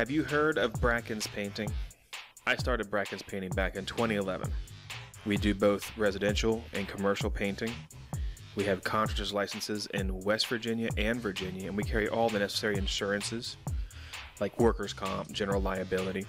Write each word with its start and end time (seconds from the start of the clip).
Have 0.00 0.10
you 0.10 0.24
heard 0.24 0.56
of 0.56 0.72
Bracken's 0.80 1.26
Painting? 1.26 1.70
I 2.46 2.56
started 2.56 2.90
Bracken's 2.90 3.20
Painting 3.20 3.50
back 3.50 3.76
in 3.76 3.84
2011. 3.84 4.50
We 5.26 5.36
do 5.36 5.54
both 5.54 5.94
residential 5.98 6.64
and 6.72 6.88
commercial 6.88 7.28
painting. 7.28 7.70
We 8.56 8.64
have 8.64 8.82
contractors 8.82 9.34
licenses 9.34 9.86
in 9.92 10.18
West 10.22 10.46
Virginia 10.46 10.88
and 10.96 11.20
Virginia, 11.20 11.66
and 11.66 11.76
we 11.76 11.84
carry 11.84 12.08
all 12.08 12.30
the 12.30 12.38
necessary 12.38 12.78
insurances 12.78 13.58
like 14.40 14.58
workers' 14.58 14.94
comp, 14.94 15.32
general 15.32 15.60
liability. 15.60 16.24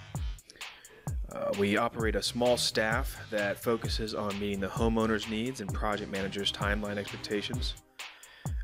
Uh, 1.32 1.54
we 1.58 1.78
operate 1.78 2.18
a 2.18 2.22
small 2.22 2.58
staff 2.58 3.16
that 3.30 3.58
focuses 3.64 4.14
on 4.14 4.38
meeting 4.38 4.60
the 4.60 4.68
homeowner's 4.68 5.30
needs 5.30 5.62
and 5.62 5.74
project 5.74 6.12
managers' 6.12 6.52
timeline 6.52 6.98
expectations. 6.98 7.76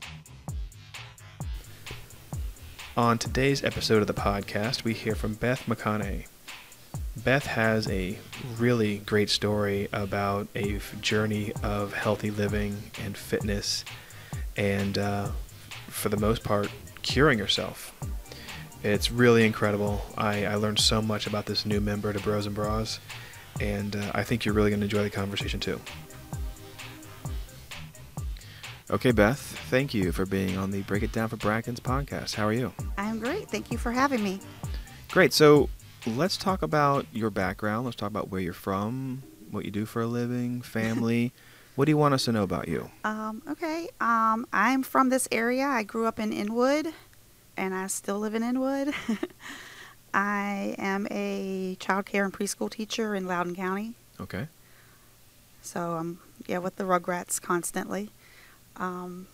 On 2.95 3.17
today's 3.19 3.65
episode 3.65 4.03
of 4.03 4.07
the 4.07 4.15
podcast, 4.15 4.85
we 4.85 4.93
hear 4.93 5.17
from 5.17 5.35
Beth 5.35 5.65
McConaughey. 5.67 6.27
Beth 7.17 7.47
has 7.47 7.89
a 7.89 8.17
really 8.59 8.99
great 8.99 9.31
story 9.31 9.89
about 9.93 10.47
a 10.55 10.79
journey 11.01 11.53
of 11.63 11.95
healthy 11.95 12.31
living 12.31 12.77
and 13.03 13.17
fitness, 13.17 13.85
and 14.57 14.97
uh, 14.97 15.31
for 15.89 16.09
the 16.09 16.17
most 16.17 16.45
part, 16.45 16.69
curing 17.03 17.39
herself. 17.39 17.95
It's 18.83 19.11
really 19.11 19.45
incredible. 19.47 20.03
I, 20.17 20.47
I 20.47 20.55
learned 20.57 20.81
so 20.81 21.01
much 21.01 21.27
about 21.27 21.47
this 21.47 21.65
new 21.65 21.81
member 21.81 22.13
to 22.13 22.19
Bros 22.21 22.47
and 22.47 22.55
Bras, 22.55 22.99
and 23.61 23.95
uh, 23.95 24.11
I 24.15 24.25
think 24.25 24.45
you're 24.45 24.55
really 24.55 24.71
going 24.71 24.81
to 24.81 24.87
enjoy 24.87 25.03
the 25.05 25.11
conversation 25.11 25.61
too. 25.61 25.81
Okay, 28.91 29.13
Beth, 29.13 29.39
thank 29.71 29.95
you 29.95 30.13
for 30.13 30.27
being 30.27 30.59
on 30.59 30.71
the 30.71 30.83
Break 30.83 31.03
It 31.03 31.13
Down 31.13 31.29
for 31.29 31.37
Brackens 31.37 31.81
podcast. 31.81 32.35
How 32.35 32.47
are 32.47 32.53
you? 32.53 32.73
I'm 32.99 33.21
great. 33.21 33.49
Thank 33.49 33.71
you 33.71 33.79
for 33.79 33.91
having 33.91 34.23
me. 34.23 34.41
Great. 35.11 35.33
So 35.33 35.71
let's 36.07 36.37
talk 36.37 36.63
about 36.63 37.07
your 37.13 37.31
background. 37.31 37.87
Let's 37.87 37.97
talk 37.97 38.11
about 38.11 38.31
where 38.31 38.41
you're 38.41 38.53
from, 38.53 39.23
what 39.51 39.65
you 39.65 39.71
do 39.71 39.87
for 39.87 40.03
a 40.03 40.07
living, 40.07 40.61
family. 40.61 41.33
what 41.75 41.87
do 41.87 41.91
you 41.91 41.97
want 41.97 42.15
us 42.15 42.25
to 42.27 42.33
know 42.33 42.43
about 42.43 42.69
you? 42.69 42.91
Um, 43.05 43.43
okay. 43.49 43.89
Um, 44.01 44.47
I'm 44.53 44.83
from 44.83 45.09
this 45.09 45.29
area. 45.33 45.65
I 45.67 45.83
grew 45.83 46.07
up 46.07 46.19
in 46.19 46.33
Inwood, 46.33 46.93
and 47.57 47.75
I 47.75 47.87
still 47.87 48.19
live 48.19 48.35
in 48.35 48.43
Inwood. 48.43 48.95
I 50.15 50.75
am 50.79 51.07
a 51.11 51.77
child 51.81 52.07
care 52.07 52.25
and 52.25 52.33
preschool 52.33 52.71
teacher 52.71 53.15
in 53.15 53.27
Loudoun 53.27 53.57
County. 53.57 53.95
Okay. 54.21 54.49
So 55.63 55.93
I'm 55.93 56.19
yeah 56.47 56.59
with 56.59 56.77
the 56.77 56.85
Rugrats 56.85 57.41
constantly. 57.41 58.11
Um, 58.77 59.27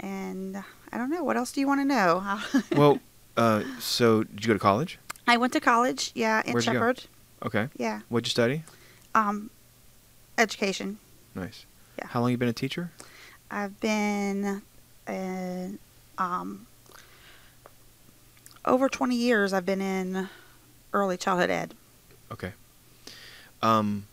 and 0.00 0.62
I 0.92 0.98
don't 0.98 1.10
know 1.10 1.22
what 1.24 1.36
else 1.36 1.52
do 1.52 1.60
you 1.60 1.66
want 1.66 1.80
to 1.80 1.84
know. 1.84 2.38
Well, 2.76 2.98
uh, 3.36 3.62
so 3.78 4.24
did 4.24 4.44
you 4.44 4.48
go 4.48 4.52
to 4.54 4.58
college? 4.58 4.98
I 5.26 5.36
went 5.36 5.52
to 5.52 5.60
college. 5.60 6.10
Yeah, 6.14 6.42
in 6.44 6.52
Where'd? 6.52 6.64
Shepherd. 6.64 7.04
Okay. 7.44 7.68
Yeah. 7.76 8.00
What'd 8.08 8.26
you 8.26 8.30
study? 8.30 8.64
Um, 9.14 9.50
education. 10.38 10.98
Nice. 11.34 11.66
Yeah. 11.98 12.08
How 12.08 12.20
long 12.20 12.30
you 12.30 12.36
been 12.36 12.48
a 12.48 12.52
teacher? 12.52 12.90
I've 13.50 13.78
been 13.80 14.62
uh, 15.06 15.68
um, 16.18 16.66
over 18.64 18.88
20 18.88 19.14
years. 19.14 19.52
I've 19.52 19.66
been 19.66 19.80
in 19.80 20.28
early 20.92 21.16
childhood 21.16 21.50
ed. 21.50 21.74
Okay. 22.30 22.52
Um. 23.60 24.06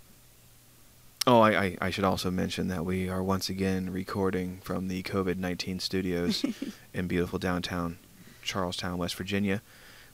Oh, 1.27 1.41
I, 1.41 1.63
I, 1.63 1.77
I 1.81 1.89
should 1.89 2.05
also 2.05 2.31
mention 2.31 2.69
that 2.69 2.85
we 2.85 3.07
are 3.07 3.21
once 3.21 3.49
again 3.49 3.91
recording 3.91 4.59
from 4.63 4.87
the 4.87 5.03
COVID 5.03 5.37
19 5.37 5.79
studios 5.79 6.43
in 6.93 7.07
beautiful 7.07 7.37
downtown 7.37 7.99
Charles 8.41 8.77
Town, 8.77 8.97
West 8.97 9.15
Virginia. 9.15 9.61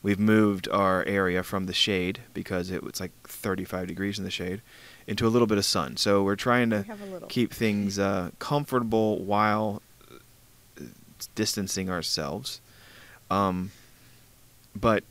We've 0.04 0.20
moved 0.20 0.68
our 0.70 1.04
area 1.06 1.42
from 1.42 1.68
the 1.68 1.74
shade 1.74 2.22
because 2.34 2.70
it 2.70 2.84
was 2.84 3.00
like 3.00 3.12
35 3.24 3.88
degrees 3.88 4.20
in 4.20 4.26
the 4.26 4.32
shade 4.32 4.62
into 5.08 5.28
a 5.28 5.30
little 5.30 5.48
bit 5.48 5.58
of 5.58 5.66
sun. 5.66 5.98
So 5.98 6.24
we're 6.24 6.36
trying 6.36 6.70
to 6.72 6.78
We 6.78 6.88
have 6.88 7.02
a 7.02 7.06
little. 7.06 7.28
keep 7.28 7.54
things 7.54 8.00
uh, 8.00 8.32
comfortable 8.40 9.20
while 9.20 9.82
uh, 10.12 10.84
distancing 11.36 11.90
ourselves. 11.90 12.62
Um, 13.30 13.72
but 14.76 15.04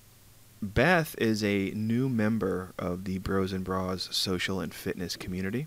Beth 0.63 1.15
is 1.19 1.43
a 1.45 1.71
new 1.75 2.09
member 2.09 2.73
of 2.79 3.05
the 3.05 3.19
Bros 3.19 3.53
and 3.53 3.65
Bras 3.65 4.09
social 4.13 4.61
and 4.61 4.73
fitness 4.75 5.17
community, 5.17 5.67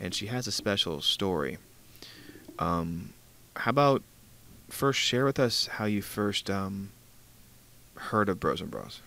and 0.00 0.14
she 0.14 0.26
has 0.26 0.46
a 0.46 0.52
special 0.52 1.00
story. 1.00 1.58
Um, 2.58 3.12
how 3.56 3.70
about 3.70 4.02
first 4.68 4.98
share 5.00 5.24
with 5.24 5.38
us 5.38 5.66
how 5.66 5.84
you 5.84 6.00
first 6.02 6.48
um, 6.50 6.90
heard 7.96 8.28
of 8.28 8.40
Bros 8.40 8.60
and 8.60 8.70
Bras? 8.70 9.00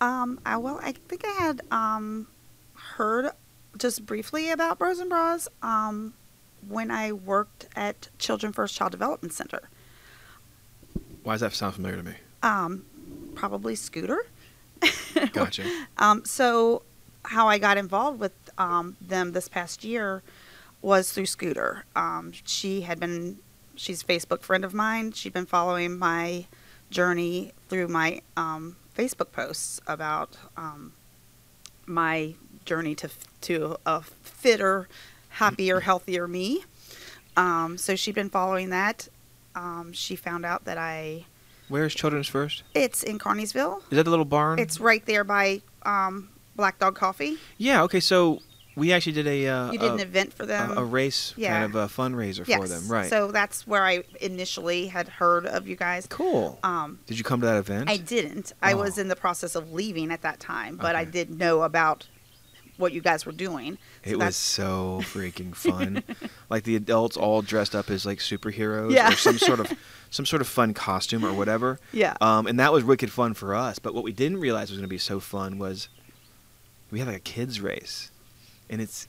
Um, 0.00 0.40
I, 0.46 0.56
well, 0.56 0.78
I 0.82 0.92
think 0.92 1.24
I 1.26 1.32
had 1.32 1.60
um, 1.70 2.26
heard 2.74 3.30
just 3.78 4.06
briefly 4.06 4.50
about 4.50 4.78
Bros 4.78 4.98
and 4.98 5.08
Bras 5.08 5.48
um, 5.62 6.14
when 6.66 6.90
I 6.90 7.12
worked 7.12 7.66
at 7.76 8.08
Children 8.18 8.52
First 8.52 8.76
Child 8.76 8.92
Development 8.92 9.32
Center. 9.32 9.68
Why 11.22 11.34
does 11.34 11.40
that 11.42 11.52
sound 11.52 11.74
familiar 11.74 11.96
to 11.96 12.02
me? 12.02 12.14
Um, 12.42 12.84
probably 13.34 13.74
Scooter. 13.74 14.26
Gotcha. 15.32 15.64
Um, 15.96 16.24
so, 16.24 16.82
how 17.24 17.48
I 17.48 17.58
got 17.58 17.76
involved 17.76 18.20
with 18.20 18.32
um, 18.56 18.96
them 19.00 19.32
this 19.32 19.48
past 19.48 19.84
year 19.84 20.22
was 20.80 21.12
through 21.12 21.26
Scooter. 21.26 21.84
Um, 21.96 22.32
she 22.44 22.82
had 22.82 23.00
been, 23.00 23.38
she's 23.74 24.02
a 24.02 24.06
Facebook 24.06 24.42
friend 24.42 24.64
of 24.64 24.72
mine. 24.72 25.12
She'd 25.12 25.32
been 25.32 25.46
following 25.46 25.98
my 25.98 26.46
journey 26.90 27.52
through 27.68 27.88
my 27.88 28.22
um, 28.36 28.76
Facebook 28.96 29.32
posts 29.32 29.80
about 29.86 30.36
um, 30.56 30.92
my 31.86 32.34
journey 32.68 32.94
to 32.96 33.08
to 33.42 33.76
a 33.86 34.02
fitter, 34.22 34.88
happier, 35.30 35.80
healthier 35.80 36.28
me. 36.28 36.64
Um, 37.36 37.78
so 37.78 37.96
she'd 37.96 38.14
been 38.14 38.30
following 38.30 38.70
that. 38.70 39.08
Um, 39.54 39.92
she 39.92 40.14
found 40.16 40.44
out 40.44 40.64
that 40.66 40.78
I. 40.78 41.24
Where's 41.68 41.94
Children's 41.94 42.28
First? 42.28 42.62
It's 42.74 43.02
in 43.02 43.18
Kearneysville. 43.18 43.78
Is 43.90 43.96
that 43.96 44.04
the 44.04 44.10
little 44.10 44.24
barn? 44.24 44.58
It's 44.58 44.80
right 44.80 45.04
there 45.06 45.24
by 45.24 45.60
um, 45.82 46.28
Black 46.56 46.78
Dog 46.78 46.94
Coffee. 46.94 47.36
yeah. 47.58 47.82
Okay. 47.82 48.00
So 48.00 48.40
we 48.74 48.92
actually 48.92 49.12
did 49.12 49.26
a 49.26 49.46
uh, 49.48 49.72
You 49.72 49.78
did 49.78 49.90
a, 49.90 49.94
an 49.94 50.00
event 50.00 50.32
for 50.32 50.46
them. 50.46 50.70
a, 50.78 50.80
a 50.80 50.84
race 50.84 51.34
yeah. 51.36 51.52
kind 51.60 51.64
of 51.64 51.74
a 51.74 51.86
fundraiser 51.88 52.46
yes. 52.48 52.60
for 52.60 52.68
them, 52.68 52.88
right? 52.88 53.10
So 53.10 53.30
that's 53.32 53.66
where 53.66 53.84
I 53.84 54.02
initially 54.20 54.86
had 54.86 55.08
heard 55.08 55.46
of 55.46 55.66
you 55.68 55.76
guys. 55.76 56.06
cool. 56.08 56.58
Um, 56.62 57.00
Did 57.06 57.18
you 57.18 57.24
come 57.24 57.40
to 57.40 57.46
that 57.46 57.56
event? 57.58 57.90
I 57.90 57.96
didn't. 57.98 58.52
I 58.62 58.74
was 58.74 58.96
Oh. 58.96 59.02
in 59.02 59.08
the 59.08 59.16
process 59.16 59.54
of 59.56 59.72
leaving 59.72 60.10
at 60.10 60.22
that 60.22 60.38
time, 60.40 60.76
but 60.76 60.94
I 60.96 61.04
did 61.04 61.28
know 61.38 61.62
about 61.62 62.06
what 62.78 62.92
you 62.92 63.00
guys 63.02 63.26
were 63.26 63.32
doing. 63.32 63.76
So 64.04 64.10
It 64.12 64.18
was 64.18 64.36
so 64.36 65.00
freaking 65.02 65.54
fun. 65.54 66.02
like 66.48 66.64
the 66.64 66.74
adults 66.76 67.16
all 67.16 67.42
dressed 67.42 67.74
up 67.74 67.90
as 67.90 68.06
like 68.06 68.18
superheroes 68.18 68.92
Yeah. 68.92 69.12
or 69.12 69.16
some 69.16 69.36
sort 69.38 69.60
of 69.60 69.70
some 70.10 70.24
sort 70.24 70.40
of 70.40 70.48
fun 70.48 70.72
costume 70.72 71.24
or 71.24 71.32
whatever. 71.34 71.78
Yeah. 71.92 72.16
Um, 72.22 72.46
and 72.46 72.58
that 72.58 72.72
was 72.72 72.82
wicked 72.84 73.10
fun 73.12 73.34
for 73.34 73.54
us. 73.54 73.78
But 73.78 73.94
what 73.94 74.04
we 74.04 74.12
didn't 74.12 74.38
realize 74.38 74.70
was 74.70 74.78
going 74.78 74.88
to 74.88 74.92
be 74.92 74.96
so 74.98 75.20
fun 75.20 75.58
was 75.58 75.88
we 76.90 76.98
had 77.00 77.08
like 77.08 77.16
a 77.18 77.20
kids 77.20 77.60
race, 77.60 78.10
and 78.70 78.80
it's 78.80 79.06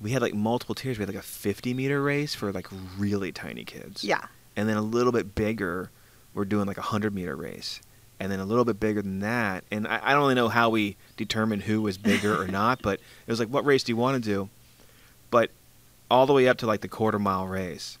we 0.00 0.12
had 0.12 0.22
like 0.22 0.32
multiple 0.34 0.74
tiers. 0.74 0.98
We 0.98 1.02
had 1.02 1.08
like 1.08 1.18
a 1.18 1.26
50 1.26 1.74
meter 1.74 2.02
race 2.02 2.34
for 2.34 2.52
like 2.52 2.68
really 2.96 3.32
tiny 3.32 3.64
kids. 3.64 4.02
yeah. 4.04 4.24
And 4.58 4.66
then 4.68 4.78
a 4.78 4.82
little 4.82 5.12
bit 5.12 5.34
bigger, 5.34 5.90
we're 6.32 6.46
doing 6.46 6.66
like 6.66 6.78
a 6.78 6.80
100 6.80 7.14
meter 7.14 7.36
race. 7.36 7.80
And 8.18 8.32
then 8.32 8.40
a 8.40 8.46
little 8.46 8.64
bit 8.64 8.80
bigger 8.80 9.02
than 9.02 9.18
that. 9.20 9.64
And 9.70 9.86
I, 9.86 10.00
I 10.02 10.12
don't 10.12 10.20
really 10.22 10.34
know 10.34 10.48
how 10.48 10.70
we 10.70 10.96
determined 11.16 11.62
who 11.62 11.82
was 11.82 11.98
bigger 11.98 12.40
or 12.40 12.46
not, 12.46 12.82
but 12.82 12.94
it 13.26 13.30
was 13.30 13.38
like, 13.38 13.48
what 13.48 13.64
race 13.64 13.82
do 13.82 13.92
you 13.92 13.96
want 13.96 14.22
to 14.22 14.30
do? 14.30 14.48
But 15.30 15.50
all 16.10 16.26
the 16.26 16.32
way 16.32 16.46
up 16.48 16.58
to 16.58 16.66
like 16.66 16.80
the 16.82 16.88
quarter 16.88 17.18
mile 17.18 17.46
race, 17.46 17.98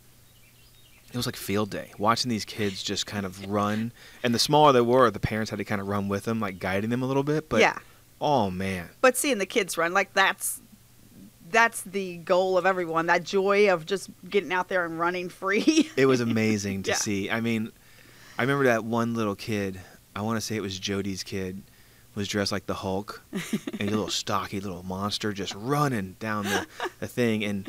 it 1.12 1.16
was 1.16 1.26
like 1.26 1.36
field 1.36 1.70
day. 1.70 1.92
Watching 1.98 2.28
these 2.28 2.44
kids 2.44 2.82
just 2.82 3.06
kind 3.06 3.24
of 3.26 3.46
run. 3.48 3.92
And 4.22 4.34
the 4.34 4.38
smaller 4.38 4.72
they 4.72 4.80
were, 4.80 5.10
the 5.10 5.20
parents 5.20 5.50
had 5.50 5.58
to 5.58 5.64
kind 5.64 5.80
of 5.80 5.88
run 5.88 6.08
with 6.08 6.24
them, 6.24 6.40
like 6.40 6.58
guiding 6.58 6.90
them 6.90 7.02
a 7.02 7.06
little 7.06 7.22
bit. 7.22 7.48
But 7.48 7.60
yeah. 7.60 7.78
oh, 8.20 8.50
man. 8.50 8.90
But 9.00 9.16
seeing 9.16 9.38
the 9.38 9.46
kids 9.46 9.78
run, 9.78 9.92
like 9.94 10.12
that's 10.14 10.60
that's 11.48 11.82
the 11.82 12.16
goal 12.18 12.58
of 12.58 12.66
everyone. 12.66 13.06
That 13.06 13.22
joy 13.22 13.72
of 13.72 13.86
just 13.86 14.10
getting 14.28 14.52
out 14.52 14.68
there 14.68 14.84
and 14.84 14.98
running 14.98 15.28
free. 15.28 15.88
it 15.96 16.06
was 16.06 16.20
amazing 16.20 16.82
to 16.84 16.90
Yeah. 16.90 16.96
see. 16.96 17.30
I 17.30 17.40
mean, 17.40 17.70
I 18.36 18.42
remember 18.42 18.64
that 18.64 18.84
one 18.84 19.14
little 19.14 19.36
kid. 19.36 19.80
I 20.14 20.22
want 20.22 20.38
to 20.38 20.40
say 20.40 20.56
it 20.56 20.62
was 20.62 20.78
Jody's 20.78 21.22
kid. 21.22 21.62
Was 22.16 22.26
dressed 22.28 22.50
like 22.50 22.66
the 22.66 22.74
Hulk, 22.74 23.22
and 23.30 23.40
he's 23.78 23.88
a 23.88 23.90
little 23.90 24.08
stocky 24.24 24.58
little 24.58 24.82
monster 24.82 25.32
just 25.32 25.54
running 25.54 26.16
down 26.18 26.44
the, 26.44 26.66
the 26.98 27.06
thing, 27.06 27.44
and 27.44 27.68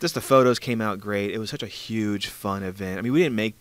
just 0.00 0.14
the 0.14 0.20
photos 0.20 0.58
came 0.58 0.80
out 0.80 0.98
great. 1.00 1.30
It 1.30 1.38
was 1.38 1.48
such 1.48 1.62
a 1.62 1.68
huge, 1.68 2.26
fun 2.26 2.62
event. 2.64 2.98
I 2.98 3.02
mean, 3.02 3.12
we 3.12 3.22
didn't 3.22 3.36
make 3.36 3.54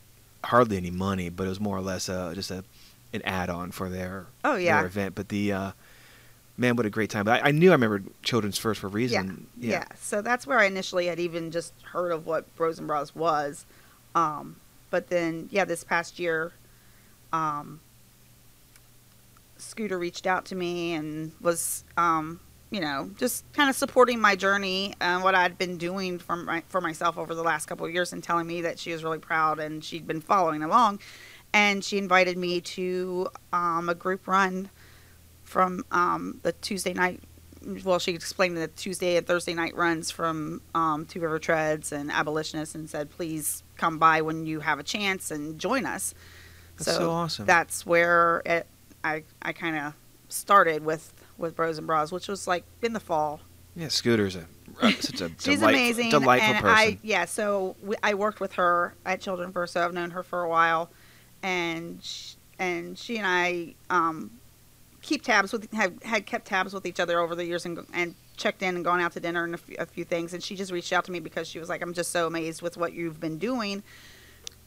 hardly 0.43 0.75
any 0.77 0.89
money, 0.91 1.29
but 1.29 1.45
it 1.45 1.49
was 1.49 1.59
more 1.59 1.77
or 1.77 1.81
less 1.81 2.09
a, 2.09 2.31
just 2.33 2.49
a 2.51 2.63
an 3.13 3.21
add-on 3.23 3.69
for 3.71 3.89
their 3.89 4.25
Oh, 4.43 4.55
yeah. 4.55 4.77
their 4.79 4.87
event. 4.87 5.13
But 5.13 5.29
the 5.29 5.53
uh, 5.53 5.71
man, 6.57 6.75
what 6.75 6.87
a 6.87 6.89
great 6.89 7.11
time! 7.11 7.25
But 7.25 7.43
I, 7.43 7.49
I 7.49 7.51
knew 7.51 7.69
I 7.69 7.73
remembered 7.73 8.05
Children's 8.23 8.57
First 8.57 8.79
for 8.81 8.87
a 8.87 8.89
Yeah, 8.89 8.95
reason. 8.95 9.47
yeah. 9.59 9.85
So 9.99 10.23
that's 10.23 10.47
where 10.47 10.57
I 10.57 10.65
initially 10.65 11.05
had 11.05 11.19
even 11.19 11.51
just 11.51 11.73
heard 11.91 12.11
of 12.11 12.25
what 12.25 12.53
Bros 12.55 12.79
and 12.79 12.87
Bras 12.87 13.13
was. 13.13 13.67
Um, 14.15 14.55
but 14.89 15.09
then, 15.09 15.47
yeah, 15.51 15.63
this 15.65 15.83
past 15.83 16.17
year, 16.17 16.53
um, 17.31 17.81
Scooter 19.63 19.97
reached 19.97 20.27
out 20.27 20.45
to 20.45 20.55
me 20.55 20.93
and 20.93 21.31
was, 21.41 21.83
um, 21.97 22.39
you 22.71 22.81
know, 22.81 23.09
just 23.17 23.51
kind 23.53 23.69
of 23.69 23.75
supporting 23.75 24.19
my 24.19 24.35
journey 24.35 24.95
and 24.99 25.23
what 25.23 25.35
I'd 25.35 25.57
been 25.57 25.77
doing 25.77 26.19
for 26.19 26.35
my, 26.35 26.63
for 26.69 26.81
myself 26.81 27.17
over 27.17 27.33
the 27.35 27.43
last 27.43 27.65
couple 27.67 27.85
of 27.85 27.93
years, 27.93 28.13
and 28.13 28.23
telling 28.23 28.47
me 28.47 28.61
that 28.61 28.79
she 28.79 28.91
was 28.91 29.03
really 29.03 29.19
proud 29.19 29.59
and 29.59 29.83
she'd 29.83 30.07
been 30.07 30.21
following 30.21 30.63
along, 30.63 30.99
and 31.53 31.83
she 31.83 31.97
invited 31.97 32.37
me 32.37 32.61
to 32.61 33.27
um, 33.51 33.89
a 33.89 33.95
group 33.95 34.27
run 34.27 34.69
from 35.43 35.85
um, 35.91 36.39
the 36.43 36.51
Tuesday 36.53 36.93
night. 36.93 37.21
Well, 37.85 37.99
she 37.99 38.11
explained 38.11 38.57
the 38.57 38.67
Tuesday 38.67 39.15
and 39.15 39.25
Thursday 39.25 39.53
night 39.53 39.75
runs 39.75 40.11
from 40.11 40.61
um, 40.75 41.05
Two 41.05 41.21
River 41.21 41.39
Treads 41.39 41.91
and 41.93 42.11
Abolitionists, 42.11 42.75
and 42.75 42.89
said, 42.89 43.09
"Please 43.09 43.63
come 43.77 43.99
by 43.99 44.21
when 44.21 44.45
you 44.45 44.59
have 44.59 44.79
a 44.79 44.83
chance 44.83 45.31
and 45.31 45.57
join 45.59 45.85
us." 45.85 46.13
That's 46.77 46.97
so 46.97 47.11
awesome. 47.11 47.45
That's 47.45 47.85
where 47.85 48.41
it, 48.45 48.67
I 49.03 49.23
I 49.41 49.53
kind 49.53 49.77
of 49.77 49.93
started 50.29 50.83
with 50.83 51.13
with 51.37 51.55
Bros 51.55 51.77
and 51.77 51.87
Bras, 51.87 52.11
which 52.11 52.27
was 52.27 52.47
like 52.47 52.63
in 52.81 52.93
the 52.93 52.99
fall. 52.99 53.39
yeah, 53.75 53.87
Scooter's 53.87 54.35
a 54.35 54.45
such 54.99 55.21
a 55.21 55.29
She's 55.39 55.59
delightful, 55.59 55.69
amazing, 55.69 56.09
delightful 56.09 56.49
and 56.49 56.61
person. 56.61 56.77
I 56.77 56.97
yeah. 57.03 57.25
So 57.25 57.75
we, 57.81 57.95
I 58.03 58.13
worked 58.13 58.39
with 58.39 58.53
her 58.53 58.93
at 59.05 59.21
Children 59.21 59.51
First, 59.51 59.73
so 59.73 59.83
I've 59.83 59.93
known 59.93 60.11
her 60.11 60.23
for 60.23 60.43
a 60.43 60.49
while, 60.49 60.89
and 61.41 62.03
sh 62.03 62.35
and 62.59 62.97
she 62.97 63.17
and 63.17 63.27
I 63.27 63.75
um, 63.89 64.31
keep 65.01 65.23
tabs 65.23 65.51
with 65.51 65.71
have 65.73 66.01
had 66.03 66.25
kept 66.25 66.45
tabs 66.45 66.73
with 66.73 66.85
each 66.85 66.99
other 66.99 67.19
over 67.19 67.35
the 67.35 67.45
years 67.45 67.65
and 67.65 67.79
and 67.93 68.15
checked 68.37 68.63
in 68.63 68.75
and 68.75 68.83
gone 68.83 68.99
out 68.99 69.11
to 69.11 69.19
dinner 69.19 69.43
and 69.43 69.53
a 69.53 69.57
few, 69.57 69.75
a 69.77 69.85
few 69.85 70.05
things. 70.05 70.33
And 70.33 70.41
she 70.41 70.55
just 70.55 70.71
reached 70.71 70.91
out 70.91 71.05
to 71.05 71.11
me 71.11 71.19
because 71.19 71.47
she 71.47 71.59
was 71.59 71.69
like, 71.69 71.81
"I'm 71.81 71.93
just 71.93 72.11
so 72.11 72.27
amazed 72.27 72.61
with 72.61 72.77
what 72.77 72.93
you've 72.93 73.19
been 73.19 73.37
doing." 73.37 73.83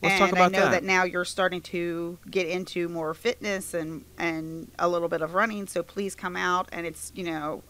Let's 0.03 0.13
and 0.13 0.21
talk 0.21 0.33
about 0.33 0.55
I 0.55 0.59
know 0.59 0.65
that. 0.67 0.71
that 0.73 0.85
now 0.85 1.05
you're 1.05 1.25
starting 1.25 1.63
to 1.63 2.19
get 2.31 2.47
into 2.47 2.89
more 2.89 3.15
fitness 3.15 3.75
and 3.75 4.05
and 4.19 4.71
a 4.79 4.89
little 4.89 5.09
bit 5.09 5.23
of 5.23 5.35
running. 5.35 5.67
So 5.67 5.83
please 5.83 6.15
come 6.15 6.37
out 6.37 6.69
and 6.73 6.87
it's 6.87 7.13
you 7.15 7.25
know 7.25 7.63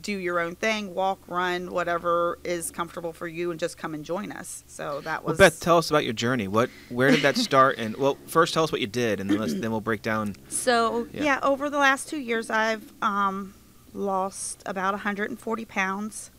do 0.00 0.12
your 0.12 0.40
own 0.40 0.54
thing, 0.54 0.94
walk, 0.94 1.20
run, 1.26 1.70
whatever 1.70 2.38
is 2.44 2.70
comfortable 2.70 3.12
for 3.12 3.26
you, 3.26 3.50
and 3.50 3.58
just 3.58 3.78
come 3.78 3.94
and 3.94 4.04
join 4.04 4.32
us. 4.32 4.64
So 4.66 5.00
that 5.02 5.22
well, 5.22 5.32
was 5.32 5.38
Beth, 5.38 5.60
tell 5.60 5.78
us 5.78 5.90
about 5.90 6.04
your 6.04 6.12
journey. 6.12 6.48
What, 6.48 6.70
where 6.88 7.10
did 7.10 7.22
that 7.22 7.36
start? 7.38 7.78
And 7.78 7.96
well, 7.96 8.18
first 8.26 8.54
tell 8.54 8.64
us 8.64 8.72
what 8.72 8.80
you 8.80 8.86
did, 8.86 9.20
and 9.20 9.30
then 9.30 9.38
let's, 9.38 9.54
then 9.54 9.70
we'll 9.70 9.80
break 9.80 10.02
down. 10.02 10.36
So 10.48 11.08
Yeah. 11.12 11.22
yeah. 11.24 11.40
over 11.42 11.70
the 11.70 11.78
last 11.78 12.08
two 12.08 12.18
years, 12.18 12.50
I've 12.50 12.92
um, 13.00 13.54
lost 13.92 14.62
about 14.66 14.92
140 14.94 15.64
pounds. 15.64 16.30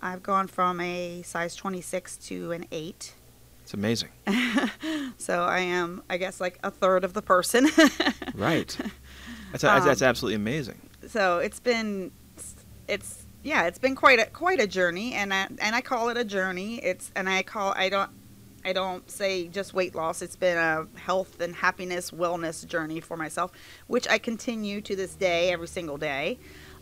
I've 0.00 0.22
gone 0.22 0.46
from 0.46 0.80
a 0.80 1.22
size 1.22 1.56
26 1.56 2.16
to 2.18 2.52
an 2.52 2.66
eight. 2.70 3.14
It's 3.74 3.78
amazing, 3.78 4.10
So 5.18 5.42
I 5.42 5.60
am, 5.60 6.02
I 6.08 6.16
guess, 6.16 6.40
like 6.40 6.58
a 6.62 6.70
third 6.70 7.02
of 7.04 7.12
the 7.12 7.22
person. 7.22 7.68
right? 8.34 8.76
That's 9.52 9.62
that's, 9.62 9.84
that's 9.84 10.02
Um, 10.02 10.08
absolutely 10.08 10.36
amazing. 10.36 10.80
so 11.08 11.38
it's 11.38 11.60
been, 11.60 12.10
it's 12.88 13.24
yeah, 13.42 13.64
it's 13.66 13.78
been 13.78 13.94
quite 13.96 14.18
a 14.20 14.26
quite 14.26 14.60
a 14.60 14.66
journey, 14.66 15.14
and 15.14 15.32
I 15.34 15.46
and 15.60 15.74
I 15.74 15.80
call 15.80 16.08
it 16.08 16.16
a 16.16 16.24
journey. 16.24 16.76
It's 16.76 17.10
and 17.16 17.28
I 17.28 17.42
call 17.42 17.72
I 17.76 17.88
don't. 17.88 18.10
I 18.66 18.72
don't 18.72 19.10
say 19.10 19.46
just 19.48 19.74
weight 19.74 19.94
loss. 19.94 20.22
It's 20.22 20.36
been 20.36 20.56
a 20.56 20.86
health 20.98 21.38
and 21.40 21.54
happiness, 21.54 22.10
wellness 22.12 22.66
journey 22.66 22.98
for 23.00 23.14
myself, 23.14 23.52
which 23.88 24.08
I 24.08 24.16
continue 24.16 24.80
to 24.80 24.96
this 24.96 25.14
day, 25.14 25.52
every 25.52 25.68
single 25.68 25.98
day. 25.98 26.38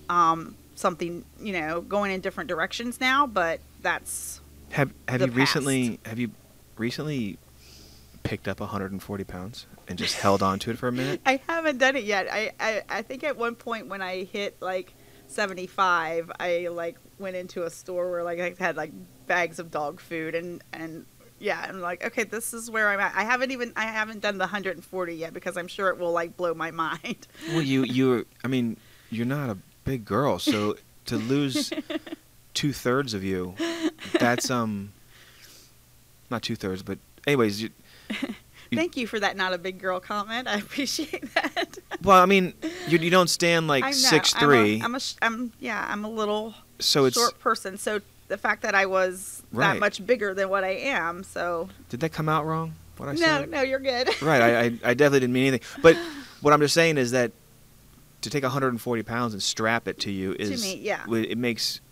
Um, 0.09 0.55
something, 0.77 1.25
you 1.41 1.53
know, 1.53 1.81
going 1.81 2.13
in 2.13 2.21
different 2.21 2.47
directions 2.49 3.01
now, 3.01 3.27
but 3.27 3.59
that's 3.83 4.41
Have 4.71 4.93
have 5.09 5.23
you 5.23 5.27
recently 5.33 5.99
have 6.07 6.21
you 6.21 6.31
recently 6.77 7.39
picked 8.23 8.49
up 8.49 8.61
140 8.61 9.25
pounds 9.25 9.67
and 9.89 9.99
just 9.99 10.17
held 10.17 10.43
on 10.43 10.59
to 10.61 10.71
it 10.71 10.79
for 10.79 10.89
a 10.89 10.93
minute? 10.93 11.21
I 11.27 11.41
haven't 11.49 11.79
done 11.79 11.97
it 11.97 12.05
yet. 12.05 12.29
I, 12.31 12.53
I, 12.61 12.83
I 12.89 13.03
think 13.03 13.25
at 13.25 13.37
one 13.37 13.55
point 13.55 13.89
when 13.89 14.03
I 14.03 14.25
hit 14.25 14.61
like 14.61 14.95
75, 15.29 16.31
I 16.39 16.69
like 16.71 16.97
went 17.19 17.37
into 17.37 17.65
a 17.65 17.71
store 17.71 18.11
where 18.11 18.23
like 18.23 18.41
I 18.41 18.55
had 18.59 18.77
like 18.77 18.93
bags 19.27 19.59
of 19.59 19.71
dog 19.71 20.01
food 20.01 20.35
and 20.35 20.63
and 20.73 21.07
yeah, 21.39 21.67
I'm 21.69 21.81
like, 21.81 22.05
okay, 22.05 22.23
this 22.23 22.55
is 22.55 22.71
where 22.71 22.89
I'm 22.89 23.01
at. 23.01 23.15
I 23.17 23.25
haven't 23.25 23.51
even 23.51 23.73
I 23.75 23.87
haven't 23.87 24.21
done 24.21 24.39
the 24.39 24.45
140 24.45 25.15
yet 25.15 25.35
because 25.35 25.57
I'm 25.57 25.67
sure 25.67 25.89
it 25.89 25.99
will 25.99 26.13
like 26.13 26.37
blow 26.37 26.55
my 26.55 26.71
mind. 26.83 27.27
Well, 27.49 27.63
you 27.63 27.83
you 27.83 28.27
I 28.45 28.49
mean, 28.49 28.77
you're 29.11 29.27
not 29.27 29.51
a 29.51 29.59
big 29.85 30.05
girl, 30.05 30.39
so 30.39 30.77
to 31.07 31.17
lose 31.17 31.73
two 32.55 32.73
thirds 32.73 33.15
of 33.15 33.25
you, 33.25 33.55
that's 34.13 34.51
um, 34.51 34.93
not 36.33 36.43
two 36.43 36.57
thirds, 36.57 36.83
but 36.83 36.99
anyways, 37.27 37.63
you, 37.63 37.71
You- 38.71 38.79
Thank 38.79 38.97
you 38.97 39.07
for 39.07 39.21
that 39.21 39.37
not 39.37 39.53
a 39.53 39.59
big 39.59 39.79
girl 39.79 40.01
comment. 40.01 40.49
I 40.49 40.55
appreciate 40.59 41.35
that. 41.35 41.77
well, 42.03 42.23
I 42.23 42.25
mean, 42.27 42.55
you 42.89 42.97
you 42.99 43.11
don't 43.11 43.29
stand 43.29 43.69
like 43.69 43.85
I 43.85 43.91
know, 43.91 43.97
six 43.97 44.35
I'm 44.35 44.39
a- 44.43 44.47
three, 44.47 44.81
I'm 44.83 44.95
a, 44.95 45.01
sh- 45.01 45.15
I'm 45.21 45.53
yeah, 45.61 45.87
I'm 45.91 46.05
a 46.07 46.11
little 46.11 46.55
so 46.79 47.05
it's 47.05 47.17
short 47.19 47.39
person. 47.39 47.77
So 47.77 48.01
the 48.29 48.39
fact 48.39 48.63
that 48.63 48.75
I 48.75 48.87
was 48.87 49.43
Right. 49.53 49.75
that 49.75 49.79
much 49.81 50.07
bigger 50.07 50.33
than 50.33 50.49
what 50.49 50.65
I 50.65 50.71
am, 50.71 51.23
so 51.23 51.69
did 51.91 52.01
that 52.01 52.13
come 52.13 52.31
out 52.31 52.47
wrong? 52.47 52.75
What 52.97 53.11
I 53.11 53.13
no, 53.13 53.19
said? 53.19 53.51
no, 53.51 53.59
no, 53.59 53.63
you're 53.63 53.79
good. 53.79 54.09
Right, 54.23 54.41
I, 54.41 54.59
I 54.61 54.65
I 54.65 54.95
definitely 54.95 55.21
didn't 55.21 55.35
mean 55.35 55.49
anything, 55.49 55.69
but 55.83 55.95
what 56.41 56.55
I'm 56.55 56.61
just 56.61 56.73
saying 56.73 56.97
is 56.97 57.11
that 57.11 57.31
to 58.23 58.31
take 58.31 58.43
140 58.43 59.03
pounds 59.03 59.35
and 59.35 59.43
strap 59.43 59.87
it 59.87 59.99
to 60.01 60.11
you 60.11 60.35
is 60.39 60.49
to 60.63 60.67
me, 60.67 60.77
yeah. 60.81 61.05
it 61.11 61.37
makes. 61.37 61.83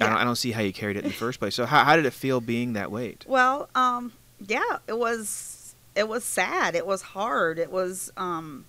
I, 0.00 0.06
don't, 0.06 0.18
I 0.18 0.24
don't 0.24 0.36
see 0.36 0.52
how 0.52 0.62
you 0.62 0.72
carried 0.72 0.96
it 0.96 1.04
in 1.04 1.10
the 1.10 1.14
first 1.16 1.38
place. 1.38 1.54
So 1.54 1.66
how, 1.66 1.84
how 1.84 1.96
did 1.96 2.06
it 2.06 2.12
feel 2.12 2.40
being 2.40 2.74
that 2.74 2.90
weight? 2.90 3.24
Well, 3.26 3.68
um, 3.74 4.12
yeah, 4.46 4.78
it 4.86 4.98
was 4.98 5.74
it 5.94 6.08
was 6.08 6.24
sad. 6.24 6.74
It 6.76 6.86
was 6.86 7.02
hard. 7.02 7.58
It 7.58 7.72
was 7.72 8.12
um, 8.16 8.64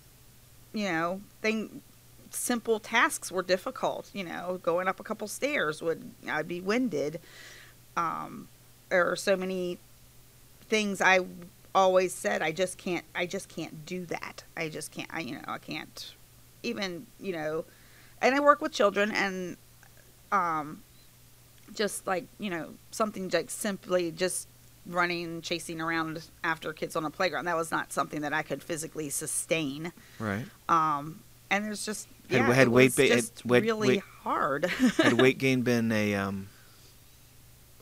you 0.72 0.86
know, 0.86 1.20
thing 1.42 1.82
simple 2.30 2.78
tasks 2.78 3.32
were 3.32 3.42
difficult, 3.42 4.10
you 4.12 4.24
know, 4.24 4.60
going 4.62 4.88
up 4.88 5.00
a 5.00 5.02
couple 5.02 5.26
stairs 5.26 5.82
would 5.82 6.10
I'd 6.28 6.48
be 6.48 6.60
winded. 6.60 7.20
Um 7.96 8.48
there 8.88 9.10
are 9.10 9.16
so 9.16 9.36
many 9.36 9.78
things 10.62 11.00
I 11.00 11.20
always 11.74 12.12
said 12.12 12.42
I 12.42 12.52
just 12.52 12.78
can't 12.78 13.04
I 13.14 13.26
just 13.26 13.48
can't 13.48 13.84
do 13.84 14.04
that. 14.06 14.44
I 14.56 14.68
just 14.68 14.92
can't 14.92 15.10
I 15.12 15.20
you 15.20 15.34
know, 15.34 15.44
I 15.48 15.58
can't 15.58 16.14
even, 16.62 17.06
you 17.20 17.32
know, 17.32 17.64
and 18.22 18.34
I 18.34 18.40
work 18.40 18.60
with 18.60 18.72
children 18.72 19.10
and 19.10 19.56
um 20.30 20.82
just 21.74 22.06
like 22.06 22.26
you 22.38 22.50
know 22.50 22.70
something 22.90 23.30
like 23.32 23.50
simply 23.50 24.10
just 24.10 24.48
running 24.86 25.40
chasing 25.42 25.80
around 25.80 26.22
after 26.42 26.72
kids 26.72 26.96
on 26.96 27.04
a 27.04 27.10
playground 27.10 27.44
that 27.44 27.56
was 27.56 27.70
not 27.70 27.92
something 27.92 28.22
that 28.22 28.32
i 28.32 28.42
could 28.42 28.62
physically 28.62 29.08
sustain 29.10 29.92
Right. 30.18 30.44
um 30.68 31.20
and 31.50 31.64
there's 31.64 31.84
just 31.84 32.08
Had- 32.30 32.40
yeah, 32.48 32.52
had 32.52 32.68
weight 32.68 32.96
ba- 32.96 33.08
had 33.08 33.24
really 33.44 33.88
weight- 33.88 34.02
hard 34.22 34.64
Had 34.96 35.20
weight 35.20 35.38
gain 35.44 35.62
been 35.62 35.90
a 35.92 36.14
um, 36.14 36.48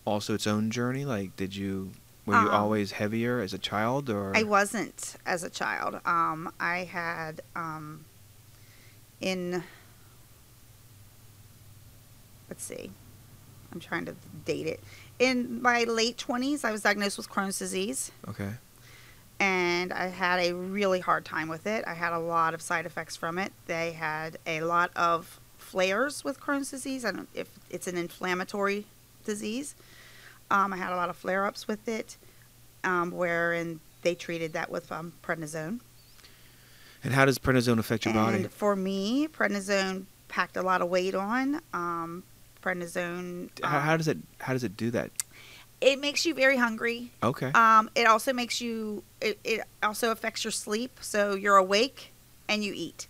also 0.06 0.32
its 0.34 0.46
own 0.46 0.70
journey? 0.70 1.04
Like, 1.04 1.36
did 1.36 1.54
you 1.54 1.90
were 2.24 2.34
you 2.34 2.48
Um, 2.48 2.54
always 2.54 2.92
heavier 2.92 3.40
as 3.40 3.52
a 3.52 3.58
child, 3.58 4.08
or 4.08 4.34
I 4.36 4.42
wasn't 4.42 5.16
as 5.26 5.42
a 5.42 5.50
child. 5.50 6.00
Um, 6.06 6.50
I 6.58 6.84
had 6.84 7.42
um, 7.54 8.04
in 9.20 9.62
let's 12.48 12.64
see, 12.64 12.90
I'm 13.72 13.80
trying 13.80 14.06
to 14.06 14.14
date 14.44 14.66
it. 14.66 14.80
In 15.18 15.60
my 15.62 15.84
late 15.84 16.16
20s, 16.16 16.64
I 16.64 16.70
was 16.70 16.82
diagnosed 16.82 17.18
with 17.18 17.28
Crohn's 17.28 17.58
disease, 17.58 18.12
okay? 18.28 18.50
and 19.40 19.92
I 19.92 20.08
had 20.08 20.40
a 20.40 20.52
really 20.54 21.00
hard 21.00 21.24
time 21.24 21.48
with 21.48 21.66
it. 21.66 21.84
I 21.86 21.94
had 21.94 22.12
a 22.12 22.18
lot 22.18 22.54
of 22.54 22.62
side 22.62 22.86
effects 22.86 23.16
from 23.16 23.38
it. 23.38 23.52
They 23.66 23.92
had 23.92 24.38
a 24.46 24.62
lot 24.62 24.90
of 24.96 25.40
flares 25.58 26.24
with 26.24 26.40
Crohn's 26.40 26.70
disease. 26.70 27.04
I 27.04 27.12
don't 27.12 27.28
if 27.34 27.48
it's 27.70 27.86
an 27.86 27.96
inflammatory 27.96 28.86
disease. 29.24 29.74
Um, 30.50 30.72
I 30.72 30.76
had 30.76 30.92
a 30.92 30.96
lot 30.96 31.10
of 31.10 31.16
flare-ups 31.16 31.68
with 31.68 31.86
it, 31.88 32.16
um, 32.82 33.10
wherein 33.10 33.80
they 34.02 34.14
treated 34.14 34.54
that 34.54 34.70
with 34.70 34.90
um, 34.90 35.12
prednisone. 35.22 35.80
And 37.04 37.12
how 37.12 37.26
does 37.26 37.38
prednisone 37.38 37.78
affect 37.78 38.06
your 38.06 38.14
body? 38.14 38.44
For 38.44 38.74
me, 38.74 39.28
prednisone 39.28 40.06
packed 40.28 40.56
a 40.56 40.62
lot 40.62 40.80
of 40.80 40.88
weight 40.88 41.14
on. 41.14 41.60
Um, 41.72 42.24
prednisone. 42.74 43.50
how, 43.62 43.78
um, 43.78 43.82
how 43.84 43.96
does 43.96 44.08
it 44.08 44.18
how 44.40 44.52
does 44.52 44.64
it 44.64 44.76
do 44.76 44.90
that? 44.90 45.10
it 45.80 46.00
makes 46.00 46.26
you 46.26 46.34
very 46.34 46.56
hungry. 46.56 47.12
Okay. 47.22 47.52
Um, 47.54 47.88
it 47.94 48.06
also 48.06 48.32
makes 48.32 48.60
you. 48.60 49.02
It, 49.20 49.38
it 49.44 49.60
also 49.82 50.10
affects 50.10 50.44
your 50.44 50.50
sleep, 50.50 50.98
so 51.00 51.34
you're 51.34 51.56
awake 51.56 52.12
and 52.48 52.64
you 52.64 52.72
eat. 52.74 53.06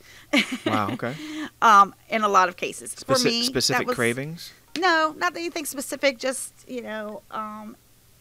wow. 0.67 0.91
Okay. 0.93 1.15
um, 1.63 1.95
in 2.11 2.23
a 2.23 2.29
lot 2.29 2.49
of 2.49 2.57
cases, 2.57 2.95
for 2.95 3.15
Speci- 3.15 3.25
me, 3.25 3.41
that 3.41 3.47
specific 3.47 3.87
was- 3.87 3.97
cravings. 3.97 4.53
No, 4.79 5.15
not 5.17 5.35
anything 5.35 5.65
specific. 5.65 6.19
Just 6.19 6.53
you 6.69 6.83
know, 6.83 7.23
um, 7.31 7.77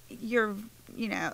you're 0.10 0.56
you 0.96 1.10
know, 1.10 1.34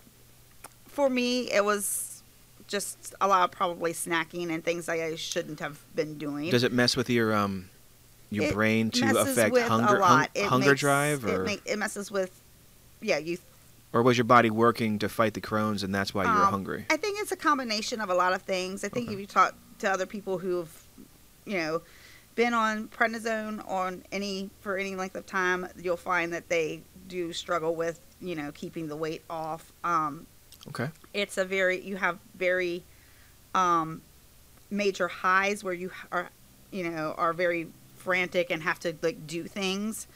for 0.87 1.09
me, 1.09 1.51
it 1.51 1.63
was 1.63 2.23
just 2.67 3.13
a 3.21 3.27
lot 3.27 3.43
of 3.43 3.51
probably 3.51 3.93
snacking 3.93 4.49
and 4.51 4.63
things 4.63 4.89
I 4.89 5.15
shouldn't 5.15 5.59
have 5.59 5.79
been 5.95 6.17
doing. 6.17 6.49
Does 6.49 6.63
it 6.63 6.73
mess 6.73 6.97
with 6.97 7.09
your 7.09 7.33
um 7.33 7.69
your 8.33 8.45
It 8.45 8.53
brain 8.53 8.89
to 8.91 9.17
affect 9.19 9.57
hunger 9.57 9.99
lot. 9.99 10.09
hun- 10.09 10.27
It 10.35 10.45
hunger 10.45 10.69
makes- 10.69 10.79
drive 10.81 11.25
it, 11.25 11.33
or 11.33 11.43
make, 11.43 11.61
it 11.65 11.77
messes 11.77 12.11
with 12.11 12.31
yeah 13.01 13.17
you 13.17 13.37
or 13.91 14.01
was 14.01 14.17
your 14.17 14.25
body 14.25 14.49
working 14.49 14.97
to 14.99 15.07
fight 15.09 15.33
the 15.35 15.41
Crohn's 15.41 15.83
and 15.83 15.93
that's 15.93 16.13
why 16.13 16.23
you 16.23 16.29
were 16.31 16.45
Um, 16.45 16.51
hungry? 16.51 16.85
I 16.89 16.97
think 16.97 17.19
it's 17.21 17.31
a 17.31 17.35
combination 17.35 18.01
of 18.01 18.09
a 18.09 18.15
lot 18.15 18.33
of 18.33 18.41
things. 18.41 18.83
I 18.83 18.89
think 18.89 19.05
Okay. 19.07 19.13
if 19.13 19.19
you 19.19 19.27
talk 19.27 19.53
to 19.79 19.91
other 19.91 20.07
people 20.07 20.39
who've, 20.39 20.69
you 21.45 21.57
know, 21.57 21.81
been 22.35 22.55
on 22.55 22.87
prednisone 22.87 23.63
on 23.69 24.03
any 24.11 24.49
for 24.61 24.77
any 24.77 24.95
length 24.95 25.15
of 25.15 25.27
time, 25.27 25.67
you'll 25.79 25.95
find 25.97 26.33
that 26.33 26.49
they 26.49 26.81
do 27.07 27.31
struggle 27.33 27.75
with, 27.75 27.99
you 28.19 28.35
know, 28.35 28.51
keeping 28.53 28.87
the 28.87 28.95
weight 28.95 29.21
off. 29.29 29.71
Um, 29.83 30.25
Okay. 30.69 30.89
it's 31.13 31.37
a 31.37 31.45
very 31.45 31.79
you 31.79 31.97
have 31.97 32.17
very 32.35 32.83
um, 33.53 34.01
major 34.71 35.07
highs 35.07 35.63
where 35.63 35.75
you 35.75 35.91
are, 36.11 36.29
you 36.71 36.89
know, 36.89 37.13
are 37.17 37.33
very 37.33 37.67
frantic 38.07 38.51
and 38.51 38.63
have 38.63 38.79
to 38.81 38.95
like 39.01 39.25
do 39.25 39.45
things, 39.45 40.07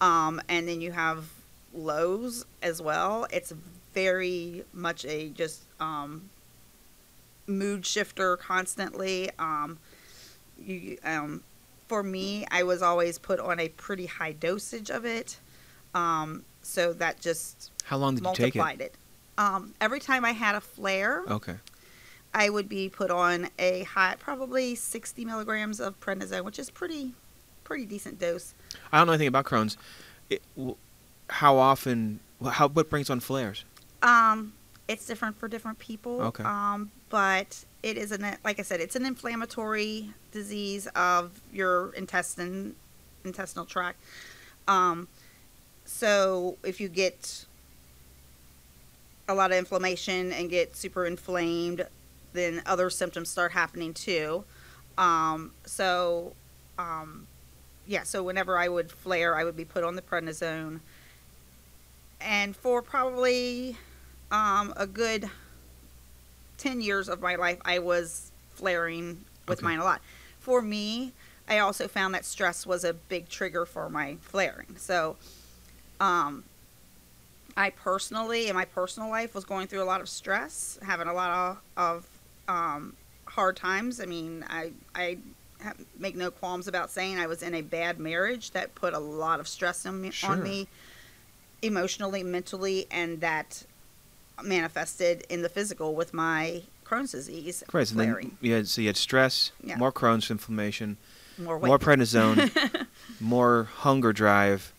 um, 0.00 0.40
and 0.48 0.68
then 0.68 0.80
you 0.80 0.92
have 0.92 1.24
lows 1.72 2.44
as 2.62 2.80
well. 2.82 3.26
It's 3.32 3.52
very 3.94 4.64
much 4.72 5.04
a 5.04 5.30
just 5.30 5.62
um, 5.80 6.28
mood 7.46 7.84
shifter 7.86 8.36
constantly. 8.36 9.30
Um, 9.38 9.78
you, 10.58 10.98
um, 11.04 11.42
for 11.88 12.02
me, 12.02 12.46
I 12.50 12.62
was 12.62 12.82
always 12.82 13.18
put 13.18 13.40
on 13.40 13.58
a 13.58 13.68
pretty 13.70 14.06
high 14.06 14.32
dosage 14.32 14.90
of 14.90 15.04
it, 15.04 15.38
um, 15.94 16.44
so 16.62 16.92
that 16.94 17.20
just 17.20 17.70
How 17.84 17.96
long 17.96 18.14
did 18.14 18.24
you 18.24 18.34
take 18.34 18.56
it? 18.56 18.80
it. 18.80 18.94
Um, 19.38 19.74
every 19.80 20.00
time 20.00 20.24
I 20.24 20.32
had 20.32 20.54
a 20.54 20.60
flare, 20.60 21.24
Okay. 21.28 21.56
I 22.32 22.48
would 22.48 22.68
be 22.68 22.88
put 22.88 23.10
on 23.10 23.48
a 23.58 23.82
high, 23.84 24.14
probably 24.20 24.74
60 24.76 25.24
milligrams 25.24 25.80
of 25.80 25.98
prednisone, 25.98 26.44
which 26.44 26.58
is 26.60 26.70
pretty, 26.70 27.14
pretty 27.70 27.86
decent 27.86 28.18
dose. 28.18 28.52
I 28.90 28.98
don't 28.98 29.06
know 29.06 29.12
anything 29.12 29.28
about 29.28 29.44
Crohn's. 29.44 29.76
It, 30.28 30.42
how 31.28 31.56
often? 31.56 32.18
How 32.44 32.66
what 32.66 32.90
brings 32.90 33.08
on 33.08 33.20
flares? 33.20 33.64
Um, 34.02 34.54
it's 34.88 35.06
different 35.06 35.38
for 35.38 35.46
different 35.46 35.78
people. 35.78 36.20
Okay. 36.20 36.42
Um, 36.42 36.90
but 37.10 37.64
it 37.84 37.96
is 37.96 38.10
an, 38.10 38.26
like 38.44 38.58
I 38.58 38.62
said, 38.62 38.80
it's 38.80 38.96
an 38.96 39.06
inflammatory 39.06 40.10
disease 40.32 40.88
of 40.96 41.40
your 41.52 41.92
intestine, 41.92 42.74
intestinal 43.24 43.66
tract. 43.66 44.02
Um, 44.66 45.06
so 45.84 46.56
if 46.64 46.80
you 46.80 46.88
get 46.88 47.46
a 49.28 49.34
lot 49.34 49.52
of 49.52 49.58
inflammation 49.58 50.32
and 50.32 50.50
get 50.50 50.74
super 50.74 51.06
inflamed, 51.06 51.86
then 52.32 52.62
other 52.66 52.90
symptoms 52.90 53.28
start 53.28 53.52
happening 53.52 53.94
too. 53.94 54.42
Um, 54.98 55.52
so, 55.64 56.32
um, 56.80 57.28
yeah, 57.86 58.02
so 58.02 58.22
whenever 58.22 58.56
I 58.58 58.68
would 58.68 58.90
flare, 58.90 59.36
I 59.36 59.44
would 59.44 59.56
be 59.56 59.64
put 59.64 59.84
on 59.84 59.96
the 59.96 60.02
prednisone. 60.02 60.80
And 62.20 62.54
for 62.54 62.82
probably 62.82 63.76
um, 64.30 64.72
a 64.76 64.86
good 64.86 65.28
10 66.58 66.80
years 66.80 67.08
of 67.08 67.20
my 67.20 67.36
life, 67.36 67.58
I 67.64 67.78
was 67.78 68.30
flaring 68.54 69.24
with 69.48 69.58
Okay. 69.58 69.64
mine 69.64 69.78
a 69.78 69.84
lot. 69.84 70.02
For 70.38 70.60
me, 70.62 71.12
I 71.48 71.58
also 71.58 71.88
found 71.88 72.14
that 72.14 72.24
stress 72.24 72.66
was 72.66 72.84
a 72.84 72.92
big 72.92 73.28
trigger 73.28 73.64
for 73.66 73.88
my 73.88 74.16
flaring. 74.20 74.76
So, 74.76 75.16
um, 75.98 76.44
I 77.56 77.70
personally, 77.70 78.48
in 78.48 78.54
my 78.54 78.64
personal 78.64 79.10
life, 79.10 79.34
was 79.34 79.44
going 79.44 79.66
through 79.66 79.82
a 79.82 79.84
lot 79.84 80.00
of 80.00 80.08
stress, 80.08 80.78
having 80.82 81.08
a 81.08 81.12
lot 81.12 81.30
of, 81.30 81.58
of 81.76 82.06
um, 82.48 82.96
hard 83.26 83.56
times. 83.56 84.00
I 84.00 84.06
mean, 84.06 84.44
I, 84.48 84.72
I 84.94 85.18
make 85.98 86.16
no 86.16 86.30
qualms 86.30 86.66
about 86.68 86.90
saying 86.90 87.18
I 87.18 87.26
was 87.26 87.42
in 87.42 87.54
a 87.54 87.60
bad 87.62 87.98
marriage 87.98 88.50
that 88.52 88.74
put 88.74 88.94
a 88.94 88.98
lot 88.98 89.40
of 89.40 89.46
stress 89.48 89.84
on 89.86 90.00
me, 90.00 90.10
Sure. 90.10 90.30
on 90.30 90.42
me 90.42 90.68
emotionally, 91.62 92.22
mentally, 92.22 92.86
and 92.90 93.20
that 93.20 93.64
manifested 94.42 95.26
in 95.28 95.42
the 95.42 95.48
physical 95.48 95.94
with 95.94 96.14
my 96.14 96.62
Crohn's 96.84 97.12
disease 97.12 97.62
Right. 97.72 97.86
So 97.86 97.94
flaring. 97.94 98.28
then 98.28 98.36
you 98.40 98.52
had 98.54 98.68
so 98.68 98.80
you 98.80 98.88
had 98.88 98.96
stress, 98.96 99.52
Yeah. 99.62 99.76
more 99.76 99.92
Crohn's 99.92 100.30
inflammation, 100.30 100.96
more 101.38 101.58
weight. 101.58 101.68
more 101.68 101.78
prednisone, 101.78 102.86
more 103.20 103.64
hunger 103.64 104.12
drive, 104.12 104.72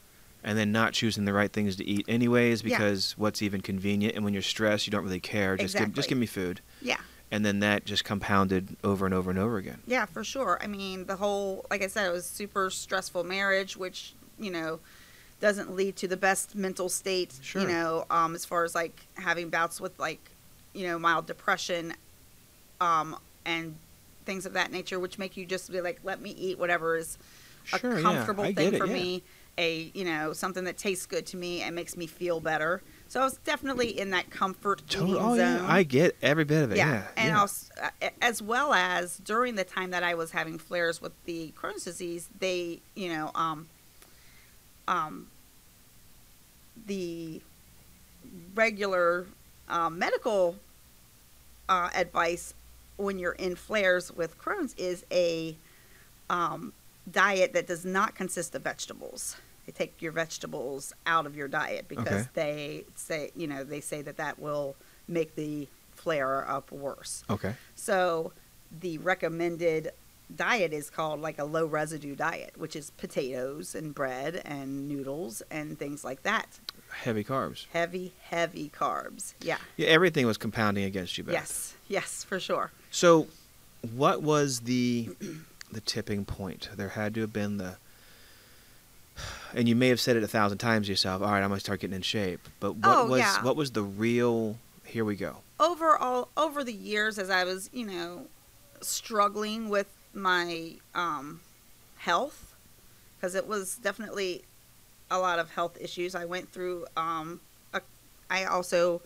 and 0.43 0.57
then 0.57 0.71
not 0.71 0.93
choosing 0.93 1.25
the 1.25 1.33
right 1.33 1.53
things 1.53 1.75
to 1.75 1.85
eat 1.85 2.05
anyways 2.07 2.63
Yeah. 2.63 2.77
because 2.77 3.13
what's 3.17 3.41
even 3.43 3.61
convenient. 3.61 4.15
And 4.15 4.25
when 4.25 4.33
you're 4.33 4.41
stressed, 4.41 4.87
you 4.87 4.91
don't 4.91 5.03
really 5.03 5.19
care. 5.19 5.55
Just 5.57 5.77
give, 5.77 5.93
just 5.93 6.09
give 6.09 6.17
me 6.17 6.25
food. 6.25 6.61
yeah. 6.81 6.97
And 7.31 7.45
then 7.45 7.59
that 7.61 7.85
just 7.85 8.03
compounded 8.03 8.75
over 8.83 9.05
and 9.05 9.13
over 9.15 9.29
and 9.29 9.39
over 9.39 9.57
again. 9.57 9.79
Yeah, 9.87 10.05
for 10.05 10.23
sure. 10.23 10.59
I 10.61 10.67
mean, 10.67 11.05
the 11.05 11.15
whole, 11.15 11.65
like 11.71 11.81
I 11.81 11.87
said, 11.87 12.07
it 12.07 12.11
was 12.11 12.25
super 12.25 12.69
stressful 12.69 13.23
marriage, 13.23 13.77
which, 13.77 14.13
you 14.37 14.51
know, 14.51 14.79
doesn't 15.39 15.73
lead 15.73 15.95
to 15.95 16.07
the 16.09 16.17
best 16.17 16.55
mental 16.55 16.89
state, 16.89 17.33
Sure. 17.41 17.61
you 17.61 17.67
know, 17.69 18.05
um, 18.11 18.35
as 18.35 18.43
far 18.43 18.63
as 18.65 18.75
like 18.75 19.07
having 19.15 19.49
bouts 19.49 19.79
with 19.79 19.97
like, 19.97 20.19
you 20.73 20.85
know, 20.85 20.99
mild 20.99 21.25
depression, 21.25 21.93
um, 22.81 23.15
and 23.45 23.75
things 24.25 24.45
of 24.45 24.53
that 24.53 24.71
nature, 24.71 24.99
which 24.99 25.17
make 25.17 25.37
you 25.37 25.45
just 25.45 25.71
be 25.71 25.79
like, 25.81 25.99
let 26.03 26.21
me 26.21 26.31
eat 26.31 26.59
whatever 26.59 26.97
is 26.97 27.17
a 27.73 27.79
Sure, 27.79 27.95
yeah, 27.97 28.01
comfortable 28.01 28.43
I 28.43 28.53
thing 28.53 28.73
it, 28.73 28.77
for 28.77 28.85
yeah. 28.87 28.93
me, 28.93 29.23
a, 29.57 29.91
you 29.93 30.03
know, 30.05 30.33
something 30.33 30.65
that 30.65 30.77
tastes 30.77 31.05
good 31.05 31.25
to 31.27 31.37
me 31.37 31.61
and 31.61 31.75
makes 31.75 31.95
me 31.95 32.07
feel 32.07 32.39
better. 32.39 32.81
So 33.11 33.19
I 33.19 33.25
was 33.25 33.35
definitely 33.43 33.99
in 33.99 34.11
that 34.11 34.29
comfort 34.29 34.83
eating 34.87 35.17
Oh 35.17 35.35
zone 35.35 35.37
yeah, 35.37 35.65
I 35.67 35.83
get 35.83 36.15
every 36.21 36.45
bit 36.45 36.63
of 36.63 36.71
it. 36.71 36.77
Yeah. 36.77 37.07
and 37.17 37.27
yeah. 37.27 37.41
also, 37.41 37.73
uh, 37.83 38.07
as 38.21 38.41
well 38.41 38.73
as 38.73 39.17
during 39.17 39.55
the 39.55 39.65
time 39.65 39.91
that 39.91 40.01
I 40.01 40.13
was 40.13 40.31
having 40.31 40.57
flares 40.57 41.01
with 41.01 41.11
the 41.25 41.51
Crohn's 41.61 41.83
disease, 41.83 42.29
they, 42.39 42.79
you 42.95 43.09
know, 43.09 43.31
um, 43.35 43.67
um, 44.87 45.27
the 46.87 47.41
regular 48.55 49.25
uh, 49.67 49.89
medical 49.89 50.55
uh, 51.67 51.89
advice 51.93 52.53
when 52.95 53.19
you're 53.19 53.33
in 53.33 53.57
flares 53.57 54.09
with 54.09 54.39
Crohn's 54.39 54.73
is 54.75 55.03
a 55.11 55.57
um, 56.29 56.71
diet 57.11 57.51
that 57.51 57.67
does 57.67 57.83
not 57.83 58.15
consist 58.15 58.55
of 58.55 58.61
vegetables. 58.61 59.35
They 59.65 59.71
take 59.71 60.01
your 60.01 60.11
vegetables 60.11 60.93
out 61.05 61.25
of 61.25 61.35
your 61.35 61.47
diet 61.47 61.87
because 61.87 62.07
Okay. 62.07 62.27
they 62.33 62.85
say, 62.95 63.31
you 63.35 63.47
know, 63.47 63.63
they 63.63 63.79
say 63.81 64.01
that 64.01 64.17
that 64.17 64.39
will 64.39 64.75
make 65.07 65.35
the 65.35 65.67
flare 65.95 66.49
up 66.49 66.71
worse. 66.71 67.23
okay. 67.29 67.53
So 67.75 68.33
the 68.79 68.97
recommended 68.99 69.91
diet 70.35 70.71
is 70.71 70.89
called 70.89 71.19
like 71.21 71.37
a 71.37 71.43
low 71.43 71.65
residue 71.65 72.15
diet, 72.15 72.53
which 72.57 72.75
is 72.75 72.89
potatoes 72.91 73.75
and 73.75 73.93
bread 73.93 74.41
and 74.45 74.87
noodles 74.87 75.43
and 75.51 75.77
things 75.77 76.03
like 76.03 76.23
that. 76.23 76.59
Heavy 77.03 77.23
carbs. 77.23 77.67
Heavy, 77.73 78.13
heavy 78.21 78.69
carbs. 78.73 79.33
Yeah. 79.41 79.57
Yeah, 79.77 79.87
everything 79.89 80.25
was 80.25 80.37
compounding 80.37 80.85
against 80.85 81.17
you, 81.17 81.23
Beth. 81.25 81.33
Yes. 81.33 81.73
Yes, 81.87 82.23
for 82.23 82.39
sure. 82.39 82.71
So, 82.91 83.27
what 83.93 84.21
was 84.23 84.61
the 84.61 85.09
the 85.71 85.81
tipping 85.81 86.23
point? 86.25 86.69
There 86.75 86.89
had 86.89 87.13
to 87.15 87.21
have 87.21 87.33
been 87.33 87.57
the, 87.57 87.75
and 89.53 89.67
you 89.67 89.75
may 89.75 89.89
have 89.89 89.99
said 89.99 90.15
it 90.15 90.23
a 90.23 90.27
thousand 90.27 90.57
times 90.59 90.87
yourself. 90.89 91.21
All 91.21 91.31
right, 91.31 91.41
I'm 91.43 91.49
gonna 91.49 91.59
start 91.59 91.79
getting 91.81 91.95
in 91.95 92.01
shape. 92.01 92.47
But 92.59 92.73
what 92.77 92.97
Oh, 92.97 93.05
was 93.07 93.19
yeah. 93.19 93.43
what 93.43 93.55
was 93.55 93.71
the 93.71 93.83
real? 93.83 94.57
Here 94.85 95.05
we 95.05 95.15
go. 95.15 95.37
overall 95.59 96.29
over 96.35 96.63
the 96.63 96.73
years 96.73 97.17
as 97.19 97.29
I 97.29 97.43
was, 97.45 97.69
you 97.71 97.85
know, 97.85 98.25
struggling 98.81 99.69
with 99.69 99.87
my 100.13 100.73
um, 100.95 101.39
health 101.97 102.55
because 103.17 103.35
it 103.35 103.47
was 103.47 103.77
definitely 103.77 104.43
a 105.09 105.19
lot 105.19 105.39
of 105.39 105.51
health 105.51 105.77
issues. 105.79 106.15
I 106.15 106.25
went 106.25 106.51
through. 106.51 106.85
Um, 106.97 107.39
a, 107.73 107.81
I 108.29 108.45
also, 108.45 109.01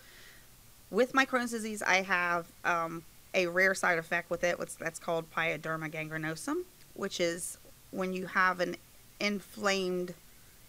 with 0.90 1.14
my 1.14 1.26
Crohn's 1.26 1.52
disease, 1.52 1.82
I 1.84 2.02
have 2.02 2.48
um, 2.64 3.04
a 3.34 3.48
rare 3.48 3.76
side 3.76 3.98
effect 4.00 4.30
with 4.30 4.44
it. 4.44 4.58
What's 4.58 4.76
that's 4.76 5.00
called 5.00 5.30
pyoderma 5.32 5.92
gangrenosum, 5.92 6.64
which 6.94 7.20
is 7.20 7.58
when 7.92 8.14
you 8.14 8.26
have 8.28 8.60
an 8.60 8.76
inflamed 9.20 10.14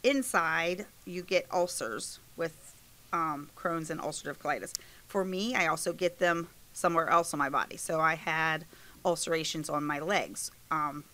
inside, 0.03 0.87
you 1.05 1.23
get 1.23 1.47
ulcers 1.53 2.21
with 2.37 2.75
um, 3.13 3.51
Crohn's 3.57 3.91
and 3.91 4.01
ulcerative 4.01 4.39
colitis. 4.39 4.73
For 5.07 5.25
me, 5.25 5.55
I 5.55 5.67
also 5.67 5.93
get 5.93 6.19
them 6.19 6.49
somewhere 6.73 7.09
else 7.09 7.33
on 7.33 7.39
my 7.39 7.49
body. 7.49 7.77
So 7.77 8.01
I 8.01 8.15
had 8.15 8.65
ulcerations 9.05 9.71
on 9.71 9.85
my 9.85 9.99
legs. 9.99 10.51
Um, 10.71 11.05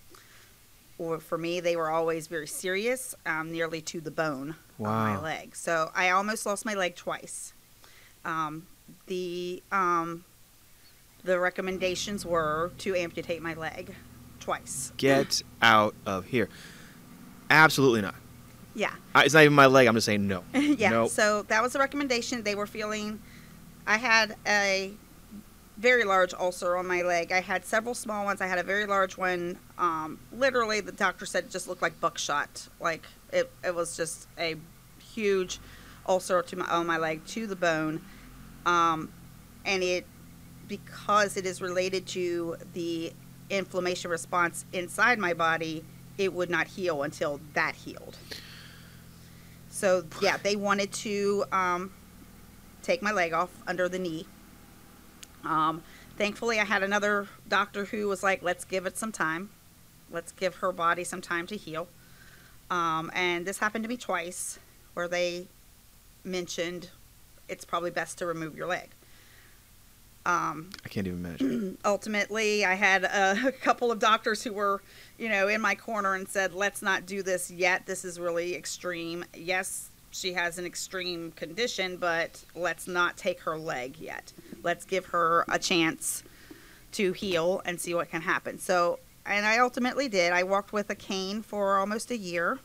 or 0.99 1.19
for 1.19 1.39
me, 1.39 1.61
they 1.61 1.77
were 1.77 1.91
always 1.91 2.27
very 2.27 2.47
serious, 2.47 3.15
um, 3.27 3.51
nearly 3.51 3.81
to 3.83 4.01
the 4.01 4.11
bone 4.11 4.57
on 4.79 4.85
my 4.87 5.21
leg. 5.21 5.57
So 5.57 5.91
I 5.95 6.11
almost 6.11 6.47
lost 6.47 6.65
my 6.65 6.75
leg 6.75 6.97
twice. 6.97 7.55
Um, 8.25 8.67
the 9.07 9.63
um, 9.73 10.25
the 11.25 11.39
recommendations 11.39 12.27
were 12.27 12.73
to 12.79 12.95
amputate 12.95 13.43
my 13.43 13.55
leg 13.55 13.95
twice. 14.41 14.93
Get 14.97 15.43
out 15.61 15.95
of 16.05 16.27
here. 16.27 16.49
Absolutely 17.53 18.01
not. 18.01 18.15
Yeah. 18.75 18.93
I, 19.15 19.25
it's 19.25 19.35
not 19.35 19.43
even 19.43 19.55
my 19.55 19.67
leg. 19.67 19.87
I'm 19.87 19.95
just 19.95 20.07
saying 20.07 20.27
no. 20.27 20.43
yeah. 20.55 20.91
Nope. 20.91 21.11
So 21.11 21.43
that 21.43 21.63
was 21.63 21.75
the 21.75 21.79
recommendation. 21.79 22.43
They 22.43 22.55
were 22.55 22.67
feeling. 22.67 23.21
I 23.87 23.99
had 23.99 24.37
a 24.47 24.93
very 25.77 26.05
large 26.05 26.33
ulcer 26.33 26.77
on 26.77 26.87
my 26.87 27.03
leg. 27.03 27.31
I 27.31 27.41
had 27.41 27.65
several 27.65 27.95
small 27.95 28.25
ones. 28.25 28.41
I 28.41 28.47
had 28.47 28.59
a 28.59 28.63
very 28.63 28.87
large 28.87 29.19
one. 29.19 29.59
Um, 29.77 30.19
literally, 30.33 30.81
the 30.81 30.93
doctor 30.93 31.27
said 31.27 31.45
it 31.45 31.51
just 31.51 31.69
looked 31.69 31.83
like 31.83 32.01
buckshot. 32.01 32.69
Like 32.81 33.05
it, 33.33 33.51
it 33.63 33.75
was 33.75 33.97
just 33.97 34.29
a 34.39 34.57
huge 34.99 35.59
ulcer 36.07 36.41
to 36.43 36.57
my 36.57 36.65
on 36.67 36.87
my 36.87 36.97
leg 36.97 37.25
to 37.27 37.47
the 37.47 37.57
bone, 37.57 38.01
um, 38.65 39.13
and 39.67 39.83
it 39.83 40.07
because 40.69 41.37
it 41.37 41.45
is 41.45 41.61
related 41.61 42.07
to 42.07 42.57
the 42.73 43.13
inflammation 43.51 44.11
response 44.11 44.65
inside 44.73 45.19
my 45.19 45.35
body, 45.35 45.85
it 46.19 46.33
would 46.33 46.51
not 46.51 46.67
heal 46.67 47.03
until 47.03 47.41
that 47.55 47.75
healed. 47.75 48.17
So 49.71 50.05
yeah, 50.21 50.37
they 50.37 50.57
wanted 50.57 50.93
to 50.93 51.45
um, 51.51 51.93
take 52.83 53.03
my 53.03 53.13
leg 53.13 53.33
off 53.33 53.51
under 53.67 53.89
the 53.89 53.99
knee. 53.99 54.27
Um, 55.45 55.83
thankfully, 56.17 56.61
I 56.61 56.65
had 56.65 56.83
another 56.83 57.27
doctor 57.49 57.87
who 57.87 58.07
was 58.07 58.23
like, 58.23 58.43
"Let's 58.43 58.65
give 58.65 58.87
it 58.87 58.99
some 58.99 59.13
time. 59.13 59.51
Let's 60.11 60.33
give 60.33 60.57
her 60.57 60.73
body 60.73 61.05
some 61.05 61.23
time 61.23 61.47
to 61.49 61.57
heal." 61.57 61.89
Um, 62.71 63.11
and 63.15 63.47
this 63.47 63.59
happened 63.59 63.85
to 63.85 63.89
me 63.89 63.97
twice, 63.97 64.59
where 64.95 65.09
they 65.09 65.47
mentioned 66.25 66.91
it's 67.49 67.65
probably 67.65 67.91
best 67.91 68.19
to 68.19 68.27
remove 68.27 68.57
your 68.57 68.67
leg. 68.67 68.91
Um, 70.25 70.71
I 70.85 70.89
can't 70.89 71.07
even 71.07 71.25
imagine. 71.25 71.79
ultimately, 71.85 72.65
I 72.65 72.75
had 72.75 73.05
a, 73.05 73.37
a 73.49 73.53
couple 73.53 73.91
of 73.91 73.99
doctors 73.99 74.43
who 74.43 74.53
were, 74.53 74.83
you 75.19 75.29
know, 75.29 75.49
in 75.49 75.61
my 75.61 75.75
corner 75.75 76.15
and 76.15 76.29
said, 76.29 76.55
"Let's 76.55 76.83
not 76.83 77.07
do 77.07 77.23
this 77.23 77.51
yet. 77.51 77.87
This 77.87 78.05
is 78.05 78.21
really 78.21 78.55
extreme. 78.55 79.25
Yes, 79.35 79.91
she 80.11 80.33
has 80.35 80.59
an 80.59 80.67
extreme 80.67 81.33
condition, 81.33 81.97
but 81.97 82.45
let's 82.55 82.87
not 82.87 83.17
take 83.17 83.41
her 83.41 83.57
leg 83.57 83.99
yet. 83.99 84.33
Let's 84.63 84.85
give 84.85 85.07
her 85.07 85.45
a 85.49 85.59
chance 85.59 86.23
to 86.93 87.13
heal 87.13 87.63
and 87.65 87.81
see 87.81 87.95
what 87.95 88.11
can 88.11 88.23
happen." 88.23 88.59
So, 88.59 89.01
and 89.27 89.45
I 89.45 89.59
ultimately 89.59 90.09
did. 90.09 90.33
I 90.33 90.45
walked 90.45 90.73
with 90.73 90.89
a 90.91 90.95
cane 90.97 91.43
for 91.43 91.79
almost 91.79 92.13
a 92.13 92.17
year, 92.17 92.61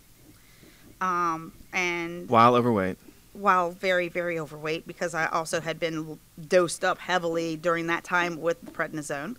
um, 1.01 1.53
and 1.73 2.29
While 2.29 2.53
overweight. 2.53 2.99
While 3.37 3.71
very 3.71 4.09
very 4.09 4.39
overweight 4.39 4.87
because 4.87 5.13
I 5.13 5.27
also 5.27 5.61
had 5.61 5.79
been 5.79 6.19
dosed 6.47 6.83
up 6.83 6.97
heavily 6.97 7.55
during 7.55 7.87
that 7.87 8.03
time 8.03 8.41
with 8.41 8.61
the 8.63 8.71
prednisone. 8.71 9.37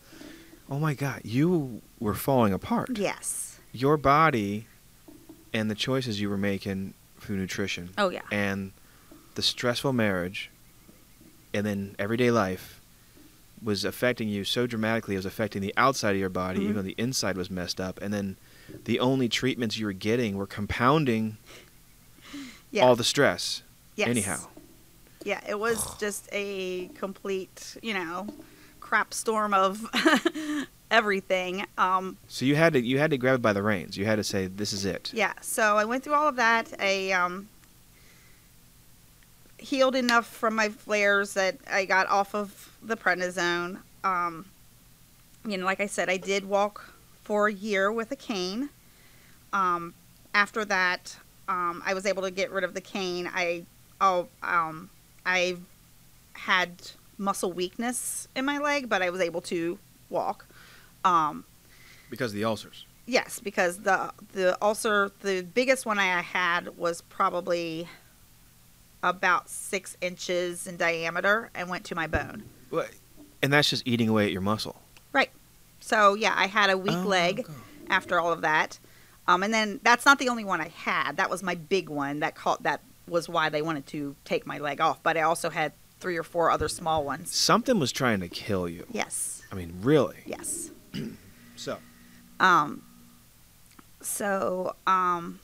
Oh 0.70 0.78
my 0.78 0.94
God, 0.94 1.22
you 1.24 1.82
were 1.98 2.14
falling 2.14 2.52
apart. 2.52 2.90
Yes. 2.98 3.58
Your 3.72 3.96
body 3.96 4.66
and 5.52 5.70
the 5.70 5.74
choices 5.74 6.20
you 6.20 6.28
were 6.30 6.36
making 6.38 6.94
through 7.20 7.36
nutrition 7.36 7.90
Oh 7.98 8.10
yeah. 8.10 8.20
and 8.30 8.72
the 9.34 9.42
stressful 9.42 9.92
marriage 9.92 10.50
and 11.54 11.64
then 11.66 11.96
everyday 11.98 12.30
life 12.30 12.80
was 13.62 13.84
affecting 13.84 14.28
you 14.28 14.44
so 14.44 14.66
dramatically 14.66 15.14
it 15.14 15.18
was 15.18 15.26
affecting 15.26 15.60
the 15.62 15.74
outside 15.76 16.10
of 16.12 16.16
your 16.20 16.28
body 16.28 16.60
Mhm. 16.60 16.62
even 16.64 16.76
though 16.76 16.82
the 16.82 16.94
inside 16.98 17.36
was 17.36 17.50
messed 17.50 17.80
up 17.80 17.98
and 18.00 18.12
then 18.14 18.36
the 18.84 19.00
only 19.00 19.28
treatments 19.28 19.78
you 19.78 19.86
were 19.86 19.92
getting 19.92 20.36
were 20.36 20.46
compounding 20.46 21.38
Yeah. 22.70 22.84
all 22.84 22.94
the 22.94 23.04
stress 23.04 23.62
yes. 23.98 24.08
anyhow 24.08 24.38
Yeah, 25.24 25.40
it 25.46 25.58
was 25.58 25.96
just 25.98 26.28
a 26.32 26.88
complete, 26.94 27.76
you 27.82 27.94
know, 27.94 28.28
crap 28.80 29.12
storm 29.12 29.52
of 29.52 29.84
everything. 30.90 31.66
Um, 31.76 32.16
so 32.28 32.44
you 32.44 32.56
had 32.56 32.72
to 32.74 32.80
you 32.80 32.98
had 32.98 33.10
to 33.10 33.18
grab 33.18 33.36
it 33.36 33.42
by 33.42 33.52
the 33.52 33.62
reins 33.62 33.96
you 33.96 34.06
had 34.06 34.16
to 34.16 34.24
say 34.24 34.46
this 34.46 34.72
is 34.72 34.84
it 34.84 35.10
yeah, 35.12 35.34
so 35.40 35.76
I 35.76 35.84
went 35.84 36.04
through 36.04 36.14
all 36.14 36.28
of 36.28 36.36
that. 36.36 36.72
I 36.78 37.10
um, 37.10 37.48
healed 39.58 39.96
enough 39.96 40.26
from 40.26 40.54
my 40.54 40.68
flares 40.68 41.34
that 41.34 41.58
I 41.70 41.84
got 41.84 42.06
off 42.08 42.34
of 42.34 42.72
the 42.82 42.96
prednisone. 42.96 43.80
Um, 44.04 44.46
you 45.44 45.58
know, 45.58 45.64
like 45.64 45.80
I 45.80 45.86
said, 45.86 46.08
I 46.08 46.16
did 46.16 46.44
walk 46.44 46.94
for 47.24 47.48
a 47.48 47.52
year 47.52 47.90
with 47.90 48.12
a 48.12 48.16
cane. 48.16 48.70
Um, 49.52 49.94
after 50.34 50.64
that, 50.66 51.16
um, 51.48 51.82
I 51.84 51.94
was 51.94 52.06
able 52.06 52.22
to 52.22 52.30
get 52.30 52.50
rid 52.50 52.64
of 52.64 52.74
the 52.74 52.80
cane. 52.80 53.28
I 53.32 53.64
oh 54.00 54.28
um, 54.42 54.90
I 55.26 55.56
had 56.34 56.90
muscle 57.18 57.52
weakness 57.52 58.28
in 58.36 58.44
my 58.44 58.58
leg, 58.58 58.88
but 58.88 59.02
I 59.02 59.10
was 59.10 59.20
able 59.20 59.40
to 59.42 59.78
walk. 60.10 60.46
Um, 61.04 61.44
because 62.10 62.32
of 62.32 62.36
the 62.36 62.44
ulcers 62.44 62.86
Yes, 63.06 63.40
because 63.40 63.78
the 63.78 64.12
the 64.32 64.58
ulcer, 64.62 65.10
the 65.20 65.42
biggest 65.42 65.86
one 65.86 65.98
I 65.98 66.20
had 66.20 66.76
was 66.76 67.00
probably 67.00 67.88
about 69.02 69.48
six 69.48 69.96
inches 70.02 70.66
in 70.66 70.76
diameter 70.76 71.50
and 71.54 71.70
went 71.70 71.84
to 71.84 71.94
my 71.94 72.06
bone. 72.06 72.42
Well, 72.70 72.86
and 73.42 73.52
that's 73.52 73.70
just 73.70 73.86
eating 73.86 74.08
away 74.08 74.26
at 74.26 74.32
your 74.32 74.40
muscle 74.42 74.76
Right. 75.12 75.30
So 75.80 76.14
yeah, 76.14 76.34
I 76.36 76.48
had 76.48 76.68
a 76.68 76.76
weak 76.76 76.92
Oh, 76.94 77.06
leg 77.06 77.46
after 77.88 78.20
all 78.20 78.30
of 78.30 78.42
that, 78.42 78.78
um, 79.26 79.42
and 79.42 79.54
then 79.54 79.80
that's 79.82 80.04
not 80.04 80.18
the 80.18 80.28
only 80.28 80.44
one 80.44 80.60
I 80.60 80.68
had. 80.68 81.16
That 81.16 81.30
was 81.30 81.42
my 81.42 81.54
big 81.54 81.88
one. 81.88 82.20
That 82.20 82.34
caught. 82.34 82.62
That 82.64 82.82
was 83.08 83.28
why 83.28 83.48
they 83.48 83.62
wanted 83.62 83.86
to 83.88 84.14
take 84.24 84.46
my 84.46 84.58
leg 84.58 84.80
off. 84.80 85.02
But 85.02 85.16
I 85.16 85.22
also 85.22 85.50
had 85.50 85.72
three 86.00 86.16
or 86.16 86.22
four 86.22 86.50
other 86.50 86.68
small 86.68 87.04
ones. 87.04 87.30
something 87.34 87.78
was 87.80 87.90
trying 87.90 88.20
to 88.20 88.28
kill 88.28 88.68
you 88.68 88.86
Yes. 88.92 89.42
i 89.50 89.54
mean 89.56 89.74
really 89.82 90.18
Yes. 90.26 90.70
so 91.56 91.78
Um. 92.38 92.82
So 94.00 94.76
um. 94.86 95.40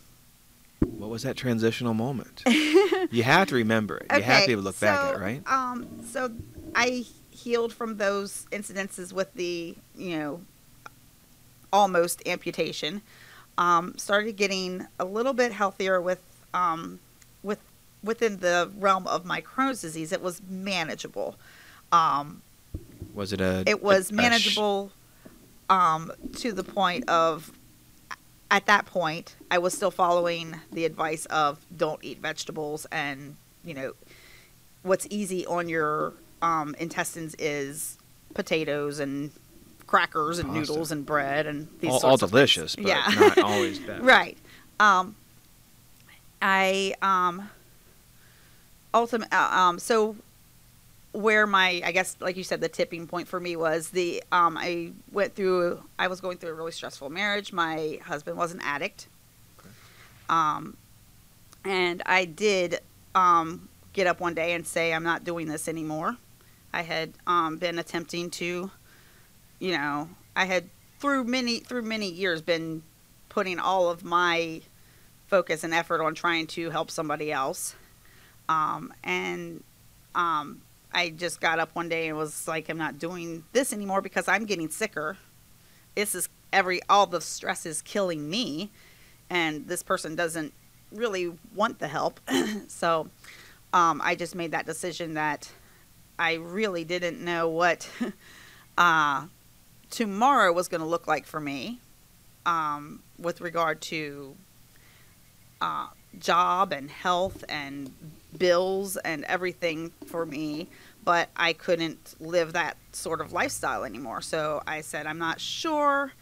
what 0.80 1.10
was 1.10 1.22
that 1.24 1.36
transitional 1.36 1.92
moment 1.94 2.42
you 3.10 3.22
have 3.24 3.48
to 3.48 3.54
remember 3.56 3.96
it 3.96 4.06
you 4.14 4.22
have 4.22 4.42
to 4.42 4.46
be 4.46 4.52
able 4.52 4.62
to 4.62 4.66
look 4.68 4.78
back 4.80 5.00
at 5.00 5.10
it 5.10 5.14
so, 5.16 5.20
right 5.20 5.42
Um, 5.50 6.04
so 6.08 6.30
I 6.76 7.04
healed 7.30 7.72
from 7.72 7.96
those 7.96 8.46
incidences 8.52 9.12
with 9.12 9.34
the, 9.34 9.74
you 9.96 10.16
know, 10.18 10.40
almost 11.72 12.26
amputation. 12.28 13.02
Um, 13.58 13.94
started 13.98 14.36
getting 14.36 14.86
a 14.98 15.04
little 15.04 15.32
bit 15.32 15.52
healthier 15.52 16.00
with, 16.00 16.22
um, 16.52 16.82
with 16.92 17.00
within 18.04 18.38
the 18.38 18.70
realm 18.78 19.06
of 19.06 19.24
my 19.24 19.40
Crohn's 19.40 19.80
disease. 19.80 20.12
It 20.12 20.22
was 20.22 20.40
manageable. 20.48 21.36
Um, 21.90 22.42
was 23.14 23.32
it 23.32 23.40
a 23.40 23.62
it 23.66 23.82
was 23.82 24.10
a- 24.10 24.14
a 24.14 24.16
sh- 24.16 24.16
manageable 24.16 24.92
um, 25.70 26.12
to 26.36 26.52
the 26.52 26.64
point 26.64 27.08
of 27.08 27.50
at 28.50 28.66
that 28.66 28.84
point 28.86 29.34
i 29.50 29.56
was 29.58 29.72
still 29.72 29.90
following 29.90 30.54
the 30.70 30.84
advice 30.84 31.24
of 31.26 31.58
don't 31.76 31.98
eat 32.04 32.18
vegetables 32.18 32.86
and 32.92 33.36
you 33.64 33.72
know 33.72 33.92
what's 34.82 35.06
easy 35.10 35.46
on 35.46 35.68
your 35.68 36.12
um, 36.42 36.74
intestines 36.78 37.34
is 37.38 37.96
potatoes 38.34 39.00
and 39.00 39.30
crackers 39.86 40.38
and 40.38 40.48
Pasta. 40.50 40.60
noodles 40.72 40.92
and 40.92 41.06
bread 41.06 41.46
and 41.46 41.68
these 41.80 41.90
all, 41.90 42.00
sorts 42.00 42.04
all 42.04 42.14
of 42.14 42.20
things. 42.20 42.30
delicious, 42.32 42.76
but 42.76 42.86
yeah 42.86 43.04
not 43.16 43.38
always 43.38 43.78
best. 43.78 44.02
right 44.04 44.36
um 44.78 45.14
i 46.42 46.92
um 47.02 47.48
ultimate 48.94 49.28
uh, 49.32 49.50
um 49.52 49.78
so 49.78 50.16
where 51.12 51.46
my 51.46 51.80
i 51.84 51.92
guess 51.92 52.16
like 52.20 52.36
you 52.36 52.42
said 52.42 52.60
the 52.60 52.68
tipping 52.68 53.06
point 53.06 53.28
for 53.28 53.38
me 53.38 53.54
was 53.56 53.90
the 53.90 54.22
um 54.32 54.56
i 54.56 54.90
went 55.12 55.34
through 55.34 55.82
i 55.98 56.08
was 56.08 56.20
going 56.20 56.38
through 56.38 56.50
a 56.50 56.54
really 56.54 56.72
stressful 56.72 57.10
marriage. 57.10 57.52
My 57.52 58.00
husband 58.04 58.36
was 58.36 58.52
an 58.52 58.60
addict. 58.62 59.08
Okay. 59.60 59.68
um 60.28 60.76
and 61.64 62.02
i 62.06 62.24
did 62.24 62.80
um 63.14 63.68
get 63.92 64.06
up 64.06 64.20
one 64.20 64.34
day 64.34 64.54
and 64.54 64.66
say 64.66 64.92
i'm 64.92 65.04
not 65.04 65.24
doing 65.24 65.46
this 65.48 65.68
anymore. 65.68 66.16
I 66.72 66.82
had 66.82 67.12
um 67.26 67.58
been 67.58 67.78
attempting 67.78 68.30
to 68.30 68.70
you 69.60 69.72
know 69.72 70.08
i 70.34 70.44
had 70.46 70.68
through 70.98 71.24
many 71.24 71.60
through 71.60 71.82
many 71.82 72.10
years 72.10 72.42
been 72.42 72.82
putting 73.28 73.60
all 73.60 73.88
of 73.88 74.02
my 74.02 74.62
focus 75.28 75.62
and 75.62 75.72
effort 75.72 76.02
on 76.02 76.14
trying 76.14 76.46
to 76.48 76.70
help 76.70 76.90
somebody 76.90 77.30
else 77.30 77.76
um 78.48 78.92
and 79.02 79.62
um 80.14 80.60
I 80.94 81.10
just 81.10 81.40
got 81.40 81.58
up 81.58 81.74
one 81.74 81.88
day 81.88 82.08
and 82.08 82.16
was 82.16 82.46
like, 82.46 82.68
I'm 82.68 82.78
not 82.78 83.00
doing 83.00 83.42
this 83.52 83.72
anymore 83.72 84.00
because 84.00 84.28
I'm 84.28 84.46
getting 84.46 84.68
sicker. 84.70 85.16
This 85.96 86.14
is 86.14 86.28
every, 86.52 86.80
all 86.88 87.06
the 87.06 87.20
stress 87.20 87.66
is 87.66 87.82
killing 87.82 88.30
me. 88.30 88.70
And 89.28 89.66
this 89.66 89.82
person 89.82 90.14
doesn't 90.14 90.52
really 90.92 91.32
want 91.54 91.80
the 91.80 91.88
help. 91.88 92.20
so 92.68 93.10
um, 93.72 94.00
I 94.04 94.14
just 94.14 94.36
made 94.36 94.52
that 94.52 94.66
decision 94.66 95.14
that 95.14 95.50
I 96.16 96.34
really 96.34 96.84
didn't 96.84 97.20
know 97.20 97.48
what 97.48 97.90
uh, 98.78 99.26
tomorrow 99.90 100.52
was 100.52 100.68
going 100.68 100.80
to 100.80 100.86
look 100.86 101.08
like 101.08 101.26
for 101.26 101.40
me 101.40 101.80
um, 102.46 103.02
with 103.18 103.40
regard 103.40 103.80
to 103.82 104.36
uh, 105.60 105.88
job 106.20 106.72
and 106.72 106.90
health 106.90 107.44
and 107.48 107.90
bills 108.36 108.96
and 108.96 109.24
everything 109.24 109.92
for 110.06 110.26
me, 110.26 110.68
but 111.04 111.28
I 111.36 111.52
couldn't 111.52 112.14
live 112.20 112.54
that 112.54 112.76
sort 112.92 113.20
of 113.20 113.32
lifestyle 113.32 113.84
anymore. 113.84 114.22
So 114.22 114.62
I 114.66 114.80
said, 114.80 115.06
I'm 115.06 115.18
not 115.18 115.40
sure, 115.40 116.12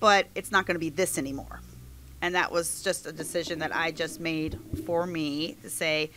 but 0.00 0.26
it's 0.34 0.50
not 0.50 0.66
going 0.66 0.74
to 0.76 0.80
be 0.80 0.90
this 0.90 1.18
anymore. 1.18 1.60
And 2.20 2.34
that 2.34 2.52
was 2.52 2.82
just 2.82 3.06
a 3.06 3.12
decision 3.12 3.58
that 3.58 3.74
I 3.74 3.90
just 3.90 4.20
made 4.20 4.58
for 4.86 5.06
me 5.06 5.56
to 5.62 5.70
say, 5.70 6.10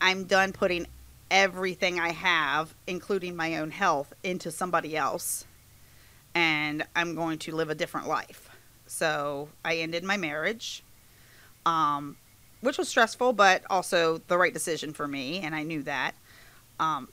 I'm 0.00 0.24
done 0.24 0.52
putting 0.52 0.86
everything 1.30 1.98
I 1.98 2.10
have, 2.12 2.74
including 2.86 3.34
my 3.34 3.56
own 3.56 3.70
health, 3.70 4.12
into 4.22 4.50
somebody 4.50 4.96
else, 4.96 5.46
and 6.34 6.84
I'm 6.94 7.14
going 7.14 7.38
to 7.40 7.54
live 7.54 7.70
a 7.70 7.74
different 7.74 8.06
life. 8.06 8.50
So 8.86 9.48
I 9.64 9.76
ended 9.76 10.04
my 10.04 10.16
marriage, 10.16 10.82
um, 11.68 12.16
which 12.62 12.78
was 12.78 12.88
stressful, 12.88 13.34
but 13.34 13.62
also 13.68 14.22
the 14.26 14.38
right 14.38 14.54
decision 14.54 14.94
for 14.94 15.06
me, 15.06 15.40
and 15.40 15.54
I 15.54 15.62
knew 15.62 15.82
that. 15.82 16.14
Um, 16.80 17.08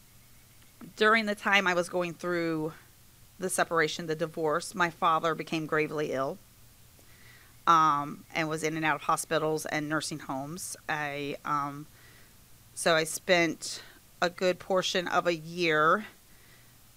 during 0.96 1.26
the 1.26 1.36
time 1.36 1.68
I 1.68 1.74
was 1.74 1.90
going 1.90 2.14
through 2.14 2.72
the 3.38 3.50
separation, 3.50 4.08
the 4.08 4.16
divorce, 4.16 4.74
my 4.74 4.90
father 4.90 5.36
became 5.36 5.66
gravely 5.66 6.14
ill 6.14 6.38
um, 7.68 8.24
and 8.34 8.48
was 8.48 8.64
in 8.64 8.78
and 8.78 8.86
out 8.86 8.96
of 8.96 9.02
hospitals 9.02 9.66
and 9.66 9.90
nursing 9.90 10.20
homes. 10.20 10.78
I 10.88 11.36
um, 11.44 11.86
so 12.74 12.96
I 12.96 13.04
spent 13.04 13.84
a 14.22 14.30
good 14.30 14.58
portion 14.58 15.10
of 15.10 15.28
a 15.28 15.36
year 15.36 16.06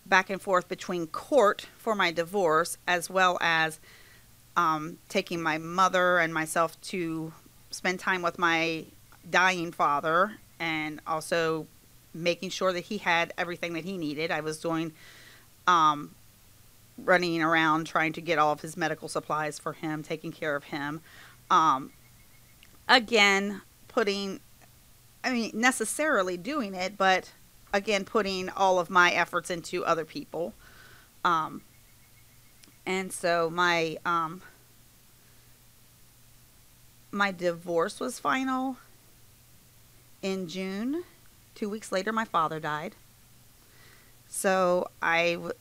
back 0.07 0.31
and 0.31 0.41
forth 0.41 0.69
between 0.69 1.09
court 1.09 1.67
for 1.77 1.97
my 1.97 2.13
divorce 2.13 2.79
as 2.87 3.11
well 3.11 3.37
as 3.41 3.81
um, 4.59 4.99
taking 5.09 5.41
my 5.41 5.57
mother 5.57 6.19
and 6.19 6.35
myself 6.35 6.79
to 6.81 7.33
spend 7.71 8.01
time 8.01 8.23
with 8.23 8.39
my 8.39 8.85
dying 9.29 9.73
father 9.73 10.33
and 10.59 11.01
also 11.07 11.67
making 12.15 12.51
sure 12.51 12.73
that 12.73 12.85
he 12.85 12.99
had 12.99 13.33
everything 13.39 13.75
that 13.75 13.85
he 13.85 13.99
needed. 13.99 14.31
I 14.31 14.41
was 14.41 14.59
doing 14.59 14.93
um, 15.67 16.15
running 16.97 17.43
around 17.43 17.87
trying 17.87 18.13
to 18.15 18.21
get 18.21 18.39
all 18.39 18.53
of 18.53 18.61
his 18.61 18.77
medical 18.77 19.09
supplies 19.09 19.59
for 19.59 19.75
him, 19.75 20.03
taking 20.03 20.33
care 20.33 20.57
of 20.57 20.65
him. 20.65 21.01
Um, 21.51 21.93
again, 22.89 23.63
putting, 23.87 24.41
I 25.23 25.33
mean, 25.33 25.51
necessarily 25.55 26.37
doing 26.37 26.75
it, 26.75 26.97
but 26.97 27.33
again, 27.73 28.05
putting 28.05 28.49
all 28.51 28.79
of 28.79 28.91
my 28.91 29.13
efforts 29.13 29.51
into 29.51 29.85
other 29.85 30.05
people. 30.05 30.55
Um, 31.25 31.63
and 32.87 33.13
so 33.13 33.51
my 33.51 33.99
um, 34.05 34.41
my 37.11 37.31
divorce 37.33 38.01
was 38.01 38.19
final 38.19 38.77
in 40.23 40.49
June. 40.49 41.05
Two 41.55 41.69
weeks 41.69 41.91
later, 41.93 42.13
my 42.13 42.25
father 42.25 42.61
died. 42.61 42.95
So 44.29 44.89
I 45.03 45.33
w- 45.35 45.53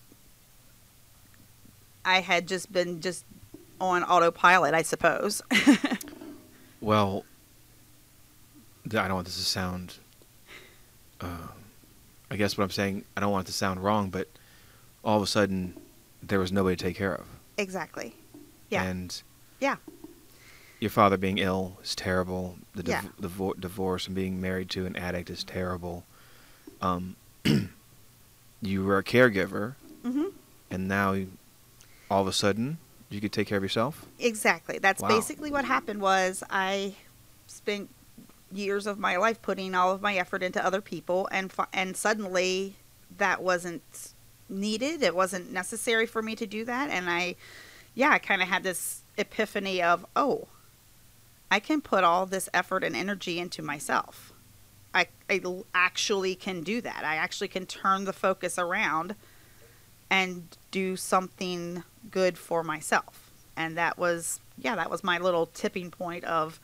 I 2.05 2.21
had 2.21 2.47
just 2.47 2.71
been 2.71 3.01
just 3.01 3.25
on 3.79 4.03
autopilot, 4.03 4.73
I 4.73 4.81
suppose. 4.81 5.41
Well, 6.79 7.25
I 8.85 8.89
don't 8.89 9.15
want 9.15 9.25
this 9.25 9.35
to 9.37 9.43
sound. 9.43 9.95
Uh, 11.19 11.47
I 12.29 12.35
guess 12.35 12.55
what 12.55 12.63
I'm 12.65 12.69
saying, 12.69 13.03
I 13.17 13.19
don't 13.19 13.31
want 13.31 13.47
it 13.47 13.51
to 13.51 13.57
sound 13.57 13.83
wrong, 13.83 14.11
but 14.11 14.27
all 15.03 15.17
of 15.17 15.23
a 15.23 15.27
sudden, 15.27 15.73
there 16.21 16.37
was 16.39 16.51
nobody 16.51 16.75
to 16.75 16.83
take 16.83 16.95
care 16.95 17.15
of. 17.15 17.25
exactly. 17.57 18.13
Yeah. 18.69 18.83
And 18.83 19.21
yeah. 19.59 19.77
Your 20.79 20.89
father 20.91 21.17
being 21.17 21.37
ill 21.37 21.77
is 21.83 21.95
terrible. 21.95 22.57
The 22.75 22.83
div- 22.83 22.93
Yeah. 23.03 23.03
divo- 23.27 23.59
divorce 23.59 24.05
and 24.07 24.15
being 24.15 24.39
married 24.39 24.69
to 24.71 24.85
an 24.85 24.95
addict 24.95 25.29
is 25.29 25.43
terrible. 25.43 26.03
Um, 26.81 27.15
you 28.61 28.83
were 28.83 28.97
a 28.97 29.03
caregiver, 29.03 29.75
hmm 30.03 30.25
and 30.69 30.87
now 30.87 31.13
you, 31.13 31.31
all 32.11 32.21
of 32.21 32.27
a 32.27 32.33
sudden 32.33 32.77
you 33.09 33.21
could 33.21 33.31
take 33.31 33.47
care 33.47 33.57
of 33.57 33.63
yourself. 33.63 34.05
Exactly. 34.19 34.79
That's 34.79 35.01
Wow. 35.01 35.07
basically 35.07 35.49
what 35.51 35.63
happened 35.65 36.01
was 36.01 36.43
I 36.49 36.95
spent 37.47 37.89
years 38.51 38.85
of 38.85 38.99
my 38.99 39.15
life 39.15 39.41
putting 39.41 39.73
all 39.75 39.91
of 39.93 40.01
my 40.01 40.15
effort 40.15 40.43
into 40.43 40.63
other 40.65 40.81
people 40.81 41.27
and 41.31 41.51
fi- 41.51 41.67
and 41.73 41.95
suddenly 41.95 42.75
that 43.17 43.41
wasn't 43.41 44.13
needed. 44.49 45.01
It 45.03 45.15
wasn't 45.15 45.51
necessary 45.53 46.05
for 46.05 46.21
me 46.21 46.35
to 46.35 46.45
do 46.45 46.65
that 46.65 46.89
and 46.89 47.09
I 47.09 47.35
yeah, 47.95 48.09
I 48.11 48.19
kind 48.19 48.41
of 48.41 48.47
had 48.47 48.61
this 48.63 49.01
epiphany 49.17 49.81
of, 49.81 50.05
"Oh, 50.15 50.47
I 51.49 51.59
can 51.59 51.81
put 51.81 52.03
all 52.03 52.25
this 52.25 52.49
effort 52.53 52.83
and 52.83 52.95
energy 52.95 53.39
into 53.39 53.61
myself. 53.61 54.33
I, 54.93 55.07
I 55.29 55.41
actually 55.73 56.35
can 56.35 56.61
do 56.61 56.81
that. 56.81 57.03
I 57.03 57.15
actually 57.15 57.47
can 57.47 57.65
turn 57.65 58.05
the 58.05 58.13
focus 58.13 58.57
around 58.57 59.15
and 60.09 60.47
do 60.71 60.95
something 60.95 61.83
good 62.09 62.37
for 62.37 62.63
myself. 62.63 63.31
And 63.55 63.77
that 63.77 63.97
was, 63.97 64.39
yeah, 64.57 64.75
that 64.75 64.89
was 64.89 65.03
my 65.03 65.17
little 65.17 65.47
tipping 65.47 65.91
point 65.91 66.23
of 66.23 66.59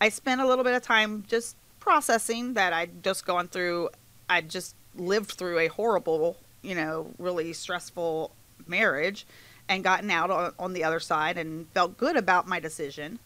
I 0.00 0.08
spent 0.08 0.40
a 0.40 0.46
little 0.46 0.64
bit 0.64 0.74
of 0.74 0.82
time 0.82 1.24
just 1.28 1.56
processing 1.78 2.54
that 2.54 2.72
I'd 2.72 3.02
just 3.02 3.26
gone 3.26 3.48
through, 3.48 3.90
I'd 4.28 4.48
just 4.48 4.74
lived 4.94 5.32
through 5.32 5.58
a 5.58 5.68
horrible, 5.68 6.36
you 6.62 6.74
know, 6.74 7.12
really 7.18 7.52
stressful 7.52 8.32
marriage 8.66 9.26
and 9.68 9.84
gotten 9.84 10.10
out 10.10 10.30
on, 10.30 10.52
on 10.58 10.72
the 10.72 10.84
other 10.84 11.00
side 11.00 11.36
and 11.38 11.68
felt 11.70 11.96
good 11.96 12.16
about 12.16 12.46
my 12.46 12.60
decision 12.60 13.18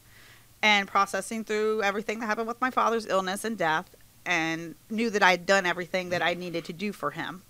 and 0.65 0.89
processing 0.89 1.45
through 1.45 1.83
everything 1.83 2.21
that 2.21 2.27
happened 2.27 2.49
with 2.49 2.59
my 2.59 2.71
father's 2.71 3.07
illness 3.07 3.45
and 3.45 3.59
death 3.59 3.95
and 4.25 4.75
knew 4.89 5.11
that 5.11 5.23
I'd 5.23 5.45
done 5.45 5.67
everything 5.67 6.09
that 6.09 6.23
I 6.23 6.33
needed 6.33 6.65
to 6.65 6.73
do 6.73 6.91
for 6.91 7.11
him. 7.11 7.43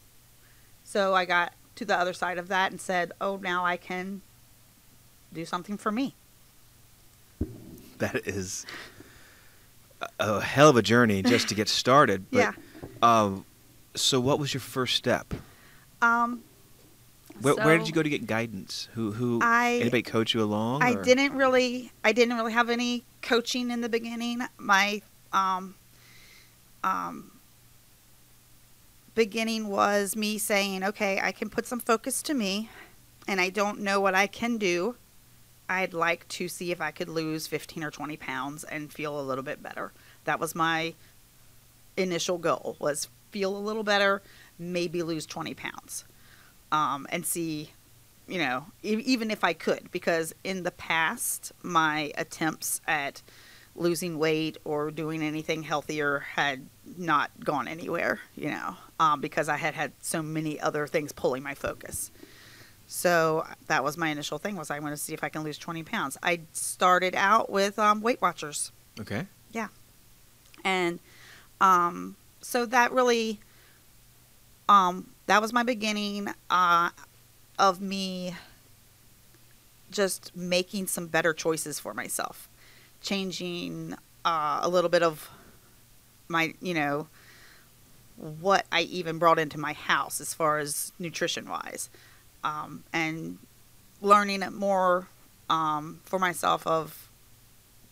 So 0.83 1.15
I 1.15 1.25
got 1.25 1.53
to 1.77 1.85
the 1.85 1.97
other 1.97 2.13
side 2.13 2.39
of 2.39 2.49
that 2.49 2.73
and 2.73 2.81
said, 2.81 3.13
"Oh, 3.21 3.37
now 3.37 3.65
I 3.65 3.77
can 3.77 4.21
do 5.33 5.45
something 5.45 5.79
for 5.79 5.93
me." 5.93 6.17
That 7.99 8.27
is 8.27 8.67
a, 10.01 10.09
a 10.19 10.41
hell 10.41 10.69
of 10.69 10.77
a 10.77 10.83
journey 10.83 11.23
just 11.23 11.49
to 11.49 11.55
get 11.55 11.69
started. 11.69 12.27
But, 12.31 12.39
Yeah. 12.39 12.53
Um, 13.01 13.47
so, 13.95 14.19
what 14.19 14.41
was 14.41 14.53
your 14.53 14.61
first 14.61 14.97
step? 14.97 15.33
Um, 16.03 16.43
Where, 17.41 17.55
where 17.57 17.79
did 17.79 17.89
you 17.89 17.93
go 17.93 18.03
to 18.03 18.09
get 18.09 18.27
guidance? 18.27 18.89
Who 18.95 19.13
who 19.13 19.41
I- 19.43 19.79
anybody 19.81 20.03
coach 20.03 20.35
you 20.35 20.43
along? 20.43 20.83
I 20.83 20.93
or- 20.93 21.03
didn't 21.03 21.33
really 21.35 21.93
I 22.03 22.13
didn't 22.13 22.37
really 22.37 22.53
have 22.53 22.71
any 22.71 23.05
coaching 23.23 23.71
in 23.71 23.81
the 23.81 23.89
beginning. 23.89 24.43
My 24.59 25.03
um 25.33 25.75
um 26.83 27.33
beginning 29.15 29.69
was 29.69 30.17
me 30.17 30.39
saying, 30.39 30.83
"Okay, 30.85 31.21
I 31.21 31.33
can 31.33 31.49
put 31.51 31.67
some 31.67 31.81
focus 31.81 32.23
to 32.23 32.35
me 32.35 32.69
and 33.27 33.41
I 33.41 33.49
don't 33.51 33.81
know 33.81 34.01
what 34.01 34.15
I 34.15 34.27
can 34.27 34.57
do. 34.59 34.97
I'd 35.69 35.95
like 35.95 36.29
to 36.29 36.47
see 36.49 36.71
if 36.73 36.81
I 36.81 36.91
could 36.91 37.09
lose 37.09 37.47
15 37.47 37.83
or 37.83 37.91
20 37.91 38.17
pounds 38.17 38.65
and 38.65 38.93
feel 38.93 39.19
a 39.19 39.23
little 39.23 39.45
bit 39.45 39.63
better." 39.63 39.93
That 40.25 40.41
was 40.41 40.55
my 40.55 40.95
initial 41.97 42.39
goal 42.39 42.77
was 42.79 43.09
feel 43.31 43.57
a 43.57 43.59
little 43.59 43.83
better, 43.83 44.23
maybe 44.59 45.03
lose 45.03 45.27
20 45.27 45.55
pounds. 45.55 46.05
Um, 46.75 47.07
and 47.11 47.25
see 47.25 47.71
you 48.27 48.39
know, 48.39 48.65
e- 48.83 49.03
even 49.05 49.31
if 49.31 49.45
I 49.45 49.53
could, 49.53 49.91
because 49.91 50.35
in 50.45 50.63
the 50.63 50.71
past, 50.71 51.53
my 51.63 52.13
attempts 52.17 52.81
at 52.87 53.23
losing 53.77 54.19
weight 54.19 54.57
or 54.65 54.91
doing 54.91 55.23
anything 55.23 55.63
healthier 55.63 56.21
had 56.21 56.67
not 56.97 57.31
gone 57.45 57.69
anywhere, 57.69 58.21
you 58.37 58.51
know, 58.51 58.77
um, 59.01 59.21
because 59.21 59.49
I 59.49 59.57
had 59.57 59.75
had 59.75 59.93
so 60.01 60.23
many 60.23 60.61
other 60.61 60.87
things 60.87 61.13
pulling 61.13 61.43
my 61.43 61.55
focus. 61.55 62.11
So 62.87 63.47
that 63.67 63.83
was 63.83 63.97
my 63.97 64.09
initial 64.09 64.39
thing 64.39 64.57
was 64.57 64.71
I 64.71 64.79
want 64.79 64.93
to 64.93 64.97
see 64.97 65.13
if 65.13 65.25
I 65.25 65.29
can 65.29 65.43
lose 65.43 65.59
20 65.59 65.83
pounds. 65.83 66.17
I 66.23 66.41
started 66.53 67.15
out 67.15 67.51
with 67.51 67.79
um, 67.79 68.01
Weight 68.01 68.23
Watchers 68.23 68.73
Okay. 69.01 69.27
Yeah. 69.51 69.69
And 70.63 71.01
um, 71.61 72.17
so 72.41 72.65
that 72.67 72.93
really 72.93 73.41
um, 74.69 75.14
that 75.27 75.41
was 75.41 75.53
my 75.53 75.63
beginning 75.63 76.29
uh, 76.51 76.91
of 77.59 77.81
me 77.81 78.35
just 79.91 80.35
making 80.37 80.87
some 80.87 81.07
better 81.07 81.33
choices 81.33 81.79
for 81.79 81.95
myself 81.95 82.49
changing 83.01 83.95
uh, 84.25 84.61
a 84.63 84.69
little 84.69 84.91
bit 84.91 85.03
of 85.03 85.31
my 86.29 86.55
you 86.61 86.75
know 86.75 87.07
what 88.17 88.65
i 88.73 88.83
even 88.83 89.19
brought 89.19 89.39
into 89.39 89.59
my 89.59 89.73
house 89.73 90.21
as 90.21 90.33
far 90.33 90.59
as 90.59 90.93
nutrition 90.99 91.49
wise 91.49 91.91
um, 92.43 92.85
and 92.93 93.39
learning 94.01 94.43
it 94.43 94.53
more 94.53 95.09
um, 95.51 96.01
for 96.05 96.19
myself 96.19 96.67
of 96.67 97.09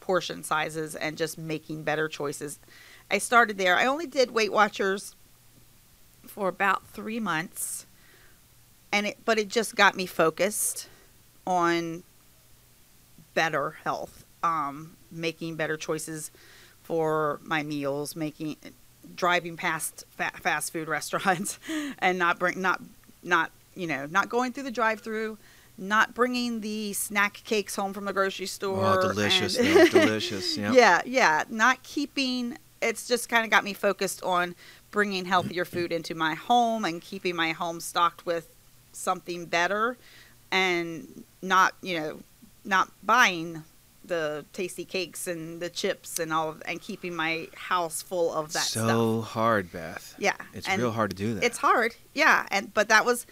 portion 0.01 0.42
sizes 0.42 0.95
and 0.95 1.16
just 1.16 1.38
making 1.38 1.83
better 1.83 2.09
choices. 2.09 2.59
I 3.11 3.18
started 3.18 3.57
there. 3.57 3.77
I 3.77 3.87
only 3.87 4.07
did 4.07 4.31
Weight 4.33 4.53
Watchers 4.53 5.14
for 6.35 6.49
about 6.49 6.87
three 6.88 7.21
months, 7.21 7.87
and 8.90 9.07
it 9.07 9.18
but 9.25 9.38
it 9.38 9.49
just 9.49 9.77
got 9.77 9.95
me 9.95 10.07
focused 10.07 10.88
on 11.47 12.03
better 13.35 13.77
health, 13.85 14.25
um, 14.42 14.97
making 15.11 15.57
better 15.57 15.77
choices 15.77 16.31
for 16.83 17.40
my 17.42 17.62
meals, 17.62 18.16
making 18.16 18.57
driving 19.14 19.57
past 19.57 20.05
fa- 20.11 20.33
fast 20.40 20.73
food 20.73 20.88
restaurants, 20.99 21.59
and 21.99 22.18
not 22.18 22.38
bring 22.38 22.61
not 22.61 22.81
not 23.23 23.51
you 23.75 23.87
know 23.87 24.07
not 24.07 24.29
going 24.29 24.53
through 24.53 24.64
the 24.64 24.71
drive-through. 24.71 25.38
Not 25.79 26.14
bringing 26.14 26.61
the 26.61 26.92
snack 26.92 27.40
cakes 27.45 27.75
home 27.75 27.95
from 27.95 28.05
the 28.05 28.12
grocery 28.12 28.45
store. 28.47 28.85
Oh, 28.85 29.09
delicious! 29.09 29.59
and- 29.59 29.90
delicious. 29.90 30.57
Yeah. 30.59 30.73
yeah, 30.73 31.01
yeah. 31.07 31.45
Not 31.49 31.83
keeping. 31.83 32.59
It's 32.83 33.09
just 33.09 33.29
kind 33.31 33.45
of 33.45 33.51
got 33.51 33.64
me 33.64 33.73
focused 33.73 34.23
on 34.23 34.55
bringing 34.92 35.24
healthier 35.24 35.64
food 35.64 35.90
into 35.90 36.14
my 36.14 36.35
home 36.35 36.85
and 36.85 37.02
keeping 37.02 37.35
my 37.35 37.50
home 37.50 37.81
stocked 37.81 38.24
with 38.24 38.55
something 38.92 39.46
better 39.46 39.96
and 40.52 41.24
not, 41.42 41.74
you 41.83 41.98
know, 41.98 42.20
not 42.64 42.92
buying 43.02 43.64
the 44.05 44.44
Tastykakes 44.52 45.26
and 45.26 45.61
the 45.61 45.70
chips 45.70 46.18
and 46.18 46.33
all 46.33 46.50
of 46.50 46.62
and 46.66 46.81
keeping 46.81 47.14
my 47.14 47.48
house 47.55 48.02
full 48.02 48.33
of 48.33 48.52
that 48.52 48.62
so 48.62 49.22
stuff. 49.22 49.33
hard, 49.33 49.72
Beth. 49.72 50.14
Yeah. 50.18 50.37
It's 50.52 50.68
and 50.68 50.81
real 50.81 50.92
hard 50.92 51.11
to 51.11 51.16
do 51.16 51.35
that. 51.35 51.44
It's 51.44 51.59
hard. 51.59 51.94
Yeah, 52.14 52.46
and 52.50 52.72
but 52.74 52.88
that 52.88 53.05
was 53.05 53.26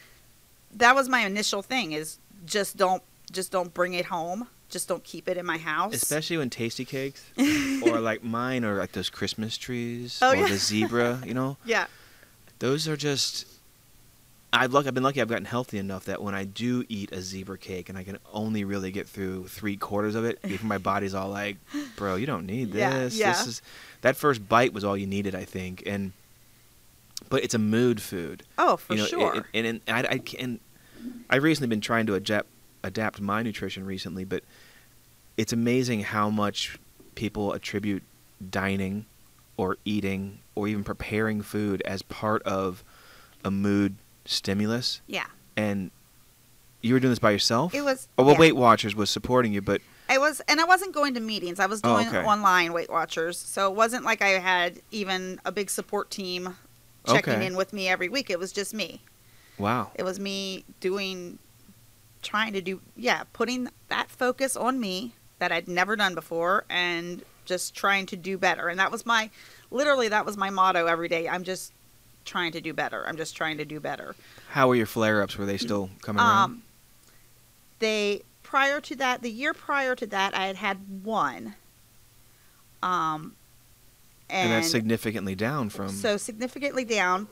that 0.73 0.94
was 0.94 1.09
my 1.09 1.20
initial 1.20 1.62
thing 1.62 1.92
is 1.92 2.18
just 2.46 2.77
don't 2.77 3.03
just 3.31 3.53
don't 3.53 3.73
bring 3.75 3.94
it 3.94 4.07
home. 4.07 4.49
Just 4.71 4.89
don't 4.89 5.03
keep 5.05 5.29
it 5.29 5.37
in 5.37 5.45
my 5.45 5.59
house. 5.59 5.95
Especially 5.95 6.39
when 6.39 6.49
Tastykakes, 6.51 7.83
or 7.83 8.01
like 8.01 8.23
mine, 8.23 8.65
or 8.65 8.77
like 8.79 8.93
those 8.93 9.11
Christmas 9.11 9.59
trees, 9.59 10.19
Oh, 10.23 10.31
or 10.33 10.37
yeah. 10.37 10.47
the 10.49 10.57
zebra. 10.57 11.23
You 11.27 11.35
know, 11.35 11.57
yeah. 11.65 11.87
those 12.61 12.87
are 12.89 12.97
just. 12.97 13.47
I've 14.53 14.73
luck. 14.73 14.87
I've 14.87 14.95
been 14.95 15.05
lucky. 15.05 15.21
I've 15.21 15.29
gotten 15.29 15.45
healthy 15.45 15.79
enough 15.79 16.07
that 16.07 16.21
when 16.23 16.35
I 16.35 16.43
do 16.45 16.85
eat 16.89 17.13
a 17.13 17.21
zebra 17.23 17.57
cake, 17.57 17.89
and 17.89 17.97
I 17.97 18.03
can 18.03 18.19
only 18.33 18.65
really 18.65 18.91
get 18.91 19.09
through 19.09 19.47
three 19.47 19.77
quarters 19.77 20.17
of 20.17 20.25
it, 20.25 20.43
before 20.43 20.67
my 20.67 20.79
body's 20.79 21.15
all 21.15 21.29
like, 21.29 21.57
"Bro, 21.97 22.17
you 22.17 22.27
don't 22.27 22.47
need 22.47 22.73
this. 22.73 23.17
yeah. 23.17 23.31
This 23.33 23.47
is 23.47 23.63
that 24.01 24.17
first 24.17 24.49
bite 24.49 24.73
was 24.73 24.83
all 24.85 24.97
you 24.97 25.07
needed, 25.07 25.35
I 25.37 25.45
think." 25.45 25.85
And 25.87 26.13
but 27.29 27.45
it's 27.45 27.55
a 27.55 27.59
mood 27.61 28.03
food. 28.03 28.43
Oh, 28.59 28.77
for 28.77 28.95
you 28.95 29.01
know, 29.03 29.07
sure. 29.07 29.35
And, 29.55 29.67
and, 29.67 29.81
and 29.87 30.07
I, 30.07 30.11
I 30.15 30.19
can. 30.19 30.59
I've 31.29 31.45
recently 31.45 31.69
been 31.69 31.81
trying 31.81 32.07
to 32.07 32.15
adapt 32.15 32.49
adapt 32.83 33.21
my 33.21 33.43
nutrition 33.43 33.85
recently, 33.85 34.25
but 34.25 34.43
it's 35.37 35.53
amazing 35.53 36.01
how 36.03 36.31
much 36.31 36.79
people 37.14 37.53
attribute 37.53 38.03
dining 38.51 39.07
or 39.57 39.77
eating 39.85 40.38
or 40.55 40.69
even 40.69 40.83
preparing 40.85 41.43
food 41.43 41.83
as 41.85 42.03
part 42.03 42.43
of 42.45 42.83
a 43.45 43.51
mood 43.51 43.97
stimulus. 44.25 45.01
yeah. 45.07 45.27
And 45.57 45.90
you 46.83 46.95
were 46.95 47.01
doing 47.01 47.11
this 47.11 47.19
by 47.19 47.31
yourself? 47.33 47.75
It 47.75 47.83
was- 47.83 48.09
Oh, 48.16 48.23
well, 48.25 48.35
yeah. 48.35 48.40
Weight 48.40 48.57
Watchers 48.57 48.95
was 48.95 49.11
supporting 49.11 49.53
you, 49.53 49.61
but 49.61 49.83
I 50.09 50.16
was, 50.19 50.40
and 50.49 50.59
I 50.61 50.64
wasn't 50.64 50.95
going 50.95 51.12
to 51.14 51.21
meetings. 51.21 51.61
I 51.61 51.66
was 51.66 51.81
Oh, 51.85 51.95
doing 51.97 52.09
okay. 52.09 52.25
online 52.27 52.73
Weight 52.73 52.88
Watchers, 52.90 53.37
so 53.38 53.71
it 53.71 53.77
wasn't 53.77 54.05
like 54.05 54.23
I 54.23 54.31
had 54.38 54.81
even 54.90 55.40
a 55.45 55.53
big 55.53 55.69
support 55.69 56.11
team 56.11 56.57
checking 57.07 57.35
Okay. 57.35 57.47
in 57.47 57.55
with 57.57 57.73
me 57.75 57.88
every 57.88 58.09
week. 58.09 58.31
It 58.31 58.38
was 58.38 58.53
just 58.53 58.73
me. 58.73 59.03
wow. 59.59 59.90
It 59.95 60.05
was 60.05 60.19
me 60.19 60.64
doing, 60.81 61.38
trying 62.23 62.53
to 62.53 62.61
do, 62.61 62.81
yeah, 62.97 63.25
putting 63.33 63.69
that 63.89 64.11
focus 64.11 64.57
on 64.57 64.79
me 64.81 65.15
that 65.39 65.51
I'd 65.53 65.69
never 65.69 65.97
done 65.97 66.15
before, 66.15 66.65
and 66.69 67.23
just 67.47 67.75
trying 67.75 68.07
to 68.07 68.17
do 68.17 68.37
better. 68.37 68.69
And 68.69 68.79
that 68.79 68.93
was 68.93 69.07
my, 69.07 69.31
literally, 69.71 70.09
that 70.09 70.27
was 70.27 70.37
my 70.37 70.51
motto 70.51 70.87
every 70.87 71.09
day. 71.09 71.29
I'm 71.29 71.45
just 71.45 71.73
trying 72.25 72.53
to 72.53 72.61
do 72.61 72.75
better. 72.75 73.07
I'm 73.09 73.17
just 73.17 73.35
trying 73.35 73.57
to 73.57 73.65
do 73.65 73.81
better. 73.81 74.15
How 74.51 74.69
were 74.69 74.75
your 74.75 74.87
flare 74.87 75.23
ups? 75.23 75.39
Were 75.39 75.47
they 75.47 75.57
still 75.57 75.89
coming 76.03 76.21
around? 76.21 76.45
Um, 76.45 76.63
they 77.79 78.23
prior 78.43 78.81
to 78.83 78.97
that, 78.97 79.23
the 79.23 79.31
year 79.31 79.55
prior 79.55 79.97
to 79.97 80.07
that, 80.09 80.35
I 80.35 80.47
had 80.47 80.57
had 80.57 81.05
one. 81.05 81.55
Um, 82.83 83.35
And, 84.29 84.51
and, 84.51 84.53
that's 84.53 84.71
significantly 84.71 85.35
down 85.35 85.71
from. 85.71 85.89
so 85.89 86.17
significantly 86.19 86.85
down 86.85 87.29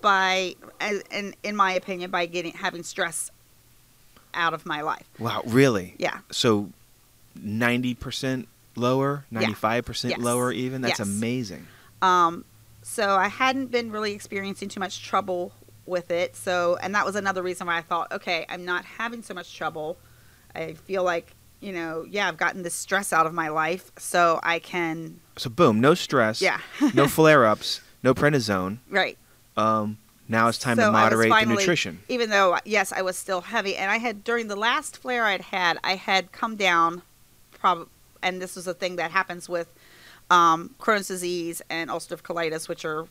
by, 0.00 0.54
and 0.80 1.34
in 1.42 1.56
my 1.56 1.72
opinion, 1.72 2.10
by 2.12 2.26
getting 2.26 2.52
having 2.52 2.82
stress 2.84 3.30
out 4.34 4.54
of 4.54 4.64
my 4.66 4.80
life. 4.82 5.06
wow, 5.18 5.42
really? 5.46 5.94
Yeah, 5.98 6.18
So 6.30 6.70
90% 7.38 8.46
lower, 8.76 9.24
95% 9.32 10.10
Yes. 10.10 10.20
lower, 10.20 10.52
even? 10.52 10.82
That's 10.82 10.98
Yes. 10.98 11.08
amazing. 11.08 11.66
Um, 12.00 12.44
so 12.82 13.16
I 13.16 13.28
hadn't 13.28 13.70
been 13.70 13.90
really 13.92 14.12
experiencing 14.12 14.68
too 14.68 14.80
much 14.80 15.02
trouble 15.04 15.52
with 15.86 16.10
it. 16.10 16.36
So, 16.36 16.76
and 16.82 16.94
that 16.94 17.04
was 17.04 17.16
another 17.16 17.42
reason 17.42 17.66
why 17.66 17.76
I 17.78 17.82
thought, 17.82 18.12
okay, 18.12 18.46
I'm 18.48 18.64
not 18.64 18.84
having 18.84 19.22
so 19.22 19.34
much 19.34 19.54
trouble. 19.56 19.96
I 20.54 20.74
feel 20.74 21.02
like, 21.04 21.34
you 21.60 21.72
know, 21.72 22.04
yeah, 22.08 22.28
I've 22.28 22.36
gotten 22.36 22.62
this 22.62 22.74
stress 22.74 23.12
out 23.12 23.26
of 23.26 23.32
my 23.32 23.48
life, 23.48 23.92
so 23.98 24.40
I 24.42 24.58
can, 24.58 25.20
So, 25.36 25.48
boom, 25.48 25.80
no 25.80 25.94
stress, 25.94 26.42
yeah, 26.42 26.60
no 26.92 27.06
flare 27.08 27.46
ups, 27.46 27.80
no 28.02 28.14
prednisone. 28.14 28.78
right. 28.90 29.16
Um, 29.56 29.98
now 30.28 30.48
it's 30.48 30.58
time 30.58 30.76
So 30.76 30.86
to 30.86 30.92
moderate 30.92 31.30
the 31.30 31.46
nutrition. 31.46 32.00
Even 32.08 32.30
though, 32.30 32.58
yes, 32.64 32.92
I 32.92 33.02
was 33.02 33.16
still 33.16 33.40
heavy, 33.40 33.76
and 33.76 33.90
I 33.90 33.98
had 33.98 34.24
during 34.24 34.48
the 34.48 34.56
last 34.56 34.96
flare 34.96 35.24
I'd 35.24 35.40
had, 35.40 35.78
I 35.82 35.96
had 35.96 36.32
come 36.32 36.56
down, 36.56 37.02
prob, 37.52 37.88
and 38.22 38.40
this 38.40 38.56
was 38.56 38.66
a 38.66 38.74
thing 38.74 38.96
that 38.96 39.10
happens 39.10 39.48
with 39.48 39.72
um, 40.30 40.74
Crohn's 40.78 41.08
disease 41.08 41.60
and 41.68 41.90
ulcerative 41.90 42.22
colitis, 42.22 42.68
which 42.68 42.84
are 42.84 43.06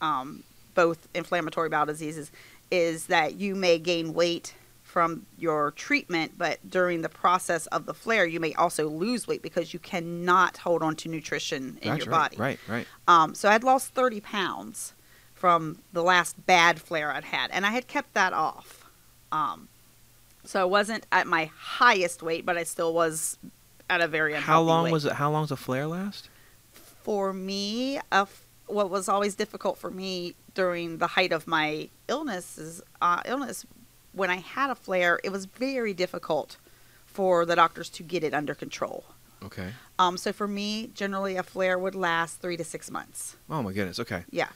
um, 0.00 0.42
both 0.74 1.08
inflammatory 1.14 1.68
bowel 1.68 1.86
diseases, 1.86 2.30
is 2.70 3.06
that 3.06 3.34
you 3.36 3.54
may 3.54 3.78
gain 3.78 4.14
weight 4.14 4.54
from 4.82 5.26
your 5.38 5.72
treatment, 5.72 6.32
but 6.38 6.58
during 6.68 7.02
the 7.02 7.08
process 7.10 7.66
of 7.66 7.84
the 7.84 7.92
flare, 7.92 8.26
you 8.26 8.40
may 8.40 8.54
also 8.54 8.88
lose 8.88 9.28
weight 9.28 9.42
because 9.42 9.74
you 9.74 9.78
cannot 9.78 10.56
hold 10.56 10.82
on 10.82 10.96
to 10.96 11.08
nutrition 11.08 11.78
in 11.82 11.90
That's 11.90 12.06
your 12.06 12.12
right, 12.12 12.30
body. 12.30 12.36
Right, 12.38 12.58
right. 12.66 12.86
Um, 13.06 13.34
so 13.34 13.50
I'd 13.50 13.62
lost 13.62 13.92
30 13.92 14.20
pounds 14.22 14.94
from 15.38 15.78
the 15.92 16.02
last 16.02 16.44
bad 16.46 16.80
flare 16.80 17.12
I'd 17.12 17.24
had, 17.24 17.50
and 17.52 17.64
I 17.64 17.70
had 17.70 17.86
kept 17.86 18.14
that 18.14 18.32
off. 18.32 18.84
Um, 19.30 19.68
so 20.44 20.60
I 20.60 20.64
wasn't 20.64 21.06
at 21.12 21.26
my 21.26 21.50
highest 21.56 22.22
weight, 22.22 22.44
but 22.44 22.56
I 22.56 22.64
still 22.64 22.92
was 22.92 23.38
at 23.88 24.00
a 24.00 24.08
very 24.08 24.32
unhealthy 24.32 24.46
How 24.46 24.60
long 24.62 24.84
weight. 24.84 24.92
was 24.92 25.04
it? 25.04 25.12
How 25.12 25.30
long 25.30 25.44
does 25.44 25.50
a 25.52 25.56
flare 25.56 25.86
last? 25.86 26.28
For 26.72 27.32
me, 27.32 27.98
a 27.98 28.02
f- 28.26 28.44
what 28.66 28.90
was 28.90 29.08
always 29.08 29.34
difficult 29.34 29.78
for 29.78 29.90
me 29.90 30.34
during 30.54 30.98
the 30.98 31.06
height 31.06 31.32
of 31.32 31.46
my 31.46 31.88
illness 32.08 32.58
is 32.58 32.82
uh, 33.00 33.22
illness. 33.24 33.64
When 34.12 34.30
I 34.30 34.36
had 34.36 34.70
a 34.70 34.74
flare, 34.74 35.20
it 35.22 35.30
was 35.30 35.44
very 35.44 35.94
difficult 35.94 36.56
for 37.06 37.46
the 37.46 37.54
doctors 37.56 37.88
to 37.90 38.02
get 38.02 38.24
it 38.24 38.34
under 38.34 38.54
control. 38.54 39.04
Okay. 39.42 39.68
Um, 39.98 40.16
so 40.16 40.32
for 40.32 40.48
me, 40.48 40.90
generally, 40.94 41.36
a 41.36 41.42
flare 41.42 41.78
would 41.78 41.94
last 41.94 42.40
three 42.40 42.56
to 42.56 42.64
six 42.64 42.90
months. 42.90 43.36
Oh 43.48 43.62
my 43.62 43.72
goodness. 43.72 44.00
Okay. 44.00 44.24
Yeah. 44.30 44.48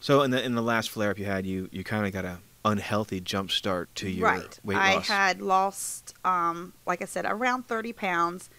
So 0.00 0.22
in 0.22 0.30
the 0.30 0.42
in 0.42 0.54
the 0.54 0.62
last 0.62 0.90
flare 0.90 1.10
up 1.10 1.18
you 1.18 1.26
had, 1.26 1.46
you 1.46 1.68
you 1.70 1.84
kind 1.84 2.06
of 2.06 2.12
got 2.12 2.24
a 2.24 2.38
unhealthy 2.64 3.20
jump 3.20 3.50
start 3.50 3.94
to 3.96 4.08
your 4.08 4.28
right. 4.28 4.60
weight 4.64 4.76
I 4.76 4.94
loss. 4.96 5.10
I 5.10 5.14
had 5.14 5.40
lost, 5.40 6.14
um, 6.24 6.72
like 6.86 7.00
I 7.00 7.06
said, 7.06 7.24
around 7.26 7.68
30 7.68 7.92
pounds. 7.92 8.50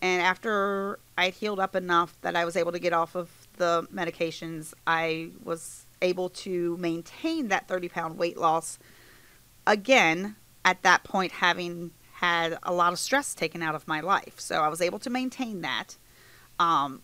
And 0.00 0.22
after 0.22 0.98
I'd 1.16 1.34
healed 1.34 1.58
up 1.58 1.74
enough 1.74 2.16
that 2.20 2.36
I 2.36 2.44
was 2.44 2.56
able 2.56 2.70
to 2.72 2.78
get 2.78 2.92
off 2.92 3.16
of 3.16 3.30
the 3.56 3.86
medications, 3.92 4.74
I 4.86 5.30
was 5.42 5.86
able 6.02 6.28
to 6.28 6.76
maintain 6.76 7.48
that 7.48 7.66
30 7.66 7.88
pound 7.88 8.18
weight 8.18 8.36
loss. 8.36 8.78
Again, 9.66 10.36
at 10.64 10.82
that 10.82 11.02
point, 11.02 11.32
having 11.32 11.90
had 12.12 12.58
a 12.62 12.72
lot 12.72 12.92
of 12.92 12.98
stress 12.98 13.34
taken 13.34 13.62
out 13.62 13.74
of 13.74 13.86
my 13.88 14.00
life. 14.00 14.38
So 14.38 14.62
I 14.62 14.68
was 14.68 14.80
able 14.80 14.98
to 15.00 15.10
maintain 15.10 15.62
that. 15.62 15.96
Um, 16.58 17.02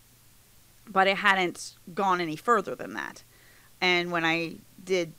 but 0.87 1.07
it 1.07 1.17
hadn't 1.17 1.73
gone 1.93 2.21
any 2.21 2.35
further 2.35 2.75
than 2.75 2.93
that. 2.93 3.23
And 3.85 4.11
when 4.11 4.25
I 4.25 4.55
did 4.83 5.13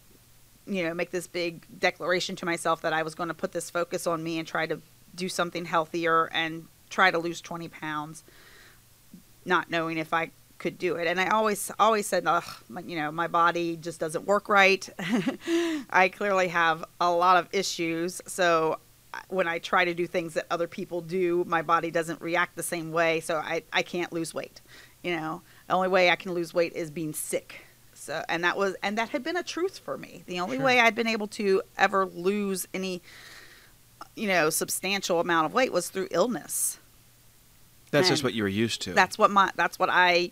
you 0.67 0.83
know, 0.83 0.93
make 0.93 1.13
this 1.13 1.29
big 1.29 1.65
declaration 1.79 2.35
to 2.35 2.45
myself 2.45 2.83
that 2.83 2.93
I 2.93 3.05
was 3.05 3.15
going 3.15 3.29
to 3.29 3.35
put 3.35 3.53
this 3.53 3.71
focus 3.71 4.09
on 4.09 4.25
me 4.25 4.41
and 4.41 4.49
try 4.49 4.67
to 4.67 4.81
do 5.15 5.29
something 5.29 5.65
healthier 5.65 6.29
and 6.33 6.67
try 6.91 7.13
to 7.13 7.19
lose 7.19 7.41
20 7.41 7.69
pounds, 7.69 8.25
not 9.45 9.71
knowing 9.71 9.99
if 9.99 10.13
I 10.13 10.33
could 10.59 10.79
do 10.79 10.97
it. 10.97 11.07
And 11.07 11.21
I 11.21 11.29
always, 11.29 11.71
always 11.79 12.09
said, 12.09 12.25
Ugh, 12.27 12.43
my, 12.69 12.81
you 12.81 12.97
know, 12.97 13.13
my 13.13 13.29
body 13.29 13.77
just 13.77 14.01
doesn't 14.01 14.27
work 14.27 14.49
right. 14.49 14.89
I 15.91 16.11
clearly 16.13 16.49
have 16.49 16.85
a 17.01 17.13
lot 17.13 17.37
of 17.37 17.49
issues. 17.53 18.21
So 18.27 18.81
when 19.29 19.47
I 19.47 19.61
try 19.61 19.85
to 19.85 19.95
do 19.95 20.09
things 20.09 20.35
that 20.35 20.47
other 20.51 20.67
people 20.67 21.03
do, 21.03 21.45
my 21.47 21.63
body 21.63 21.93
doesn't 21.93 22.21
react 22.21 22.57
the 22.57 22.65
same 22.65 22.91
way. 22.91 23.21
So 23.21 23.37
I, 23.37 23.63
I 23.73 23.83
can't 23.83 24.13
lose 24.13 24.35
weight. 24.35 24.61
You 25.05 25.15
know, 25.15 25.43
the 25.69 25.75
only 25.75 25.89
way 25.89 26.11
I 26.11 26.17
can 26.17 26.33
lose 26.33 26.53
weight 26.53 26.73
is 26.73 26.91
being 26.91 27.13
sick. 27.13 27.66
So, 28.07 28.25
and 28.29 28.45
that 28.45 28.57
was, 28.57 28.77
and 28.85 28.97
that 28.99 29.09
had 29.09 29.25
been 29.25 29.37
a 29.37 29.43
truth 29.43 29.79
for 29.79 29.99
me. 29.99 30.23
The 30.27 30.39
only 30.39 30.59
Sure. 30.59 30.67
way 30.67 30.79
I'd 30.79 30.95
been 30.95 31.09
able 31.09 31.27
to 31.29 31.61
ever 31.77 32.07
lose 32.07 32.69
any, 32.73 33.03
you 34.15 34.29
know, 34.29 34.49
substantial 34.49 35.19
amount 35.19 35.47
of 35.47 35.53
weight 35.53 35.73
was 35.73 35.89
through 35.89 36.07
illness. 36.13 36.79
That's 37.91 38.09
just 38.09 38.23
what 38.23 38.33
you 38.33 38.45
were 38.45 38.49
used 38.49 38.83
to. 38.83 38.93
That's 38.93 39.19
what 39.19 39.33
my, 39.33 39.51
that's 39.57 39.77
what 39.79 39.89
I, 39.91 40.31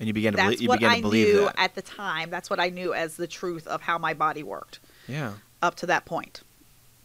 and 0.00 0.08
you 0.08 0.12
began 0.12 0.32
to 0.32 0.36
that's 0.36 0.56
belie- 0.56 0.66
what 0.66 0.82
I 0.82 1.00
believe 1.00 1.28
knew 1.34 1.44
that. 1.44 1.54
at 1.58 1.74
the 1.76 1.82
time. 1.82 2.28
That's 2.30 2.50
what 2.50 2.58
I 2.58 2.70
knew 2.70 2.92
as 2.92 3.16
the 3.16 3.28
truth 3.28 3.68
of 3.68 3.82
how 3.82 3.98
my 3.98 4.14
body 4.14 4.42
worked 4.42 4.80
yeah. 5.06 5.34
up 5.62 5.76
to 5.76 5.86
that 5.86 6.04
point. 6.04 6.40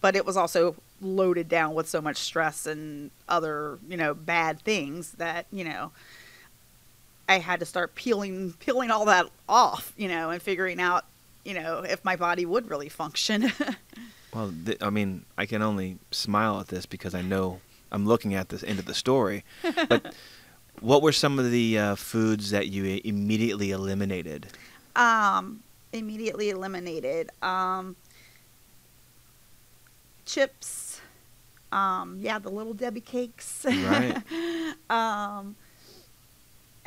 But 0.02 0.16
it 0.16 0.26
was 0.26 0.36
also 0.36 0.76
loaded 1.00 1.48
down 1.48 1.76
with 1.76 1.88
so 1.88 2.02
much 2.02 2.18
stress 2.18 2.66
and 2.66 3.12
other, 3.30 3.78
you 3.88 3.98
know, 3.98 4.16
bad 4.16 4.62
things 4.62 5.12
that, 5.14 5.46
you 5.52 5.64
know, 5.64 5.92
I 7.30 7.40
had 7.40 7.60
to 7.60 7.66
start 7.66 7.96
peeling 7.96 8.54
peeling 8.60 8.92
all 8.92 9.06
that 9.06 9.28
off, 9.50 9.94
you 9.98 10.08
know, 10.08 10.30
and 10.30 10.42
figuring 10.42 10.80
out, 10.80 11.06
you 11.44 11.54
know, 11.54 11.80
if 11.82 12.04
my 12.06 12.16
body 12.16 12.46
would 12.46 12.70
really 12.70 12.90
function. 12.90 13.52
Well, 14.34 14.54
th- 14.66 14.78
I 14.82 14.90
mean, 14.92 15.26
I 15.38 15.46
can 15.46 15.64
only 15.64 15.98
smile 16.12 16.60
at 16.60 16.68
this 16.68 16.86
because 16.86 17.16
I 17.16 17.22
know 17.24 17.62
I'm 17.92 18.06
looking 18.06 18.36
at 18.36 18.50
this 18.50 18.62
end 18.64 18.78
of 18.78 18.86
the 18.86 18.94
story. 18.94 19.44
But 19.90 20.14
what 20.80 21.02
were 21.02 21.12
some 21.12 21.40
of 21.40 21.50
the 21.50 21.80
uh, 21.80 21.96
foods 21.96 22.52
that 22.52 22.68
you 22.68 23.02
immediately 23.04 23.72
eliminated? 23.72 24.48
Um, 24.96 25.64
immediately 25.92 26.52
eliminated. 26.52 27.32
Um, 27.42 27.96
chips. 30.26 31.02
Um, 31.72 32.18
yeah, 32.22 32.38
the 32.38 32.50
little 32.50 32.74
Debbie 32.74 33.02
cakes. 33.02 33.66
Right. 33.66 34.22
um, 34.90 35.56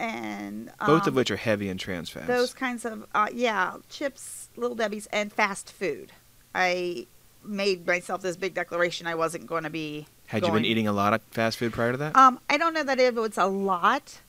and 0.00 0.70
Both 0.86 1.02
of 1.02 1.08
um, 1.08 1.14
which 1.14 1.30
are 1.30 1.36
heavy 1.36 1.68
in 1.68 1.76
trans 1.78 2.08
fats. 2.08 2.26
those 2.26 2.54
kinds 2.54 2.84
of 2.84 3.06
uh, 3.14 3.28
yeah 3.32 3.76
chips 3.90 4.48
little 4.56 4.74
debbie's 4.74 5.06
and 5.12 5.32
fast 5.32 5.70
food 5.70 6.12
i 6.54 7.06
made 7.44 7.86
myself 7.86 8.22
this 8.22 8.36
big 8.36 8.54
declaration 8.54 9.06
i 9.06 9.14
wasn't 9.14 9.46
going 9.46 9.64
to 9.64 9.70
be 9.70 10.06
Had 10.26 10.44
you 10.46 10.52
been 10.52 10.64
eating 10.64 10.88
a 10.88 10.92
lot 10.92 11.12
of 11.14 11.22
fast 11.30 11.58
food 11.58 11.72
prior 11.72 11.92
to 11.92 11.98
that? 11.98 12.16
um 12.16 12.40
i 12.48 12.56
don't 12.56 12.72
know 12.74 12.82
that 12.82 12.98
it 12.98 13.14
was 13.14 13.36
a 13.36 13.46
lot 13.46 14.20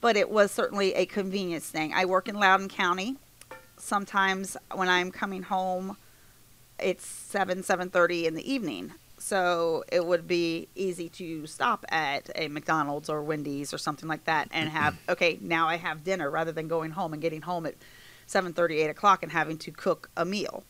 but 0.00 0.16
it 0.16 0.28
was 0.30 0.50
certainly 0.50 0.92
a 0.94 1.06
convenience 1.06 1.68
thing 1.68 1.92
i 1.94 2.04
work 2.04 2.28
in 2.28 2.34
loudoun 2.36 2.68
county 2.68 3.16
sometimes 3.78 4.56
when 4.74 4.88
i'm 4.88 5.10
coming 5.10 5.42
home 5.42 5.96
it's 6.78 7.06
7 7.06 7.58
7.30 7.62 8.24
in 8.24 8.34
the 8.34 8.52
evening 8.52 8.92
so 9.18 9.84
it 9.92 10.04
would 10.04 10.26
be 10.26 10.68
easy 10.74 11.08
to 11.08 11.46
stop 11.46 11.84
at 11.88 12.28
a 12.34 12.48
mcdonald's 12.48 13.08
or 13.08 13.22
wendy's 13.22 13.72
or 13.72 13.78
something 13.78 14.08
like 14.08 14.24
that 14.24 14.48
and 14.52 14.68
have 14.68 14.96
okay 15.08 15.38
now 15.40 15.68
i 15.68 15.76
have 15.76 16.02
dinner 16.04 16.30
rather 16.30 16.52
than 16.52 16.66
going 16.68 16.90
home 16.90 17.12
and 17.12 17.22
getting 17.22 17.42
home 17.42 17.64
at 17.64 17.74
7.30 18.28 18.84
8 18.84 18.90
o'clock 18.90 19.22
and 19.22 19.32
having 19.32 19.58
to 19.58 19.70
cook 19.70 20.10
a 20.16 20.24
meal. 20.24 20.64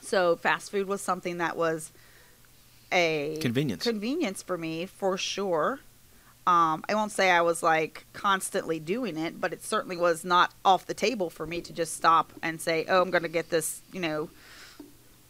So 0.00 0.36
fast 0.36 0.70
food 0.70 0.86
was 0.86 1.00
something 1.00 1.38
that 1.38 1.56
was 1.56 1.90
a 2.92 3.38
Convenience. 3.40 3.82
convenience 3.82 4.42
for 4.42 4.56
me 4.56 4.86
for 4.86 5.18
sure. 5.18 5.80
Um, 6.46 6.84
I 6.88 6.94
won't 6.94 7.12
say 7.12 7.30
I 7.30 7.42
was 7.42 7.62
like 7.62 8.06
constantly 8.12 8.80
doing 8.80 9.16
it, 9.16 9.40
but 9.40 9.52
it 9.52 9.62
certainly 9.62 9.96
was 9.96 10.24
not 10.24 10.52
off 10.64 10.86
the 10.86 10.94
table 10.94 11.28
for 11.28 11.46
me 11.46 11.60
to 11.60 11.72
just 11.72 11.94
stop 11.96 12.32
and 12.42 12.60
say, 12.60 12.86
"Oh, 12.88 13.02
I'm 13.02 13.10
going 13.10 13.22
to 13.24 13.28
get 13.28 13.50
this," 13.50 13.82
you 13.92 14.00
know, 14.00 14.30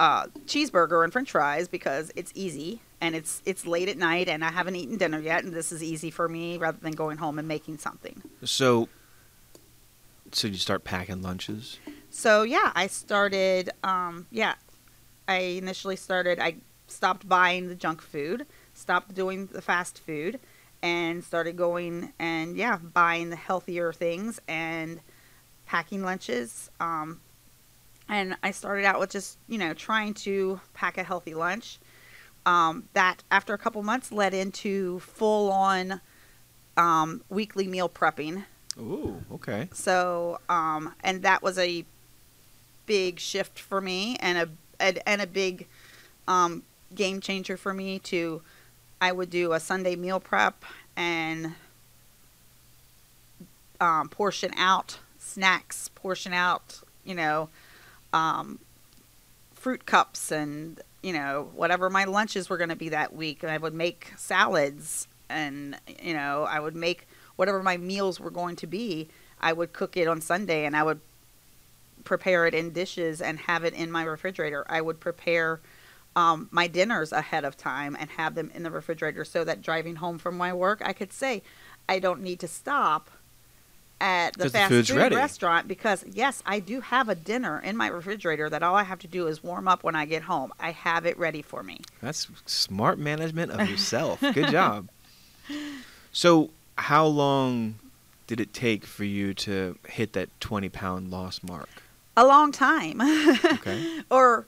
uh, 0.01 0.25
cheeseburger 0.47 1.05
and 1.05 1.13
French 1.13 1.31
fries 1.31 1.69
because 1.69 2.11
it's 2.17 2.33
easy 2.35 2.81
and 3.03 3.15
it's 3.15 3.43
it's 3.45 3.67
late 3.67 3.87
at 3.87 3.99
night 3.99 4.31
and 4.31 4.43
I 4.43 4.51
haven't 4.51 4.77
eaten 4.77 4.97
dinner 4.97 5.21
yet, 5.21 5.45
and 5.45 5.53
this 5.53 5.71
is 5.73 5.83
easy 5.83 6.11
for 6.11 6.27
me 6.27 6.57
rather 6.57 6.79
than 6.81 6.93
going 6.93 7.19
home 7.19 7.39
and 7.39 7.47
making 7.47 7.77
something. 7.79 8.23
so, 8.43 8.89
so 10.33 10.49
you 10.49 10.55
start 10.55 10.85
packing 10.85 11.21
lunches. 11.21 11.79
So 12.09 12.43
yeah, 12.43 12.73
I 12.75 12.87
started. 12.87 13.71
Um, 13.85 14.27
yeah, 14.31 14.55
I 15.29 15.37
initially 15.37 15.97
started. 15.97 16.41
I 16.41 16.57
stopped 16.87 17.29
buying 17.29 17.69
the 17.69 17.75
junk 17.75 18.01
food, 18.01 18.47
stopped 18.73 19.15
doing 19.15 19.47
the 19.49 19.61
fast 19.61 19.99
food, 19.99 20.41
and 20.83 21.23
started 21.23 21.59
going 21.59 22.15
and 22.19 22.57
yeah, 22.57 22.79
buying 22.79 23.29
the 23.29 23.37
healthier 23.37 23.93
things 23.93 24.41
and 24.49 25.01
packing 25.67 26.03
lunches. 26.03 26.71
Um, 26.81 27.21
and 28.11 28.37
I 28.42 28.51
started 28.51 28.85
out 28.85 29.01
with 29.01 29.11
just 29.11 29.38
you 29.49 29.57
know 29.57 29.73
trying 29.73 30.12
to 30.14 30.61
pack 30.75 30.99
a 30.99 31.03
healthy 31.03 31.33
lunch. 31.33 31.79
Um, 32.44 32.88
that 32.94 33.23
after 33.31 33.55
a 33.55 33.59
couple 33.59 33.83
months 33.83 34.11
led 34.11 34.35
into 34.35 34.99
full 35.01 35.53
on 35.53 36.01
um, 36.77 37.23
weekly 37.29 37.66
meal 37.66 37.88
prepping. 37.88 38.44
Ooh, 38.79 39.23
okay. 39.33 39.68
So, 39.73 40.40
um, 40.49 40.94
and 41.05 41.23
that 41.23 41.42
was 41.42 41.59
a 41.59 41.85
big 42.87 43.20
shift 43.20 43.59
for 43.59 43.81
me 43.81 44.16
and 44.20 44.38
a 44.38 44.49
and, 44.81 45.01
and 45.07 45.23
a 45.23 45.27
big 45.27 45.66
um, 46.27 46.64
game 46.94 47.20
changer 47.20 47.57
for 47.57 47.73
me. 47.73 47.99
To 48.01 48.42
I 49.01 49.12
would 49.12 49.31
do 49.31 49.53
a 49.53 49.61
Sunday 49.61 49.96
meal 49.96 50.18
prep 50.18 50.64
and 50.96 51.55
um, 53.81 54.09
portion 54.09 54.51
out 54.57 54.99
snacks, 55.18 55.88
portion 55.94 56.33
out, 56.33 56.81
you 57.05 57.14
know, 57.14 57.49
um, 58.12 58.59
fruit 59.55 59.87
cups 59.87 60.33
and 60.33 60.81
you 61.03 61.12
know 61.12 61.51
whatever 61.55 61.90
my 61.90 62.05
lunches 62.05 62.49
were 62.49 62.57
going 62.57 62.70
to 62.70 62.77
be 62.77 62.90
that 62.90 63.14
week. 63.14 63.42
And 63.42 63.51
I 63.53 63.59
would 63.59 63.75
make 63.75 64.12
salads 64.16 65.09
and 65.29 65.77
you 66.03 66.14
know 66.14 66.44
I 66.44 66.61
would 66.61 66.75
make 66.75 67.07
whatever 67.37 67.62
my 67.62 67.77
meals 67.77 68.20
were 68.20 68.31
going 68.31 68.57
to 68.57 68.66
be. 68.66 69.09
I 69.40 69.53
would 69.53 69.73
cook 69.73 69.96
it 69.96 70.07
on 70.07 70.20
Sunday 70.20 70.66
and 70.66 70.77
I 70.77 70.83
would 70.83 71.01
prepare 72.05 72.46
it 72.46 72.55
in 72.55 72.73
dishes 72.73 73.20
and 73.20 73.38
have 73.40 73.64
it 73.64 73.75
in 73.75 73.90
my 73.90 74.05
refrigerator. 74.05 74.64
I 74.68 74.81
would 74.81 75.01
prepare 75.01 75.61
um, 76.16 76.49
my 76.51 76.66
dinners 76.66 77.12
ahead 77.12 77.44
of 77.44 77.57
time 77.57 77.96
and 77.99 78.11
have 78.11 78.35
them 78.35 78.51
in 78.55 78.62
the 78.62 78.70
refrigerator 78.70 79.25
so 79.25 79.44
that 79.44 79.62
driving 79.62 79.96
home 79.96 80.18
from 80.18 80.37
my 80.37 80.53
work, 80.53 80.83
I 80.85 80.92
could 80.92 81.12
say, 81.12 81.42
I 81.88 81.99
don't 81.99 82.23
need 82.23 82.40
to 82.40 82.49
stop 82.49 83.11
at 84.01 84.37
the 84.37 84.49
fast 84.49 84.71
food's 84.71 84.89
food 84.89 84.97
ready. 84.97 85.17
restaurant 85.17 85.69
because, 85.69 86.05
yes, 86.11 86.43
I 86.47 86.61
do 86.61 86.81
have 86.81 87.09
a 87.09 87.15
dinner 87.15 87.61
in 87.61 87.77
my 87.77 87.89
refrigerator 87.89 88.49
that 88.49 88.63
all 88.63 88.75
I 88.75 88.85
have 88.85 88.99
to 89.01 89.07
do 89.07 89.27
is 89.27 89.43
warm 89.43 89.69
up 89.69 89.85
when 89.85 89.95
I 89.95 90.07
get 90.07 90.23
home. 90.23 90.53
I 90.59 90.73
have 90.73 91.05
it 91.07 91.19
ready 91.19 91.43
for 91.43 91.63
me. 91.63 91.81
That's 92.01 92.29
smart 92.47 92.99
management 92.99 93.53
of 93.53 93.69
yourself. 93.69 94.21
Good 94.35 94.51
job. 94.51 94.89
So, 96.13 96.51
how 96.79 97.07
long 97.07 97.79
did 98.27 98.41
it 98.41 98.55
take 98.55 98.87
for 98.87 99.05
you 99.05 99.35
to 99.35 99.77
hit 99.89 100.15
that 100.15 100.29
20 100.41 100.69
pound 100.71 101.11
loss 101.11 101.43
mark? 101.43 101.69
A 102.17 102.27
long 102.27 102.53
time. 102.53 103.01
Okay. 103.45 104.01
or 104.11 104.47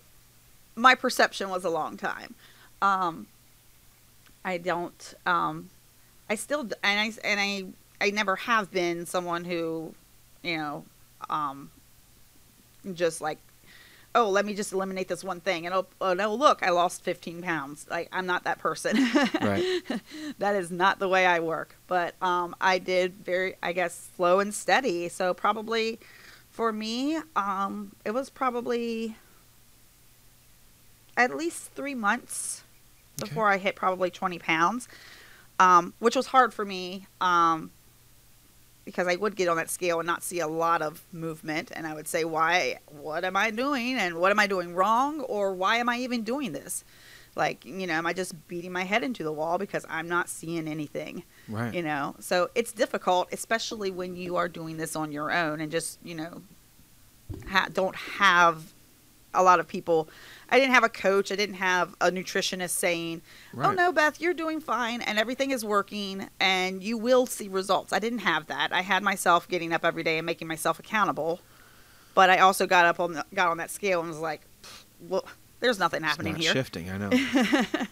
my 0.75 0.95
perception 0.95 1.51
was 1.51 1.65
a 1.65 1.71
long 1.71 1.97
time. 1.97 2.35
Um, 2.81 3.27
I 4.45 4.59
don't. 4.59 5.15
Um, 5.27 5.71
I 6.29 6.35
still 6.35 6.61
and 6.61 6.73
I 6.83 7.13
and 7.25 7.41
I 7.41 7.65
I 8.03 8.11
never 8.11 8.37
have 8.37 8.71
been 8.71 9.07
someone 9.07 9.45
who, 9.45 9.95
you 10.43 10.57
know, 10.59 10.85
um, 11.31 11.71
just 12.95 13.21
like, 13.21 13.39
oh, 14.15 14.29
let 14.29 14.45
me 14.45 14.55
just 14.55 14.73
eliminate 14.73 15.09
this 15.09 15.23
one 15.25 15.41
thing, 15.41 15.65
and 15.67 15.75
oh, 15.75 15.87
oh 16.01 16.13
no, 16.13 16.35
look, 16.35 16.63
I 16.63 16.71
lost 16.71 17.03
fifteen 17.03 17.41
pounds. 17.43 17.87
Like 17.89 18.09
I'm 18.13 18.27
not 18.27 18.45
that 18.45 18.59
person. 18.59 18.97
Right. 19.41 19.63
that 20.39 20.55
is 20.57 20.71
not 20.71 20.99
the 20.99 21.09
way 21.09 21.25
I 21.27 21.39
work. 21.41 21.77
But 21.87 22.15
um, 22.21 22.55
I 22.61 22.79
did 22.79 23.15
very, 23.25 23.55
I 23.63 23.73
guess, 23.73 24.11
slow 24.17 24.41
and 24.41 24.53
steady. 24.53 25.09
So 25.09 25.33
probably 25.33 25.99
for 26.51 26.73
me, 26.73 27.19
um, 27.37 27.93
it 28.05 28.11
was 28.13 28.29
probably 28.31 29.17
at 31.17 31.35
least 31.37 31.73
three 31.73 31.95
months 31.95 32.63
Okay. 33.21 33.29
before 33.29 33.49
I 33.49 33.59
hit 33.59 33.77
probably 33.77 34.11
20 34.11 34.39
pounds, 34.39 34.89
um, 35.61 35.93
which 35.99 36.17
was 36.17 36.29
hard 36.29 36.53
for 36.55 36.65
me 36.65 37.07
um, 37.21 37.71
because 38.85 39.07
I 39.07 39.17
would 39.17 39.37
get 39.37 39.49
on 39.49 39.57
that 39.57 39.71
scale 39.71 40.01
and 40.01 40.07
not 40.07 40.23
see 40.23 40.41
a 40.41 40.49
lot 40.49 40.83
of 40.83 41.05
movement. 41.13 41.71
And 41.75 41.87
I 41.87 41.95
would 41.95 42.09
say, 42.09 42.25
why, 42.25 42.79
what 42.87 43.25
am 43.25 43.37
I 43.37 43.51
doing? 43.51 43.97
And 43.97 44.17
what 44.17 44.31
am 44.31 44.39
I 44.39 44.47
doing 44.47 44.75
wrong? 44.75 45.21
Or 45.21 45.55
why 45.55 45.77
am 45.77 45.89
I 45.89 45.99
even 45.99 46.23
doing 46.25 46.53
this? 46.53 46.85
Like, 47.35 47.65
you 47.65 47.87
know, 47.87 47.95
am 47.95 48.07
I 48.07 48.13
just 48.13 48.47
beating 48.49 48.73
my 48.73 48.83
head 48.83 49.03
into 49.03 49.23
the 49.25 49.33
wall 49.33 49.57
because 49.57 49.87
I'm 49.89 50.09
not 50.09 50.29
seeing 50.29 50.69
anything? 50.69 51.23
Right. 51.49 51.75
you 51.75 51.83
know 51.83 52.15
so 52.21 52.51
it's 52.55 52.73
difficult 52.73 53.29
especially 53.33 53.91
when 53.91 54.15
you 54.15 54.37
are 54.37 54.49
doing 54.49 54.77
this 54.77 54.95
on 54.95 55.11
your 55.11 55.33
own 55.33 55.61
and 55.61 55.73
just 55.73 55.99
you 56.05 56.15
know 56.15 56.41
ha- 57.49 57.67
don't 57.73 57.97
have 57.97 58.73
a 59.35 59.43
lot 59.43 59.61
of 59.61 59.69
people. 59.69 60.09
I 60.49 60.59
didn't 60.59 60.75
have 60.75 60.85
a 60.85 60.89
coach. 60.89 61.33
I 61.33 61.37
didn't 61.37 61.57
have 61.57 61.95
a 62.01 62.11
nutritionist 62.11 62.71
saying 62.71 63.23
oh 63.57 63.73
no 63.73 63.93
beth 63.93 64.21
you're 64.21 64.35
doing 64.35 64.61
fine 64.61 65.01
and 65.01 65.19
everything 65.19 65.51
is 65.51 65.65
working 65.65 66.29
and 66.41 66.83
you 66.83 66.99
will 66.99 67.27
see 67.27 67.49
results. 67.49 67.93
I 67.93 67.99
didn't 67.99 68.21
have 68.21 68.47
that. 68.47 68.73
I 68.73 68.83
had 68.83 69.03
myself 69.03 69.49
getting 69.49 69.73
up 69.73 69.85
every 69.85 70.03
day 70.03 70.19
and 70.19 70.27
making 70.27 70.49
myself 70.49 70.79
accountable 70.79 71.41
but 72.15 72.29
i 72.29 72.37
also 72.37 72.67
got 72.67 72.85
up 72.85 73.01
on 73.01 73.15
the, 73.15 73.25
got 73.33 73.49
on 73.49 73.57
that 73.57 73.71
scale 73.71 74.01
and 74.01 74.09
was 74.11 74.19
like 74.19 74.43
well 75.09 75.25
there's 75.63 75.79
nothing 75.79 76.03
happening 76.03 76.35
here. 76.35 76.53
shifting, 76.53 76.91
I 76.91 76.99
know. 76.99 77.11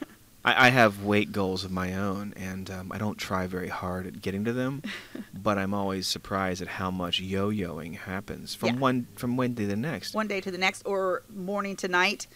I, 0.45 0.66
I 0.66 0.70
have 0.70 1.05
weight 1.05 1.32
goals 1.32 1.64
of 1.64 1.70
my 1.70 1.95
own, 1.95 2.32
and 2.36 2.70
um, 2.70 2.93
I 2.93 2.99
don't 2.99 3.18
try 3.18 3.47
very 3.47 3.68
hard 3.68 4.07
at 4.07 4.22
getting 4.22 4.45
to 4.47 4.53
them. 4.53 4.82
but 5.34 5.59
I'm 5.59 5.74
always 5.74 6.07
surprised 6.07 6.62
at 6.62 6.68
how 6.68 6.91
much 6.91 7.20
yo-yoing 7.20 7.97
happens 7.97 8.55
from 8.55 8.68
Yeah. 8.70 8.76
one 8.76 9.07
from 9.16 9.36
one 9.36 9.53
day 9.55 9.64
to 9.64 9.68
the 9.68 9.76
next. 9.76 10.14
one 10.14 10.28
day 10.28 10.41
to 10.41 10.51
the 10.51 10.59
next 10.59 10.82
or 10.86 11.22
morning 11.34 11.76
to 11.76 11.88
night 11.88 12.26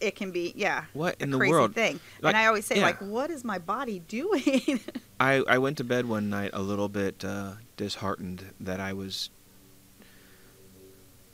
it 0.00 0.16
can 0.16 0.30
be 0.32 0.52
yeah 0.56 0.84
What 0.94 1.16
a 1.20 1.22
in 1.24 1.30
the 1.30 1.36
crazy 1.38 1.52
world? 1.52 1.74
thing 1.74 2.00
Like, 2.22 2.34
and 2.34 2.42
i 2.42 2.46
always 2.46 2.64
say 2.64 2.76
yeah. 2.76 2.82
like 2.84 3.00
what 3.02 3.30
is 3.30 3.44
my 3.44 3.58
body 3.58 3.98
doing 4.08 4.80
I, 5.20 5.44
I 5.46 5.58
went 5.58 5.76
to 5.76 5.84
bed 5.84 6.06
one 6.06 6.30
night 6.30 6.50
a 6.54 6.62
little 6.62 6.88
bit 6.88 7.22
uh, 7.24 7.52
disheartened 7.76 8.46
that 8.60 8.80
I 8.80 8.94
was 8.94 9.28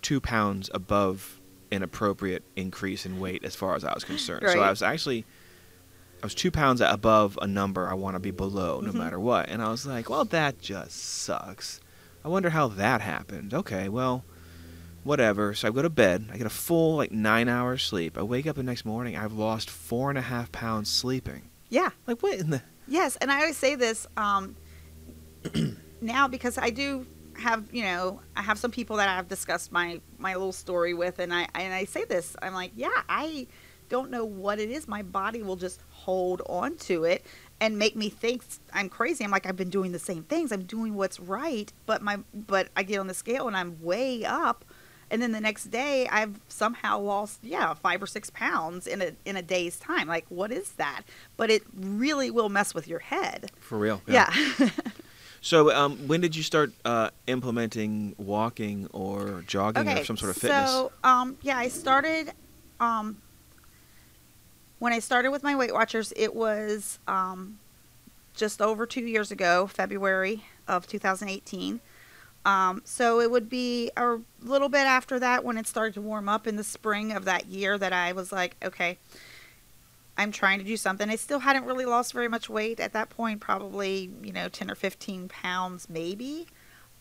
two 0.02 0.20
pounds 0.20 0.68
above 0.74 1.40
an 1.70 1.82
appropriate 1.82 2.42
increase 2.56 3.06
in 3.06 3.20
weight 3.20 3.44
as 3.44 3.54
far 3.54 3.74
as 3.76 3.84
I 3.84 3.94
was 3.94 4.04
concerned. 4.04 4.44
So 4.48 4.60
I 4.60 4.70
was 4.70 4.82
actually 4.82 5.24
I 6.22 6.26
was 6.26 6.34
two 6.34 6.50
pounds 6.50 6.80
above 6.80 7.38
a 7.42 7.46
number 7.46 7.88
I 7.88 7.94
want 7.94 8.14
to 8.16 8.20
be 8.20 8.30
below 8.30 8.80
no 8.80 8.90
Mhm. 8.90 8.94
matter 8.94 9.20
what. 9.20 9.48
And 9.48 9.62
I 9.62 9.68
was 9.70 9.86
like, 9.86 10.08
well, 10.10 10.24
that 10.26 10.60
just 10.60 10.96
sucks. 10.96 11.80
I 12.24 12.28
wonder 12.28 12.50
how 12.50 12.68
that 12.68 13.00
happened. 13.00 13.54
Okay, 13.54 13.88
well, 13.88 14.24
whatever. 15.04 15.54
So 15.54 15.68
I 15.68 15.70
go 15.70 15.82
to 15.82 15.90
bed. 15.90 16.28
I 16.32 16.36
get 16.36 16.46
a 16.46 16.50
full 16.50 16.96
like 16.96 17.12
nine 17.12 17.48
hours 17.48 17.82
sleep. 17.84 18.18
I 18.18 18.22
wake 18.22 18.46
up 18.46 18.56
the 18.56 18.62
next 18.64 18.84
morning. 18.84 19.16
I've 19.16 19.32
lost 19.34 19.70
four 19.70 20.08
and 20.10 20.18
a 20.18 20.22
half 20.22 20.50
pounds 20.50 20.90
sleeping. 20.90 21.50
yeah 21.68 21.90
Like 22.06 22.22
what 22.22 22.38
in 22.38 22.50
the 22.50 22.62
yes 22.88 23.16
and 23.16 23.32
i 23.32 23.40
always 23.40 23.56
say 23.56 23.74
this 23.74 24.06
um 24.16 24.54
now 26.00 26.28
because 26.28 26.56
i 26.58 26.70
do 26.70 27.04
have 27.36 27.64
you 27.72 27.82
know 27.82 28.20
I 28.34 28.42
have 28.42 28.58
some 28.58 28.70
people 28.70 28.96
that 28.96 29.08
I've 29.10 29.28
discussed 29.28 29.70
my 29.72 30.00
my 30.18 30.32
little 30.34 30.52
story 30.52 30.94
with, 30.94 31.18
and 31.18 31.34
I 31.34 31.48
and 31.54 31.72
I 31.74 31.84
say 31.84 32.04
this. 32.04 32.34
I'm 32.40 32.54
like, 32.54 32.72
yeah, 32.76 33.02
I 33.10 33.46
don't 33.88 34.10
know 34.10 34.24
what 34.24 34.58
it 34.58 34.70
is. 34.70 34.86
My 34.88 35.02
body 35.02 35.42
will 35.42 35.56
just 35.56 35.80
hold 35.90 36.42
on 36.46 36.76
to 36.78 37.04
it 37.04 37.24
and 37.60 37.78
make 37.78 37.96
me 37.96 38.08
think 38.08 38.42
I'm 38.72 38.88
crazy. 38.88 39.24
I'm 39.24 39.30
like 39.30 39.46
I've 39.46 39.56
been 39.56 39.70
doing 39.70 39.92
the 39.92 39.98
same 39.98 40.24
things. 40.24 40.52
I'm 40.52 40.64
doing 40.64 40.94
what's 40.94 41.18
right, 41.20 41.72
but 41.86 42.02
my 42.02 42.18
but 42.34 42.68
I 42.76 42.82
get 42.82 42.98
on 42.98 43.06
the 43.06 43.14
scale 43.14 43.46
and 43.46 43.56
I'm 43.56 43.82
way 43.82 44.24
up, 44.24 44.64
and 45.10 45.22
then 45.22 45.32
the 45.32 45.40
next 45.40 45.66
day 45.66 46.06
I've 46.08 46.40
somehow 46.48 46.98
lost 46.98 47.40
yeah 47.42 47.74
five 47.74 48.02
or 48.02 48.06
six 48.06 48.30
pounds 48.30 48.86
in 48.86 49.02
a 49.02 49.12
in 49.24 49.36
a 49.36 49.42
day's 49.42 49.78
time. 49.78 50.08
Like 50.08 50.26
what 50.28 50.52
is 50.52 50.72
that? 50.72 51.02
But 51.36 51.50
it 51.50 51.62
really 51.74 52.30
will 52.30 52.48
mess 52.48 52.74
with 52.74 52.88
your 52.88 53.00
head. 53.00 53.50
For 53.60 53.78
real. 53.78 54.02
Yeah. 54.06 54.32
So, 55.42 55.72
um, 55.72 56.08
when 56.08 56.22
did 56.22 56.34
you 56.34 56.42
start 56.42 56.72
uh, 56.84 57.10
implementing 57.28 58.16
walking 58.18 58.88
or 58.92 59.44
jogging 59.46 59.88
or 59.88 60.04
some 60.04 60.16
sort 60.16 60.30
of 60.30 60.42
fitness? 60.42 60.68
So, 60.68 60.90
um, 61.04 61.36
yeah, 61.40 61.56
I 61.56 61.68
started. 61.68 62.32
Um, 62.80 63.18
when 64.78 64.92
I 64.92 64.98
started 64.98 65.30
with 65.30 65.42
my 65.42 65.56
Weight 65.56 65.72
Watchers, 65.72 66.12
it 66.16 66.34
was 66.34 66.98
um, 67.08 67.58
just 68.34 68.60
over 68.60 68.86
two 68.86 69.00
years 69.00 69.30
ago, 69.30 69.66
February 69.66 70.44
of 70.68 70.86
2018. 70.86 71.80
Um, 72.44 72.82
so 72.84 73.20
it 73.20 73.30
would 73.30 73.48
be 73.48 73.90
a 73.96 74.18
little 74.40 74.68
bit 74.68 74.86
after 74.86 75.18
that 75.18 75.42
when 75.44 75.58
it 75.58 75.66
started 75.66 75.94
to 75.94 76.00
warm 76.00 76.28
up 76.28 76.46
in 76.46 76.54
the 76.54 76.62
spring 76.62 77.10
of 77.10 77.24
that 77.24 77.46
year 77.46 77.76
that 77.76 77.92
I 77.92 78.12
was 78.12 78.30
like, 78.30 78.54
okay, 78.62 78.98
I'm 80.16 80.30
trying 80.30 80.58
to 80.60 80.64
do 80.64 80.76
something. 80.76 81.10
I 81.10 81.16
still 81.16 81.40
hadn't 81.40 81.64
really 81.64 81.84
lost 81.84 82.12
very 82.12 82.28
much 82.28 82.48
weight 82.48 82.78
at 82.78 82.92
that 82.92 83.10
point, 83.10 83.40
probably, 83.40 84.10
you 84.22 84.32
know, 84.32 84.48
10 84.48 84.70
or 84.70 84.76
15 84.76 85.28
pounds 85.28 85.88
maybe, 85.90 86.46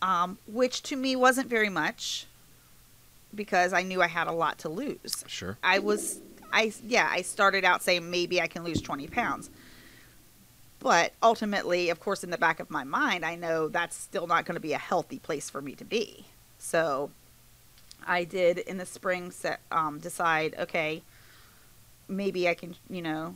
um, 0.01 0.39
which 0.47 0.81
to 0.83 0.95
me 0.95 1.15
wasn't 1.15 1.47
very 1.47 1.69
much 1.69 2.25
because 3.33 3.71
I 3.71 3.83
knew 3.83 4.01
I 4.01 4.07
had 4.07 4.27
a 4.27 4.31
lot 4.31 4.57
to 4.59 4.69
lose. 4.69 5.23
Sure. 5.27 5.57
I 5.61 5.79
was, 5.79 6.21
I, 6.51 6.73
yeah, 6.85 7.07
I 7.11 7.21
started 7.21 7.63
out 7.63 7.83
saying 7.83 8.09
maybe 8.09 8.41
I 8.41 8.47
can 8.47 8.63
lose 8.63 8.81
20 8.81 9.07
pounds. 9.07 9.49
But 10.79 11.13
ultimately, 11.23 11.89
of 11.89 11.99
course, 11.99 12.23
in 12.23 12.29
the 12.29 12.37
back 12.37 12.59
of 12.59 12.69
my 12.69 12.83
mind, 12.83 13.25
I 13.25 13.35
know 13.35 13.67
that's 13.67 13.95
still 13.95 14.27
not 14.27 14.45
going 14.45 14.55
to 14.55 14.61
be 14.61 14.73
a 14.73 14.77
healthy 14.77 15.19
place 15.19 15.49
for 15.49 15.61
me 15.61 15.73
to 15.75 15.85
be. 15.85 16.25
So 16.57 17.09
I 18.05 18.23
did 18.23 18.59
in 18.59 18.77
the 18.77 18.85
spring 18.85 19.31
set, 19.31 19.61
um, 19.71 19.99
decide, 19.99 20.55
okay, 20.59 21.01
maybe 22.07 22.47
I 22.47 22.53
can, 22.53 22.75
you 22.89 23.01
know, 23.01 23.35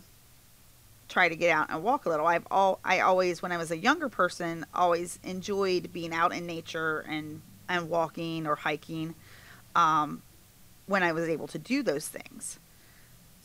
try 1.08 1.28
to 1.28 1.36
get 1.36 1.50
out 1.50 1.70
and 1.70 1.84
walk 1.84 2.06
a 2.06 2.10
little. 2.10 2.28
I've 2.28 2.46
all 2.52 2.80
I 2.86 3.00
always 3.00 3.42
when 3.42 3.52
I 3.52 3.58
was 3.58 3.72
a 3.72 3.78
younger 3.78 4.10
person 4.10 4.66
always 4.74 5.20
enjoyed 5.24 5.92
being 5.92 6.14
out 6.14 6.34
in 6.34 6.46
nature 6.46 7.00
and 7.10 7.42
and 7.68 7.90
walking 7.90 8.48
or 8.48 8.56
hiking 8.56 9.16
um, 9.76 10.22
when 10.86 11.04
I 11.04 11.12
was 11.12 11.28
able 11.28 11.48
to 11.48 11.60
do 11.60 11.84
those 11.84 12.08
things. 12.08 12.60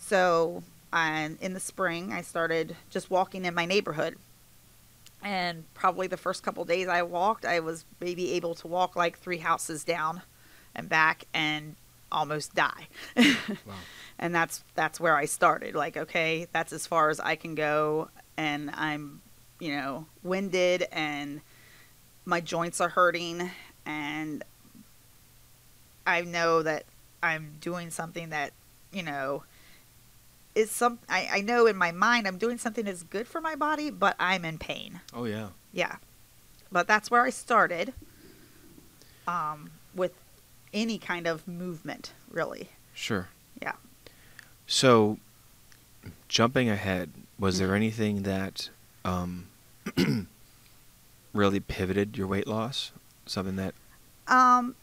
So, 0.06 0.62
in 0.92 1.54
the 1.54 1.60
spring 1.60 2.12
I 2.12 2.20
started 2.20 2.76
just 2.90 3.10
walking 3.10 3.46
in 3.46 3.54
my 3.54 3.64
neighborhood. 3.64 4.16
And 5.22 5.64
probably 5.72 6.06
the 6.06 6.18
first 6.18 6.42
couple 6.42 6.64
days 6.66 6.86
I 6.86 7.02
walked, 7.02 7.46
I 7.46 7.60
was 7.60 7.86
maybe 8.00 8.32
able 8.32 8.54
to 8.56 8.66
walk 8.66 8.94
like 8.94 9.18
three 9.18 9.38
houses 9.38 9.82
down 9.82 10.20
and 10.74 10.86
back 10.88 11.24
and 11.32 11.76
almost 12.12 12.54
die. 12.54 12.88
Wow. 13.16 13.74
and 14.18 14.34
that's 14.34 14.62
that's 14.74 15.00
where 15.00 15.16
I 15.16 15.24
started. 15.24 15.74
Like, 15.74 15.96
okay, 15.96 16.48
that's 16.52 16.72
as 16.74 16.86
far 16.86 17.08
as 17.08 17.18
I 17.18 17.34
can 17.36 17.54
go, 17.54 18.10
and 18.36 18.70
I'm, 18.74 19.22
you 19.58 19.74
know, 19.74 20.06
winded, 20.22 20.86
and 20.92 21.40
my 22.26 22.40
joints 22.42 22.80
are 22.82 22.90
hurting, 22.90 23.50
and 23.86 24.44
I 26.06 26.20
know 26.20 26.62
that 26.62 26.84
I'm 27.22 27.56
doing 27.60 27.90
something 27.90 28.28
that, 28.28 28.52
you 28.92 29.02
know, 29.02 29.44
is 30.54 30.70
some. 30.70 30.98
I, 31.08 31.28
I 31.32 31.40
know 31.40 31.66
in 31.66 31.76
my 31.76 31.92
mind 31.92 32.26
I'm 32.26 32.38
doing 32.38 32.58
something 32.58 32.84
that's 32.84 33.02
good 33.02 33.26
for 33.26 33.40
my 33.40 33.54
body, 33.54 33.90
but 33.90 34.16
I'm 34.18 34.44
in 34.44 34.58
pain. 34.58 35.00
Oh 35.12 35.24
yeah. 35.24 35.48
Yeah, 35.72 35.96
but 36.70 36.86
that's 36.86 37.10
where 37.10 37.22
I 37.22 37.30
started. 37.30 37.92
Um, 39.26 39.70
with 39.94 40.12
any 40.72 40.98
kind 40.98 41.26
of 41.26 41.48
movement, 41.48 42.12
really. 42.30 42.68
Sure. 42.92 43.28
Yeah. 43.62 43.72
So, 44.66 45.18
jumping 46.28 46.68
ahead, 46.68 47.10
was 47.38 47.54
Mm-hmm. 47.54 47.64
there 47.66 47.74
anything 47.74 48.22
that 48.24 48.68
um, 49.04 49.46
really 51.32 51.60
pivoted 51.60 52.16
your 52.18 52.26
weight 52.26 52.46
loss? 52.46 52.92
Something 53.26 53.56
that 53.56 53.74
Um, 54.28 54.74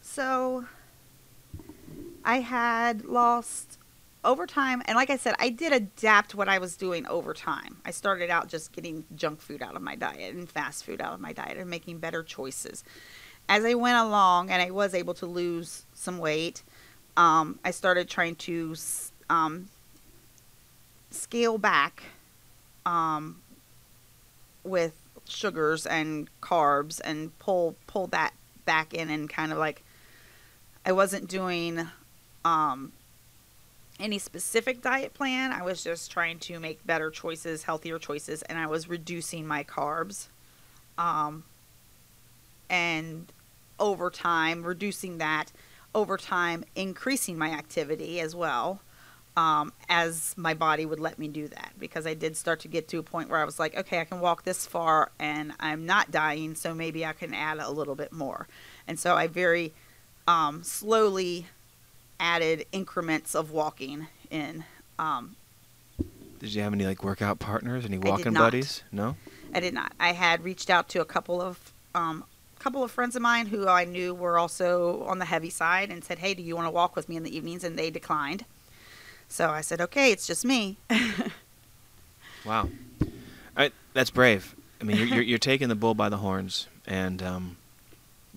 so 0.00 0.66
I 2.24 2.40
had 2.40 3.04
lost 3.04 3.77
over 4.24 4.46
time, 4.46 4.82
and 4.86 4.96
like 4.96 5.10
I 5.10 5.16
said, 5.16 5.34
I 5.38 5.48
did 5.48 5.72
adapt 5.72 6.34
what 6.34 6.48
I 6.48 6.58
was 6.58 6.76
doing 6.76 7.06
over 7.06 7.32
time. 7.32 7.78
I 7.84 7.90
started 7.90 8.30
out 8.30 8.48
just 8.48 8.72
getting 8.72 9.04
junk 9.14 9.40
food 9.40 9.62
out 9.62 9.76
of 9.76 9.82
my 9.82 9.94
diet 9.94 10.34
and 10.34 10.48
fast 10.48 10.84
food 10.84 11.00
out 11.00 11.14
of 11.14 11.20
my 11.20 11.32
diet 11.32 11.56
and 11.56 11.70
making 11.70 11.98
better 11.98 12.22
choices. 12.22 12.84
As 13.48 13.64
I 13.64 13.74
went 13.74 13.96
along, 13.96 14.50
and 14.50 14.60
I 14.60 14.70
was 14.70 14.92
able 14.94 15.14
to 15.14 15.26
lose 15.26 15.84
some 15.94 16.18
weight, 16.18 16.62
um, 17.16 17.58
I 17.64 17.70
started 17.70 18.08
trying 18.08 18.36
to 18.36 18.74
um, 19.30 19.68
scale 21.10 21.58
back 21.58 22.02
um, 22.84 23.40
with 24.64 24.94
sugars 25.26 25.86
and 25.86 26.28
carbs 26.40 27.00
and 27.04 27.36
pull 27.38 27.76
pull 27.86 28.06
that 28.08 28.32
back 28.64 28.94
in 28.94 29.10
and 29.10 29.28
kind 29.28 29.52
of 29.52 29.58
like 29.58 29.82
I 30.84 30.92
wasn't 30.92 31.28
doing 31.28 31.86
um, 32.44 32.92
any 33.98 34.18
specific 34.18 34.80
diet 34.80 35.14
plan. 35.14 35.52
I 35.52 35.62
was 35.62 35.82
just 35.82 36.10
trying 36.10 36.38
to 36.40 36.60
make 36.60 36.86
better 36.86 37.10
choices, 37.10 37.64
healthier 37.64 37.98
choices, 37.98 38.42
and 38.42 38.58
I 38.58 38.66
was 38.66 38.88
reducing 38.88 39.46
my 39.46 39.64
carbs. 39.64 40.28
Um, 40.96 41.44
and 42.70 43.32
over 43.78 44.10
time, 44.10 44.62
reducing 44.64 45.18
that, 45.18 45.52
over 45.94 46.16
time, 46.16 46.64
increasing 46.74 47.38
my 47.38 47.50
activity 47.50 48.20
as 48.20 48.34
well. 48.34 48.80
Um, 49.36 49.72
as 49.88 50.34
my 50.36 50.52
body 50.52 50.84
would 50.84 50.98
let 50.98 51.16
me 51.16 51.28
do 51.28 51.46
that 51.46 51.72
because 51.78 52.08
I 52.08 52.14
did 52.14 52.36
start 52.36 52.58
to 52.60 52.68
get 52.68 52.88
to 52.88 52.98
a 52.98 53.04
point 53.04 53.30
where 53.30 53.38
I 53.38 53.44
was 53.44 53.60
like, 53.60 53.76
okay, 53.76 54.00
I 54.00 54.04
can 54.04 54.18
walk 54.18 54.42
this 54.42 54.66
far 54.66 55.12
and 55.20 55.52
I'm 55.60 55.86
not 55.86 56.10
dying, 56.10 56.56
so 56.56 56.74
maybe 56.74 57.06
I 57.06 57.12
can 57.12 57.32
add 57.32 57.58
a 57.58 57.70
little 57.70 57.94
bit 57.94 58.12
more. 58.12 58.48
And 58.88 58.98
so 58.98 59.14
I 59.14 59.28
very 59.28 59.72
um, 60.26 60.64
slowly 60.64 61.46
added 62.20 62.66
increments 62.72 63.34
of 63.34 63.50
walking 63.50 64.06
in. 64.30 64.64
Um, 64.98 65.36
did 66.38 66.54
you 66.54 66.62
have 66.62 66.72
any 66.72 66.86
like 66.86 67.02
workout 67.02 67.38
partners, 67.38 67.84
any 67.84 67.98
walking 67.98 68.34
buddies? 68.34 68.82
No. 68.92 69.16
I 69.54 69.60
did 69.60 69.74
not. 69.74 69.92
I 69.98 70.12
had 70.12 70.44
reached 70.44 70.70
out 70.70 70.88
to 70.90 71.00
a 71.00 71.04
couple 71.04 71.40
of 71.40 71.72
um, 71.94 72.24
couple 72.58 72.84
of 72.84 72.90
friends 72.90 73.16
of 73.16 73.22
mine 73.22 73.46
who 73.46 73.66
I 73.66 73.84
knew 73.84 74.14
were 74.14 74.38
also 74.38 75.02
on 75.04 75.18
the 75.18 75.24
heavy 75.24 75.50
side 75.50 75.90
and 75.90 76.04
said, 76.04 76.18
"Hey, 76.18 76.34
do 76.34 76.42
you 76.42 76.54
want 76.54 76.66
to 76.66 76.70
walk 76.70 76.94
with 76.94 77.08
me 77.08 77.16
in 77.16 77.22
the 77.22 77.34
evenings?" 77.34 77.64
And 77.64 77.78
they 77.78 77.90
declined. 77.90 78.44
So 79.28 79.50
I 79.50 79.62
said, 79.62 79.80
"Okay, 79.80 80.12
it's 80.12 80.26
just 80.26 80.44
me." 80.44 80.76
Wow. 82.44 82.68
I, 83.56 83.72
that's 83.92 84.10
brave. 84.10 84.54
I 84.80 84.84
mean, 84.84 84.96
you're, 84.96 85.06
you're, 85.06 85.22
you're 85.22 85.38
taking 85.38 85.68
the 85.68 85.74
bull 85.74 85.94
by 85.94 86.08
the 86.08 86.18
horns, 86.18 86.66
and 86.86 87.22
um, 87.22 87.56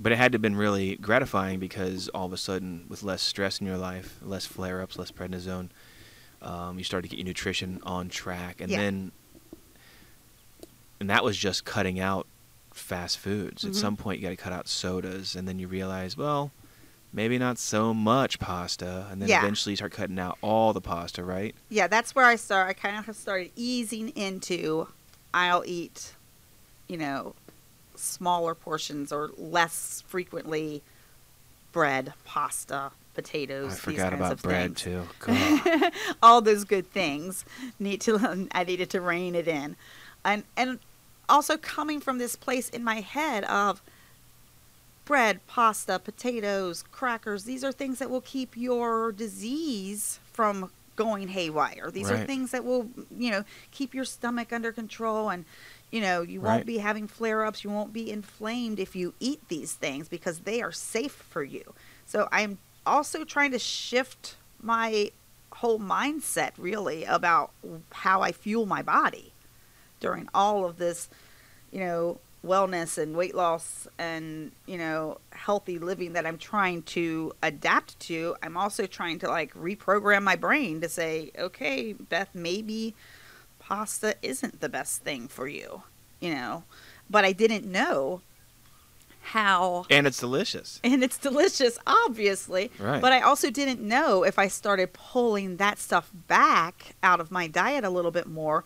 but 0.02 0.12
it 0.12 0.18
had 0.18 0.32
to 0.32 0.36
have 0.38 0.42
been 0.42 0.56
really 0.56 0.96
gratifying 0.96 1.60
because 1.60 2.08
all 2.10 2.26
of 2.26 2.34
a 2.34 2.38
sudden, 2.38 2.86
with 2.90 3.04
less 3.04 3.22
stress 3.22 3.60
in 3.62 3.68
your 3.68 3.78
life, 3.78 4.18
less 4.22 4.46
flare-ups, 4.46 4.98
less 4.98 5.12
prednisone, 5.12 5.70
um, 6.42 6.78
you 6.80 6.84
started 6.84 7.04
to 7.10 7.16
get 7.16 7.20
your 7.20 7.28
nutrition 7.28 7.80
on 7.84 8.10
track, 8.10 8.60
and 8.62 8.72
Yeah. 8.72 8.78
then, 8.80 9.12
and 11.00 11.10
that 11.10 11.24
was 11.24 11.38
just 11.38 11.66
cutting 11.66 12.00
out 12.00 12.26
fast 12.74 13.18
foods. 13.20 13.64
At 13.66 13.74
Mhm. 13.74 13.76
some 13.76 13.96
point, 13.98 14.20
you 14.20 14.24
got 14.24 14.30
to 14.32 14.36
cut 14.38 14.54
out 14.54 14.68
sodas, 14.68 15.36
and 15.36 15.48
then 15.48 15.60
you 15.60 15.68
realize, 15.68 16.18
well, 16.18 16.52
maybe 17.14 17.38
not 17.38 17.58
so 17.60 17.94
much 17.94 18.40
pasta, 18.40 19.08
and 19.12 19.22
then 19.22 19.30
Yeah. 19.30 19.40
eventually 19.40 19.74
you 19.74 19.76
start 19.78 19.92
cutting 19.92 20.18
out 20.18 20.38
all 20.42 20.74
the 20.74 20.82
pasta, 20.82 21.24
right? 21.24 21.54
yeah, 21.70 21.88
that's 21.88 22.16
where 22.16 22.26
I 22.26 22.38
start. 22.38 22.70
I 22.70 22.74
kind 22.74 22.98
of 22.98 23.06
have 23.06 23.16
started 23.16 23.52
easing 23.56 24.10
into. 24.10 24.88
I'll 25.34 25.64
eat, 25.66 26.16
you 26.88 26.98
know, 26.98 27.36
smaller 28.02 28.56
portions 28.56 29.12
or 29.12 29.32
less 29.38 30.04
frequently 30.08 30.82
bread, 31.72 32.14
pasta, 32.26 32.92
potatoes. 33.14 33.74
I 33.74 33.76
forgot 33.76 34.14
about 34.14 34.42
bread 34.42 34.78
things. 34.78 35.08
too. 35.26 35.92
All 36.24 36.42
those 36.42 36.64
good 36.64 36.90
things 36.92 37.46
need 37.80 38.02
to 38.02 38.48
I 38.52 38.64
needed 38.64 38.90
to 38.92 39.02
rein 39.02 39.36
it 39.36 39.48
in. 39.48 39.76
And 40.24 40.44
and 40.56 40.80
also 41.30 41.58
coming 41.58 42.00
from 42.00 42.18
this 42.18 42.36
place 42.36 42.70
in 42.70 42.84
my 42.84 43.02
head 43.02 43.44
of 43.46 43.82
bread, 45.06 45.46
pasta, 45.48 46.00
potatoes, 46.00 46.84
crackers, 46.92 47.44
these 47.46 47.64
are 47.64 47.72
things 47.72 48.00
that 48.00 48.10
will 48.10 48.22
keep 48.22 48.56
your 48.56 49.12
disease 49.12 50.20
from 50.32 50.72
going 50.96 51.30
haywire. 51.30 51.90
These 51.90 52.12
are 52.12 52.18
things 52.26 52.52
that 52.52 52.64
will, 52.64 52.88
you 53.18 53.32
know, 53.32 53.44
keep 53.72 53.94
your 53.94 54.06
stomach 54.06 54.54
under 54.54 54.72
control 54.72 55.30
and 55.30 55.46
You 55.92 56.02
know, 56.02 56.22
you 56.22 56.40
Right. 56.40 56.56
won't 56.56 56.66
be 56.66 56.78
having 56.78 57.08
flare 57.08 57.46
ups. 57.46 57.64
You 57.64 57.70
won't 57.70 57.94
be 57.94 58.10
inflamed 58.10 58.80
if 58.80 58.96
you 58.96 59.14
eat 59.20 59.48
these 59.50 59.74
things 59.74 60.08
because 60.08 60.40
they 60.40 60.62
are 60.62 60.72
safe 60.72 61.12
for 61.12 61.44
you. 61.44 61.74
So 62.06 62.28
I'm 62.32 62.58
also 62.86 63.24
trying 63.24 63.52
to 63.52 63.60
shift 63.60 64.36
my 64.62 65.12
whole 65.56 65.80
mindset 65.80 66.52
really 66.58 67.04
about 67.04 67.52
how 67.92 68.22
I 68.22 68.32
fuel 68.32 68.66
my 68.66 68.82
body 68.82 69.34
during 70.00 70.30
all 70.34 70.66
of 70.66 70.78
this, 70.78 71.10
you 71.72 71.80
know, 71.82 72.20
wellness 72.44 72.98
and 72.98 73.16
weight 73.16 73.36
loss 73.36 73.88
and, 74.00 74.52
you 74.66 74.78
know, 74.78 75.20
healthy 75.32 75.78
living 75.78 76.14
that 76.14 76.26
I'm 76.26 76.38
trying 76.40 76.82
to 76.84 77.34
adapt 77.44 78.00
to. 78.02 78.36
I'm 78.42 78.58
also 78.58 78.88
trying 78.88 79.20
to 79.20 79.28
like 79.28 79.54
reprogram 79.54 80.24
my 80.24 80.36
brain 80.36 80.82
to 80.82 80.90
say, 80.90 81.32
okay, 81.38 81.94
Beth, 81.94 82.30
maybe 82.34 82.96
pasta 83.72 84.16
isn't 84.22 84.60
the 84.60 84.68
best 84.68 85.02
thing 85.02 85.30
for 85.30 85.48
you, 85.48 85.84
you 86.20 86.34
know. 86.34 86.66
But 87.10 87.24
I 87.24 87.32
didn't 87.32 87.66
know 87.66 88.20
how 89.22 89.86
And 89.90 90.06
it's 90.06 90.20
delicious. 90.20 90.82
and 90.84 91.02
it's 91.02 91.18
delicious, 91.18 91.80
obviously. 91.88 92.70
Right. 92.78 93.02
But 93.02 93.14
I 93.14 93.22
also 93.22 93.50
didn't 93.50 93.80
know 93.80 94.26
if 94.26 94.38
I 94.38 94.50
started 94.50 94.92
pulling 94.92 95.56
that 95.56 95.80
stuff 95.80 96.12
back 96.28 96.96
out 97.02 97.22
of 97.22 97.32
my 97.32 97.48
diet 97.48 97.86
a 97.86 97.90
little 97.90 98.12
bit 98.12 98.28
more 98.28 98.66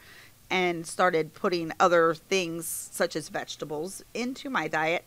and 0.50 0.88
started 0.88 1.36
putting 1.36 1.72
other 1.80 2.16
things 2.16 2.66
such 2.92 3.16
as 3.16 3.30
vegetables 3.30 4.04
into 4.16 4.50
my 4.50 4.68
diet, 4.68 5.04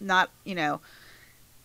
not, 0.00 0.30
you 0.42 0.56
know, 0.56 0.80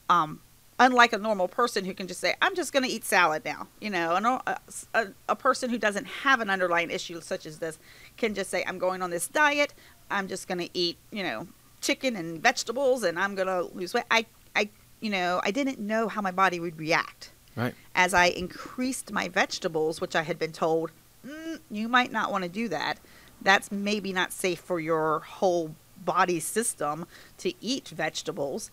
um, 0.09 0.41
unlike 0.81 1.13
a 1.13 1.17
normal 1.17 1.47
person 1.47 1.85
who 1.85 1.93
can 1.93 2.07
just 2.07 2.19
say, 2.19 2.35
I'm 2.41 2.55
just 2.55 2.73
going 2.73 2.83
to 2.83 2.89
eat 2.89 3.05
salad 3.05 3.45
now. 3.45 3.67
You 3.79 3.91
know, 3.91 4.15
an, 4.15 4.25
a, 4.25 4.57
a, 4.95 5.07
a 5.29 5.35
person 5.35 5.69
who 5.69 5.77
doesn't 5.77 6.05
have 6.05 6.41
an 6.41 6.49
underlying 6.49 6.89
issue 6.89 7.21
such 7.21 7.45
as 7.45 7.59
this 7.59 7.77
can 8.17 8.33
just 8.33 8.49
say, 8.49 8.65
I'm 8.67 8.79
going 8.79 9.01
on 9.03 9.11
this 9.11 9.27
diet. 9.27 9.73
I'm 10.09 10.27
just 10.27 10.47
going 10.47 10.57
to 10.57 10.69
eat, 10.73 10.97
you 11.11 11.21
know, 11.21 11.47
chicken 11.81 12.15
and 12.15 12.41
vegetables 12.41 13.03
and 13.03 13.17
I'm 13.19 13.35
going 13.35 13.47
to 13.47 13.61
lose 13.75 13.93
weight. 13.93 14.05
I, 14.09 14.25
I, 14.55 14.69
you 14.99 15.11
know, 15.11 15.39
I 15.43 15.51
didn't 15.51 15.79
know 15.79 16.07
how 16.07 16.21
my 16.21 16.31
body 16.31 16.59
would 16.59 16.77
react 16.77 17.31
Right. 17.55 17.75
as 17.93 18.13
I 18.13 18.25
increased 18.27 19.11
my 19.11 19.27
vegetables, 19.27 20.01
which 20.01 20.15
I 20.15 20.23
had 20.23 20.39
been 20.39 20.53
told, 20.53 20.89
mm, 21.25 21.59
you 21.69 21.87
might 21.87 22.11
not 22.11 22.31
want 22.31 22.43
to 22.43 22.49
do 22.49 22.67
that. 22.69 22.97
That's 23.41 23.71
maybe 23.71 24.13
not 24.13 24.31
safe 24.33 24.59
for 24.59 24.79
your 24.79 25.19
whole 25.19 25.75
body 26.03 26.39
system 26.39 27.05
to 27.37 27.53
eat 27.63 27.89
vegetables. 27.89 28.71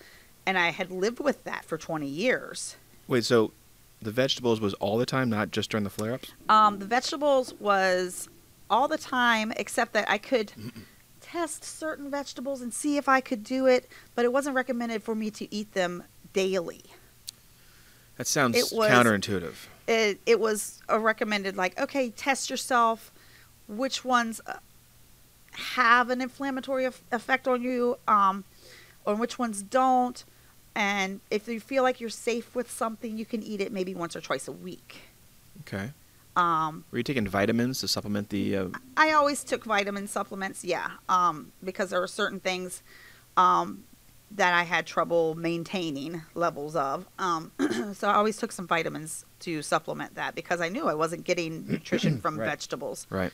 And 0.49 0.57
I 0.57 0.71
had 0.71 0.91
lived 0.91 1.21
with 1.21 1.45
that 1.45 1.67
for 1.67 1.77
20 1.77 2.07
years. 2.07 2.77
Wait, 3.07 3.23
so 3.27 3.53
the 4.01 4.11
vegetables 4.11 4.63
was 4.63 4.73
all 4.75 4.97
the 4.97 5.05
time, 5.05 5.29
not 5.29 5.51
just 5.51 5.69
during 5.71 5.85
the 5.85 5.91
flare 5.91 6.15
ups? 6.15 6.33
Um, 6.49 6.79
the 6.79 6.87
vegetables 6.87 7.53
was 7.61 8.31
all 8.71 8.89
the 8.89 8.97
time, 8.97 9.53
except 9.59 9.93
that 9.93 10.09
I 10.09 10.17
could 10.17 10.53
test 11.21 11.65
certain 11.65 12.11
vegetables 12.11 12.63
and 12.63 12.73
see 12.73 12.97
if 12.97 13.11
I 13.11 13.21
could 13.21 13.45
do 13.45 13.67
it, 13.67 13.91
but 14.15 14.25
it 14.25 14.33
wasn't 14.33 14.57
recommended 14.57 15.03
for 15.03 15.15
me 15.15 15.31
to 15.33 15.55
eat 15.55 15.75
them 15.75 16.03
daily. 16.33 16.81
That 18.17 18.27
sounds 18.27 18.57
It 18.57 18.75
was- 18.75 18.89
counterintuitive. 18.91 19.53
it, 19.87 20.19
it 20.25 20.41
was 20.41 20.81
a 20.89 20.99
recommended 20.99 21.57
like 21.59 21.79
okay 21.79 22.09
test 22.11 22.49
yourself 22.49 23.13
which 23.69 24.03
ones 24.03 24.41
uh, 24.47 24.55
have 25.53 26.09
an 26.09 26.21
inflammatory 26.23 26.87
effect 26.87 27.47
on 27.47 27.63
you 27.63 27.99
um, 28.09 28.45
or 29.05 29.15
which 29.15 29.39
ones 29.39 29.63
don't 29.63 30.25
and 30.75 31.21
if 31.31 31.49
you 31.49 31.61
feel 31.61 31.83
like 31.83 32.01
you're 32.01 32.11
safe 32.11 32.55
with 32.55 32.71
something 32.71 33.17
you 33.19 33.25
can 33.27 33.43
eat 33.43 33.61
it 33.61 33.73
maybe 33.73 33.95
once 33.95 34.15
or 34.17 34.21
twice 34.21 34.47
a 34.49 34.53
week 34.53 35.01
Okay. 35.63 35.91
um, 36.37 36.85
Were 36.93 36.99
you 36.99 37.05
taking 37.05 37.27
vitamins 37.27 37.81
to 37.81 37.89
supplement 37.89 38.29
the? 38.31 38.57
Uh, 38.57 38.69
I 38.97 39.11
always 39.13 39.43
took 39.43 39.65
vitamin 39.65 40.07
supplements, 40.07 40.65
yeah, 40.65 40.91
um, 41.09 41.53
because 41.65 41.91
there 41.91 42.01
were 42.01 42.07
certain 42.07 42.39
things 42.41 42.81
um, 43.37 43.85
that 44.31 44.55
I 44.55 44.63
had 44.63 44.87
trouble 44.87 45.35
maintaining 45.35 46.23
levels 46.35 46.77
of. 46.77 47.07
Um, 47.19 47.51
so 47.95 48.09
I 48.09 48.15
always 48.15 48.37
took 48.37 48.53
some 48.53 48.67
vitamins 48.69 49.25
to 49.41 49.63
supplement 49.63 50.15
that 50.15 50.35
because 50.37 50.61
I 50.61 50.69
knew 50.69 50.87
I 50.87 50.95
wasn't 50.95 51.25
getting 51.25 51.67
nutrition 51.73 52.21
from 52.21 52.39
Right. 52.39 52.47
vegetables. 52.47 53.07
right. 53.11 53.33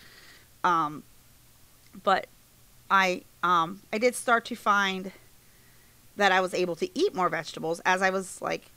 Um, 0.64 1.02
but 2.02 2.26
I 2.90 3.22
um, 3.42 3.82
I 3.92 3.98
did 3.98 4.14
start 4.14 4.44
to 4.46 4.54
find 4.56 5.12
that 6.16 6.32
I 6.32 6.40
was 6.40 6.54
able 6.54 6.76
to 6.76 6.98
eat 6.98 7.14
more 7.14 7.28
vegetables 7.28 7.80
as 7.84 8.02
I 8.02 8.10
was 8.10 8.40
like 8.40 8.70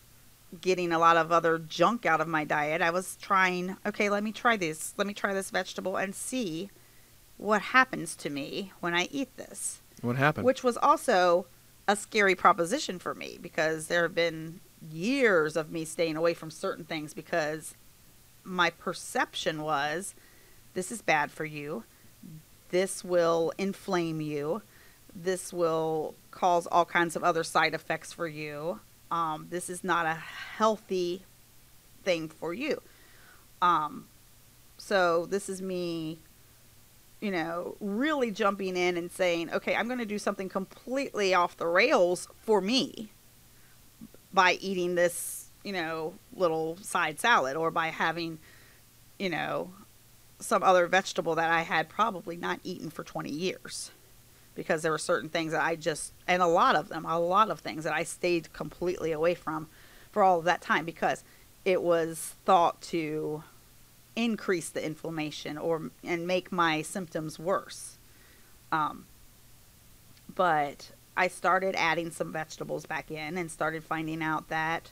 getting 0.61 0.91
a 0.91 0.99
lot 0.99 1.17
of 1.17 1.31
other 1.31 1.57
junk 1.57 2.05
out 2.05 2.21
of 2.21 2.27
my 2.27 2.43
diet. 2.43 2.81
I 2.81 2.89
was 2.89 3.17
trying, 3.21 3.77
okay, 3.85 4.09
let 4.09 4.23
me 4.23 4.31
try 4.31 4.57
this. 4.57 4.93
Let 4.97 5.07
me 5.07 5.13
try 5.13 5.33
this 5.33 5.51
vegetable 5.51 5.97
and 5.97 6.15
see 6.15 6.69
what 7.37 7.61
happens 7.61 8.15
to 8.17 8.29
me 8.29 8.71
when 8.79 8.93
I 8.93 9.07
eat 9.11 9.35
this. 9.37 9.81
What 10.01 10.15
happened? 10.15 10.45
Which 10.45 10.63
was 10.63 10.77
also 10.77 11.47
a 11.87 11.95
scary 11.95 12.35
proposition 12.35 12.99
for 12.99 13.13
me 13.13 13.37
because 13.41 13.87
there 13.87 14.03
have 14.03 14.15
been 14.15 14.59
years 14.91 15.55
of 15.55 15.71
me 15.71 15.85
staying 15.85 16.17
away 16.17 16.33
from 16.33 16.51
certain 16.51 16.85
things 16.85 17.13
because 17.13 17.75
my 18.43 18.69
perception 18.69 19.61
was 19.61 20.15
this 20.73 20.91
is 20.91 21.01
bad 21.01 21.31
for 21.31 21.45
you. 21.45 21.83
This 22.69 23.03
will 23.03 23.51
inflame 23.57 24.21
you. 24.21 24.61
This 25.19 25.51
will 25.51 26.13
cause 26.29 26.67
all 26.67 26.85
kinds 26.85 27.15
of 27.15 27.23
other 27.23 27.43
side 27.43 27.73
effects 27.73 28.13
for 28.13 28.27
you. 28.27 28.79
Um, 29.09 29.47
this 29.49 29.67
is 29.67 29.83
not 29.83 30.05
a 30.05 30.13
healthy 30.13 31.23
thing 32.03 32.29
for 32.29 32.53
you. 32.53 32.81
Um, 33.61 34.05
so 34.77 35.25
this 35.25 35.49
is 35.49 35.59
me, 35.59 36.19
you 37.19 37.31
know, 37.31 37.75
really 37.79 38.29
jumping 38.29 38.77
in 38.77 38.95
and 38.95 39.11
saying, 39.11 39.51
okay, 39.51 39.75
I'm 39.75 39.87
going 39.87 39.99
to 39.99 40.05
do 40.05 40.19
something 40.19 40.49
completely 40.49 41.33
off 41.33 41.57
the 41.57 41.65
rails 41.65 42.27
for 42.43 42.61
me 42.61 43.11
by 44.31 44.53
eating 44.61 44.93
this, 44.93 45.49
you 45.63 45.73
know, 45.73 46.13
little 46.35 46.77
side 46.77 47.19
salad 47.19 47.57
or 47.57 47.71
by 47.71 47.87
having, 47.87 48.37
you 49.17 49.29
know, 49.29 49.71
some 50.39 50.61
other 50.61 50.85
vegetable 50.85 51.33
that 51.33 51.49
I 51.49 51.61
had 51.61 51.89
probably 51.89 52.37
not 52.37 52.59
eaten 52.63 52.91
for 52.91 53.03
20 53.03 53.31
years 53.31 53.89
because 54.57 54.81
there 54.81 54.91
were 54.91 54.97
certain 54.97 55.29
things 55.29 55.53
that 55.53 55.61
I 55.61 55.77
just, 55.77 56.11
and 56.27 56.41
a 56.41 56.47
lot 56.47 56.75
of 56.75 56.89
them, 56.89 57.05
a 57.05 57.19
lot 57.19 57.49
of 57.49 57.59
things 57.59 57.85
that 57.85 57.93
I 57.93 58.03
stayed 58.03 58.51
completely 58.51 59.13
away 59.13 59.35
from 59.35 59.67
for 60.11 60.23
all 60.23 60.39
of 60.39 60.45
that 60.45 60.61
time 60.61 60.83
because 60.83 61.23
it 61.63 61.81
was 61.81 62.35
thought 62.43 62.81
to 62.81 63.43
increase 64.15 64.69
the 64.69 64.83
inflammation 64.83 65.57
or 65.57 65.91
and 66.03 66.25
make 66.25 66.51
my 66.51 66.81
symptoms 66.81 67.37
worse. 67.37 67.97
Um, 68.71 69.05
but 70.33 70.91
I 71.15 71.27
started 71.27 71.75
adding 71.77 72.11
some 72.11 72.33
vegetables 72.33 72.85
back 72.85 73.11
in 73.11 73.37
and 73.37 73.49
started 73.49 73.83
finding 73.83 74.23
out 74.23 74.49
that 74.49 74.91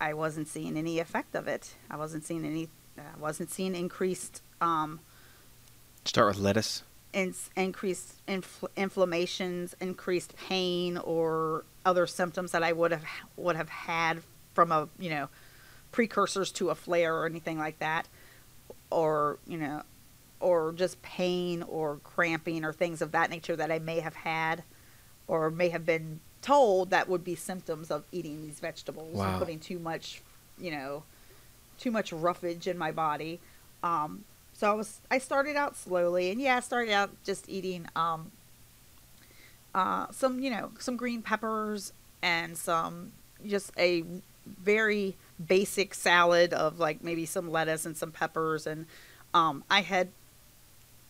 I 0.00 0.12
wasn't 0.14 0.46
seeing 0.46 0.76
any 0.76 1.00
effect 1.00 1.34
of 1.34 1.48
it. 1.48 1.74
I 1.90 1.96
wasn't 1.96 2.24
seeing 2.24 2.44
any. 2.44 2.68
I 2.98 3.18
wasn't 3.18 3.50
seeing 3.50 3.74
increased 3.74 4.42
um, 4.60 5.00
Start 6.08 6.28
with 6.28 6.38
lettuce. 6.38 6.82
In, 7.12 7.34
increased 7.56 8.20
infl- 8.26 8.68
inflammations, 8.76 9.74
increased 9.80 10.34
pain, 10.36 10.96
or 10.98 11.64
other 11.84 12.06
symptoms 12.06 12.52
that 12.52 12.62
I 12.62 12.72
would 12.72 12.90
have 12.92 13.04
would 13.36 13.56
have 13.56 13.68
had 13.68 14.22
from 14.54 14.72
a 14.72 14.88
you 14.98 15.10
know 15.10 15.28
precursors 15.92 16.52
to 16.52 16.70
a 16.70 16.74
flare 16.74 17.16
or 17.16 17.26
anything 17.26 17.58
like 17.58 17.78
that, 17.78 18.08
or 18.90 19.38
you 19.46 19.58
know, 19.58 19.82
or 20.40 20.72
just 20.72 21.00
pain 21.02 21.62
or 21.62 21.96
cramping 22.04 22.64
or 22.64 22.72
things 22.72 23.00
of 23.02 23.12
that 23.12 23.30
nature 23.30 23.56
that 23.56 23.70
I 23.70 23.78
may 23.78 24.00
have 24.00 24.14
had, 24.14 24.62
or 25.26 25.50
may 25.50 25.70
have 25.70 25.86
been 25.86 26.20
told 26.42 26.90
that 26.90 27.08
would 27.08 27.24
be 27.24 27.34
symptoms 27.34 27.90
of 27.90 28.04
eating 28.12 28.42
these 28.42 28.60
vegetables 28.60 29.16
Wow. 29.16 29.30
and 29.30 29.38
putting 29.38 29.58
too 29.58 29.78
much, 29.78 30.22
you 30.58 30.70
know, 30.70 31.02
too 31.78 31.90
much 31.90 32.12
roughage 32.12 32.66
in 32.68 32.78
my 32.78 32.92
body. 32.92 33.40
Um, 33.82 34.24
so 34.58 34.68
I 34.68 34.74
was 34.74 35.00
I 35.08 35.18
started 35.18 35.54
out 35.54 35.76
slowly, 35.76 36.32
and 36.32 36.40
yeah, 36.40 36.56
I 36.56 36.60
started 36.60 36.92
out 36.92 37.10
just 37.22 37.48
eating 37.48 37.86
um, 37.94 38.32
uh, 39.72 40.06
some 40.10 40.40
you 40.40 40.50
know 40.50 40.72
some 40.80 40.96
green 40.96 41.22
peppers 41.22 41.92
and 42.22 42.58
some 42.58 43.12
just 43.46 43.70
a 43.78 44.02
very 44.44 45.16
basic 45.46 45.94
salad 45.94 46.52
of 46.52 46.80
like 46.80 47.04
maybe 47.04 47.24
some 47.24 47.52
lettuce 47.52 47.86
and 47.86 47.96
some 47.96 48.10
peppers, 48.10 48.66
and 48.66 48.86
um, 49.32 49.62
I 49.70 49.82
had 49.82 50.08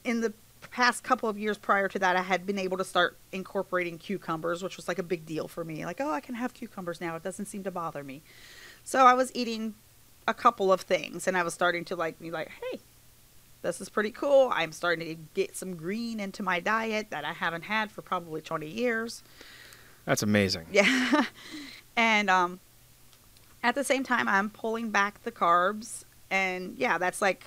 in 0.04 0.20
the 0.20 0.34
past 0.70 1.02
couple 1.02 1.30
of 1.30 1.38
years 1.38 1.56
prior 1.56 1.88
to 1.88 1.98
that, 2.00 2.16
I 2.16 2.22
had 2.22 2.44
been 2.44 2.58
able 2.58 2.76
to 2.76 2.84
start 2.84 3.16
incorporating 3.32 3.96
cucumbers, 3.96 4.62
which 4.62 4.76
was 4.76 4.88
like 4.88 4.98
a 4.98 5.02
big 5.02 5.24
deal 5.24 5.48
for 5.48 5.64
me. 5.64 5.86
Like, 5.86 6.02
oh, 6.02 6.10
I 6.10 6.20
can 6.20 6.34
have 6.34 6.52
cucumbers 6.52 7.00
now; 7.00 7.16
it 7.16 7.22
doesn't 7.22 7.46
seem 7.46 7.64
to 7.64 7.70
bother 7.70 8.04
me. 8.04 8.20
So 8.84 9.06
I 9.06 9.14
was 9.14 9.34
eating 9.34 9.74
a 10.26 10.34
couple 10.34 10.70
of 10.70 10.82
things, 10.82 11.26
and 11.26 11.34
I 11.34 11.42
was 11.42 11.54
starting 11.54 11.86
to 11.86 11.96
like 11.96 12.18
be 12.20 12.30
like, 12.30 12.50
hey, 12.50 12.80
this 13.68 13.82
is 13.82 13.90
pretty 13.90 14.10
cool. 14.10 14.50
I'm 14.50 14.72
starting 14.72 15.06
to 15.06 15.22
get 15.34 15.54
some 15.54 15.76
green 15.76 16.20
into 16.20 16.42
my 16.42 16.58
diet 16.58 17.10
that 17.10 17.26
I 17.26 17.34
haven't 17.34 17.62
had 17.62 17.92
for 17.92 18.00
probably 18.00 18.40
20 18.40 18.66
years. 18.66 19.22
That's 20.06 20.22
amazing. 20.22 20.64
Yeah. 20.72 21.26
and 21.96 22.30
um, 22.30 22.60
at 23.62 23.74
the 23.74 23.84
same 23.84 24.04
time, 24.04 24.26
I'm 24.26 24.48
pulling 24.48 24.88
back 24.88 25.22
the 25.22 25.30
carbs. 25.30 26.04
And 26.30 26.78
yeah, 26.78 26.96
that's 26.96 27.20
like 27.20 27.44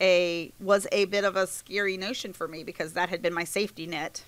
a 0.00 0.52
was 0.58 0.86
a 0.90 1.04
bit 1.04 1.24
of 1.24 1.36
a 1.36 1.46
scary 1.46 1.98
notion 1.98 2.32
for 2.32 2.48
me 2.48 2.64
because 2.64 2.94
that 2.94 3.10
had 3.10 3.20
been 3.20 3.34
my 3.34 3.44
safety 3.44 3.86
net 3.86 4.24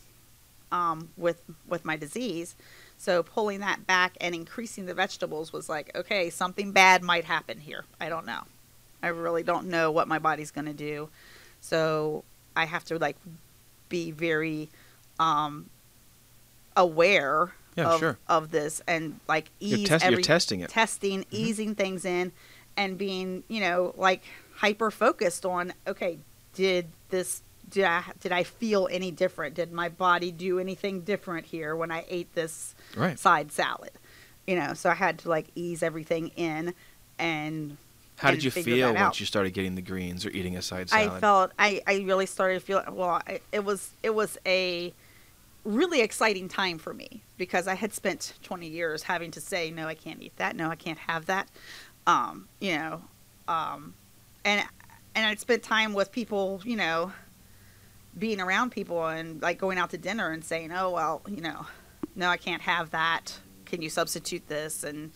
um, 0.71 1.09
with 1.17 1.41
with 1.67 1.87
my 1.87 1.97
disease. 1.97 2.55
So 2.99 3.23
pulling 3.23 3.61
that 3.61 3.87
back 3.87 4.19
and 4.21 4.35
increasing 4.35 4.85
the 4.85 4.95
vegetables 4.95 5.55
was 5.55 5.71
like, 5.71 5.91
okay, 5.97 6.29
something 6.29 6.73
bad 6.73 7.03
might 7.03 7.25
happen 7.25 7.59
here. 7.59 7.87
I 7.99 8.11
don't 8.11 8.27
know. 8.27 8.43
I 9.03 9.09
really 9.09 9.43
don't 9.43 9.67
know 9.69 9.91
what 9.91 10.09
my 10.09 10.19
body's 10.19 10.51
going 10.51 10.67
to 10.67 10.73
do. 10.73 11.09
So 11.61 12.25
I 12.57 12.65
have 12.67 12.85
to 12.87 12.99
like 12.99 13.17
be 13.89 14.11
very 14.11 14.69
um, 15.19 15.69
aware 16.77 17.53
Yeah, 17.77 17.89
of, 17.95 18.01
sure. 18.01 18.19
of 18.29 18.51
this 18.51 18.83
and 18.87 19.19
like 19.29 19.51
You're, 19.61 19.79
ease 19.79 19.89
test- 19.89 20.05
you're 20.05 20.13
every 20.13 20.23
testing 20.23 20.61
it. 20.61 20.71
testing, 20.71 21.25
easing 21.31 21.75
things 21.75 22.05
in, 22.05 22.33
and 22.77 22.97
being 22.97 23.45
you 23.49 23.61
know 23.61 23.93
like 23.97 24.23
hyper 24.57 24.91
focused 24.91 25.45
on 25.45 25.73
okay, 25.87 26.19
did 26.55 26.87
this 27.11 27.43
did 27.69 27.85
I 27.85 28.03
did 28.21 28.33
I 28.33 28.43
feel 28.45 28.89
any 28.91 29.11
different? 29.11 29.55
Did 29.55 29.73
my 29.73 29.89
body 29.89 30.31
do 30.31 30.59
anything 30.59 31.01
different 31.03 31.47
here 31.47 31.75
when 31.77 31.91
I 31.91 32.05
ate 32.09 32.35
this 32.35 32.75
Right. 32.97 33.19
side 33.19 33.53
salad? 33.53 33.93
You 34.47 34.57
know, 34.57 34.75
so 34.75 34.91
I 34.91 34.95
had 34.95 35.19
to 35.21 35.29
like 35.29 35.47
ease 35.55 35.83
everything 35.83 36.29
in 36.37 36.75
and 37.19 37.77
How 38.23 38.31
did 38.31 38.45
you 38.45 38.51
feel 38.51 38.95
once 38.95 39.19
you 39.19 39.27
started 39.27 39.53
getting 39.53 39.75
the 39.75 39.83
greens 39.83 40.25
or 40.25 40.31
eating 40.31 40.57
a 40.57 40.63
side 40.63 40.89
salad? 40.91 41.13
I 41.13 41.21
felt 41.21 41.53
I, 41.59 41.83
I 41.87 41.97
really 42.03 42.27
started 42.27 42.55
to 42.55 42.61
feel 42.61 42.85
well. 42.91 43.21
I, 43.27 43.41
it 43.51 43.65
was 43.65 43.91
it 44.03 44.15
was 44.15 44.39
a 44.47 44.95
really 45.65 46.01
exciting 46.01 46.49
time 46.49 46.79
for 46.79 46.95
me 46.95 47.23
because 47.37 47.67
I 47.67 47.75
had 47.75 47.93
spent 47.93 48.35
20 48.43 48.67
years 48.67 49.03
having 49.03 49.31
to 49.33 49.41
say 49.41 49.71
no, 49.71 49.87
I 49.87 49.95
can't 49.95 50.23
eat 50.23 50.37
that. 50.37 50.57
No, 50.57 50.69
I 50.69 50.77
can't 50.77 50.99
have 50.99 51.27
that. 51.27 51.49
Um, 52.07 52.49
you 52.61 52.77
know, 52.77 53.03
um, 53.49 53.95
and 54.45 54.65
and 55.15 55.27
I'd 55.27 55.41
spent 55.41 55.63
time 55.63 55.93
with 55.93 56.13
people. 56.13 56.61
You 56.65 56.77
know, 56.77 57.13
being 58.17 58.41
around 58.41 58.71
people 58.71 59.07
and 59.07 59.43
like 59.43 59.59
going 59.59 59.79
out 59.79 59.91
to 59.91 59.99
dinner 59.99 60.31
and 60.31 60.45
saying, 60.45 60.73
oh 60.73 60.91
well, 60.91 61.23
you 61.29 61.41
know, 61.41 61.67
no, 62.15 62.29
I 62.29 62.37
can't 62.37 62.63
have 62.63 62.91
that. 62.91 63.39
Can 63.65 63.83
you 63.83 63.91
substitute 63.91 64.47
this? 64.49 64.85
And 64.85 65.13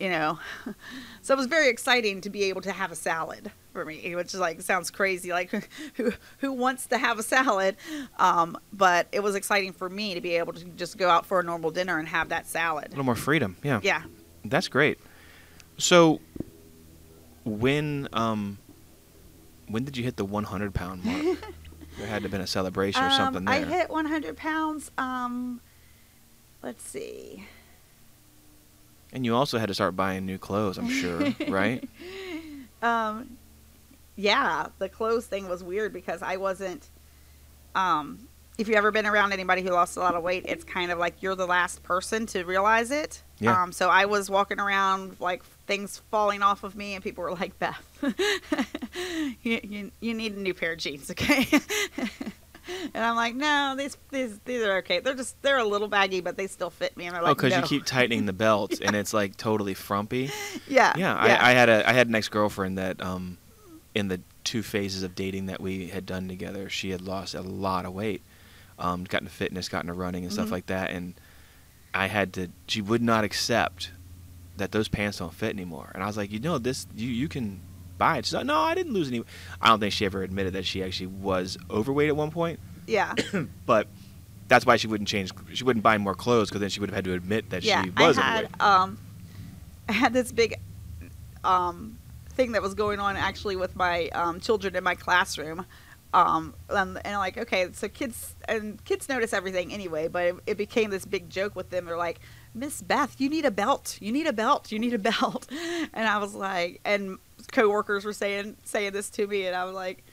you 0.00 0.08
know, 0.10 0.38
so 1.22 1.34
it 1.34 1.36
was 1.36 1.46
very 1.46 1.68
exciting 1.68 2.20
to 2.22 2.30
be 2.30 2.44
able 2.44 2.60
to 2.62 2.72
have 2.72 2.92
a 2.92 2.94
salad 2.96 3.50
for 3.72 3.84
me, 3.84 4.14
which 4.14 4.32
is 4.34 4.40
like 4.40 4.60
sounds 4.60 4.90
crazy. 4.90 5.30
Like 5.32 5.68
who 5.94 6.12
who 6.38 6.52
wants 6.52 6.86
to 6.86 6.98
have 6.98 7.18
a 7.18 7.22
salad? 7.22 7.76
Um, 8.18 8.56
but 8.72 9.08
it 9.12 9.20
was 9.20 9.34
exciting 9.34 9.72
for 9.72 9.88
me 9.88 10.14
to 10.14 10.20
be 10.20 10.36
able 10.36 10.52
to 10.54 10.64
just 10.64 10.96
go 10.98 11.08
out 11.08 11.26
for 11.26 11.40
a 11.40 11.42
normal 11.42 11.70
dinner 11.70 11.98
and 11.98 12.06
have 12.08 12.28
that 12.30 12.46
salad. 12.46 12.86
a 12.86 12.90
little 12.90 13.04
more 13.04 13.14
freedom. 13.16 13.56
Yeah. 13.62 13.80
Yeah. 13.82 14.02
That's 14.44 14.68
great. 14.68 14.98
So, 15.78 16.20
when 17.44 18.08
um, 18.12 18.58
when 19.68 19.84
did 19.84 19.96
you 19.96 20.04
hit 20.04 20.16
the 20.16 20.24
100 20.24 20.74
pound 20.74 21.04
mark? 21.04 21.22
there 21.98 22.06
had 22.06 22.18
to 22.18 22.22
have 22.22 22.30
been 22.30 22.40
a 22.40 22.46
celebration 22.46 23.02
or 23.02 23.06
Um, 23.06 23.12
something 23.12 23.44
there. 23.44 23.54
I 23.54 23.64
hit 23.64 23.90
100 23.90 24.36
pounds. 24.36 24.90
Um, 24.98 25.60
let's 26.62 26.82
see. 26.84 27.44
And 29.12 29.24
you 29.24 29.34
also 29.34 29.58
had 29.58 29.66
to 29.66 29.74
start 29.74 29.96
buying 29.96 30.26
new 30.26 30.38
clothes, 30.38 30.78
I'm 30.78 30.88
sure, 30.88 31.34
right? 31.48 31.86
Um, 32.82 33.38
yeah, 34.16 34.66
the 34.78 34.88
clothes 34.88 35.26
thing 35.26 35.48
was 35.48 35.62
weird 35.62 35.92
because 35.92 36.22
I 36.22 36.36
wasn't. 36.36 36.88
Um, 37.74 38.28
if 38.58 38.66
you've 38.66 38.76
ever 38.76 38.90
been 38.90 39.06
around 39.06 39.32
anybody 39.32 39.62
who 39.62 39.70
lost 39.70 39.96
a 39.96 40.00
lot 40.00 40.16
of 40.16 40.22
weight, 40.24 40.44
it's 40.48 40.64
kind 40.64 40.90
of 40.90 40.98
like 40.98 41.22
you're 41.22 41.36
the 41.36 41.46
last 41.46 41.84
person 41.84 42.26
to 42.26 42.42
realize 42.42 42.90
it. 42.90 43.22
Yeah. 43.38 43.62
Um, 43.62 43.70
so 43.70 43.88
I 43.88 44.06
was 44.06 44.28
walking 44.28 44.58
around 44.58 45.16
like 45.20 45.44
things 45.66 46.02
falling 46.10 46.42
off 46.42 46.64
of 46.64 46.74
me, 46.74 46.94
and 46.94 47.04
people 47.04 47.22
were 47.22 47.32
like, 47.32 47.56
"Beth, 47.58 47.84
you, 49.42 49.60
you 49.62 49.92
you 50.00 50.14
need 50.14 50.36
a 50.36 50.40
new 50.40 50.54
pair 50.54 50.72
of 50.72 50.78
jeans, 50.78 51.10
okay?" 51.10 51.46
and 52.94 53.04
I'm 53.04 53.16
like, 53.16 53.34
"No, 53.34 53.74
these 53.76 53.96
these 54.10 54.38
these 54.44 54.62
are 54.62 54.78
okay. 54.78 55.00
They're 55.00 55.14
just 55.14 55.40
they're 55.42 55.58
a 55.58 55.64
little 55.64 55.88
baggy, 55.88 56.20
but 56.20 56.36
they 56.36 56.46
still 56.46 56.70
fit 56.70 56.96
me." 56.96 57.06
And 57.06 57.14
they're 57.14 57.22
oh, 57.22 57.26
like, 57.26 57.36
because 57.36 57.56
you 57.56 57.62
keep 57.62 57.84
tightening 57.84 58.26
the 58.26 58.32
belt 58.32 58.80
and 58.80 58.94
it's 59.00 59.12
like 59.14 59.36
totally 59.36 59.74
frumpy. 59.74 60.30
yeah, 60.68 60.92
Yeah, 60.96 61.14
I, 61.14 61.50
I 61.50 61.52
had 61.52 61.68
a 61.68 61.88
I 61.88 61.92
had 61.92 62.08
an 62.08 62.14
ex 62.14 62.28
girlfriend 62.28 62.78
that 62.78 63.00
um, 63.02 63.38
in 63.94 64.08
the 64.08 64.20
two 64.44 64.62
phases 64.62 65.02
of 65.02 65.14
dating 65.14 65.46
that 65.46 65.60
we 65.60 65.88
had 65.88 66.06
done 66.06 66.28
together, 66.28 66.68
she 66.68 66.90
had 66.90 67.00
lost 67.02 67.34
a 67.34 67.42
lot 67.42 67.84
of 67.84 67.92
weight, 67.92 68.22
um, 68.78 69.04
got 69.04 69.22
into 69.22 69.32
fitness, 69.32 69.68
got 69.68 69.82
into 69.82 69.92
running 69.92 70.24
and 70.24 70.32
stuff 70.32 70.48
Mhm. 70.48 70.52
like 70.52 70.66
that, 70.66 70.90
and 70.90 71.14
I 71.94 72.06
had 72.06 72.32
to. 72.34 72.48
She 72.66 72.80
would 72.80 73.02
not 73.02 73.24
accept 73.24 73.90
that 74.56 74.72
those 74.72 74.88
pants 74.88 75.18
don't 75.18 75.32
fit 75.34 75.50
anymore, 75.54 75.90
and 75.94 76.02
I 76.02 76.06
was 76.06 76.16
like, 76.16 76.30
you 76.32 76.38
know, 76.38 76.58
this 76.58 76.86
you 76.94 77.08
you 77.08 77.28
can 77.28 77.60
buy 77.98 78.18
it. 78.18 78.26
She's 78.26 78.34
like, 78.34 78.46
no, 78.46 78.58
I 78.58 78.74
didn't 78.74 78.92
lose 78.92 79.08
any. 79.08 79.22
I 79.60 79.68
don't 79.68 79.80
think 79.80 79.92
she 79.92 80.06
ever 80.06 80.22
admitted 80.22 80.54
that 80.54 80.64
she 80.64 80.82
actually 80.82 81.08
was 81.08 81.58
overweight 81.70 82.08
at 82.08 82.16
one 82.16 82.30
point, 82.30 82.60
yeah. 82.86 83.14
but. 83.66 83.88
That's 84.48 84.64
why 84.64 84.76
she 84.76 84.86
wouldn't 84.86 85.08
change. 85.08 85.30
She 85.52 85.62
wouldn't 85.62 85.82
buy 85.82 85.98
more 85.98 86.14
clothes 86.14 86.48
because 86.48 86.62
then 86.62 86.70
she 86.70 86.80
would 86.80 86.88
have 86.88 86.94
had 86.94 87.04
to 87.04 87.12
admit 87.12 87.50
that 87.50 87.62
yeah, 87.62 87.82
she 87.82 87.90
was 87.90 88.16
I 88.16 88.22
had 88.22 88.44
overweight. 88.46 88.62
um, 88.62 88.98
I 89.90 89.92
had 89.92 90.14
this 90.14 90.32
big 90.32 90.58
um 91.44 91.98
thing 92.30 92.52
that 92.52 92.62
was 92.62 92.72
going 92.72 92.98
on 93.00 93.16
actually 93.18 93.56
with 93.56 93.76
my 93.76 94.08
um, 94.14 94.40
children 94.40 94.74
in 94.74 94.82
my 94.82 94.94
classroom. 94.94 95.66
Um, 96.14 96.54
and, 96.70 96.98
and 97.04 97.18
like, 97.18 97.36
okay, 97.36 97.68
so 97.72 97.88
kids 97.88 98.34
and 98.48 98.82
kids 98.86 99.10
notice 99.10 99.34
everything 99.34 99.74
anyway, 99.74 100.08
but 100.08 100.24
it, 100.24 100.34
it 100.46 100.56
became 100.56 100.88
this 100.88 101.04
big 101.04 101.28
joke 101.28 101.54
with 101.54 101.68
them. 101.68 101.84
They're 101.84 101.98
like, 101.98 102.20
Miss 102.54 102.80
Beth, 102.80 103.20
you 103.20 103.28
need 103.28 103.44
a 103.44 103.50
belt. 103.50 103.98
You 104.00 104.12
need 104.12 104.26
a 104.26 104.32
belt. 104.32 104.72
You 104.72 104.78
need 104.78 104.94
a 104.94 104.98
belt. 104.98 105.46
And 105.92 106.08
I 106.08 106.18
was 106.18 106.34
like, 106.34 106.80
and 106.84 107.18
coworkers 107.52 108.04
were 108.04 108.12
saying 108.12 108.56
saying 108.64 108.92
this 108.92 109.10
to 109.10 109.26
me, 109.26 109.46
and 109.46 109.54
I 109.56 109.64
was 109.64 109.74
like, 109.74 110.04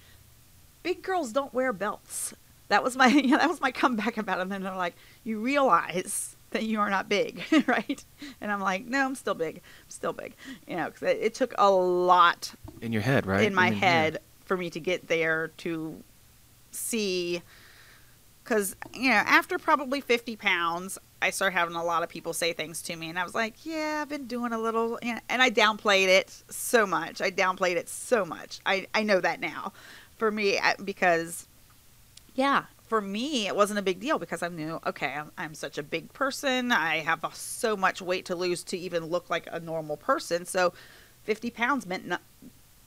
big 0.83 1.01
girls 1.01 1.31
don't 1.31 1.53
wear 1.53 1.73
belts. 1.73 2.33
That 2.69 2.83
was 2.83 2.95
my 2.95 3.07
yeah, 3.07 3.37
that 3.37 3.49
was 3.49 3.61
my 3.61 3.71
comeback 3.71 4.17
about 4.17 4.39
it. 4.39 4.51
And 4.51 4.51
they're 4.65 4.75
like, 4.75 4.95
you 5.23 5.39
realize 5.39 6.35
that 6.51 6.63
you 6.63 6.79
are 6.79 6.89
not 6.89 7.09
big, 7.09 7.43
right? 7.67 8.03
And 8.39 8.51
I'm 8.51 8.61
like, 8.61 8.85
no, 8.85 9.05
I'm 9.05 9.15
still 9.15 9.33
big. 9.33 9.57
I'm 9.57 9.89
still 9.89 10.13
big. 10.13 10.35
You 10.67 10.77
know, 10.77 10.89
'cause 10.89 11.03
it, 11.03 11.17
it 11.21 11.33
took 11.33 11.53
a 11.57 11.69
lot 11.69 12.53
in 12.81 12.91
your 12.93 13.01
head, 13.01 13.25
right? 13.25 13.43
in 13.45 13.53
my 13.53 13.67
I 13.67 13.69
mean, 13.71 13.79
yeah. 13.79 13.85
head 13.89 14.19
for 14.45 14.55
me 14.55 14.69
to 14.69 14.79
get 14.79 15.07
there 15.07 15.49
to 15.57 16.01
see 16.71 17.41
because 18.43 18.75
you 18.93 19.09
know 19.09 19.15
after 19.15 19.57
probably 19.57 20.01
50 20.01 20.35
pounds 20.35 20.97
i 21.21 21.29
started 21.29 21.57
having 21.57 21.75
a 21.75 21.83
lot 21.83 22.03
of 22.03 22.09
people 22.09 22.33
say 22.33 22.53
things 22.53 22.81
to 22.81 22.95
me 22.95 23.09
and 23.09 23.17
i 23.17 23.23
was 23.23 23.35
like 23.35 23.65
yeah 23.65 23.99
i've 24.01 24.09
been 24.09 24.27
doing 24.27 24.51
a 24.51 24.59
little 24.59 24.99
and 25.01 25.41
i 25.41 25.49
downplayed 25.49 26.07
it 26.07 26.43
so 26.49 26.85
much. 26.85 27.21
I 27.21 27.31
downplayed 27.31 27.75
it 27.75 27.89
so 27.89 28.25
much. 28.25 28.59
I, 28.65 28.87
I 28.93 29.03
know 29.03 29.19
that 29.21 29.39
now. 29.39 29.73
For 30.17 30.31
me 30.31 30.59
because 30.83 31.47
yeah 32.35 32.65
for 32.87 33.01
me 33.01 33.47
it 33.47 33.55
wasn't 33.55 33.79
a 33.79 33.81
big 33.81 33.99
deal 33.99 34.19
because 34.19 34.43
i 34.43 34.47
knew 34.47 34.79
okay 34.85 35.13
i'm, 35.13 35.31
I'm 35.37 35.53
such 35.55 35.77
a 35.77 35.83
big 35.83 36.13
person. 36.13 36.71
I 36.71 36.99
have 36.99 37.25
so 37.33 37.75
much 37.75 38.01
weight 38.01 38.25
to 38.25 38.35
lose 38.35 38.63
to 38.65 38.77
even 38.77 39.05
look 39.05 39.29
like 39.29 39.47
a 39.51 39.59
normal 39.59 39.97
person. 39.97 40.45
So 40.45 40.73
50 41.23 41.49
pounds 41.49 41.85
meant 41.85 42.07
no, 42.07 42.17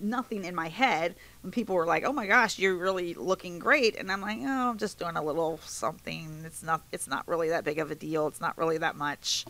nothing 0.01 0.45
in 0.45 0.55
my 0.55 0.69
head 0.69 1.15
when 1.43 1.51
people 1.51 1.75
were 1.75 1.87
like 1.87 2.05
oh 2.05 2.13
my 2.13 2.27
gosh 2.27 2.59
you're 2.59 2.77
really 2.77 3.15
looking 3.15 3.59
great 3.59 3.97
and 3.97 4.13
i'm 4.13 4.21
like 4.21 4.39
oh 4.41 4.71
i'm 4.71 4.79
just 4.79 4.99
doing 4.99 5.17
a 5.17 5.23
little 5.23 5.59
something 5.65 6.43
it's 6.45 6.63
not 6.63 6.83
it's 6.93 7.09
not 7.09 7.27
really 7.27 7.49
that 7.49 7.65
big 7.65 7.79
of 7.79 7.91
a 7.91 7.95
deal 7.95 8.27
it's 8.27 8.41
not 8.41 8.57
really 8.57 8.79
that 8.79 8.97
much 8.97 9.45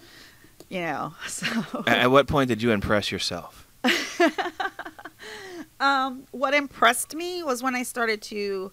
you 0.69 0.81
know 0.81 1.15
so 1.27 1.47
At 1.87 2.11
what 2.11 2.27
point 2.29 2.49
did 2.49 2.63
you 2.63 2.71
impress 2.73 3.11
yourself? 3.11 3.67
um, 5.81 6.25
what 6.31 6.55
impressed 6.55 7.15
me 7.15 7.43
was 7.43 7.63
when 7.63 7.75
I 7.75 7.83
started 7.83 8.23
to 8.23 8.73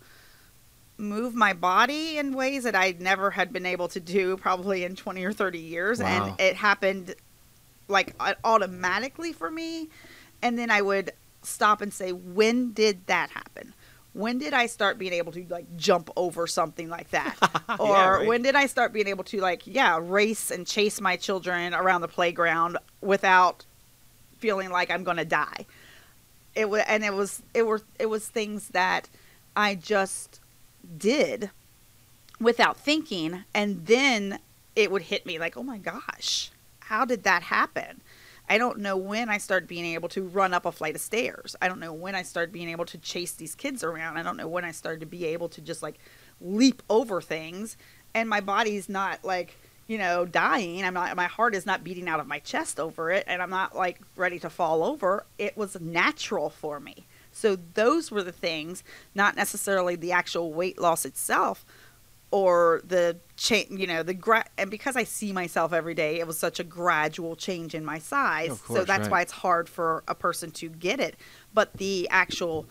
move 0.97 1.35
my 1.35 1.53
body 1.53 2.17
in 2.17 2.33
ways 2.33 2.63
that 2.63 2.75
I 2.75 2.95
never 2.99 3.31
had 3.31 3.51
been 3.51 3.65
able 3.65 3.87
to 3.89 3.99
do 3.99 4.37
probably 4.37 4.83
in 4.83 4.95
20 4.95 5.23
or 5.23 5.33
30 5.33 5.59
years. 5.59 5.99
Wow. 5.99 6.07
And 6.07 6.39
it 6.39 6.55
happened 6.55 7.15
like 7.87 8.15
automatically 8.43 9.33
for 9.33 9.51
me. 9.51 9.89
And 10.41 10.57
then 10.57 10.71
I 10.71 10.81
would 10.81 11.11
stop 11.45 11.81
and 11.81 11.93
say, 11.93 12.11
when 12.11 12.71
did 12.71 13.07
that 13.07 13.29
happen? 13.29 13.73
When 14.13 14.37
did 14.37 14.53
I 14.53 14.67
start 14.67 14.97
being 14.97 15.13
able 15.13 15.33
to 15.33 15.45
like 15.49 15.65
jump 15.75 16.09
over 16.15 16.47
something 16.47 16.89
like 16.89 17.09
that? 17.11 17.35
or 17.79 18.19
right. 18.19 18.27
when 18.27 18.41
did 18.41 18.55
I 18.55 18.65
start 18.67 18.93
being 18.93 19.07
able 19.07 19.25
to 19.25 19.41
like, 19.41 19.63
yeah, 19.65 19.99
race 20.01 20.51
and 20.51 20.65
chase 20.65 21.01
my 21.01 21.17
children 21.17 21.73
around 21.73 22.01
the 22.01 22.07
playground 22.07 22.77
without 23.01 23.65
feeling 24.37 24.69
like 24.69 24.89
I'm 24.89 25.03
going 25.03 25.17
to 25.17 25.25
die? 25.25 25.65
it 26.55 26.69
was 26.69 26.83
and 26.87 27.03
it 27.03 27.13
was 27.13 27.43
it 27.53 27.65
were 27.65 27.81
it 27.99 28.07
was 28.07 28.27
things 28.27 28.69
that 28.69 29.09
I 29.55 29.75
just 29.75 30.39
did 30.97 31.51
without 32.39 32.77
thinking 32.77 33.43
and 33.53 33.85
then 33.85 34.39
it 34.75 34.91
would 34.91 35.03
hit 35.03 35.25
me 35.25 35.37
like 35.37 35.57
oh 35.57 35.63
my 35.63 35.77
gosh 35.77 36.51
how 36.81 37.05
did 37.05 37.23
that 37.23 37.43
happen 37.43 38.01
I 38.47 38.57
don't 38.57 38.79
know 38.79 38.95
when 38.97 39.29
I 39.29 39.37
started 39.37 39.67
being 39.67 39.85
able 39.85 40.09
to 40.09 40.23
run 40.23 40.53
up 40.53 40.65
a 40.65 40.71
flight 40.71 40.95
of 40.95 41.01
stairs. 41.01 41.55
I 41.61 41.67
don't 41.67 41.79
know 41.79 41.93
when 41.93 42.15
I 42.15 42.21
started 42.21 42.51
being 42.51 42.69
able 42.69 42.85
to 42.85 42.97
chase 42.97 43.31
these 43.33 43.55
kids 43.55 43.83
around. 43.83 44.17
I 44.17 44.23
don't 44.23 44.37
know 44.37 44.47
when 44.47 44.65
I 44.65 44.71
started 44.71 44.99
to 44.99 45.05
be 45.05 45.25
able 45.25 45.49
to 45.49 45.61
just 45.61 45.81
like 45.81 45.97
leap 46.39 46.83
over 46.89 47.21
things 47.21 47.77
and 48.13 48.29
my 48.29 48.41
body's 48.41 48.87
not 48.87 49.23
like, 49.23 49.57
you 49.87 49.97
know, 49.97 50.25
dying. 50.25 50.83
I'm 50.83 50.93
not 50.93 51.15
my 51.15 51.25
heart 51.25 51.55
is 51.55 51.65
not 51.65 51.83
beating 51.83 52.07
out 52.07 52.19
of 52.19 52.27
my 52.27 52.39
chest 52.39 52.79
over 52.79 53.11
it 53.11 53.23
and 53.27 53.41
I'm 53.41 53.49
not 53.49 53.75
like 53.75 53.99
ready 54.15 54.39
to 54.39 54.49
fall 54.49 54.83
over. 54.83 55.25
It 55.37 55.57
was 55.57 55.79
natural 55.79 56.49
for 56.49 56.79
me. 56.79 57.07
So 57.31 57.57
those 57.73 58.11
were 58.11 58.23
the 58.23 58.31
things, 58.31 58.83
not 59.13 59.35
necessarily 59.35 59.95
the 59.95 60.11
actual 60.11 60.53
weight 60.53 60.79
loss 60.79 61.03
itself 61.03 61.65
or 62.35 62.81
the 62.83 63.15
change, 63.37 63.79
you 63.79 63.87
know, 63.87 64.03
the 64.03 64.13
gra- 64.13 64.43
and 64.57 64.69
because 64.69 64.97
I 64.97 65.05
see 65.05 65.31
myself 65.31 65.71
every 65.71 65.93
day, 65.93 66.19
it 66.19 66.27
was 66.27 66.37
such 66.37 66.59
a 66.59 66.65
gradual 66.65 67.37
change 67.37 67.73
in 67.73 67.85
my 67.85 67.97
size. 67.97 68.51
Of 68.51 68.63
so 68.67 68.83
that's 68.83 69.03
right. 69.03 69.11
why 69.11 69.21
it's 69.21 69.31
hard 69.31 69.69
for 69.69 70.03
a 70.05 70.13
person 70.13 70.51
to 70.51 70.67
get 70.67 70.99
it. 70.99 71.15
But 71.53 71.75
the 71.77 72.09
actual 72.11 72.65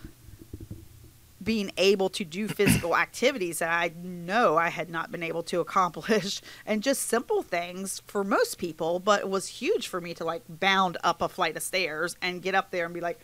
being 1.42 1.72
able 1.78 2.10
to 2.10 2.26
do 2.26 2.46
physical 2.60 2.94
activities 2.94 3.60
that 3.60 3.70
I 3.70 3.90
know 4.02 4.58
I 4.58 4.68
had 4.68 4.90
not 4.90 5.10
been 5.10 5.22
able 5.22 5.42
to 5.44 5.60
accomplish 5.66 6.42
and 6.66 6.82
just 6.82 7.04
simple 7.08 7.40
things 7.40 8.02
for 8.06 8.22
most 8.22 8.58
people, 8.58 8.98
but 8.98 9.20
it 9.20 9.30
was 9.30 9.46
huge 9.46 9.88
for 9.88 9.98
me 9.98 10.12
to 10.12 10.26
like 10.26 10.42
bound 10.46 10.98
up 11.02 11.22
a 11.22 11.28
flight 11.30 11.56
of 11.56 11.62
stairs 11.62 12.16
and 12.20 12.42
get 12.42 12.54
up 12.54 12.70
there 12.70 12.84
and 12.84 12.92
be 12.92 13.00
like, 13.00 13.18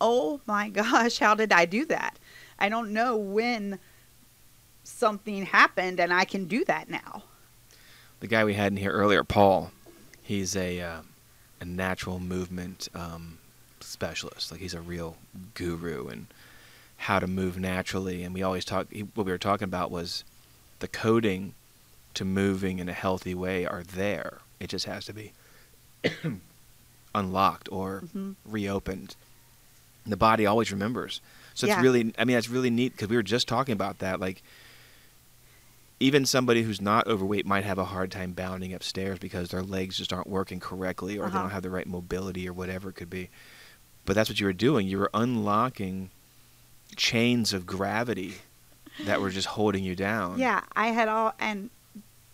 "Oh 0.00 0.40
my 0.46 0.70
gosh, 0.70 1.18
how 1.18 1.34
did 1.34 1.52
I 1.52 1.66
do 1.66 1.84
that?" 1.84 2.18
I 2.58 2.70
don't 2.70 2.94
know 2.94 3.18
when 3.18 3.78
something 4.84 5.44
happened 5.46 6.00
and 6.00 6.12
I 6.12 6.24
can 6.24 6.46
do 6.46 6.64
that 6.66 6.88
now. 6.90 7.24
the 8.20 8.26
guy 8.26 8.44
we 8.44 8.54
had 8.54 8.72
in 8.72 8.76
here 8.78 8.92
earlier, 8.92 9.24
Paul, 9.24 9.72
he's 10.22 10.54
a 10.56 10.80
uh, 10.80 11.00
a 11.60 11.64
natural 11.64 12.18
movement 12.20 12.88
um, 12.94 13.38
specialist. 13.80 14.50
Like 14.50 14.60
he's 14.60 14.74
a 14.74 14.80
real 14.80 15.16
guru 15.54 16.08
in 16.08 16.26
how 16.98 17.18
to 17.18 17.26
move 17.26 17.58
naturally. 17.58 18.22
And 18.22 18.32
we 18.34 18.42
always 18.42 18.64
talk. 18.64 18.86
He, 18.92 19.00
what 19.02 19.26
we 19.26 19.32
were 19.32 19.38
talking 19.38 19.64
about 19.64 19.90
was 19.90 20.24
the 20.80 20.88
coding 20.88 21.54
to 22.14 22.24
moving 22.24 22.78
in 22.78 22.88
a 22.88 22.92
healthy 22.92 23.34
way 23.34 23.64
are 23.66 23.82
there. 23.82 24.38
It 24.60 24.68
just 24.68 24.84
has 24.86 25.04
to 25.06 25.12
be 25.12 25.32
unlocked 27.14 27.68
or 27.70 28.02
Mhm. 28.14 28.36
reopened. 28.44 29.16
The 30.06 30.16
body 30.16 30.46
always 30.46 30.70
remembers. 30.72 31.20
So 31.54 31.66
Yeah. 31.66 31.74
it's 31.74 31.82
really, 31.82 32.12
I 32.18 32.24
mean, 32.24 32.36
it's 32.36 32.48
really 32.48 32.70
neat 32.70 32.92
because 32.92 33.08
we 33.08 33.16
were 33.16 33.22
just 33.22 33.46
talking 33.46 33.72
about 33.72 33.98
that. 33.98 34.18
Like, 34.20 34.42
even 36.02 36.26
somebody 36.26 36.62
who's 36.62 36.80
not 36.80 37.06
overweight 37.06 37.46
might 37.46 37.64
have 37.64 37.78
a 37.78 37.84
hard 37.86 38.10
time 38.10 38.32
bounding 38.32 38.74
upstairs 38.74 39.18
because 39.18 39.48
their 39.50 39.62
legs 39.62 39.96
just 39.96 40.12
aren't 40.12 40.28
working 40.28 40.60
correctly 40.60 41.16
or 41.16 41.22
they 41.22 41.26
Uh-huh. 41.28 41.42
don't 41.42 41.50
have 41.50 41.62
the 41.62 41.70
right 41.70 41.86
mobility 41.86 42.48
or 42.48 42.52
whatever 42.52 42.90
it 42.90 42.94
could 42.94 43.08
be. 43.10 43.30
But 44.04 44.14
that's 44.14 44.28
what 44.28 44.40
you 44.40 44.46
were 44.46 44.52
doing. 44.52 44.88
You 44.88 44.98
were 44.98 45.10
unlocking 45.14 46.10
chains 46.96 47.52
of 47.52 47.66
gravity 47.66 48.34
that 49.06 49.20
were 49.20 49.30
just 49.30 49.48
holding 49.48 49.84
you 49.84 49.94
down. 49.94 50.38
Yeah, 50.38 50.60
I 50.74 50.88
had 50.88 51.08
all 51.08 51.34
and 51.38 51.70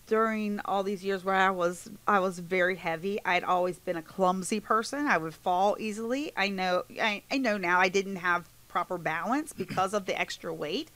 during 0.07 0.59
all 0.65 0.83
these 0.83 1.05
years 1.05 1.23
where 1.25 1.35
I 1.35 1.51
was 1.51 1.91
I 2.07 2.19
was 2.21 2.39
very 2.39 2.77
heavy, 2.77 3.19
I'd 3.25 3.45
always 3.45 3.79
been 3.79 3.97
a 3.97 4.03
clumsy 4.03 4.59
person. 4.61 5.07
I 5.07 5.19
would 5.19 5.35
fall 5.35 5.77
easily. 5.79 6.33
I 6.37 6.49
know 6.49 6.85
I, 7.01 7.23
I 7.31 7.37
know 7.39 7.59
now 7.59 7.79
I 7.81 7.89
didn't 7.89 8.17
have 8.17 8.49
proper 8.69 8.97
balance 8.99 9.53
because 9.53 9.93
of 9.95 10.07
the 10.07 10.19
extra 10.19 10.53
weight. 10.55 10.91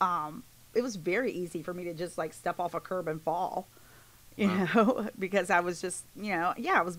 Um 0.00 0.42
it 0.74 0.82
was 0.82 0.96
very 0.96 1.32
easy 1.32 1.62
for 1.62 1.72
me 1.74 1.84
to 1.84 1.94
just 1.94 2.18
like 2.18 2.32
step 2.32 2.60
off 2.60 2.74
a 2.74 2.80
curb 2.80 3.08
and 3.08 3.20
fall. 3.22 3.66
You 4.36 4.48
Wow. 4.48 4.68
know, 4.74 5.08
because 5.18 5.50
I 5.50 5.60
was 5.60 5.80
just, 5.80 6.04
you 6.14 6.30
know, 6.30 6.54
yeah, 6.56 6.78
I 6.78 6.82
was 6.82 6.98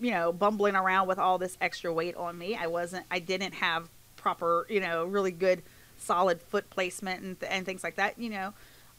you 0.00 0.10
know, 0.10 0.32
bumbling 0.32 0.74
around 0.74 1.06
with 1.06 1.18
all 1.18 1.38
this 1.38 1.56
extra 1.60 1.92
weight 1.92 2.16
on 2.16 2.36
me. 2.38 2.56
I 2.56 2.66
wasn't 2.66 3.06
I 3.10 3.18
didn't 3.18 3.54
have 3.54 3.88
proper, 4.16 4.66
you 4.68 4.80
know, 4.80 5.04
really 5.04 5.30
good 5.32 5.62
solid 5.98 6.40
foot 6.42 6.68
placement 6.70 7.22
and, 7.22 7.38
th- 7.40 7.52
and 7.52 7.64
things 7.66 7.84
like 7.84 7.96
that, 7.96 8.18
you 8.18 8.30
know. 8.30 8.52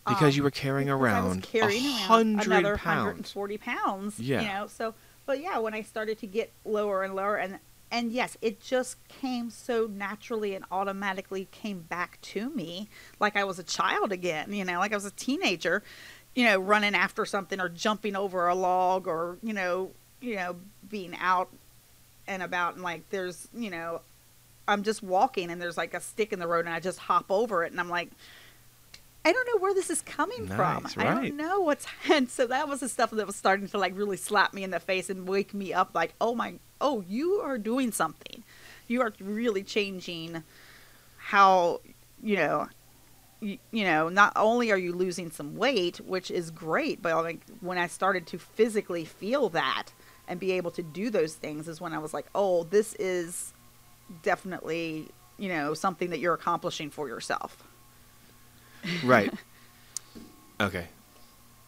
Because 0.07 0.33
Um, 0.33 0.37
you 0.37 0.43
were 0.43 0.51
carrying 0.51 0.87
because 0.87 1.01
I 1.01 1.21
was 1.21 1.33
around 1.35 1.43
carrying 1.43 1.85
around 2.09 2.39
another 2.45 2.77
pounds. 2.77 3.33
140 3.35 3.57
pounds. 3.57 4.19
Yeah. 4.19 4.41
You 4.41 4.47
know, 4.47 4.67
so 4.67 4.93
but 5.25 5.41
yeah, 5.41 5.57
when 5.59 5.73
I 5.73 5.81
started 5.81 6.19
to 6.19 6.27
get 6.27 6.51
lower 6.65 7.03
and 7.03 7.15
lower 7.15 7.35
and 7.37 7.59
and 7.93 8.11
yes, 8.11 8.35
it 8.41 8.59
just 8.59 8.97
came 9.07 9.51
so 9.51 9.85
naturally 9.85 10.55
and 10.55 10.65
automatically 10.71 11.47
came 11.51 11.81
back 11.81 12.19
to 12.23 12.49
me 12.49 12.89
like 13.19 13.37
I 13.37 13.43
was 13.43 13.59
a 13.59 13.63
child 13.63 14.11
again, 14.11 14.51
you 14.51 14.65
know, 14.65 14.79
like 14.79 14.91
I 14.91 14.95
was 14.95 15.05
a 15.05 15.11
teenager, 15.11 15.83
you 16.33 16.43
know, 16.43 16.57
running 16.57 16.95
after 16.95 17.23
something 17.23 17.61
or 17.61 17.69
jumping 17.69 18.15
over 18.15 18.47
a 18.47 18.55
log 18.55 19.07
or, 19.07 19.37
you 19.43 19.53
know, 19.53 19.91
you 20.21 20.35
know, 20.35 20.55
being 20.89 21.15
out 21.19 21.49
and 22.27 22.41
about 22.41 22.73
and 22.73 22.83
like 22.83 23.07
there's, 23.11 23.47
you 23.53 23.69
know, 23.69 24.01
I'm 24.67 24.81
just 24.81 25.03
walking 25.03 25.51
and 25.51 25.61
there's 25.61 25.77
like 25.77 25.93
a 25.93 26.01
stick 26.01 26.33
in 26.33 26.39
the 26.39 26.47
road 26.47 26.65
and 26.65 26.73
I 26.73 26.79
just 26.79 26.97
hop 26.97 27.25
over 27.29 27.63
it 27.63 27.71
and 27.71 27.79
I'm 27.79 27.89
like 27.89 28.09
I 29.25 29.31
don't 29.31 29.47
know 29.47 29.59
where 29.59 29.73
this 29.73 29.89
is 29.89 30.01
coming 30.01 30.47
from. 30.47 30.83
Nice, 30.83 30.97
I 30.97 31.05
don't 31.05 31.37
know 31.37 31.61
what's 31.61 31.85
and 32.11 32.29
so 32.29 32.47
that 32.47 32.67
was 32.67 32.81
the 32.81 32.89
stuff 32.89 33.11
that 33.11 33.25
was 33.25 33.35
starting 33.35 33.67
to 33.69 33.77
like 33.77 33.95
really 33.95 34.17
slap 34.17 34.53
me 34.53 34.63
in 34.63 34.71
the 34.71 34.79
face 34.79 35.09
and 35.09 35.27
wake 35.27 35.53
me 35.53 35.73
up 35.73 35.91
like, 35.93 36.13
"Oh 36.19 36.35
my 36.35 36.55
oh, 36.83 37.03
you 37.07 37.35
are 37.43 37.57
doing 37.57 37.91
something. 37.91 38.43
You 38.87 39.01
are 39.01 39.13
really 39.19 39.63
changing 39.63 40.43
how, 41.17 41.79
you 42.21 42.35
know, 42.35 42.67
you, 43.39 43.57
you 43.71 43.85
know, 43.85 44.09
not 44.09 44.33
only 44.35 44.71
are 44.71 44.77
you 44.77 44.93
losing 44.93 45.31
some 45.31 45.55
weight, 45.55 45.97
which 46.01 46.29
is 46.29 46.51
great, 46.51 47.01
but 47.01 47.15
like 47.23 47.41
when 47.61 47.77
I 47.77 47.87
started 47.87 48.27
to 48.27 48.37
physically 48.37 49.05
feel 49.05 49.49
that 49.49 49.87
and 50.27 50.39
be 50.39 50.51
able 50.51 50.71
to 50.71 50.83
do 50.83 51.09
those 51.09 51.33
things 51.33 51.67
is 51.67 51.81
when 51.81 51.93
I 51.93 51.99
was 51.99 52.13
like, 52.13 52.27
"Oh, 52.35 52.65
this 52.65 52.93
is 52.95 53.53
definitely, 54.21 55.09
you 55.37 55.49
know, 55.49 55.73
something 55.73 56.09
that 56.11 56.19
you're 56.19 56.33
accomplishing 56.33 56.89
for 56.89 57.07
yourself." 57.07 57.63
Right. 59.03 59.33
Okay. 60.61 60.87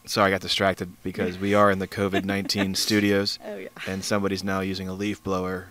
Sorry, 0.06 0.28
I 0.28 0.30
got 0.30 0.40
distracted 0.40 0.90
because 1.02 1.36
we 1.38 1.54
are 1.54 1.70
in 1.70 1.78
the 1.80 1.88
COVID 1.88 2.24
19 2.24 2.74
studios 2.86 3.38
Oh 3.44 3.56
yeah. 3.56 3.68
and 3.88 4.04
somebody's 4.04 4.44
now 4.44 4.60
using 4.60 4.88
a 4.88 4.92
leaf 4.94 5.22
blower. 5.22 5.68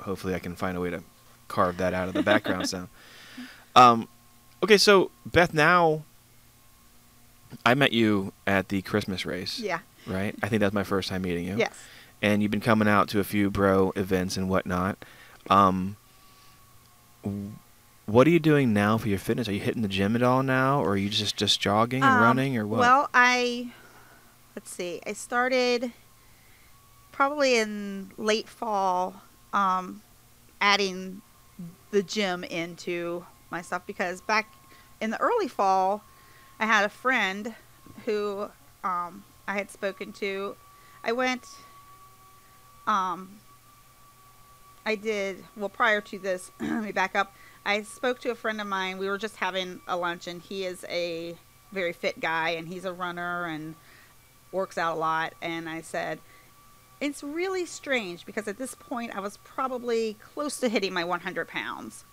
Hopefully, 0.00 0.34
I 0.34 0.38
can 0.38 0.56
find 0.56 0.76
a 0.76 0.80
way 0.80 0.90
to 0.90 1.02
carve 1.48 1.76
that 1.78 1.92
out 1.94 2.08
of 2.08 2.14
the 2.14 2.22
background 2.22 2.68
sound. 2.68 2.88
Um, 3.76 4.08
okay, 4.62 4.78
so 4.78 5.10
Beth, 5.26 5.52
now 5.52 6.02
I 7.66 7.74
met 7.74 7.92
you 7.92 8.32
at 8.46 8.70
the 8.70 8.80
Christmas 8.80 9.26
race, 9.26 9.58
Yeah. 9.60 9.80
right? 10.06 10.34
I 10.42 10.48
think 10.48 10.60
that's 10.60 10.72
my 10.72 10.82
first 10.82 11.10
time 11.10 11.20
meeting 11.20 11.46
you. 11.46 11.56
Yes. 11.58 11.74
And 12.22 12.40
you've 12.40 12.50
been 12.50 12.62
coming 12.62 12.88
out 12.88 13.08
to 13.10 13.20
a 13.20 13.24
few 13.24 13.50
bro 13.50 13.92
events 13.94 14.38
and 14.38 14.48
whatnot. 14.48 15.04
Um, 15.50 15.96
what 18.06 18.26
are 18.26 18.30
you 18.30 18.38
doing 18.38 18.72
now 18.72 18.98
for 18.98 19.08
your 19.08 19.18
fitness? 19.18 19.48
Are 19.48 19.52
you 19.52 19.60
hitting 19.60 19.82
the 19.82 19.88
gym 19.88 20.16
at 20.16 20.22
all 20.22 20.42
now, 20.42 20.80
or 20.80 20.90
are 20.90 20.96
you 20.96 21.08
just 21.08 21.36
just 21.36 21.60
jogging 21.60 22.02
and 22.02 22.14
Um, 22.14 22.20
running, 22.20 22.56
or 22.56 22.66
what? 22.66 22.80
Well, 22.80 23.10
I 23.12 23.70
let's 24.54 24.70
see. 24.70 25.00
I 25.06 25.12
started 25.12 25.92
probably 27.12 27.58
in 27.58 28.12
late 28.16 28.48
fall, 28.48 29.22
um, 29.52 30.02
adding 30.60 31.22
the 31.90 32.02
gym 32.02 32.44
into 32.44 33.24
my 33.50 33.62
stuff 33.62 33.82
because 33.86 34.20
back 34.20 34.52
in 35.00 35.10
the 35.10 35.20
early 35.20 35.48
fall, 35.48 36.02
I 36.60 36.66
had 36.66 36.84
a 36.84 36.88
friend 36.88 37.54
who 38.04 38.50
um, 38.84 39.24
I 39.48 39.54
had 39.54 39.70
spoken 39.70 40.12
to. 40.14 40.56
I 41.02 41.12
went. 41.12 41.46
Um, 42.86 43.40
I 44.84 44.94
did 44.94 45.42
well 45.56 45.68
prior 45.68 46.00
to 46.02 46.18
this. 46.18 46.52
let 46.60 46.84
me 46.84 46.92
back 46.92 47.16
up. 47.16 47.34
I 47.66 47.82
spoke 47.82 48.20
to 48.20 48.30
a 48.30 48.36
friend 48.36 48.60
of 48.60 48.68
mine. 48.68 48.96
We 48.96 49.08
were 49.08 49.18
just 49.18 49.36
having 49.36 49.80
a 49.88 49.96
lunch, 49.96 50.28
and 50.28 50.40
he 50.40 50.64
is 50.64 50.86
a 50.88 51.36
very 51.72 51.92
fit 51.92 52.20
guy, 52.20 52.50
and 52.50 52.68
he's 52.68 52.84
a 52.84 52.92
runner 52.92 53.46
and 53.46 53.74
works 54.52 54.78
out 54.78 54.96
a 54.96 55.00
lot. 55.00 55.34
And 55.42 55.68
I 55.68 55.80
said, 55.80 56.20
it's 57.00 57.24
really 57.24 57.66
strange 57.66 58.24
because 58.24 58.46
at 58.46 58.56
this 58.56 58.76
point 58.76 59.16
I 59.16 59.20
was 59.20 59.38
probably 59.38 60.14
close 60.14 60.60
to 60.60 60.68
hitting 60.68 60.94
my 60.94 61.02
100 61.02 61.48
pounds. 61.48 62.04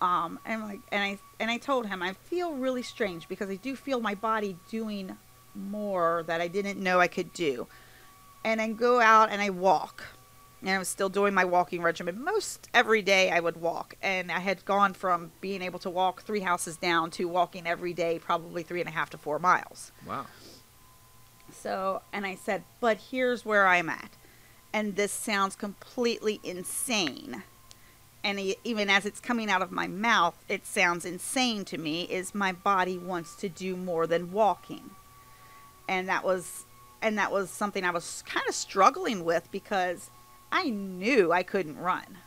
Um, 0.00 0.40
and 0.44 0.64
like, 0.64 0.80
and 0.90 1.02
I 1.02 1.18
and 1.40 1.50
I 1.50 1.58
told 1.58 1.86
him 1.86 2.02
I 2.02 2.12
feel 2.12 2.54
really 2.54 2.82
strange 2.82 3.28
because 3.28 3.50
I 3.50 3.56
do 3.56 3.74
feel 3.74 4.00
my 4.00 4.14
body 4.14 4.56
doing 4.68 5.16
more 5.54 6.24
that 6.26 6.40
I 6.40 6.48
didn't 6.48 6.78
know 6.80 7.00
I 7.00 7.08
could 7.08 7.32
do. 7.32 7.68
And 8.44 8.60
I 8.60 8.68
go 8.68 9.00
out 9.00 9.30
and 9.30 9.40
I 9.40 9.50
walk 9.50 10.04
and 10.60 10.70
I 10.70 10.78
was 10.78 10.88
still 10.88 11.08
doing 11.08 11.34
my 11.34 11.44
walking 11.44 11.82
regimen. 11.82 12.22
Most 12.22 12.68
every 12.74 13.02
day 13.02 13.30
I 13.30 13.40
would 13.40 13.60
walk, 13.60 13.94
and 14.02 14.32
I 14.32 14.40
had 14.40 14.64
gone 14.64 14.92
from 14.92 15.32
being 15.40 15.62
able 15.62 15.78
to 15.80 15.90
walk 15.90 16.22
three 16.22 16.40
houses 16.40 16.76
down 16.76 17.10
to 17.12 17.26
walking 17.26 17.66
every 17.66 17.92
day, 17.92 18.18
probably 18.18 18.62
three 18.62 18.80
and 18.80 18.88
a 18.88 18.92
half 18.92 19.10
to 19.10 19.18
four 19.18 19.38
miles. 19.38 19.92
wow. 20.06 20.26
So, 21.50 22.02
and 22.12 22.26
I 22.26 22.34
said, 22.34 22.64
but 22.80 22.98
here's 23.10 23.44
where 23.44 23.66
I'm 23.66 23.88
at. 23.88 24.10
And 24.72 24.96
this 24.96 25.12
sounds 25.12 25.56
completely 25.56 26.40
insane. 26.44 27.42
And 28.22 28.38
even 28.64 28.90
as 28.90 29.06
it's 29.06 29.20
coming 29.20 29.48
out 29.48 29.62
of 29.62 29.70
my 29.70 29.86
mouth, 29.86 30.36
it 30.48 30.66
sounds 30.66 31.04
insane 31.04 31.64
to 31.66 31.78
me 31.78 32.02
is 32.02 32.34
my 32.34 32.52
body 32.52 32.98
wants 32.98 33.34
to 33.36 33.48
do 33.48 33.76
more 33.76 34.06
than 34.06 34.32
walking. 34.32 34.90
And 35.88 36.08
that 36.08 36.24
was 36.24 36.64
and 37.00 37.16
that 37.16 37.30
was 37.30 37.48
something 37.48 37.84
I 37.84 37.92
was 37.92 38.22
kind 38.26 38.46
of 38.48 38.54
struggling 38.54 39.24
with 39.24 39.50
because 39.52 40.10
I 40.50 40.70
knew 40.70 41.32
I 41.32 41.42
couldn't 41.42 41.78
run. 41.78 42.18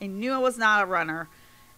I 0.00 0.06
knew 0.06 0.32
I 0.32 0.38
was 0.38 0.58
not 0.58 0.82
a 0.82 0.86
runner. 0.86 1.28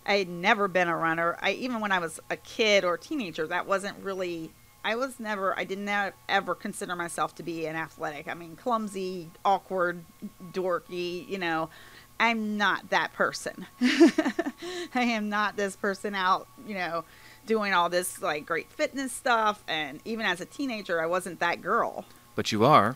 I 0.04 0.16
had 0.16 0.28
never 0.28 0.68
been 0.68 0.88
a 0.88 0.96
runner. 0.96 1.36
I 1.40 1.52
even 1.52 1.80
when 1.80 1.92
I 1.92 1.98
was 1.98 2.18
a 2.30 2.36
kid 2.36 2.84
or 2.84 2.94
a 2.94 2.98
teenager, 2.98 3.46
that 3.46 3.66
wasn't 3.66 3.98
really 4.02 4.50
I 4.84 4.94
was 4.94 5.18
never, 5.18 5.58
I 5.58 5.64
did 5.64 5.78
not 5.78 6.14
ever 6.28 6.54
consider 6.54 6.94
myself 6.96 7.34
to 7.36 7.42
be 7.42 7.66
an 7.66 7.76
athletic. 7.76 8.28
I 8.28 8.34
mean, 8.34 8.56
clumsy, 8.56 9.30
awkward, 9.44 10.04
dorky, 10.52 11.28
you 11.28 11.38
know. 11.38 11.68
I'm 12.20 12.56
not 12.56 12.90
that 12.90 13.12
person. 13.12 13.66
I 13.80 15.02
am 15.02 15.28
not 15.28 15.56
this 15.56 15.76
person 15.76 16.14
out, 16.14 16.48
you 16.66 16.74
know, 16.74 17.04
doing 17.46 17.72
all 17.72 17.88
this 17.88 18.20
like 18.22 18.46
great 18.46 18.72
fitness 18.72 19.12
stuff. 19.12 19.62
And 19.68 20.00
even 20.04 20.26
as 20.26 20.40
a 20.40 20.44
teenager, 20.44 21.00
I 21.00 21.06
wasn't 21.06 21.40
that 21.40 21.62
girl. 21.62 22.06
But 22.38 22.52
you 22.52 22.64
are, 22.64 22.94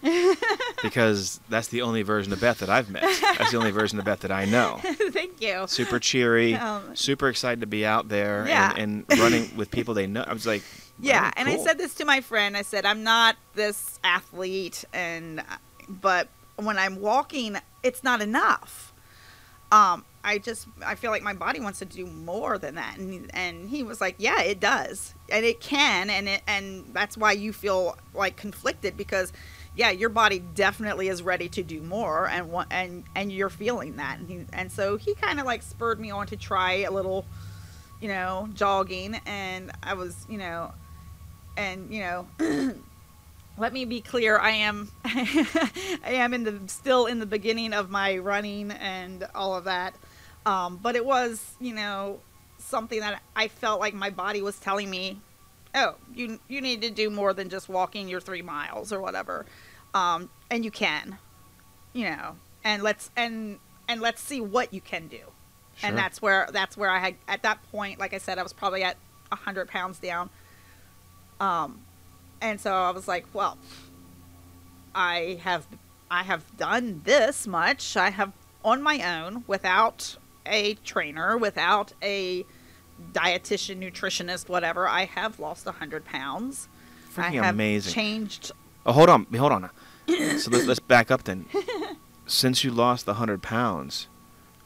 because 0.84 1.40
that's 1.48 1.66
the 1.66 1.82
only 1.82 2.02
version 2.02 2.32
of 2.32 2.40
Beth 2.40 2.58
that 2.58 2.70
I've 2.70 2.88
met. 2.88 3.02
That's 3.02 3.50
the 3.50 3.56
only 3.58 3.72
version 3.72 3.98
of 3.98 4.04
Beth 4.04 4.20
that 4.20 4.30
I 4.30 4.44
know. 4.44 4.78
Thank 4.84 5.40
you. 5.42 5.64
Super 5.66 5.98
cheery, 5.98 6.54
Um, 6.54 6.94
super 6.94 7.28
excited 7.28 7.60
to 7.62 7.66
be 7.66 7.84
out 7.84 8.08
there 8.08 8.44
Yeah. 8.46 8.72
and, 8.76 9.04
and 9.10 9.18
running 9.18 9.56
with 9.56 9.72
people 9.72 9.94
they 9.94 10.06
know. 10.06 10.22
I 10.24 10.32
was 10.32 10.46
like, 10.46 10.62
Yeah, 11.00 11.28
oh, 11.28 11.40
and 11.40 11.48
I 11.48 11.56
said 11.56 11.76
this 11.76 11.92
to 11.94 12.04
my 12.04 12.20
friend. 12.20 12.56
I 12.56 12.62
said 12.62 12.86
I'm 12.86 13.02
not 13.02 13.34
this 13.56 13.98
athlete, 14.04 14.84
and 14.92 15.42
but 15.88 16.28
when 16.54 16.78
I'm 16.78 17.00
walking, 17.00 17.56
it's 17.82 18.04
not 18.04 18.22
enough. 18.22 18.92
Um, 19.72 20.04
I 20.24 20.38
just 20.38 20.68
I 20.84 20.94
feel 20.94 21.10
like 21.10 21.22
my 21.22 21.32
body 21.32 21.60
wants 21.60 21.80
to 21.80 21.84
do 21.84 22.06
more 22.06 22.58
than 22.58 22.76
that, 22.76 22.98
and 22.98 23.30
and 23.34 23.68
he 23.68 23.82
was 23.82 24.00
like, 24.00 24.16
yeah, 24.18 24.40
it 24.42 24.60
does, 24.60 25.14
and 25.30 25.44
it 25.44 25.60
can, 25.60 26.10
and 26.10 26.28
it 26.28 26.42
and 26.46 26.86
that's 26.92 27.16
why 27.16 27.32
you 27.32 27.52
feel 27.52 27.96
like 28.14 28.36
conflicted 28.36 28.96
because. 28.96 29.32
Yeah, 29.74 29.90
your 29.90 30.10
body 30.10 30.38
definitely 30.38 31.08
is 31.08 31.22
ready 31.22 31.48
to 31.48 31.62
do 31.62 31.80
more, 31.80 32.28
and 32.28 32.54
and 32.70 33.04
and 33.14 33.32
you're 33.32 33.48
feeling 33.48 33.96
that, 33.96 34.18
and 34.18 34.28
he, 34.28 34.44
and 34.52 34.70
so 34.70 34.98
he 34.98 35.14
kind 35.14 35.40
of 35.40 35.46
like 35.46 35.62
spurred 35.62 35.98
me 35.98 36.10
on 36.10 36.26
to 36.26 36.36
try 36.36 36.80
a 36.80 36.90
little, 36.90 37.24
you 37.98 38.08
know, 38.08 38.50
jogging, 38.52 39.18
and 39.24 39.72
I 39.82 39.94
was, 39.94 40.26
you 40.28 40.36
know, 40.36 40.74
and 41.56 41.92
you 41.92 42.00
know 42.00 42.26
let 43.58 43.72
me 43.72 43.84
be 43.84 44.00
clear 44.00 44.38
i 44.38 44.50
am 44.50 44.90
i 45.04 46.00
am 46.06 46.34
in 46.34 46.44
the 46.44 46.58
still 46.66 47.06
in 47.06 47.18
the 47.18 47.26
beginning 47.26 47.72
of 47.72 47.90
my 47.90 48.16
running 48.18 48.70
and 48.70 49.26
all 49.34 49.54
of 49.54 49.64
that 49.64 49.94
um, 50.46 50.78
but 50.82 50.96
it 50.96 51.04
was 51.04 51.54
you 51.60 51.74
know 51.74 52.20
something 52.58 53.00
that 53.00 53.20
i 53.34 53.48
felt 53.48 53.80
like 53.80 53.92
my 53.94 54.10
body 54.10 54.40
was 54.40 54.58
telling 54.58 54.88
me 54.88 55.18
oh 55.74 55.94
you 56.14 56.38
you 56.48 56.60
need 56.60 56.80
to 56.82 56.90
do 56.90 57.10
more 57.10 57.32
than 57.32 57.48
just 57.48 57.68
walking 57.68 58.08
your 58.08 58.20
three 58.20 58.42
miles 58.42 58.92
or 58.92 59.00
whatever 59.00 59.44
um, 59.94 60.30
and 60.50 60.64
you 60.64 60.70
can 60.70 61.18
you 61.92 62.04
know 62.08 62.36
and 62.64 62.82
let's 62.82 63.10
and 63.16 63.58
and 63.88 64.00
let's 64.00 64.22
see 64.22 64.40
what 64.40 64.72
you 64.72 64.80
can 64.80 65.08
do 65.08 65.18
Sure. 65.76 65.88
and 65.88 65.98
that's 65.98 66.20
where 66.20 66.48
that's 66.52 66.76
where 66.76 66.90
I 66.90 66.98
had 66.98 67.14
at 67.26 67.42
that 67.44 67.62
point, 67.72 67.98
like 67.98 68.12
I 68.12 68.18
said, 68.18 68.38
I 68.38 68.42
was 68.42 68.52
probably 68.52 68.82
at 68.82 68.98
hundred 69.32 69.68
pounds 69.68 69.98
down. 69.98 70.28
Um, 71.40 71.80
and 72.42 72.60
so 72.60 72.72
I 72.74 72.90
was 72.90 73.08
like, 73.08 73.24
well, 73.32 73.56
I 74.94 75.40
have 75.42 75.66
I 76.10 76.24
have 76.24 76.44
done 76.58 77.00
this 77.04 77.46
much. 77.46 77.96
I 77.96 78.10
have 78.10 78.32
on 78.62 78.82
my 78.82 79.18
own 79.18 79.44
without 79.46 80.18
a 80.46 80.74
trainer, 80.84 81.36
without 81.36 81.92
a 82.02 82.44
dietitian, 83.12 83.78
nutritionist, 83.78 84.48
whatever. 84.48 84.88
I 84.88 85.04
have 85.04 85.38
lost 85.38 85.66
hundred 85.66 86.04
pounds. 86.04 86.68
I 87.16 87.30
Freaking 87.30 87.42
have 87.42 87.54
amazing. 87.54 87.92
changed. 87.92 88.52
Oh, 88.86 88.92
hold 88.92 89.10
on, 89.10 89.26
hold 89.34 89.52
on. 89.52 89.70
so 90.08 90.50
let's, 90.50 90.66
let's 90.66 90.80
back 90.80 91.10
up 91.10 91.24
then. 91.24 91.46
Since 92.26 92.64
you 92.64 92.70
lost 92.70 93.06
the 93.06 93.14
hundred 93.14 93.42
pounds, 93.42 94.08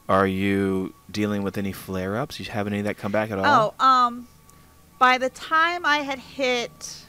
are 0.07 0.27
you 0.27 0.93
dealing 1.11 1.43
with 1.43 1.57
any 1.57 1.71
flare-ups? 1.71 2.39
You 2.39 2.45
have 2.45 2.67
any 2.67 2.81
that 2.81 2.97
come 2.97 3.11
back 3.11 3.29
at 3.31 3.39
all? 3.39 3.75
Oh, 3.79 3.85
um, 3.85 4.27
by 4.99 5.17
the 5.17 5.29
time 5.29 5.85
I 5.85 5.99
had 5.99 6.19
hit 6.19 7.03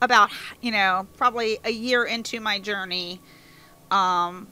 about, 0.00 0.30
you 0.60 0.72
know, 0.72 1.06
probably 1.16 1.58
a 1.64 1.70
year 1.70 2.04
into 2.04 2.40
my 2.40 2.58
journey, 2.58 3.20
um, 3.90 4.48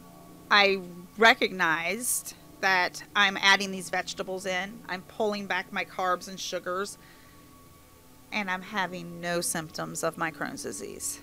I 0.50 0.80
recognized 1.18 2.34
that 2.60 3.02
I'm 3.14 3.36
adding 3.36 3.70
these 3.70 3.90
vegetables 3.90 4.46
in. 4.46 4.80
I'm 4.88 5.02
pulling 5.02 5.46
back 5.46 5.72
my 5.72 5.84
carbs 5.84 6.28
and 6.28 6.38
sugars, 6.38 6.98
and 8.32 8.50
I'm 8.50 8.62
having 8.62 9.20
no 9.20 9.40
symptoms 9.40 10.02
of 10.02 10.16
my 10.18 10.30
Crohn's 10.30 10.62
disease. 10.62 11.20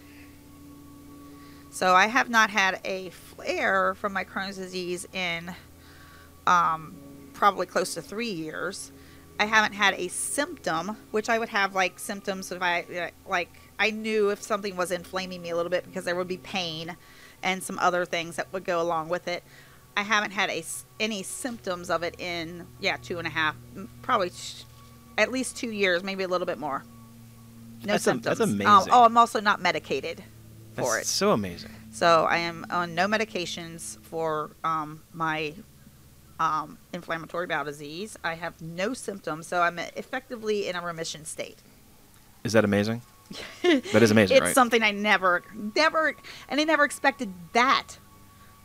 So 1.71 1.95
I 1.95 2.05
have 2.07 2.29
not 2.29 2.51
had 2.51 2.79
a 2.85 3.09
flare 3.09 3.95
from 3.95 4.13
my 4.13 4.23
Crohn's 4.23 4.57
disease 4.57 5.07
in 5.11 5.53
um, 6.45 6.95
probably 7.33 7.65
close 7.65 7.95
to 7.95 8.01
three 8.01 8.31
years. 8.31 8.91
I 9.39 9.45
haven't 9.45 9.73
had 9.73 9.95
a 9.95 10.07
symptom, 10.09 10.97
which 11.11 11.29
I 11.29 11.39
would 11.39 11.49
have 11.49 11.73
like 11.73 11.97
symptoms 11.97 12.51
if 12.51 12.61
I 12.61 13.11
like 13.27 13.49
I 13.79 13.89
knew 13.89 14.29
if 14.29 14.41
something 14.41 14.77
was 14.77 14.91
inflaming 14.91 15.41
me 15.41 15.49
a 15.49 15.55
little 15.55 15.71
bit 15.71 15.85
because 15.85 16.05
there 16.05 16.15
would 16.15 16.27
be 16.27 16.37
pain 16.37 16.95
and 17.41 17.61
some 17.63 17.79
other 17.79 18.05
things 18.05 18.35
that 18.35 18.53
would 18.53 18.63
go 18.63 18.79
along 18.79 19.09
with 19.09 19.27
it. 19.27 19.43
I 19.95 20.01
haven't 20.03 20.31
had 20.31 20.49
a 20.49 20.63
any 20.99 21.23
symptoms 21.23 21.89
of 21.89 22.03
it 22.03 22.15
in 22.19 22.65
yeah 22.79 22.97
two 23.01 23.19
and 23.19 23.27
a 23.27 23.31
half, 23.31 23.55
probably 24.01 24.31
at 25.17 25.31
least 25.31 25.55
two 25.57 25.71
years, 25.71 26.03
maybe 26.03 26.23
a 26.23 26.27
little 26.27 26.47
bit 26.47 26.57
more. 26.57 26.83
No 27.85 27.93
That's 27.93 28.01
a- 28.01 28.11
symptoms. 28.11 28.37
that's 28.37 28.49
Um, 28.49 28.55
amazing. 28.61 28.91
oh, 28.93 29.03
I'm 29.03 29.17
also 29.17 29.39
not 29.39 29.61
medicated 29.61 30.23
for 30.75 30.95
That's 30.95 31.01
it. 31.01 31.05
so 31.07 31.31
amazing. 31.31 31.71
So 31.91 32.25
I 32.25 32.37
am 32.37 32.65
on 32.71 32.95
no 32.95 33.07
medications 33.07 33.99
for 34.03 34.51
um, 34.63 35.03
my 35.13 35.53
um, 36.39 36.77
inflammatory 36.93 37.45
bowel 37.45 37.65
disease. 37.65 38.17
I 38.23 38.33
have 38.35 38.59
no 38.61 38.93
symptoms, 38.95 39.45
so 39.47 39.61
I'm 39.61 39.77
effectively 39.77 40.67
in 40.67 40.75
a 40.75 40.81
remission 40.81 41.25
state. 41.25 41.59
Is 42.43 42.53
that 42.53 42.65
amazing? 42.65 43.01
that 43.61 44.01
is 44.01 44.11
amazing, 44.11 44.37
it's 44.37 44.43
right? 44.45 44.55
something 44.55 44.81
I 44.81 44.91
never, 44.91 45.43
never, 45.75 46.15
and 46.49 46.59
I 46.59 46.63
never 46.63 46.83
expected 46.83 47.31
that 47.53 47.97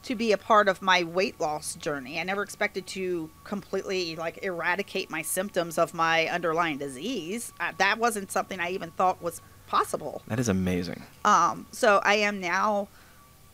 to 0.04 0.14
be 0.14 0.32
a 0.32 0.38
part 0.38 0.68
of 0.68 0.80
my 0.80 1.02
weight 1.02 1.38
loss 1.40 1.74
journey. 1.74 2.18
I 2.20 2.22
never 2.22 2.42
expected 2.42 2.86
to 2.88 3.30
completely 3.44 4.16
like 4.16 4.38
eradicate 4.42 5.10
my 5.10 5.22
symptoms 5.22 5.76
of 5.78 5.92
my 5.94 6.26
underlying 6.28 6.78
disease. 6.78 7.52
Uh, 7.60 7.72
that 7.78 7.98
wasn't 7.98 8.30
something 8.30 8.60
I 8.60 8.70
even 8.70 8.90
thought 8.92 9.22
was 9.22 9.40
possible. 9.66 10.22
that 10.28 10.38
is 10.38 10.48
amazing. 10.48 11.02
Um, 11.24 11.66
so 11.72 12.00
I 12.04 12.14
am 12.14 12.40
now 12.40 12.88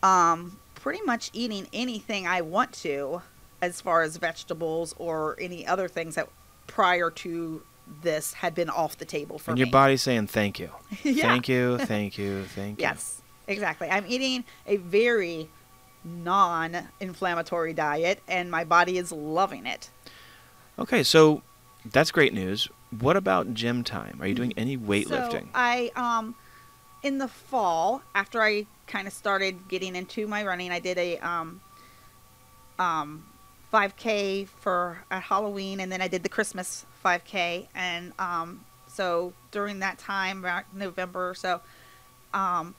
um, 0.03 0.59
pretty 0.75 1.01
much 1.03 1.29
eating 1.33 1.67
anything 1.73 2.25
I 2.27 2.41
want 2.41 2.71
to 2.83 3.21
as 3.61 3.81
far 3.81 4.01
as 4.03 4.15
vegetables 4.17 4.93
or 4.97 5.35
any 5.41 5.65
other 5.65 5.87
things 5.87 6.15
that 6.15 6.29
prior 6.67 7.09
to 7.09 7.63
this 8.01 8.33
had 8.33 8.55
been 8.55 8.69
off 8.69 8.97
the 8.97 9.05
table 9.05 9.37
for 9.39 9.51
and 9.51 9.59
me. 9.59 9.65
your 9.65 9.71
body's 9.71 10.01
saying 10.01 10.27
thank 10.27 10.59
you. 10.59 10.69
Yeah. 11.03 11.23
Thank 11.27 11.49
you, 11.49 11.77
thank 11.79 12.17
you, 12.17 12.43
thank 12.45 12.79
you. 12.79 12.83
Yes, 12.87 13.21
exactly. 13.47 13.89
I'm 13.89 14.05
eating 14.07 14.43
a 14.67 14.77
very 14.77 15.49
non-inflammatory 16.05 17.73
diet 17.73 18.21
and 18.27 18.49
my 18.51 18.63
body 18.63 18.97
is 18.97 19.11
loving 19.11 19.65
it. 19.65 19.89
Okay, 20.77 21.03
so 21.03 21.41
that's 21.85 22.11
great 22.11 22.33
news. 22.33 22.69
What 22.99 23.17
about 23.17 23.53
gym 23.53 23.83
time? 23.83 24.17
Are 24.21 24.27
you 24.27 24.35
doing 24.35 24.53
any 24.55 24.77
weightlifting? 24.77 25.43
So 25.43 25.49
I 25.53 25.91
um 25.95 26.35
in 27.03 27.17
the 27.17 27.27
fall 27.27 28.01
after 28.13 28.41
I 28.41 28.65
kind 28.87 29.07
of 29.07 29.13
started 29.13 29.67
getting 29.67 29.95
into 29.95 30.27
my 30.27 30.43
running, 30.43 30.71
I 30.71 30.79
did 30.79 30.97
a 30.97 31.17
um 31.17 31.61
um 32.79 33.25
5k 33.73 34.47
for 34.47 35.03
at 35.11 35.23
Halloween 35.23 35.79
and 35.79 35.91
then 35.91 36.01
I 36.01 36.07
did 36.07 36.23
the 36.23 36.29
Christmas 36.29 36.85
5k 37.03 37.67
and 37.73 38.13
um 38.19 38.63
so 38.87 39.33
during 39.51 39.79
that 39.79 39.97
time 39.97 40.45
around 40.45 40.65
November 40.73 41.29
or 41.31 41.35
so 41.35 41.61
um 42.33 42.75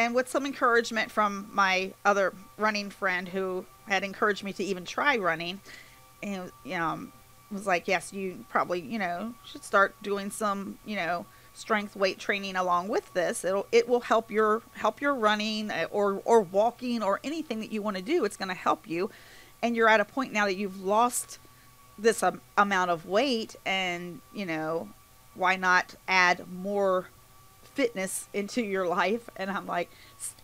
and 0.00 0.14
with 0.14 0.28
some 0.28 0.46
encouragement 0.46 1.10
from 1.10 1.48
my 1.52 1.92
other 2.04 2.34
running 2.56 2.90
friend 2.90 3.28
who 3.28 3.64
had 3.86 4.02
encouraged 4.02 4.42
me 4.42 4.52
to 4.54 4.64
even 4.64 4.84
try 4.84 5.16
running 5.16 5.60
and 6.22 6.50
um 6.74 7.12
was 7.50 7.66
like, 7.66 7.88
yes, 7.88 8.12
you 8.12 8.44
probably, 8.48 8.80
you 8.80 8.98
know, 8.98 9.34
should 9.44 9.64
start 9.64 9.94
doing 10.02 10.30
some, 10.30 10.78
you 10.84 10.96
know, 10.96 11.26
strength 11.52 11.96
weight 11.96 12.18
training 12.18 12.56
along 12.56 12.88
with 12.88 13.12
this. 13.12 13.44
It'll 13.44 13.66
it 13.72 13.88
will 13.88 14.00
help 14.00 14.30
your 14.30 14.62
help 14.74 15.00
your 15.00 15.14
running 15.14 15.70
uh, 15.70 15.86
or 15.90 16.22
or 16.24 16.42
walking 16.42 17.02
or 17.02 17.20
anything 17.24 17.60
that 17.60 17.72
you 17.72 17.82
want 17.82 17.96
to 17.96 18.02
do. 18.02 18.24
It's 18.24 18.36
going 18.36 18.48
to 18.48 18.54
help 18.54 18.88
you, 18.88 19.10
and 19.62 19.74
you're 19.74 19.88
at 19.88 20.00
a 20.00 20.04
point 20.04 20.32
now 20.32 20.46
that 20.46 20.56
you've 20.56 20.80
lost 20.82 21.38
this 21.98 22.22
um, 22.22 22.40
amount 22.56 22.90
of 22.90 23.06
weight, 23.06 23.56
and 23.66 24.20
you 24.32 24.46
know, 24.46 24.88
why 25.34 25.56
not 25.56 25.94
add 26.06 26.46
more 26.52 27.08
fitness 27.74 28.28
into 28.32 28.62
your 28.62 28.86
life? 28.86 29.28
And 29.36 29.50
I'm 29.50 29.66
like, 29.66 29.90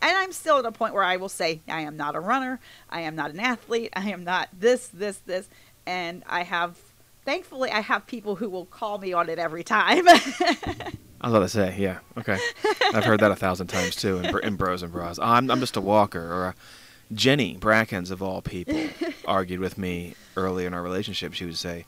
and 0.00 0.16
I'm 0.16 0.32
still 0.32 0.58
at 0.58 0.66
a 0.66 0.72
point 0.72 0.94
where 0.94 1.02
I 1.02 1.16
will 1.16 1.28
say, 1.28 1.60
I 1.68 1.82
am 1.82 1.96
not 1.96 2.14
a 2.14 2.20
runner, 2.20 2.60
I 2.88 3.02
am 3.02 3.16
not 3.16 3.30
an 3.30 3.40
athlete, 3.40 3.92
I 3.94 4.10
am 4.10 4.24
not 4.24 4.48
this, 4.58 4.88
this, 4.88 5.18
this, 5.18 5.48
and 5.86 6.22
I 6.26 6.42
have 6.42 6.76
thankfully 7.24 7.70
I 7.70 7.80
have 7.80 8.06
people 8.06 8.36
who 8.36 8.48
will 8.48 8.66
call 8.66 8.98
me 8.98 9.12
on 9.12 9.28
it 9.28 9.38
every 9.38 9.64
time. 9.64 10.08
I 10.08 11.28
was 11.28 11.34
about 11.34 11.38
to 11.40 11.48
say, 11.48 11.74
yeah, 11.78 11.98
okay. 12.16 12.38
I've 12.94 13.04
heard 13.04 13.20
that 13.20 13.30
a 13.30 13.36
thousand 13.36 13.66
times 13.66 13.96
too 13.96 14.18
in, 14.18 14.38
in 14.44 14.56
bros 14.56 14.82
and 14.82 14.92
bras. 14.92 15.18
I'm, 15.18 15.50
I'm 15.50 15.60
just 15.60 15.76
a 15.76 15.80
walker. 15.80 16.20
Or 16.20 16.46
a 16.46 16.54
Jenny 17.12 17.56
Brackens, 17.56 18.10
of 18.10 18.22
all 18.22 18.42
people, 18.42 18.78
argued 19.26 19.60
with 19.60 19.78
me 19.78 20.14
early 20.36 20.66
in 20.66 20.74
our 20.74 20.82
relationship. 20.82 21.34
She 21.34 21.44
would 21.44 21.56
say, 21.56 21.86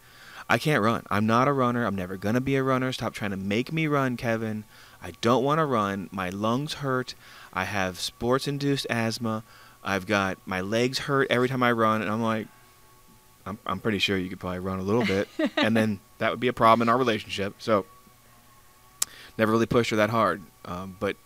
I 0.49 0.59
can't 0.59 0.83
run. 0.83 1.05
I'm 1.11 1.27
not 1.27 1.49
a 1.49 1.53
runner. 1.53 1.85
I'm 1.85 1.95
never 1.95 2.17
going 2.17 2.35
to 2.35 2.41
be 2.41 2.57
a 2.57 2.63
runner. 2.63 2.93
Stop 2.93 3.15
trying 3.15 3.33
to 3.33 3.37
make 3.37 3.73
me 3.73 3.87
run, 3.87 4.17
Kevin. 4.17 4.65
I 5.03 5.13
don't 5.21 5.45
want 5.45 5.59
to 5.59 5.65
run. 5.65 6.09
My 6.11 6.31
lungs 6.31 6.75
hurt. 6.75 7.15
I 7.53 7.65
have 7.65 7.99
sports 8.01 8.49
induced 8.49 8.87
asthma. 8.91 9.45
I've 9.83 10.07
got 10.07 10.39
my 10.45 10.61
legs 10.61 11.01
hurt 11.01 11.29
every 11.31 11.49
time 11.49 11.63
I 11.63 11.73
run. 11.73 12.03
And 12.03 12.11
I'm 12.11 12.23
like, 12.23 12.47
I'm, 13.47 13.59
I'm 13.65 13.81
pretty 13.81 13.99
sure 13.99 14.19
you 14.19 14.29
could 14.29 14.41
probably 14.41 14.59
run 14.59 14.79
a 14.79 14.83
little 14.83 15.05
bit. 15.05 15.29
and 15.57 15.77
then 15.77 16.01
that 16.19 16.31
would 16.31 16.41
be 16.41 16.49
a 16.49 16.53
problem 16.53 16.83
in 16.83 16.89
our 16.89 16.99
relationship. 16.99 17.55
So 17.59 17.87
never 19.39 19.53
really 19.53 19.67
pushed 19.67 19.91
her 19.91 19.97
that 19.97 20.11
hard. 20.11 20.43
Um, 20.65 20.97
but 20.99 21.17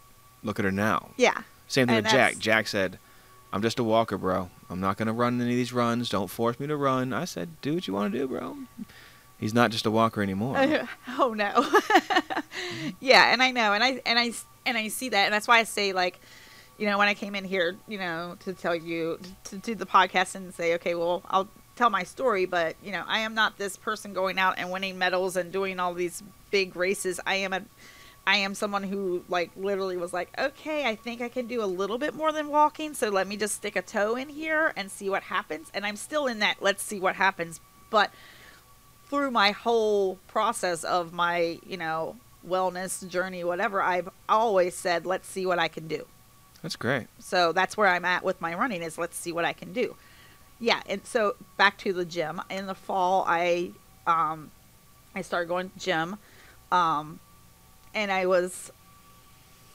look 0.42 0.58
at 0.58 0.64
her 0.64 0.72
now. 0.72 1.10
Yeah. 1.16 1.42
Same 1.66 1.86
thing 1.86 1.96
And 1.96 2.04
with 2.06 2.12
Jack. 2.12 2.38
Jack 2.38 2.68
said, 2.68 2.98
I'm 3.52 3.62
just 3.62 3.78
a 3.78 3.84
walker, 3.84 4.16
bro. 4.18 4.50
I'm 4.70 4.80
not 4.80 4.96
going 4.96 5.06
to 5.06 5.12
run 5.12 5.40
any 5.40 5.50
of 5.50 5.56
these 5.56 5.72
runs. 5.72 6.08
Don't 6.08 6.28
force 6.28 6.58
me 6.60 6.66
to 6.66 6.76
run. 6.76 7.12
I 7.12 7.24
said, 7.24 7.60
do 7.60 7.74
what 7.74 7.86
you 7.86 7.94
want 7.94 8.12
to 8.12 8.18
do, 8.18 8.28
bro. 8.28 8.56
He's 9.43 9.53
not 9.53 9.72
just 9.72 9.86
a 9.86 9.90
walker 9.90 10.22
anymore. 10.22 10.57
oh 11.18 11.34
no. 11.34 11.68
yeah, 13.01 13.32
and 13.32 13.43
I 13.43 13.51
know, 13.51 13.72
and 13.72 13.82
I 13.82 14.01
and 14.07 14.16
I 14.16 14.30
and 14.64 14.78
I 14.78 14.86
see 14.86 15.09
that, 15.09 15.24
and 15.24 15.34
that's 15.34 15.49
why 15.49 15.59
I 15.59 15.64
say 15.64 15.93
like, 15.93 16.20
you 16.78 16.86
know, 16.86 16.97
when 16.97 17.09
I 17.09 17.14
came 17.14 17.34
in 17.34 17.45
here, 17.45 17.74
you 17.88 17.99
know, 17.99 18.36
to 18.45 18.53
tell 18.53 18.76
you 18.76 19.18
to 19.43 19.57
do 19.57 19.74
the 19.74 19.84
podcast 19.84 20.36
and 20.36 20.55
say, 20.55 20.74
okay, 20.74 20.95
well, 20.95 21.24
I'll 21.28 21.49
tell 21.74 21.90
my 21.90 22.05
story, 22.05 22.47
but 22.47 22.76
you 22.84 22.93
know, 22.93 23.03
I 23.05 23.18
am 23.18 23.34
not 23.34 23.59
this 23.59 23.76
person 23.76 24.12
going 24.12 24.38
out 24.38 24.59
and 24.59 24.70
winning 24.70 24.97
medals 24.97 25.36
and 25.36 25.51
doing 25.51 25.80
all 25.80 25.93
these 25.93 26.22
big 26.53 26.76
races. 26.76 27.18
I 27.26 27.34
am 27.34 27.53
a 27.53 27.62
I 28.24 28.36
am 28.36 28.55
someone 28.55 28.84
who 28.84 29.24
like 29.28 29.51
literally 29.57 29.97
was 29.97 30.12
like, 30.12 30.30
okay, 30.38 30.86
I 30.86 30.95
think 30.95 31.20
I 31.20 31.28
can 31.28 31.49
do 31.49 31.64
a 31.64 31.66
little 31.66 31.99
bit 31.99 32.14
more 32.14 32.30
than 32.30 32.47
walking, 32.47 32.95
so 32.95 33.09
let 33.09 33.26
me 33.26 33.36
just 33.36 33.57
stick 33.57 33.74
a 33.74 33.82
toe 33.82 34.14
in 34.14 34.28
here 34.28 34.72
and 34.76 34.88
see 34.88 35.11
what 35.11 35.24
happens. 35.24 35.68
And 35.74 35.84
I'm 35.84 35.97
still 35.97 36.28
in 36.28 36.38
that 36.38 36.59
let's 36.61 36.84
see 36.84 37.01
what 37.01 37.16
happens. 37.16 37.59
But 37.90 38.12
through 39.12 39.30
my 39.30 39.50
whole 39.50 40.16
process 40.26 40.84
of 40.84 41.12
my, 41.12 41.58
you 41.66 41.76
know, 41.76 42.16
wellness 42.48 43.06
journey, 43.06 43.44
whatever, 43.44 43.82
I've 43.82 44.08
always 44.26 44.74
said, 44.74 45.04
let's 45.04 45.28
see 45.28 45.44
what 45.44 45.58
I 45.58 45.68
can 45.68 45.86
do. 45.86 46.06
That's 46.62 46.76
great. 46.76 47.08
So 47.18 47.52
that's 47.52 47.76
where 47.76 47.88
I'm 47.88 48.06
at 48.06 48.24
with 48.24 48.40
my 48.40 48.54
running 48.54 48.80
is 48.80 48.96
let's 48.96 49.18
see 49.18 49.30
what 49.30 49.44
I 49.44 49.52
can 49.52 49.74
do. 49.74 49.96
Yeah, 50.58 50.80
and 50.86 51.04
so 51.04 51.36
back 51.58 51.76
to 51.78 51.92
the 51.92 52.06
gym. 52.06 52.40
In 52.48 52.66
the 52.66 52.74
fall, 52.74 53.26
I 53.28 53.72
um, 54.06 54.50
I 55.14 55.20
started 55.20 55.46
going 55.46 55.68
to 55.68 55.78
gym, 55.78 56.16
um, 56.70 57.20
and 57.92 58.10
I 58.10 58.24
was 58.24 58.72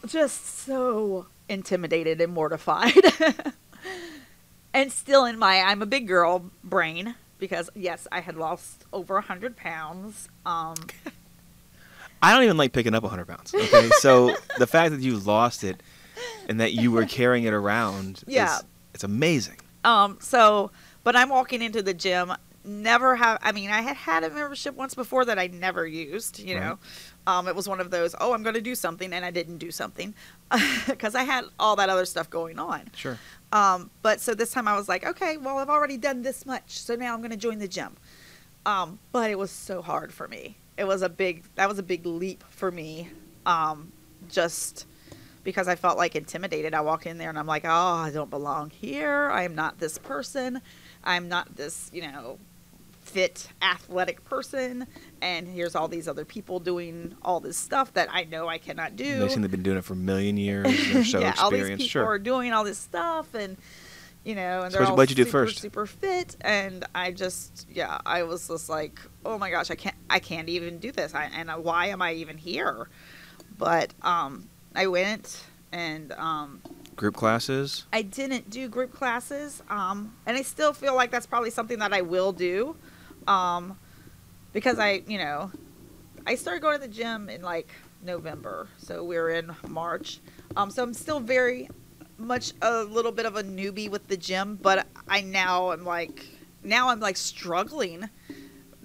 just 0.08 0.46
so 0.46 1.28
intimidated 1.48 2.22
and 2.22 2.34
mortified, 2.34 2.94
and 4.74 4.92
still 4.92 5.26
in 5.26 5.38
my 5.38 5.60
I'm 5.60 5.84
a 5.84 5.86
big 5.86 6.08
girl 6.08 6.50
brain 6.64 7.14
because 7.40 7.70
yes, 7.76 8.08
I 8.12 8.20
had 8.22 8.36
lost 8.36 8.86
over 8.94 9.18
a 9.18 9.22
hundred 9.22 9.56
pounds. 9.56 10.28
Um, 10.46 10.76
I 12.22 12.34
don't 12.34 12.44
even 12.44 12.58
like 12.58 12.74
picking 12.74 12.96
up 12.96 13.04
a 13.04 13.08
100 13.08 13.26
pounds. 13.28 13.54
Okay, 13.54 13.90
so 14.00 14.36
the 14.58 14.66
fact 14.68 14.92
that 14.92 15.02
you 15.02 15.18
lost 15.20 15.64
it 15.64 15.82
and 16.50 16.60
that 16.60 16.74
you 16.74 16.92
were 16.92 17.06
carrying 17.20 17.44
it 17.44 17.54
around, 17.54 18.24
Yeah. 18.26 18.58
is, 18.58 18.64
it's 18.96 19.04
amazing. 19.04 19.58
Um, 19.84 20.18
so, 20.20 20.72
but 21.04 21.16
I'm 21.16 21.30
walking 21.30 21.62
into 21.62 21.84
the 21.84 21.94
gym. 21.94 22.34
Never 22.66 23.16
have. 23.16 23.40
I 23.44 23.52
mean, 23.54 23.70
I 23.70 23.82
had 23.82 23.96
had 23.96 24.24
a 24.26 24.30
membership 24.30 24.76
once 24.76 24.94
before 24.96 25.24
that 25.26 25.40
I 25.40 25.48
never 25.48 25.88
used. 25.88 26.40
You 26.40 26.60
know, 26.60 26.80
um, 27.26 27.48
it 27.48 27.56
was 27.56 27.70
one 27.70 27.80
of 27.80 27.92
those. 27.92 28.14
Oh, 28.20 28.34
I'm 28.34 28.44
going 28.44 28.56
to 28.56 28.62
do 28.62 28.76
something, 28.76 29.14
and 29.14 29.24
I 29.24 29.32
didn't 29.32 29.60
do 29.60 29.72
something 29.72 30.14
because 30.88 31.16
I 31.16 31.24
had 31.24 31.46
all 31.60 31.78
that 31.78 31.88
other 31.88 32.04
stuff 32.04 32.30
going 32.30 32.60
on. 32.60 32.82
Sure. 32.94 33.18
Um, 33.52 33.90
but 34.02 34.20
so 34.20 34.34
this 34.34 34.52
time 34.52 34.68
I 34.68 34.76
was 34.76 34.90
like, 34.90 35.06
okay, 35.06 35.38
well, 35.38 35.58
I've 35.58 35.70
already 35.70 35.98
done 35.98 36.22
this 36.22 36.46
much, 36.46 36.80
so 36.80 36.96
now 36.96 37.14
I'm 37.14 37.20
going 37.20 37.32
to 37.32 37.38
join 37.38 37.60
the 37.60 37.68
gym. 37.68 37.96
Um, 38.66 39.00
but 39.12 39.32
it 39.32 39.40
was 39.40 39.52
so 39.52 39.82
hard 39.82 40.14
for 40.14 40.28
me. 40.28 40.58
It 40.78 40.86
was 40.86 41.02
a 41.02 41.10
big. 41.10 41.44
That 41.56 41.70
was 41.70 41.80
a 41.80 41.84
big 41.84 42.06
leap 42.06 42.44
for 42.50 42.72
me. 42.72 43.10
Um, 43.46 43.92
just 44.30 44.86
because 45.48 45.70
I 45.70 45.76
felt 45.76 45.98
like 45.98 46.16
intimidated. 46.16 46.74
I 46.74 46.82
walk 46.82 47.06
in 47.06 47.18
there 47.18 47.30
and 47.30 47.40
I'm 47.40 47.48
like, 47.48 47.64
oh, 47.64 47.70
I 47.70 48.12
don't 48.12 48.30
belong 48.30 48.70
here. 48.70 49.30
I 49.30 49.44
am 49.44 49.56
not 49.56 49.80
this 49.80 49.98
person. 49.98 50.62
I'm 51.06 51.30
not 51.30 51.56
this, 51.56 51.90
you 51.94 52.02
know, 52.02 52.38
fit, 53.18 53.50
athletic 53.64 54.24
person. 54.26 54.86
And 55.24 55.48
here's 55.48 55.74
all 55.74 55.88
these 55.88 56.08
other 56.08 56.24
people 56.24 56.60
doing 56.60 57.16
all 57.24 57.40
this 57.40 57.58
stuff 57.58 57.92
that 57.94 58.10
I 58.12 58.26
know 58.26 58.48
I 58.48 58.60
cannot 58.60 58.96
do. 58.96 59.22
They 59.22 59.28
seem 59.30 59.38
to 59.38 59.42
have 59.46 59.52
been 59.52 59.64
doing 59.64 59.80
it 59.80 59.84
for 59.84 59.94
a 59.94 59.96
million 59.96 60.38
years. 60.38 60.68
They're 60.94 61.04
so 61.04 61.20
yeah, 61.20 61.34
all 61.40 61.50
these 61.50 61.68
people 61.68 61.86
Sure. 61.88 62.06
are 62.06 62.20
doing 62.20 62.54
all 62.54 62.64
this 62.64 62.78
stuff, 62.78 63.34
and 63.34 63.58
you 64.24 64.36
know, 64.36 64.62
and 64.62 64.72
So 64.72 64.78
they're 64.78 64.88
all 64.88 65.00
you 65.00 65.08
do 65.16 65.24
super, 65.24 65.46
first? 65.48 65.60
super 65.60 65.88
fit. 65.88 66.36
And 66.42 66.86
I 66.94 67.12
just, 67.12 67.66
yeah, 67.74 67.98
I 68.06 68.22
was 68.22 68.48
just 68.48 68.70
like, 68.70 69.00
oh 69.26 69.40
my 69.40 69.50
gosh, 69.50 69.72
I 69.72 69.76
can't, 69.76 69.96
I 70.12 70.20
can't 70.20 70.48
even 70.50 70.78
do 70.78 70.92
this. 70.92 71.16
I, 71.16 71.24
and 71.34 71.50
why 71.64 71.88
am 71.88 72.04
I 72.04 72.14
even 72.14 72.38
here? 72.38 72.88
But 73.58 73.96
um, 74.04 74.48
I 74.76 74.86
went 74.86 75.44
and 75.72 76.12
um, 76.12 76.62
Group 76.96 77.16
classes. 77.16 77.86
I 77.94 78.02
didn't 78.04 78.50
do 78.50 78.68
group 78.68 78.92
classes, 78.94 79.62
um, 79.70 80.14
and 80.26 80.38
I 80.38 80.42
still 80.42 80.74
feel 80.74 80.96
like 80.96 81.10
that's 81.12 81.28
probably 81.28 81.52
something 81.52 81.78
that 81.80 81.94
I 81.94 82.02
will 82.02 82.32
do, 82.32 82.76
um, 83.28 83.78
because 84.54 84.80
I, 84.80 85.04
you 85.08 85.18
know, 85.18 85.52
I 86.26 86.36
started 86.36 86.62
going 86.62 86.80
to 86.80 86.88
the 86.88 86.94
gym 86.94 87.30
in 87.30 87.42
like 87.42 87.70
November, 88.04 88.68
so 88.78 89.04
we're 89.04 89.30
in 89.30 89.56
March, 89.68 90.20
um, 90.56 90.72
so 90.72 90.84
I'm 90.84 90.94
still 90.94 91.20
very 91.20 91.70
much 92.18 92.54
a 92.62 92.84
little 92.84 93.12
bit 93.12 93.26
of 93.26 93.36
a 93.36 93.44
newbie 93.44 93.90
with 93.90 94.08
the 94.08 94.18
gym, 94.18 94.58
but 94.62 94.88
I 95.08 95.22
now 95.22 95.72
am 95.72 95.86
like, 95.86 96.26
now 96.64 96.90
I'm 96.90 97.00
like 97.00 97.18
struggling 97.18 98.10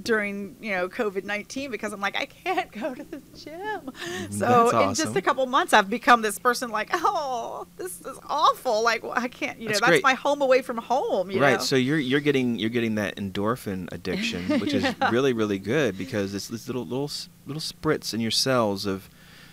during 0.03 0.57
you 0.61 0.73
know 0.73 0.89
COVID 0.89 1.25
nineteen 1.25 1.71
because 1.71 1.93
I'm 1.93 2.01
like 2.01 2.17
I 2.17 2.27
can't 2.27 2.71
go 2.73 2.95
to 2.95 3.05
the 3.05 3.23
gym. 3.37 3.53
Mm-hmm. 3.55 4.33
So 4.33 4.71
That's 4.71 5.01
in 5.01 5.05
just 5.07 5.17
a 5.17 5.23
couple 5.23 5.45
months, 5.47 5.73
I've 5.73 5.91
become 5.91 6.23
this 6.23 6.39
person 6.39 6.71
like, 6.71 6.91
oh, 6.93 7.67
this 7.77 8.01
is 8.01 8.19
awful. 8.29 8.83
Like 8.83 9.03
well, 9.03 9.13
I 9.15 9.29
can't, 9.29 9.59
you 9.59 9.67
know, 9.69 9.73
That's 9.75 9.87
that's 9.87 10.03
my 10.03 10.15
home 10.15 10.43
away 10.43 10.63
from 10.63 10.79
home. 10.79 11.31
You 11.31 11.41
right. 11.41 11.59
know? 11.59 11.59
So 11.59 11.77
you're 11.77 11.99
you're 11.99 12.21
getting 12.21 12.59
you're 12.59 12.71
getting 12.71 12.97
that 12.97 13.17
endorphin 13.17 13.89
addiction, 13.93 14.43
which 14.61 14.75
is 14.75 14.85
really 15.11 15.33
really 15.33 15.59
good 15.59 15.97
because 15.99 16.35
it's 16.35 16.49
this 16.49 16.67
little 16.67 16.85
little 16.85 17.11
little 17.47 17.61
spritz 17.61 18.13
in 18.15 18.21
your 18.21 18.31
cells 18.31 18.87
of 18.87 19.09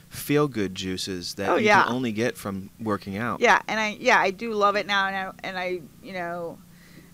feel 0.09 0.47
good 0.47 0.73
juices 0.73 1.35
that 1.35 1.49
Oh, 1.49 1.55
you 1.57 1.67
yeah. 1.67 1.83
can 1.83 1.93
only 1.93 2.11
get 2.11 2.35
from 2.35 2.71
working 2.79 3.15
out. 3.17 3.41
yeah, 3.41 3.61
and 3.67 3.79
I 3.79 3.97
yeah 3.99 4.19
I 4.19 4.31
do 4.31 4.53
love 4.53 4.75
it 4.75 4.87
now, 4.87 5.07
and 5.07 5.15
I, 5.15 5.31
and 5.47 5.57
I 5.57 5.81
you 6.03 6.13
know. 6.13 6.57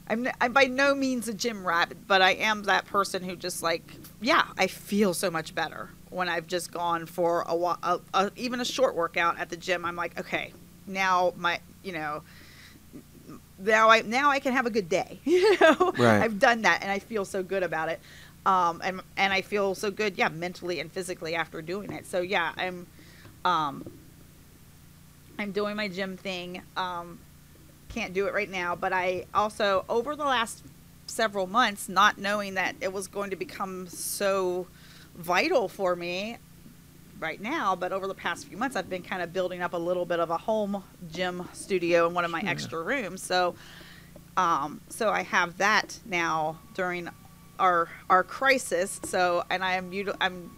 I'm, 0.07 0.27
I'm 0.39 0.53
by 0.53 0.65
no 0.65 0.93
means 0.93 1.27
a 1.27 1.33
gym 1.33 1.65
rat, 1.65 1.93
but 2.07 2.21
I 2.21 2.31
am 2.31 2.63
that 2.63 2.85
person 2.85 3.23
who 3.23 3.35
just 3.35 3.63
like, 3.63 3.93
yeah, 4.21 4.45
I 4.57 4.67
feel 4.67 5.13
so 5.13 5.31
much 5.31 5.55
better 5.55 5.89
when 6.11 6.29
I've 6.29 6.47
just 6.47 6.71
gone 6.71 7.05
for 7.07 7.43
a, 7.47 7.53
a, 7.55 7.99
a 8.13 8.31
even 8.35 8.61
a 8.61 8.65
short 8.65 8.95
workout 8.95 9.39
at 9.39 9.49
the 9.49 9.57
gym. 9.57 9.83
I'm 9.83 9.95
like, 9.95 10.19
okay, 10.19 10.53
now 10.85 11.33
my, 11.37 11.59
you 11.83 11.91
know, 11.93 12.21
now 13.57 13.89
I 13.89 14.01
now 14.01 14.29
I 14.29 14.39
can 14.39 14.53
have 14.53 14.65
a 14.65 14.69
good 14.69 14.89
day. 14.89 15.19
You 15.25 15.59
know, 15.59 15.93
Right. 15.97 16.21
I've 16.21 16.39
done 16.39 16.61
that, 16.63 16.81
and 16.83 16.91
I 16.91 16.99
feel 16.99 17.25
so 17.25 17.41
good 17.41 17.63
about 17.63 17.89
it. 17.89 17.99
Um, 18.45 18.81
and 18.83 19.01
and 19.17 19.33
I 19.33 19.41
feel 19.41 19.73
so 19.73 19.89
good, 19.89 20.17
yeah, 20.17 20.29
mentally 20.29 20.79
and 20.79 20.91
physically 20.91 21.33
after 21.35 21.61
doing 21.61 21.91
it. 21.91 22.05
So 22.05 22.19
yeah, 22.21 22.51
I'm, 22.57 22.85
um, 23.43 23.91
I'm 25.39 25.51
doing 25.51 25.75
my 25.75 25.87
gym 25.87 26.15
thing. 26.17 26.61
Um, 26.77 27.17
can't 27.95 28.13
do 28.13 28.27
it 28.27 28.33
right 28.33 28.49
now, 28.49 28.75
but 28.75 28.91
I 28.91 29.25
also 29.33 29.85
over 29.87 30.17
the 30.17 30.25
last 30.25 30.63
several 31.07 31.47
months, 31.47 31.87
not 31.87 32.17
knowing 32.17 32.55
that 32.55 32.75
it 32.81 32.91
was 32.91 33.07
going 33.07 33.29
to 33.29 33.37
become 33.37 33.87
so 33.87 34.67
vital 35.15 35.69
for 35.69 35.95
me 35.95 36.37
right 37.19 37.39
now, 37.39 37.73
but 37.73 37.93
over 37.93 38.05
the 38.05 38.13
past 38.13 38.47
few 38.47 38.57
months, 38.57 38.75
I've 38.75 38.89
been 38.89 39.01
kind 39.01 39.21
of 39.21 39.31
building 39.31 39.61
up 39.61 39.71
a 39.73 39.77
little 39.77 40.05
bit 40.05 40.19
of 40.19 40.29
a 40.29 40.37
home 40.37 40.83
gym 41.09 41.47
studio 41.53 42.07
in 42.07 42.13
one 42.13 42.25
of 42.25 42.31
my 42.31 42.41
extra 42.41 42.83
rooms. 42.83 43.23
So, 43.23 43.55
um, 44.35 44.81
so 44.89 45.09
I 45.09 45.23
have 45.23 45.57
that 45.59 45.97
now 46.05 46.59
during 46.73 47.09
our 47.59 47.87
our 48.09 48.23
crisis. 48.23 48.99
So, 49.05 49.45
and 49.49 49.63
I 49.63 49.75
am 49.75 49.91
util- 49.91 50.17
I'm 50.19 50.51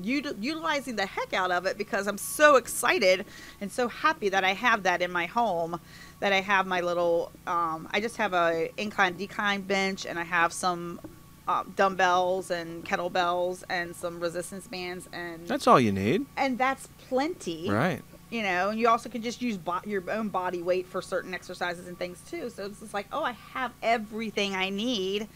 util- 0.00 0.36
utilizing 0.40 0.96
the 0.96 1.06
heck 1.06 1.32
out 1.32 1.50
of 1.50 1.66
it 1.66 1.78
because 1.78 2.06
I'm 2.06 2.18
so 2.18 2.56
excited 2.56 3.24
and 3.60 3.70
so 3.70 3.88
happy 3.88 4.28
that 4.28 4.44
I 4.44 4.52
have 4.52 4.84
that 4.84 5.02
in 5.02 5.10
my 5.10 5.26
home. 5.26 5.80
That 6.24 6.32
I 6.32 6.40
have 6.40 6.66
my 6.66 6.80
little, 6.80 7.30
um, 7.46 7.86
I 7.92 8.00
just 8.00 8.16
have 8.16 8.32
a 8.32 8.70
incline 8.78 9.14
decline 9.18 9.60
bench 9.60 10.06
and 10.06 10.18
I 10.18 10.22
have 10.24 10.54
some 10.54 10.98
uh, 11.46 11.64
dumbbells 11.76 12.50
and 12.50 12.82
kettlebells 12.82 13.62
and 13.68 13.94
some 13.94 14.18
resistance 14.20 14.66
bands 14.66 15.06
and 15.12 15.46
That's 15.46 15.66
all 15.66 15.78
you 15.78 15.92
need. 15.92 16.24
and 16.38 16.56
that's 16.56 16.88
plenty 17.10 17.68
Right. 17.68 18.00
you 18.30 18.42
know 18.42 18.70
and 18.70 18.80
you 18.80 18.88
also 18.88 19.10
can 19.10 19.20
just 19.20 19.42
use 19.42 19.58
bo- 19.58 19.82
your 19.84 20.02
own 20.10 20.30
body 20.30 20.62
weight 20.62 20.86
for 20.86 21.02
certain 21.02 21.34
exercises 21.34 21.88
and 21.88 21.98
things 21.98 22.22
too 22.30 22.48
so 22.48 22.64
it's 22.64 22.80
just 22.80 22.94
like 22.94 23.06
oh 23.12 23.22
i 23.22 23.32
have 23.52 23.72
everything 23.82 24.54
i 24.54 24.70
need 24.70 25.28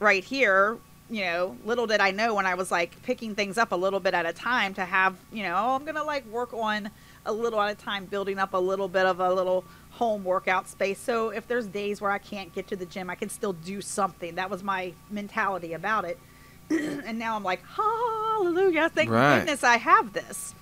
right 0.00 0.24
here 0.24 0.78
you 1.10 1.20
know 1.20 1.54
little 1.66 1.86
did 1.86 2.00
i 2.00 2.10
know 2.10 2.32
when 2.34 2.46
i 2.46 2.54
was 2.54 2.70
like 2.70 2.90
picking 3.02 3.34
things 3.34 3.58
up 3.58 3.72
a 3.72 3.76
little 3.76 4.00
bit 4.00 4.14
at 4.14 4.24
a 4.24 4.32
time 4.32 4.72
to 4.72 4.86
have 4.86 5.14
you 5.30 5.42
know 5.42 5.54
oh, 5.54 5.74
i'm 5.76 5.84
gonna 5.84 6.02
like 6.02 6.24
work 6.28 6.54
on 6.54 6.88
a 7.26 7.32
little 7.32 7.60
at 7.60 7.70
a 7.70 7.74
time 7.74 8.06
building 8.06 8.38
up 8.38 8.54
a 8.54 8.58
little 8.58 8.88
bit 8.88 9.04
of 9.04 9.20
a 9.20 9.30
little 9.34 9.62
home 9.94 10.24
workout 10.24 10.68
space 10.68 10.98
so 10.98 11.30
if 11.30 11.46
there's 11.46 11.66
days 11.66 12.00
where 12.00 12.10
i 12.10 12.18
can't 12.18 12.52
get 12.54 12.66
to 12.66 12.74
the 12.76 12.86
gym 12.86 13.08
i 13.08 13.14
can 13.14 13.28
still 13.28 13.52
do 13.52 13.80
something 13.80 14.34
that 14.34 14.50
was 14.50 14.62
my 14.62 14.92
mentality 15.10 15.72
about 15.72 16.04
it 16.04 16.18
and 16.70 17.18
now 17.18 17.36
i'm 17.36 17.44
like 17.44 17.60
hallelujah 17.76 18.88
thank 18.88 19.08
Right. 19.10 19.38
goodness 19.40 19.62
i 19.62 19.76
have 19.76 20.12
this 20.12 20.54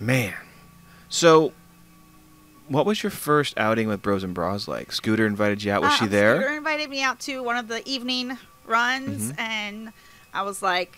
Man. 0.00 0.32
So, 1.08 1.52
what 2.68 2.86
was 2.86 3.02
your 3.02 3.10
first 3.10 3.58
outing 3.58 3.88
with 3.88 4.00
Bros 4.00 4.22
and 4.22 4.32
Bras 4.32 4.68
like? 4.68 4.92
Scooter 4.92 5.26
invited 5.26 5.62
you 5.64 5.72
out. 5.72 5.82
Was 5.82 5.94
Uh, 5.94 5.96
she 5.96 6.06
there? 6.06 6.36
Scooter 6.36 6.56
invited 6.56 6.88
me 6.88 7.02
out 7.02 7.18
to 7.20 7.42
one 7.42 7.56
of 7.56 7.66
the 7.66 7.82
evening 7.88 8.38
runs, 8.64 9.32
Mhm. 9.32 9.40
and 9.40 9.92
I 10.32 10.42
was 10.42 10.62
like, 10.62 10.96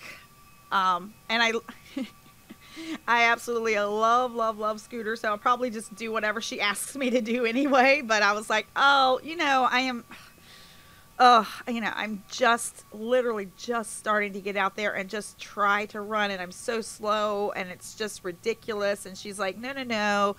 um, 0.71 1.15
and 1.31 1.43
I, 1.43 1.53
I 3.09 3.25
absolutely 3.25 3.79
love, 3.79 4.35
love, 4.35 4.59
love 4.59 4.81
Scooter. 4.81 5.17
So 5.17 5.29
I'll 5.29 5.39
probably 5.39 5.71
just 5.71 5.95
do 5.95 6.13
whatever 6.13 6.41
she 6.41 6.61
asks 6.61 6.97
me 6.97 7.11
to 7.11 7.21
do 7.21 7.45
anyway. 7.45 8.03
But 8.05 8.23
I 8.23 8.33
was 8.33 8.51
like, 8.51 8.67
oh, 8.77 9.21
you 9.23 9.37
know, 9.37 9.69
I 9.71 9.81
am. 9.81 10.05
Oh, 11.23 11.47
you 11.69 11.83
know, 11.83 11.93
I'm 11.95 12.23
just 12.31 12.87
literally 12.95 13.51
just 13.59 13.99
starting 13.99 14.33
to 14.33 14.41
get 14.41 14.57
out 14.57 14.75
there 14.75 14.97
and 14.97 15.11
just 15.11 15.39
try 15.39 15.85
to 15.85 16.01
run, 16.01 16.31
and 16.31 16.41
I'm 16.41 16.51
so 16.51 16.81
slow, 16.81 17.51
and 17.51 17.69
it's 17.69 17.95
just 17.95 18.25
ridiculous. 18.25 19.05
And 19.05 19.19
she's 19.19 19.39
like, 19.39 19.59
no, 19.59 19.75
no, 19.75 19.83
no, 19.83 20.37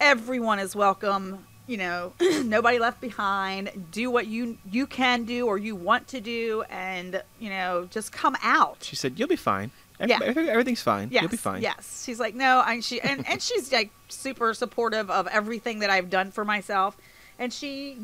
everyone 0.00 0.58
is 0.58 0.74
welcome 0.74 1.46
you 1.66 1.76
know 1.76 2.12
nobody 2.44 2.78
left 2.78 3.00
behind 3.00 3.70
do 3.90 4.10
what 4.10 4.26
you 4.26 4.58
you 4.70 4.86
can 4.86 5.24
do 5.24 5.46
or 5.46 5.58
you 5.58 5.76
want 5.76 6.08
to 6.08 6.20
do 6.20 6.64
and 6.68 7.22
you 7.38 7.48
know 7.48 7.86
just 7.90 8.12
come 8.12 8.36
out 8.42 8.78
She 8.80 8.96
said, 8.96 9.18
"You'll 9.18 9.28
be 9.28 9.36
fine. 9.36 9.70
Yeah. 10.08 10.18
everything's 10.22 10.82
fine. 10.82 11.08
yes 11.10 11.22
You'll 11.22 11.30
be 11.30 11.36
fine." 11.36 11.62
yes 11.62 12.02
she's 12.04 12.18
like 12.20 12.34
no 12.34 12.62
and 12.66 12.84
she 12.84 13.00
and, 13.00 13.26
and 13.28 13.40
she's 13.42 13.72
like 13.72 13.90
super 14.08 14.52
supportive 14.54 15.10
of 15.10 15.26
everything 15.28 15.78
that 15.80 15.90
i've 15.90 16.10
done 16.10 16.30
for 16.30 16.44
myself 16.44 16.96
and 17.38 17.52
she 17.52 17.96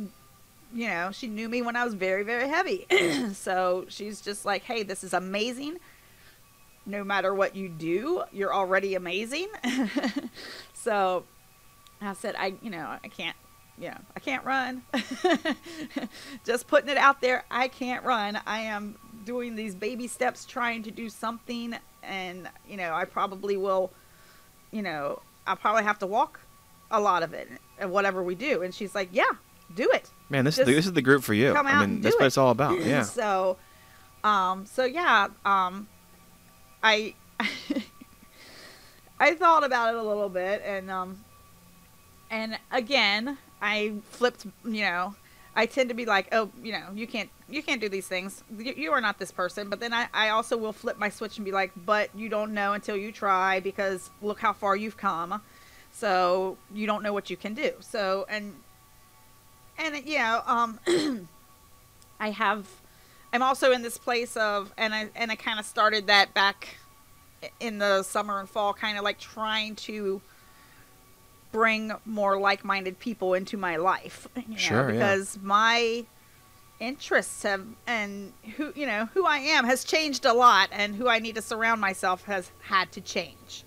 you 0.74 0.86
know 0.88 1.10
she 1.12 1.26
knew 1.26 1.48
me 1.48 1.62
when 1.62 1.76
i 1.76 1.84
was 1.84 1.94
very 1.94 2.22
very 2.22 2.48
heavy 2.48 2.86
so 3.32 3.84
she's 3.88 4.20
just 4.20 4.44
like 4.44 4.62
hey 4.62 4.82
this 4.82 5.02
is 5.02 5.12
amazing 5.14 5.78
no 6.86 7.02
matter 7.04 7.34
what 7.34 7.54
you 7.56 7.68
do 7.68 8.22
you're 8.32 8.52
already 8.54 8.94
amazing 8.94 9.48
so 10.74 11.24
I 12.00 12.12
said, 12.12 12.36
I, 12.38 12.54
you 12.62 12.70
know, 12.70 12.96
I 13.02 13.08
can't, 13.08 13.36
you 13.76 13.88
know, 13.90 13.98
I 14.14 14.20
can't 14.20 14.44
run. 14.44 14.82
Just 16.44 16.68
putting 16.68 16.88
it 16.88 16.96
out 16.96 17.20
there, 17.20 17.44
I 17.50 17.66
can't 17.66 18.04
run. 18.04 18.38
I 18.46 18.60
am 18.60 18.94
doing 19.24 19.56
these 19.56 19.74
baby 19.74 20.06
steps 20.06 20.44
trying 20.44 20.84
to 20.84 20.92
do 20.92 21.08
something. 21.08 21.74
And, 22.02 22.48
you 22.68 22.76
know, 22.76 22.94
I 22.94 23.04
probably 23.04 23.56
will, 23.56 23.90
you 24.70 24.82
know, 24.82 25.20
I'll 25.46 25.56
probably 25.56 25.84
have 25.84 25.98
to 26.00 26.06
walk 26.06 26.40
a 26.90 27.00
lot 27.00 27.22
of 27.22 27.34
it, 27.34 27.48
and 27.78 27.90
whatever 27.90 28.22
we 28.22 28.34
do. 28.34 28.62
And 28.62 28.74
she's 28.74 28.94
like, 28.94 29.08
yeah, 29.12 29.30
do 29.74 29.88
it. 29.92 30.10
Man, 30.30 30.44
this 30.44 30.58
is 30.58 30.66
the, 30.66 30.74
this 30.74 30.86
is 30.86 30.92
the 30.92 31.02
group 31.02 31.22
for 31.22 31.34
you. 31.34 31.52
come 31.52 31.66
I 31.66 31.72
out 31.72 31.80
mean, 31.80 31.90
and 31.96 32.02
that's 32.02 32.14
do 32.14 32.18
what 32.18 32.24
it. 32.24 32.28
it's 32.28 32.38
all 32.38 32.50
about. 32.50 32.80
Yeah. 32.80 33.02
so, 33.20 33.56
um, 34.24 34.66
so 34.66 34.84
yeah, 34.84 35.28
um, 35.44 35.88
I, 36.82 37.14
I 39.20 39.34
thought 39.34 39.64
about 39.64 39.94
it 39.94 39.98
a 39.98 40.02
little 40.02 40.28
bit, 40.28 40.62
and 40.64 40.90
um, 40.90 41.24
and 42.30 42.58
again, 42.70 43.36
I 43.60 43.94
flipped. 44.10 44.46
You 44.64 44.82
know, 44.82 45.14
I 45.58 45.66
tend 45.66 45.88
to 45.88 45.94
be 45.94 46.04
like, 46.04 46.28
oh, 46.30 46.50
you 46.62 46.70
know, 46.70 46.84
you 46.94 47.08
can't, 47.08 47.28
you 47.48 47.64
can't 47.64 47.80
do 47.80 47.88
these 47.88 48.06
things. 48.06 48.44
You, 48.56 48.74
you 48.76 48.92
are 48.92 49.00
not 49.00 49.18
this 49.18 49.32
person. 49.32 49.68
But 49.68 49.80
then 49.80 49.92
I, 49.92 50.06
I 50.14 50.28
also 50.28 50.56
will 50.56 50.72
flip 50.72 50.98
my 50.98 51.08
switch 51.08 51.36
and 51.36 51.44
be 51.44 51.50
like, 51.50 51.72
but 51.84 52.10
you 52.14 52.28
don't 52.28 52.54
know 52.54 52.74
until 52.74 52.96
you 52.96 53.10
try 53.10 53.58
because 53.58 54.08
look 54.22 54.38
how 54.38 54.52
far 54.52 54.76
you've 54.76 54.96
come. 54.96 55.42
So 55.90 56.58
you 56.72 56.86
don't 56.86 57.02
know 57.02 57.12
what 57.12 57.28
you 57.28 57.36
can 57.36 57.54
do. 57.54 57.72
So 57.80 58.24
and 58.28 58.54
and 59.76 60.00
yeah, 60.06 60.42
um, 60.46 60.78
I 62.20 62.30
have. 62.30 62.68
I'm 63.32 63.42
also 63.42 63.72
in 63.72 63.82
this 63.82 63.98
place 63.98 64.36
of, 64.36 64.72
and 64.78 64.94
I 64.94 65.08
and 65.16 65.32
I 65.32 65.34
kind 65.34 65.58
of 65.58 65.66
started 65.66 66.06
that 66.06 66.34
back 66.34 66.76
in 67.58 67.78
the 67.78 68.04
summer 68.04 68.38
and 68.38 68.48
fall, 68.48 68.74
kind 68.74 68.96
of 68.96 69.02
like 69.02 69.18
trying 69.18 69.74
to 69.74 70.22
bring 71.52 71.92
more 72.04 72.38
like-minded 72.38 72.98
people 72.98 73.34
into 73.34 73.56
my 73.56 73.76
life. 73.76 74.28
You 74.36 74.42
know, 74.48 74.56
Sure, 74.56 74.86
yeah. 74.90 74.92
because 74.92 75.38
my 75.42 76.04
interests 76.80 77.42
have 77.42 77.66
and 77.88 78.32
who 78.56 78.72
you 78.76 78.86
know 78.86 79.06
who 79.14 79.26
I 79.26 79.38
am 79.38 79.64
has 79.64 79.82
changed 79.84 80.24
a 80.24 80.32
lot, 80.32 80.68
and 80.72 80.94
who 80.94 81.08
I 81.08 81.18
need 81.18 81.34
to 81.34 81.42
surround 81.42 81.80
myself 81.80 82.24
has 82.24 82.50
had 82.62 82.92
to 82.92 83.00
change. 83.00 83.64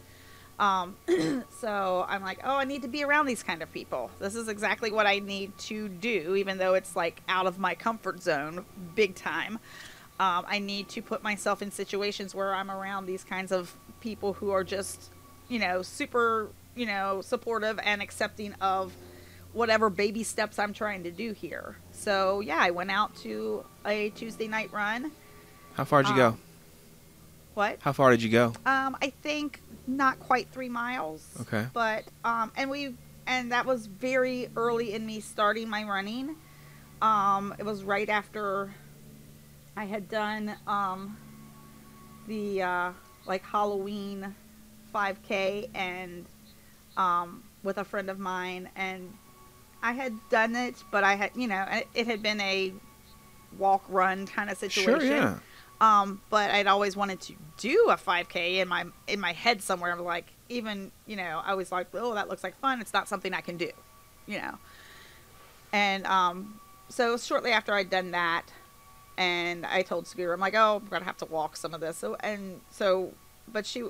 Um, 0.60 0.96
so 1.60 2.06
I'm 2.08 2.22
like, 2.22 2.40
oh, 2.44 2.56
I 2.56 2.66
need 2.66 2.84
to 2.84 2.88
be 2.88 3.04
around 3.04 3.26
these 3.26 3.42
kind 3.42 3.62
of 3.64 3.72
people. 3.74 4.12
This 4.20 4.36
is 4.36 4.48
exactly 4.48 4.92
what 4.92 5.08
I 5.08 5.18
need 5.20 5.58
to 5.60 5.90
do, 5.90 6.36
even 6.36 6.58
though 6.60 6.76
it's 6.76 6.96
like 6.96 7.22
out 7.28 7.48
of 7.48 7.58
my 7.58 7.74
comfort 7.74 8.22
zone, 8.22 8.64
big 8.96 9.16
time. 9.16 9.60
Um, 10.20 10.46
I 10.48 10.60
need 10.60 10.88
to 10.90 11.02
put 11.02 11.24
myself 11.24 11.64
in 11.64 11.72
situations 11.72 12.36
where 12.36 12.54
I'm 12.54 12.70
around 12.70 13.08
these 13.08 13.24
kinds 13.24 13.52
of 13.52 13.76
people 14.02 14.34
who 14.34 14.52
are 14.52 14.64
just, 14.64 15.10
you 15.50 15.58
know, 15.58 15.82
super, 15.82 16.50
you 16.76 16.86
know, 16.86 17.22
supportive 17.22 17.80
and 17.84 18.02
accepting 18.02 18.54
of 18.62 18.94
whatever 19.54 19.90
baby 19.90 20.24
steps 20.24 20.58
I'm 20.60 20.74
trying 20.74 21.04
to 21.04 21.12
do 21.12 21.34
here. 21.34 21.76
So 21.92 22.40
yeah, 22.40 22.58
I 22.60 22.72
went 22.72 22.92
out 22.92 23.16
to 23.18 23.66
a 23.86 24.10
Tuesday 24.12 24.48
night 24.48 24.72
run. 24.72 25.12
How 25.74 25.84
far 25.84 26.04
did 26.04 26.16
you 26.16 26.24
Um, 26.24 26.32
go? 26.34 26.38
What? 27.54 27.78
How 27.82 27.92
far 27.92 28.12
did 28.12 28.24
you 28.24 28.30
go? 28.30 28.54
Um, 28.66 28.96
I 29.02 29.12
think 29.22 29.62
not 29.88 30.20
quite 30.20 30.50
three 30.52 30.70
miles. 30.70 31.28
Okay. 31.42 31.68
But 31.74 32.06
um, 32.24 32.52
and 32.56 32.70
we 32.70 32.96
and 33.28 33.52
that 33.52 33.66
was 33.66 33.88
very 33.88 34.50
early 34.56 34.94
in 34.94 35.06
me 35.06 35.20
starting 35.20 35.70
my 35.70 35.84
running. 35.84 36.36
Um, 37.02 37.54
it 37.60 37.66
was 37.66 37.84
right 37.84 38.08
after 38.08 38.74
I 39.76 39.86
had 39.86 40.08
done 40.10 40.56
um 40.66 41.18
the 42.28 42.62
uh, 42.62 42.92
like 43.26 43.44
Halloween 43.44 44.34
5K 44.94 45.70
and 45.74 46.26
um 46.98 47.44
with 47.64 47.78
a 47.78 47.84
friend 47.84 48.10
of 48.10 48.20
mine 48.20 48.70
and 48.76 49.14
I 49.84 49.94
had 49.94 50.14
done 50.30 50.56
it, 50.56 50.76
but 50.92 51.04
I 51.04 51.16
had 51.16 51.32
you 51.36 51.48
know 51.48 51.66
it, 51.70 51.88
it 51.94 52.08
had 52.08 52.22
been 52.22 52.40
a 52.42 52.74
walk 53.58 53.84
run 53.90 54.26
kind 54.28 54.50
of 54.50 54.58
situation. 54.58 55.00
Sure, 55.00 55.04
yeah. 55.04 55.40
Um, 55.82 56.22
but 56.30 56.52
I'd 56.52 56.68
always 56.68 56.96
wanted 56.96 57.20
to 57.22 57.34
do 57.58 57.88
a 57.90 57.96
5K 57.96 58.58
in 58.58 58.68
my 58.68 58.86
in 59.08 59.20
my 59.20 59.34
head 59.34 59.62
somewhere. 59.62 59.92
I'm 59.92 60.00
like, 60.04 60.32
even 60.50 60.92
you 61.08 61.16
know, 61.16 61.42
I 61.44 61.56
was 61.56 61.72
like, 61.72 61.88
oh, 61.94 62.14
that 62.14 62.30
looks 62.30 62.44
like 62.44 62.58
fun. 62.60 62.82
It's 62.82 62.94
not 62.94 63.08
something 63.08 63.34
I 63.34 63.42
can 63.42 63.58
do, 63.58 63.72
you 64.28 64.38
know. 64.38 64.58
And 65.74 66.06
um, 66.06 66.60
so 66.90 67.18
shortly 67.18 67.52
after 67.52 67.74
I'd 67.74 67.90
done 67.90 68.12
that, 68.12 68.46
and 69.18 69.66
I 69.66 69.82
told 69.82 70.08
Scooter, 70.08 70.34
I'm 70.34 70.40
like, 70.40 70.54
oh, 70.56 70.82
I'm 70.84 70.88
gonna 70.88 71.06
have 71.06 71.18
to 71.18 71.26
walk 71.26 71.58
some 71.58 71.74
of 71.74 71.82
this. 71.82 71.98
So 71.98 72.16
and 72.20 72.62
so, 72.70 73.14
but 73.48 73.66
she, 73.66 73.84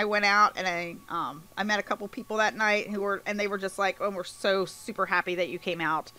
I 0.00 0.04
went 0.04 0.24
out 0.24 0.54
and 0.56 0.66
I 0.66 0.96
um 1.10 1.42
I 1.58 1.62
met 1.62 1.78
a 1.78 1.82
couple 1.82 2.08
people 2.08 2.38
that 2.38 2.56
night 2.56 2.88
who 2.88 3.02
were 3.02 3.22
and 3.26 3.38
they 3.38 3.48
were 3.48 3.58
just 3.58 3.78
like, 3.78 3.98
oh, 4.00 4.08
we're 4.08 4.24
so 4.24 4.64
super 4.64 5.04
happy 5.04 5.34
that 5.34 5.50
you 5.50 5.58
came 5.58 5.78
out, 5.78 6.10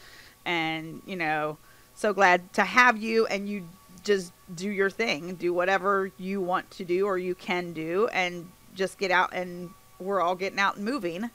and 0.45 1.01
you 1.07 1.15
know, 1.15 1.57
so 1.95 2.13
glad 2.13 2.53
to 2.53 2.63
have 2.63 3.01
you 3.01 3.25
and 3.25 3.49
you 3.49 3.67
just 4.03 4.33
do 4.53 4.69
your 4.69 4.91
thing, 4.91 5.33
do 5.33 5.51
whatever 5.51 6.11
you 6.19 6.39
want 6.41 6.69
to 6.71 6.85
do 6.85 7.07
or 7.07 7.17
you 7.17 7.33
can 7.33 7.73
do, 7.73 8.07
and 8.13 8.51
just 8.75 8.99
get 8.99 9.09
out 9.09 9.33
and 9.33 9.71
we're 9.97 10.21
all 10.21 10.35
getting 10.35 10.59
out 10.59 10.75
and 10.75 10.85
moving. 10.85 11.31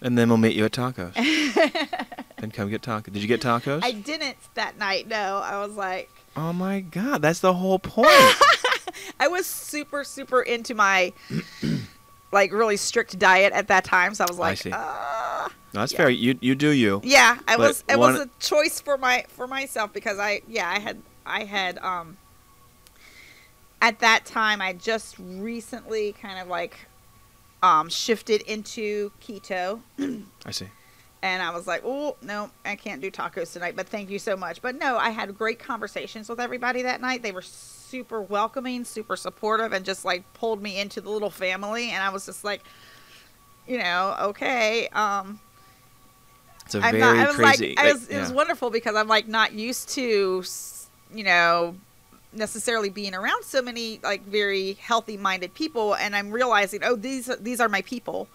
And 0.00 0.16
then 0.16 0.28
we'll 0.28 0.38
meet 0.38 0.56
you 0.56 0.64
at 0.64 0.72
tacos. 0.72 1.12
then 2.38 2.50
come 2.52 2.70
get 2.70 2.80
tacos. 2.80 3.12
Did 3.12 3.20
you 3.20 3.28
get 3.28 3.42
tacos? 3.42 3.84
I 3.84 3.92
didn't 3.92 4.38
that 4.54 4.78
night. 4.78 5.08
No, 5.08 5.42
I 5.44 5.58
was 5.58 5.74
like, 5.76 6.10
oh 6.36 6.52
my 6.52 6.80
god, 6.80 7.22
that's 7.22 7.40
the 7.40 7.54
whole 7.54 7.78
point. 7.78 8.08
I 9.20 9.28
was 9.28 9.46
super, 9.46 10.04
super 10.04 10.42
into 10.42 10.74
my 10.74 11.12
like 12.32 12.52
really 12.52 12.76
strict 12.76 13.18
diet 13.18 13.52
at 13.52 13.68
that 13.68 13.84
time. 13.84 14.14
So 14.14 14.24
I 14.24 14.26
was 14.28 14.38
I 14.38 14.42
like, 14.42 14.58
see. 14.58 14.70
uh, 14.72 15.48
no, 15.74 15.80
that's 15.80 15.92
Yeah. 15.92 15.96
fair. 15.98 16.10
You 16.10 16.38
you 16.40 16.54
do 16.54 16.70
you. 16.70 17.00
yeah, 17.04 17.38
I 17.48 17.56
was. 17.56 17.84
It 17.88 17.98
one- 17.98 18.12
was 18.14 18.22
a 18.22 18.30
choice 18.40 18.80
for 18.80 18.96
my 18.98 19.24
for 19.28 19.46
myself 19.46 19.92
because 19.92 20.18
I 20.18 20.42
yeah 20.48 20.68
I 20.68 20.78
had 20.78 21.02
I 21.24 21.44
had 21.44 21.78
um 21.78 22.16
at 23.82 23.98
that 24.00 24.24
time 24.24 24.60
I 24.62 24.72
just 24.72 25.16
recently 25.18 26.12
kind 26.14 26.38
of 26.38 26.48
like 26.48 26.76
um 27.62 27.88
shifted 27.88 28.42
into 28.42 29.12
keto 29.22 29.80
I 30.46 30.50
see. 30.50 30.68
And 31.26 31.42
I 31.42 31.50
was 31.50 31.66
like, 31.66 31.82
oh 31.84 32.16
no, 32.22 32.50
I 32.64 32.76
can't 32.76 33.00
do 33.00 33.10
tacos 33.10 33.52
tonight, 33.52 33.74
but 33.76 33.88
thank 33.88 34.10
you 34.10 34.18
so 34.18 34.36
much. 34.36 34.62
But 34.62 34.78
no, 34.78 34.96
I 34.96 35.10
had 35.10 35.36
great 35.36 35.58
conversations 35.58 36.28
with 36.28 36.40
everybody 36.40 36.82
that 36.82 37.00
night. 37.00 37.22
They 37.22 37.32
were 37.32 37.42
super 37.42 38.20
welcoming, 38.22 38.84
super 38.84 39.16
supportive, 39.16 39.72
and 39.72 39.84
just 39.84 40.04
like 40.04 40.22
pulled 40.34 40.62
me 40.62 40.78
into 40.78 41.00
the 41.00 41.10
little 41.10 41.30
family. 41.30 41.90
And 41.90 42.02
I 42.02 42.10
was 42.10 42.26
just 42.26 42.44
like, 42.44 42.62
you 43.66 43.78
know, 43.78 44.16
okay. 44.20 44.88
Um, 44.88 45.40
It's 46.64 46.74
a 46.74 46.78
I'm 46.80 46.92
very 46.92 47.00
not. 47.00 47.16
I 47.16 47.26
was 47.26 47.36
crazy. 47.36 47.74
like, 47.76 47.78
I 47.78 47.92
was, 47.92 48.08
it 48.08 48.20
was 48.20 48.32
wonderful 48.32 48.70
because 48.70 48.94
I'm 48.94 49.08
like 49.08 49.26
not 49.26 49.52
used 49.52 49.88
to, 49.90 50.44
you 51.14 51.24
know, 51.24 51.76
necessarily 52.32 52.90
being 52.90 53.14
around 53.14 53.44
so 53.44 53.62
many 53.62 53.98
like 54.02 54.22
very 54.24 54.74
healthy 54.74 55.16
minded 55.16 55.54
people, 55.54 55.94
and 55.94 56.14
I'm 56.14 56.30
realizing, 56.30 56.80
oh, 56.84 56.96
these 56.96 57.30
these 57.40 57.60
are 57.60 57.68
my 57.68 57.82
people 57.82 58.28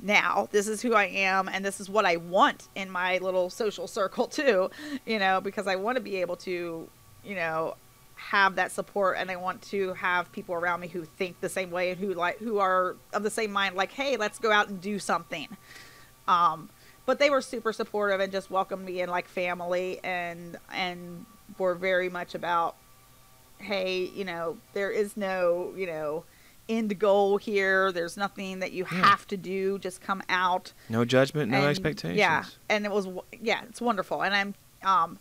now. 0.00 0.48
This 0.50 0.68
is 0.68 0.82
who 0.82 0.94
I 0.94 1.06
am, 1.06 1.48
and 1.48 1.64
this 1.64 1.80
is 1.80 1.88
what 1.88 2.04
I 2.04 2.16
want 2.16 2.68
in 2.74 2.90
my 2.90 3.18
little 3.18 3.50
social 3.50 3.86
circle 3.86 4.26
too. 4.28 4.70
You 5.04 5.18
know, 5.18 5.40
because 5.40 5.66
I 5.66 5.76
want 5.76 5.96
to 5.96 6.02
be 6.02 6.16
able 6.16 6.36
to, 6.36 6.88
you 7.24 7.34
know, 7.34 7.76
have 8.16 8.56
that 8.56 8.72
support 8.72 9.16
and 9.18 9.30
I 9.30 9.36
want 9.36 9.60
to 9.62 9.92
have 9.92 10.32
people 10.32 10.54
around 10.54 10.80
me 10.80 10.88
who 10.88 11.04
think 11.04 11.40
the 11.40 11.50
same 11.50 11.70
way 11.70 11.90
and 11.90 12.00
who 12.00 12.14
like 12.14 12.38
who 12.38 12.58
are 12.58 12.96
of 13.12 13.22
the 13.22 13.30
same 13.30 13.52
mind 13.52 13.76
like 13.76 13.92
hey 13.92 14.16
let's 14.16 14.38
go 14.38 14.50
out 14.50 14.68
and 14.68 14.80
do 14.80 14.98
something 14.98 15.48
um 16.26 16.70
but 17.04 17.18
they 17.18 17.28
were 17.28 17.42
super 17.42 17.74
supportive 17.74 18.18
and 18.20 18.32
just 18.32 18.50
welcomed 18.50 18.86
me 18.86 19.02
in 19.02 19.10
like 19.10 19.28
family 19.28 20.00
and 20.02 20.56
and 20.72 21.26
were 21.58 21.74
very 21.74 22.08
much 22.08 22.34
about 22.34 22.74
hey 23.58 24.10
you 24.14 24.24
know 24.24 24.56
there 24.72 24.90
is 24.90 25.14
no 25.16 25.72
you 25.76 25.86
know 25.86 26.24
end 26.68 26.98
goal 26.98 27.36
here 27.36 27.92
there's 27.92 28.16
nothing 28.16 28.58
that 28.58 28.72
you 28.72 28.84
Yeah. 28.90 28.98
have 29.06 29.26
to 29.28 29.36
do 29.36 29.78
just 29.78 30.00
come 30.00 30.22
out 30.28 30.72
No 30.88 31.04
judgment, 31.04 31.50
no 31.50 31.58
and, 31.58 31.66
expectations. 31.66 32.18
Yeah, 32.18 32.44
and 32.68 32.84
it 32.84 32.90
was 32.90 33.06
yeah, 33.40 33.62
it's 33.68 33.80
wonderful, 33.80 34.22
and 34.22 34.34
I'm 34.34 34.54
um 34.84 35.18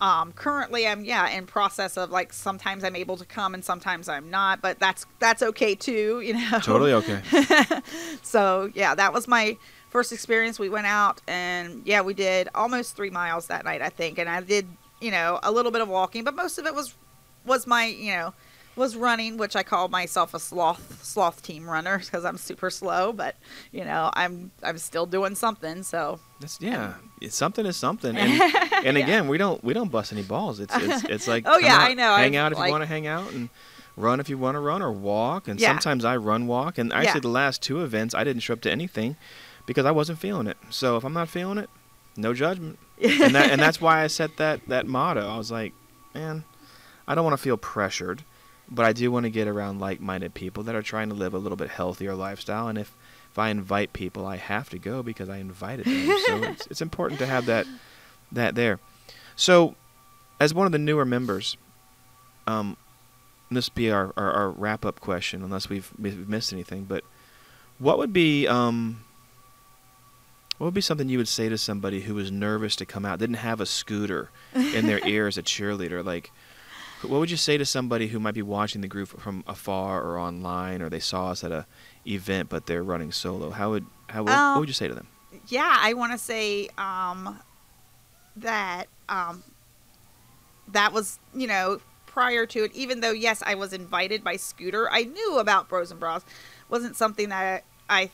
um 0.00 0.32
currently 0.32 0.86
I'm 0.88 1.04
yeah 1.04 1.28
in 1.28 1.46
process 1.46 1.96
of 1.96 2.10
like 2.10 2.32
sometimes 2.32 2.82
I'm 2.82 2.96
able 2.96 3.16
to 3.18 3.24
come 3.24 3.54
and 3.54 3.64
sometimes 3.64 4.08
I'm 4.08 4.30
not, 4.30 4.60
but 4.60 4.78
that's 4.80 5.06
that's 5.20 5.42
okay 5.42 5.74
too, 5.74 6.20
you 6.24 6.34
know. 6.34 6.58
Totally 6.60 6.92
okay. 6.94 7.20
So 8.22 8.70
yeah, 8.74 8.94
that 8.94 9.12
was 9.12 9.28
my 9.28 9.56
first 9.90 10.12
experience. 10.12 10.58
We 10.58 10.68
went 10.70 10.86
out 10.86 11.20
and 11.28 11.82
yeah, 11.84 12.00
we 12.00 12.14
did 12.14 12.48
almost 12.54 12.96
three 12.96 13.10
miles 13.10 13.46
that 13.48 13.64
night, 13.64 13.82
I 13.82 13.90
think, 13.90 14.18
and 14.18 14.28
I 14.28 14.40
did 14.40 14.66
you 15.00 15.10
know 15.10 15.38
a 15.42 15.52
little 15.52 15.70
bit 15.72 15.82
of 15.82 15.88
walking, 15.88 16.24
but 16.24 16.34
most 16.34 16.58
of 16.58 16.66
it 16.66 16.74
was 16.74 16.94
was 17.44 17.66
my 17.66 17.84
you 17.86 18.12
know 18.12 18.34
was 18.76 18.96
running, 18.96 19.36
which 19.36 19.54
I 19.56 19.62
call 19.62 19.88
myself 19.88 20.32
a 20.34 20.38
sloth 20.40 21.02
sloth 21.04 21.42
team 21.42 21.68
runner 21.68 21.98
because 21.98 22.24
I'm 22.24 22.38
super 22.38 22.70
slow, 22.70 23.12
but 23.12 23.36
you 23.70 23.84
know 23.84 24.10
I'm 24.14 24.50
I'm 24.62 24.78
still 24.78 25.06
doing 25.06 25.34
something. 25.34 25.82
So 25.82 26.20
That's 26.40 26.60
yeah. 26.60 26.94
It's 27.20 27.36
something 27.36 27.66
is 27.66 27.76
something. 27.76 28.16
And, 28.18 28.86
and 28.86 28.96
again, 28.96 29.28
we 29.28 29.38
don't 29.38 29.62
we 29.62 29.74
don't 29.74 29.90
bust 29.90 30.12
any 30.12 30.22
balls. 30.22 30.58
It's 30.60 30.74
it's, 30.76 31.04
it's 31.08 31.28
like 31.28 31.44
Oh, 31.46 31.58
yeah, 31.58 31.74
out, 31.76 31.80
I 31.90 31.94
know. 31.94 32.16
Hang 32.16 32.36
I've, 32.36 32.46
out 32.46 32.52
if 32.52 32.58
like- 32.58 32.68
you 32.68 32.72
want 32.72 32.82
to 32.82 32.86
hang 32.88 33.06
out 33.06 33.30
and 33.32 33.48
run 33.96 34.20
if 34.20 34.28
you 34.30 34.38
want 34.38 34.54
to 34.54 34.60
run 34.60 34.80
or 34.82 34.90
walk. 34.90 35.48
And 35.48 35.60
Yeah. 35.60 35.68
sometimes 35.68 36.04
I 36.04 36.16
run 36.16 36.46
walk. 36.46 36.78
And 36.78 36.92
actually, 36.92 37.18
Yeah. 37.18 37.20
the 37.20 37.28
last 37.28 37.62
two 37.62 37.82
events, 37.84 38.14
I 38.14 38.24
didn't 38.24 38.40
show 38.40 38.54
up 38.54 38.60
to 38.62 38.70
anything 38.72 39.16
because 39.66 39.84
I 39.84 39.90
wasn't 39.90 40.18
feeling 40.18 40.46
it. 40.46 40.56
So 40.70 40.96
if 40.96 41.04
I'm 41.04 41.12
not 41.12 41.28
feeling 41.28 41.58
it, 41.58 41.68
no 42.16 42.32
judgment. 42.32 42.78
and 43.02 43.34
that 43.34 43.50
and 43.50 43.60
that's 43.60 43.80
why 43.80 44.02
I 44.02 44.06
set 44.06 44.36
that 44.38 44.60
that 44.68 44.86
motto. 44.86 45.28
I 45.28 45.36
was 45.36 45.50
like, 45.50 45.74
man, 46.14 46.44
I 47.06 47.14
don't 47.14 47.24
want 47.24 47.36
to 47.36 47.42
feel 47.42 47.56
pressured, 47.56 48.24
but 48.74 48.86
I 48.86 48.92
do 48.92 49.12
want 49.12 49.24
to 49.24 49.30
get 49.30 49.46
around 49.46 49.80
like-minded 49.80 50.34
people 50.34 50.62
that 50.64 50.74
are 50.74 50.82
trying 50.82 51.08
to 51.10 51.14
live 51.14 51.34
a 51.34 51.38
little 51.38 51.56
bit 51.56 51.68
healthier 51.68 52.14
lifestyle. 52.14 52.68
And 52.68 52.78
if 52.78 52.94
if 53.30 53.38
I 53.38 53.48
invite 53.48 53.94
people, 53.94 54.26
I 54.26 54.36
have 54.36 54.68
to 54.70 54.78
go 54.78 55.02
because 55.02 55.30
I 55.30 55.38
invited 55.38 55.86
them. 55.86 56.18
so 56.26 56.36
it's, 56.42 56.66
it's 56.66 56.82
important 56.82 57.18
to 57.20 57.26
have 57.26 57.46
that 57.46 57.66
that 58.30 58.54
there. 58.54 58.78
So, 59.36 59.74
as 60.38 60.52
one 60.52 60.66
of 60.66 60.72
the 60.72 60.78
newer 60.78 61.04
members, 61.04 61.56
um, 62.46 62.76
this 63.50 63.68
be 63.68 63.90
our, 63.90 64.12
our, 64.16 64.32
our 64.32 64.50
wrap 64.50 64.84
up 64.84 65.00
question, 65.00 65.42
unless 65.42 65.68
we've, 65.68 65.90
we've 65.98 66.28
missed 66.28 66.52
anything. 66.52 66.84
But 66.84 67.04
what 67.78 67.98
would 67.98 68.12
be 68.12 68.46
um, 68.46 69.04
what 70.58 70.66
would 70.66 70.74
be 70.74 70.80
something 70.80 71.08
you 71.08 71.18
would 71.18 71.28
say 71.28 71.48
to 71.48 71.58
somebody 71.58 72.02
who 72.02 72.14
was 72.14 72.30
nervous 72.30 72.76
to 72.76 72.86
come 72.86 73.04
out, 73.04 73.18
didn't 73.18 73.36
have 73.36 73.60
a 73.60 73.66
scooter 73.66 74.30
in 74.54 74.86
their 74.86 75.00
ear 75.06 75.26
as 75.26 75.38
a 75.38 75.42
cheerleader? 75.42 76.04
Like, 76.04 76.30
what 77.10 77.18
would 77.20 77.30
you 77.30 77.36
say 77.36 77.56
to 77.58 77.64
somebody 77.64 78.08
who 78.08 78.18
might 78.20 78.34
be 78.34 78.42
watching 78.42 78.80
the 78.80 78.88
group 78.88 79.08
from 79.08 79.42
afar 79.46 80.02
or 80.02 80.18
online, 80.18 80.82
or 80.82 80.88
they 80.88 81.00
saw 81.00 81.30
us 81.30 81.42
at 81.44 81.52
a 81.52 81.66
event 82.06 82.48
but 82.48 82.66
they're 82.66 82.82
running 82.82 83.12
solo? 83.12 83.50
How 83.50 83.70
would 83.70 83.86
how 84.08 84.22
what, 84.24 84.32
Um, 84.32 84.52
what 84.54 84.60
would 84.60 84.68
you 84.68 84.74
say 84.74 84.88
to 84.88 84.94
them? 84.94 85.06
yeah, 85.48 85.76
I 85.80 85.94
want 85.94 86.12
to 86.12 86.18
say 86.18 86.68
um, 86.78 87.38
that 88.36 88.86
um, 89.08 89.42
that 90.68 90.92
was 90.92 91.18
you 91.34 91.46
know 91.46 91.80
prior 92.06 92.46
to 92.46 92.64
it. 92.64 92.72
Even 92.74 93.00
though 93.00 93.10
yes, 93.12 93.42
I 93.44 93.54
was 93.54 93.72
invited 93.72 94.22
by 94.22 94.36
Scooter, 94.36 94.88
I 94.90 95.04
knew 95.04 95.38
about 95.38 95.68
Bros 95.68 95.90
and 95.90 95.98
Bras. 96.00 96.22
wasn't 96.68 96.96
something 96.96 97.28
that 97.30 97.64
I 97.88 98.10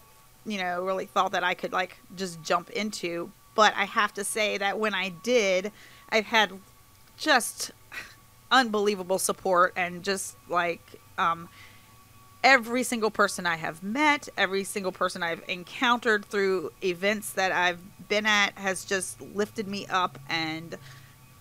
you 0.47 0.59
know 0.59 0.85
really 0.85 1.07
thought 1.07 1.33
that 1.33 1.45
I 1.45 1.55
could 1.55 1.73
like 1.73 1.99
just 2.17 2.43
jump 2.43 2.71
into. 2.71 3.33
But 3.55 3.75
I 3.77 3.85
have 3.87 4.15
to 4.15 4.23
say 4.25 4.57
that 4.59 4.79
when 4.79 4.95
I 4.95 5.09
did, 5.09 5.73
I've 6.11 6.27
had 6.27 6.53
just 7.17 7.73
unbelievable 8.51 9.19
support 9.19 9.73
and 9.77 10.03
just 10.03 10.37
like 10.49 10.81
um, 11.19 11.49
every 12.43 12.83
single 12.83 13.11
person 13.11 13.47
I 13.47 13.57
have 13.57 13.83
met, 13.83 14.29
every 14.37 14.65
single 14.65 14.93
person 14.93 15.23
I've 15.23 15.43
encountered 15.49 16.25
through 16.25 16.73
events 16.83 17.33
that 17.33 17.53
I've 17.53 17.81
been 18.09 18.27
at 18.27 18.57
has 18.59 18.85
just 18.85 19.21
lifted 19.21 19.69
me 19.69 19.87
up 19.87 20.19
and 20.29 20.77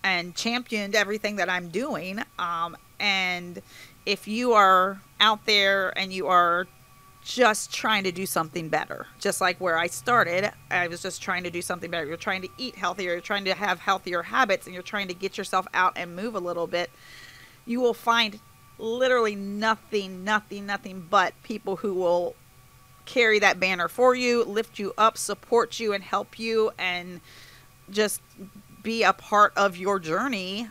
and 0.03 0.35
championed 0.35 0.95
everything 0.95 1.37
that 1.37 1.49
I'm 1.49 1.69
doing. 1.69 2.19
Um, 2.39 2.77
and 2.99 3.61
if 4.05 4.27
you 4.27 4.53
are 4.53 5.01
out 5.19 5.45
there 5.45 5.97
and 5.97 6.13
you 6.13 6.27
are 6.27 6.67
just 7.27 7.73
trying 7.73 8.05
to 8.05 8.11
do 8.13 8.25
something 8.25 8.69
better, 8.69 9.05
just 9.19 9.41
like 9.41 9.59
where 9.59 9.77
I 9.77 9.87
started, 9.87 10.49
I 10.71 10.87
was 10.87 11.01
just 11.01 11.21
trying 11.21 11.43
to 11.43 11.49
do 11.49 11.61
something 11.61 11.91
better. 11.91 12.05
You're 12.05 12.15
trying 12.15 12.41
to 12.43 12.49
eat 12.57 12.75
healthier, 12.75 13.11
you're 13.11 13.19
trying 13.19 13.43
to 13.45 13.53
have 13.53 13.81
healthier 13.81 14.23
habits, 14.23 14.65
and 14.65 14.73
you're 14.73 14.81
trying 14.81 15.09
to 15.09 15.13
get 15.13 15.37
yourself 15.37 15.67
out 15.73 15.91
and 15.97 16.15
move 16.15 16.35
a 16.35 16.39
little 16.39 16.67
bit. 16.67 16.89
You 17.65 17.81
will 17.81 17.93
find 17.93 18.39
literally 18.79 19.35
nothing, 19.35 20.23
nothing, 20.23 20.65
nothing 20.65 21.05
but 21.09 21.33
people 21.43 21.75
who 21.75 21.95
will 21.95 22.33
carry 23.05 23.39
that 23.39 23.59
banner 23.59 23.89
for 23.89 24.15
you, 24.15 24.45
lift 24.45 24.79
you 24.79 24.93
up, 24.97 25.17
support 25.17 25.81
you, 25.81 25.91
and 25.91 26.05
help 26.05 26.39
you, 26.39 26.71
and 26.77 27.19
just 27.89 28.21
be 28.83 29.03
a 29.03 29.11
part 29.11 29.51
of 29.57 29.75
your 29.75 29.99
journey 29.99 30.69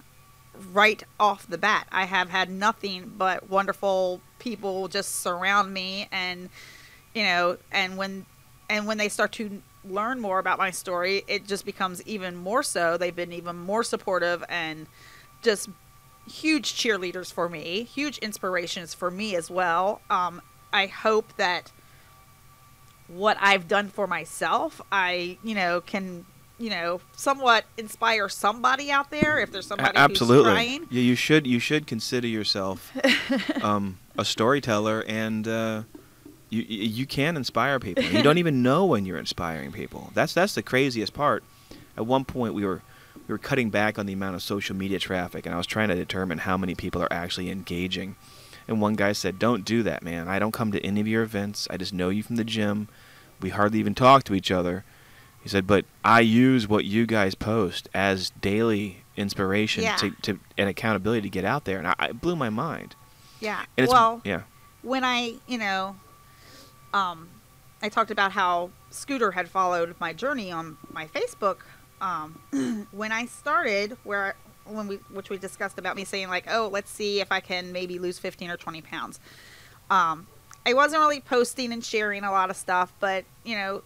right 0.72 1.02
off 1.18 1.46
the 1.46 1.58
bat. 1.58 1.86
I 1.90 2.04
have 2.04 2.30
had 2.30 2.50
nothing 2.50 3.12
but 3.16 3.48
wonderful 3.48 4.20
people 4.38 4.88
just 4.88 5.16
surround 5.16 5.72
me 5.72 6.08
and 6.12 6.48
you 7.14 7.22
know, 7.22 7.56
and 7.72 7.96
when 7.96 8.26
and 8.68 8.86
when 8.86 8.98
they 8.98 9.08
start 9.08 9.32
to 9.32 9.62
learn 9.84 10.20
more 10.20 10.38
about 10.38 10.58
my 10.58 10.70
story, 10.70 11.24
it 11.28 11.46
just 11.46 11.64
becomes 11.64 12.02
even 12.02 12.36
more 12.36 12.62
so. 12.62 12.96
They've 12.98 13.14
been 13.14 13.32
even 13.32 13.56
more 13.56 13.82
supportive 13.82 14.44
and 14.48 14.86
just 15.42 15.70
huge 16.28 16.74
cheerleaders 16.74 17.32
for 17.32 17.48
me, 17.48 17.84
huge 17.84 18.18
inspirations 18.18 18.92
for 18.92 19.10
me 19.10 19.34
as 19.36 19.50
well. 19.50 20.02
Um, 20.10 20.42
I 20.72 20.86
hope 20.86 21.32
that 21.36 21.72
what 23.08 23.36
I've 23.40 23.68
done 23.68 23.88
for 23.88 24.06
myself, 24.06 24.82
I, 24.90 25.38
you 25.42 25.54
know, 25.54 25.80
can, 25.80 26.26
you 26.58 26.70
know, 26.70 27.00
somewhat 27.16 27.64
inspire 27.76 28.28
somebody 28.28 28.90
out 28.90 29.10
there 29.10 29.38
if 29.38 29.52
there's 29.52 29.66
somebody 29.66 29.96
absolutely. 29.96 30.50
who's 30.50 30.54
trying. 30.54 30.86
Yeah, 30.90 31.02
you 31.02 31.14
should 31.14 31.46
you 31.46 31.58
should 31.58 31.86
consider 31.86 32.26
yourself 32.26 32.92
um, 33.62 33.98
a 34.16 34.24
storyteller, 34.24 35.04
and 35.06 35.46
uh, 35.46 35.82
you 36.48 36.62
you 36.62 36.84
you 36.84 37.06
can 37.06 37.36
inspire 37.36 37.78
people. 37.78 38.04
You 38.04 38.22
don't 38.22 38.38
even 38.38 38.62
know 38.62 38.86
when 38.86 39.04
you're 39.04 39.18
inspiring 39.18 39.72
people. 39.72 40.10
That's 40.14 40.32
that's 40.32 40.54
the 40.54 40.62
craziest 40.62 41.12
part. 41.12 41.44
At 41.96 42.06
one 42.06 42.24
point, 42.24 42.54
we 42.54 42.64
were 42.64 42.82
we 43.26 43.32
were 43.32 43.38
cutting 43.38 43.70
back 43.70 43.98
on 43.98 44.06
the 44.06 44.12
amount 44.14 44.36
of 44.36 44.42
social 44.42 44.76
media 44.76 44.98
traffic, 44.98 45.44
and 45.44 45.54
I 45.54 45.58
was 45.58 45.66
trying 45.66 45.88
to 45.88 45.94
determine 45.94 46.38
how 46.38 46.56
many 46.56 46.74
people 46.74 47.02
are 47.02 47.12
actually 47.12 47.50
engaging. 47.50 48.16
And 48.68 48.80
one 48.80 48.94
guy 48.94 49.12
said, 49.12 49.38
"Don't 49.38 49.64
do 49.64 49.82
that, 49.82 50.02
man. 50.02 50.26
I 50.26 50.38
don't 50.38 50.52
come 50.52 50.72
to 50.72 50.84
any 50.84 51.00
of 51.00 51.06
your 51.06 51.22
events. 51.22 51.68
I 51.70 51.76
just 51.76 51.92
know 51.92 52.08
you 52.08 52.22
from 52.22 52.36
the 52.36 52.44
gym. 52.44 52.88
We 53.42 53.50
hardly 53.50 53.78
even 53.78 53.94
talk 53.94 54.24
to 54.24 54.34
each 54.34 54.50
other." 54.50 54.84
He 55.46 55.50
said, 55.50 55.64
"But 55.64 55.84
I 56.04 56.22
use 56.22 56.66
what 56.66 56.84
you 56.86 57.06
guys 57.06 57.36
post 57.36 57.88
as 57.94 58.30
daily 58.40 59.04
inspiration 59.16 59.84
Yeah. 59.84 59.94
to, 59.94 60.10
to 60.22 60.40
and 60.58 60.68
accountability 60.68 61.20
to 61.22 61.28
get 61.28 61.44
out 61.44 61.66
there." 61.66 61.78
And 61.78 61.86
I, 61.86 61.94
it 62.10 62.20
blew 62.20 62.34
my 62.34 62.50
mind. 62.50 62.96
Yeah. 63.38 63.60
And 63.76 63.84
it's, 63.84 63.92
well, 63.92 64.20
yeah, 64.24 64.42
when 64.82 65.04
I, 65.04 65.34
you 65.46 65.58
know, 65.58 65.94
um, 66.92 67.28
I 67.80 67.88
talked 67.88 68.10
about 68.10 68.32
how 68.32 68.70
Scooter 68.90 69.30
had 69.30 69.48
followed 69.48 69.94
my 70.00 70.12
journey 70.12 70.50
on 70.50 70.78
my 70.90 71.06
Facebook. 71.06 71.58
Um, 72.00 72.40
when 72.90 73.12
I 73.12 73.26
started, 73.26 73.96
where 74.02 74.34
when 74.64 74.88
we, 74.88 74.96
which 75.12 75.30
we 75.30 75.38
discussed 75.38 75.78
about 75.78 75.94
me 75.94 76.04
saying 76.04 76.28
like, 76.28 76.46
oh, 76.50 76.68
let's 76.72 76.90
see 76.90 77.20
if 77.20 77.30
I 77.30 77.38
can 77.38 77.70
maybe 77.70 78.00
lose 78.00 78.18
fifteen 78.18 78.50
or 78.50 78.56
twenty 78.56 78.82
pounds. 78.82 79.20
Um, 79.90 80.26
I 80.66 80.74
wasn't 80.74 81.02
really 81.02 81.20
posting 81.20 81.72
and 81.72 81.84
sharing 81.84 82.24
a 82.24 82.32
lot 82.32 82.50
of 82.50 82.56
stuff, 82.56 82.92
but 82.98 83.24
you 83.44 83.54
know, 83.54 83.82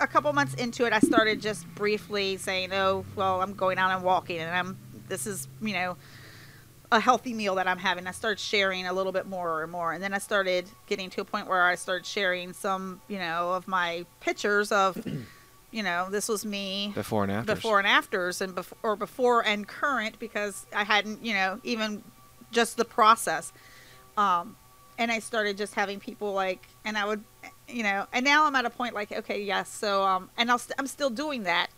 a 0.00 0.06
couple 0.06 0.32
months 0.32 0.54
into 0.54 0.86
it, 0.86 0.92
I 0.92 1.00
started 1.00 1.40
just 1.40 1.66
briefly 1.74 2.36
saying, 2.36 2.72
oh, 2.72 3.04
well, 3.16 3.40
I'm 3.40 3.54
going 3.54 3.78
out 3.78 3.90
and 3.90 4.02
walking, 4.02 4.38
and 4.38 4.54
I'm 4.54 4.78
this 5.08 5.26
is 5.26 5.48
you 5.60 5.74
know 5.74 5.96
a 6.92 7.00
healthy 7.00 7.32
meal 7.32 7.56
that 7.56 7.66
I'm 7.66 7.78
having. 7.78 8.06
I 8.06 8.12
started 8.12 8.38
sharing 8.38 8.86
a 8.86 8.92
little 8.92 9.12
bit 9.12 9.26
more 9.26 9.62
and 9.62 9.72
more, 9.72 9.92
and 9.92 10.02
then 10.02 10.14
I 10.14 10.18
started 10.18 10.66
getting 10.86 11.10
to 11.10 11.20
a 11.20 11.24
point 11.24 11.48
where 11.48 11.62
I 11.62 11.74
started 11.74 12.06
sharing 12.06 12.52
some, 12.52 13.00
you 13.08 13.18
know, 13.18 13.52
of 13.52 13.66
my 13.66 14.06
pictures 14.20 14.70
of, 14.70 15.04
you 15.72 15.82
know, 15.82 16.08
this 16.10 16.28
was 16.28 16.44
me 16.44 16.92
before 16.94 17.24
and 17.24 17.32
after. 17.32 17.54
before 17.54 17.78
and 17.78 17.88
afters, 17.88 18.40
and 18.40 18.54
before 18.54 18.78
or 18.82 18.96
before 18.96 19.44
and 19.44 19.66
current 19.66 20.18
because 20.18 20.66
I 20.74 20.84
hadn't, 20.84 21.24
you 21.24 21.34
know, 21.34 21.60
even 21.64 22.02
just 22.52 22.76
the 22.76 22.84
process. 22.84 23.52
Um, 24.16 24.56
and 24.96 25.10
I 25.10 25.18
started 25.18 25.56
just 25.56 25.74
having 25.74 25.98
people 25.98 26.32
like, 26.32 26.68
and 26.84 26.96
I 26.96 27.04
would, 27.04 27.24
you 27.68 27.82
know, 27.82 28.06
and 28.12 28.24
now 28.24 28.46
I'm 28.46 28.54
at 28.56 28.64
a 28.64 28.70
point 28.70 28.94
like, 28.94 29.12
okay, 29.12 29.42
yes, 29.42 29.68
so 29.70 30.02
um, 30.04 30.30
and 30.36 30.50
I'll 30.50 30.58
st- 30.58 30.74
I'm 30.78 30.86
still 30.86 31.10
doing 31.10 31.44
that, 31.44 31.68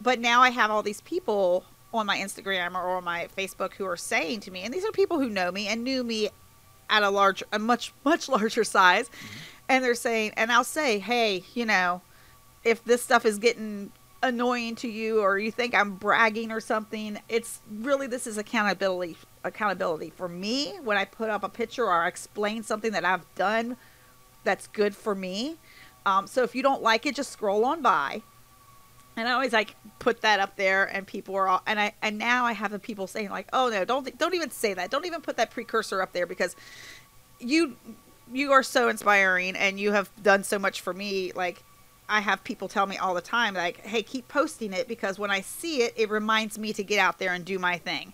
but 0.00 0.20
now 0.20 0.42
I 0.42 0.50
have 0.50 0.70
all 0.70 0.82
these 0.82 1.00
people 1.02 1.64
on 1.92 2.06
my 2.06 2.18
Instagram 2.18 2.74
or 2.74 2.96
on 2.96 3.04
my 3.04 3.28
Facebook 3.36 3.74
who 3.74 3.86
are 3.86 3.96
saying 3.96 4.40
to 4.40 4.50
me, 4.50 4.62
and 4.62 4.72
these 4.72 4.84
are 4.84 4.92
people 4.92 5.18
who 5.18 5.28
know 5.28 5.50
me 5.50 5.68
and 5.68 5.84
knew 5.84 6.04
me 6.04 6.28
at 6.90 7.02
a 7.02 7.10
large, 7.10 7.42
a 7.52 7.58
much, 7.58 7.92
much 8.04 8.28
larger 8.30 8.64
size, 8.64 9.10
and 9.68 9.82
they're 9.82 9.94
saying, 9.94 10.32
and 10.36 10.52
I'll 10.52 10.64
say, 10.64 10.98
hey, 10.98 11.44
you 11.54 11.64
know, 11.64 12.02
if 12.64 12.84
this 12.84 13.02
stuff 13.02 13.24
is 13.24 13.38
getting 13.38 13.92
annoying 14.22 14.74
to 14.76 14.88
you 14.88 15.20
or 15.20 15.38
you 15.38 15.50
think 15.50 15.74
I'm 15.74 15.94
bragging 15.94 16.50
or 16.50 16.60
something, 16.60 17.18
it's 17.28 17.60
really 17.70 18.06
this 18.06 18.26
is 18.26 18.38
accountability 18.38 19.16
accountability 19.44 20.10
for 20.10 20.28
me 20.28 20.76
when 20.82 20.96
I 20.96 21.04
put 21.04 21.30
up 21.30 21.44
a 21.44 21.48
picture 21.48 21.84
or 21.84 22.02
I 22.02 22.08
explain 22.08 22.64
something 22.64 22.90
that 22.92 23.04
I've 23.04 23.32
done 23.36 23.76
that's 24.46 24.66
good 24.68 24.96
for 24.96 25.14
me. 25.14 25.56
Um, 26.06 26.26
so 26.26 26.42
if 26.42 26.54
you 26.54 26.62
don't 26.62 26.82
like 26.82 27.04
it, 27.04 27.14
just 27.14 27.32
scroll 27.32 27.64
on 27.64 27.82
by. 27.82 28.22
And 29.16 29.28
I 29.28 29.32
always 29.32 29.52
like 29.52 29.74
put 29.98 30.20
that 30.22 30.40
up 30.40 30.56
there, 30.56 30.84
and 30.84 31.06
people 31.06 31.34
are 31.36 31.48
all, 31.48 31.62
and 31.66 31.80
I 31.80 31.94
and 32.02 32.18
now 32.18 32.44
I 32.44 32.52
have 32.52 32.70
the 32.70 32.78
people 32.78 33.06
saying 33.06 33.30
like, 33.30 33.48
oh 33.52 33.68
no, 33.70 33.84
don't 33.84 34.16
don't 34.18 34.34
even 34.34 34.50
say 34.50 34.74
that, 34.74 34.90
don't 34.90 35.06
even 35.06 35.22
put 35.22 35.36
that 35.38 35.50
precursor 35.50 36.02
up 36.02 36.12
there 36.12 36.26
because 36.26 36.54
you 37.38 37.76
you 38.32 38.52
are 38.52 38.62
so 38.62 38.88
inspiring 38.88 39.56
and 39.56 39.78
you 39.80 39.92
have 39.92 40.10
done 40.22 40.44
so 40.44 40.58
much 40.58 40.80
for 40.80 40.92
me. 40.92 41.32
Like 41.32 41.62
I 42.08 42.20
have 42.20 42.44
people 42.44 42.68
tell 42.68 42.86
me 42.86 42.98
all 42.98 43.14
the 43.14 43.20
time, 43.20 43.54
like, 43.54 43.84
hey, 43.86 44.02
keep 44.02 44.28
posting 44.28 44.72
it 44.72 44.86
because 44.86 45.18
when 45.18 45.30
I 45.30 45.40
see 45.40 45.82
it, 45.82 45.94
it 45.96 46.10
reminds 46.10 46.58
me 46.58 46.72
to 46.74 46.84
get 46.84 46.98
out 46.98 47.18
there 47.18 47.32
and 47.32 47.44
do 47.44 47.58
my 47.58 47.78
thing. 47.78 48.12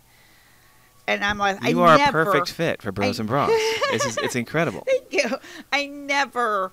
And 1.06 1.24
I'm 1.24 1.38
like, 1.38 1.62
you 1.64 1.82
I 1.82 1.94
are 1.94 1.98
never, 1.98 2.22
a 2.22 2.24
perfect 2.24 2.50
fit 2.50 2.82
for 2.82 2.92
Bros 2.92 3.18
I- 3.18 3.22
and 3.22 3.28
Bras. 3.28 3.50
it's, 3.52 4.16
it's 4.18 4.36
incredible. 4.36 4.84
Thank 4.86 5.12
you. 5.12 5.36
I 5.72 5.86
never, 5.86 6.72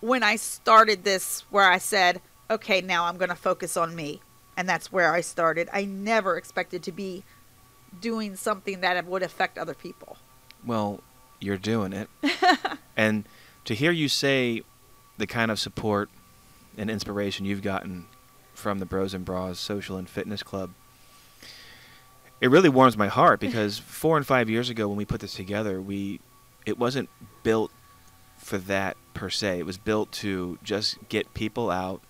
when 0.00 0.22
I 0.22 0.36
started 0.36 1.04
this, 1.04 1.44
where 1.50 1.70
I 1.70 1.78
said, 1.78 2.20
okay, 2.50 2.80
now 2.80 3.04
I'm 3.04 3.16
going 3.16 3.28
to 3.28 3.36
focus 3.36 3.76
on 3.76 3.94
me. 3.94 4.20
And 4.56 4.68
that's 4.68 4.92
where 4.92 5.14
I 5.14 5.20
started. 5.22 5.68
I 5.72 5.84
never 5.84 6.36
expected 6.36 6.82
to 6.84 6.92
be 6.92 7.24
doing 8.00 8.36
something 8.36 8.80
that 8.80 9.06
would 9.06 9.22
affect 9.22 9.58
other 9.58 9.74
people. 9.74 10.16
Well, 10.64 11.00
you're 11.40 11.56
doing 11.56 11.92
it. 11.92 12.08
and 12.96 13.24
to 13.64 13.74
hear 13.74 13.92
you 13.92 14.08
say 14.08 14.62
the 15.18 15.26
kind 15.26 15.50
of 15.50 15.58
support 15.58 16.10
and 16.76 16.90
inspiration 16.90 17.46
you've 17.46 17.62
gotten 17.62 18.06
from 18.54 18.78
the 18.78 18.86
Bros 18.86 19.14
and 19.14 19.24
Bras 19.24 19.58
Social 19.58 19.96
and 19.96 20.08
Fitness 20.08 20.42
Club, 20.42 20.70
it 22.42 22.50
really 22.50 22.68
warms 22.68 22.96
my 22.98 23.06
heart 23.06 23.38
because 23.38 23.78
four 23.78 24.16
and 24.16 24.26
five 24.26 24.50
years 24.50 24.68
ago 24.68 24.88
when 24.88 24.96
we 24.96 25.04
put 25.04 25.20
this 25.20 25.34
together, 25.34 25.80
we 25.80 26.20
it 26.66 26.76
wasn't 26.76 27.08
built 27.44 27.70
for 28.36 28.58
that 28.58 28.96
per 29.14 29.30
se. 29.30 29.60
It 29.60 29.64
was 29.64 29.78
built 29.78 30.10
to 30.12 30.58
just 30.64 30.98
get 31.08 31.32
people 31.34 31.70
out, 31.70 32.02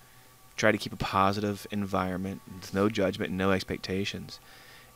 try 0.56 0.72
to 0.72 0.78
keep 0.78 0.94
a 0.94 0.96
positive 0.96 1.66
environment, 1.70 2.40
with 2.46 2.72
no 2.72 2.88
judgment, 2.88 3.30
no 3.30 3.50
expectations. 3.50 4.40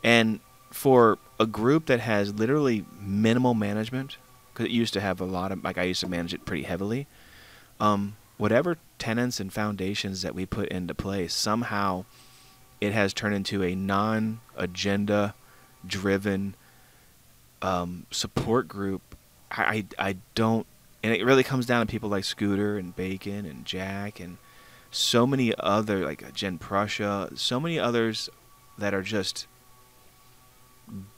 And 0.03 0.41
for 0.71 1.19
a 1.39 1.47
group 1.47 1.85
that 1.87 2.01
has 2.01 2.33
literally 2.33 2.87
minimal 2.99 3.53
management, 3.53 4.17
because 4.55 4.67
it 4.67 4.73
used 4.73 4.95
to 4.95 5.03
have 5.03 5.21
a 5.21 5.27
lot 5.27 5.53
of, 5.53 5.63
like 5.63 5.77
I 5.77 5.83
used 5.83 6.01
to 6.01 6.09
manage 6.09 6.33
it 6.33 6.47
pretty 6.47 6.63
heavily, 6.63 7.07
um, 7.79 8.17
whatever 8.39 8.79
tenets 8.99 9.39
and 9.39 9.53
foundations 9.53 10.23
that 10.23 10.35
we 10.35 10.47
put 10.47 10.71
into 10.71 10.95
place, 10.95 11.35
somehow 11.35 12.07
it 12.81 12.93
has 12.93 13.13
turned 13.13 13.35
into 13.35 13.63
a 13.63 13.75
non 13.75 14.41
agenda 14.57 15.35
driven 15.87 16.55
um, 17.63 18.07
support 18.11 18.69
group. 18.69 19.17
I, 19.51 19.85
I, 19.99 20.09
I 20.11 20.17
don't, 20.35 20.67
and 21.03 21.15
it 21.15 21.25
really 21.25 21.45
comes 21.45 21.67
down 21.67 21.87
to 21.87 21.91
people 21.91 22.09
like 22.09 22.25
Scooter 22.25 22.79
and 22.79 22.95
Bacon 22.95 23.47
and 23.47 23.65
Jack 23.65 24.21
and 24.21 24.39
so 24.91 25.27
many 25.27 25.55
other, 25.59 26.05
like 26.05 26.33
Jen 26.35 26.59
Prussia, 26.59 27.31
so 27.35 27.61
many 27.61 27.79
others 27.79 28.29
that 28.79 28.95
are 28.95 29.03
just 29.03 29.47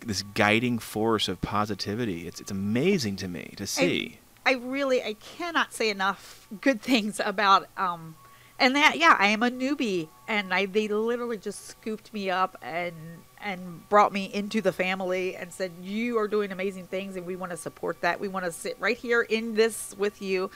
this 0.04 0.22
guiding 0.22 0.78
force 0.78 1.28
of 1.28 1.40
positivity. 1.40 2.26
It's 2.26 2.40
it's 2.40 2.50
amazing 2.50 3.16
to 3.16 3.28
me 3.28 3.52
to 3.56 3.66
see. 3.66 4.18
I 4.46 4.52
really, 4.52 5.02
I 5.02 5.12
cannot 5.14 5.74
say 5.74 5.90
enough 5.90 6.48
good 6.62 6.80
things 6.80 7.20
about, 7.22 7.68
um, 7.76 8.16
and 8.58 8.74
that, 8.76 8.98
yeah, 8.98 9.16
I 9.18 9.28
am 9.28 9.42
a 9.42 9.50
newbie, 9.50 10.08
and 10.26 10.52
I 10.52 10.66
they 10.66 10.88
literally 10.88 11.38
just 11.38 11.66
scooped 11.66 12.12
me 12.12 12.30
up 12.30 12.56
and 12.62 12.94
and 13.40 13.88
brought 13.88 14.12
me 14.12 14.24
into 14.34 14.60
the 14.60 14.72
family 14.72 15.36
and 15.36 15.52
said, 15.52 15.72
"You 15.80 16.18
are 16.18 16.28
doing 16.28 16.50
amazing 16.50 16.86
things, 16.86 17.16
and 17.16 17.24
we 17.24 17.36
want 17.36 17.50
to 17.52 17.56
support 17.56 18.00
that. 18.00 18.18
We 18.20 18.28
want 18.28 18.44
to 18.44 18.52
sit 18.52 18.76
right 18.80 18.96
here 18.96 19.22
in 19.22 19.54
this 19.54 19.94
with 19.96 20.20
you, 20.20 20.50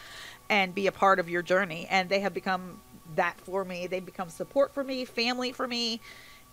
and 0.49 0.75
be 0.75 0.87
a 0.87 0.93
part 0.93 1.21
of 1.21 1.29
your 1.29 1.43
journey." 1.43 1.87
And 1.91 2.09
they 2.09 2.21
have 2.21 2.35
become 2.35 2.81
that 3.15 3.41
for 3.41 3.65
me. 3.65 3.87
They 3.87 4.01
become 4.01 4.29
support 4.31 4.75
for 4.75 4.83
me, 4.83 5.05
family 5.05 5.53
for 5.53 5.69
me, 5.69 6.01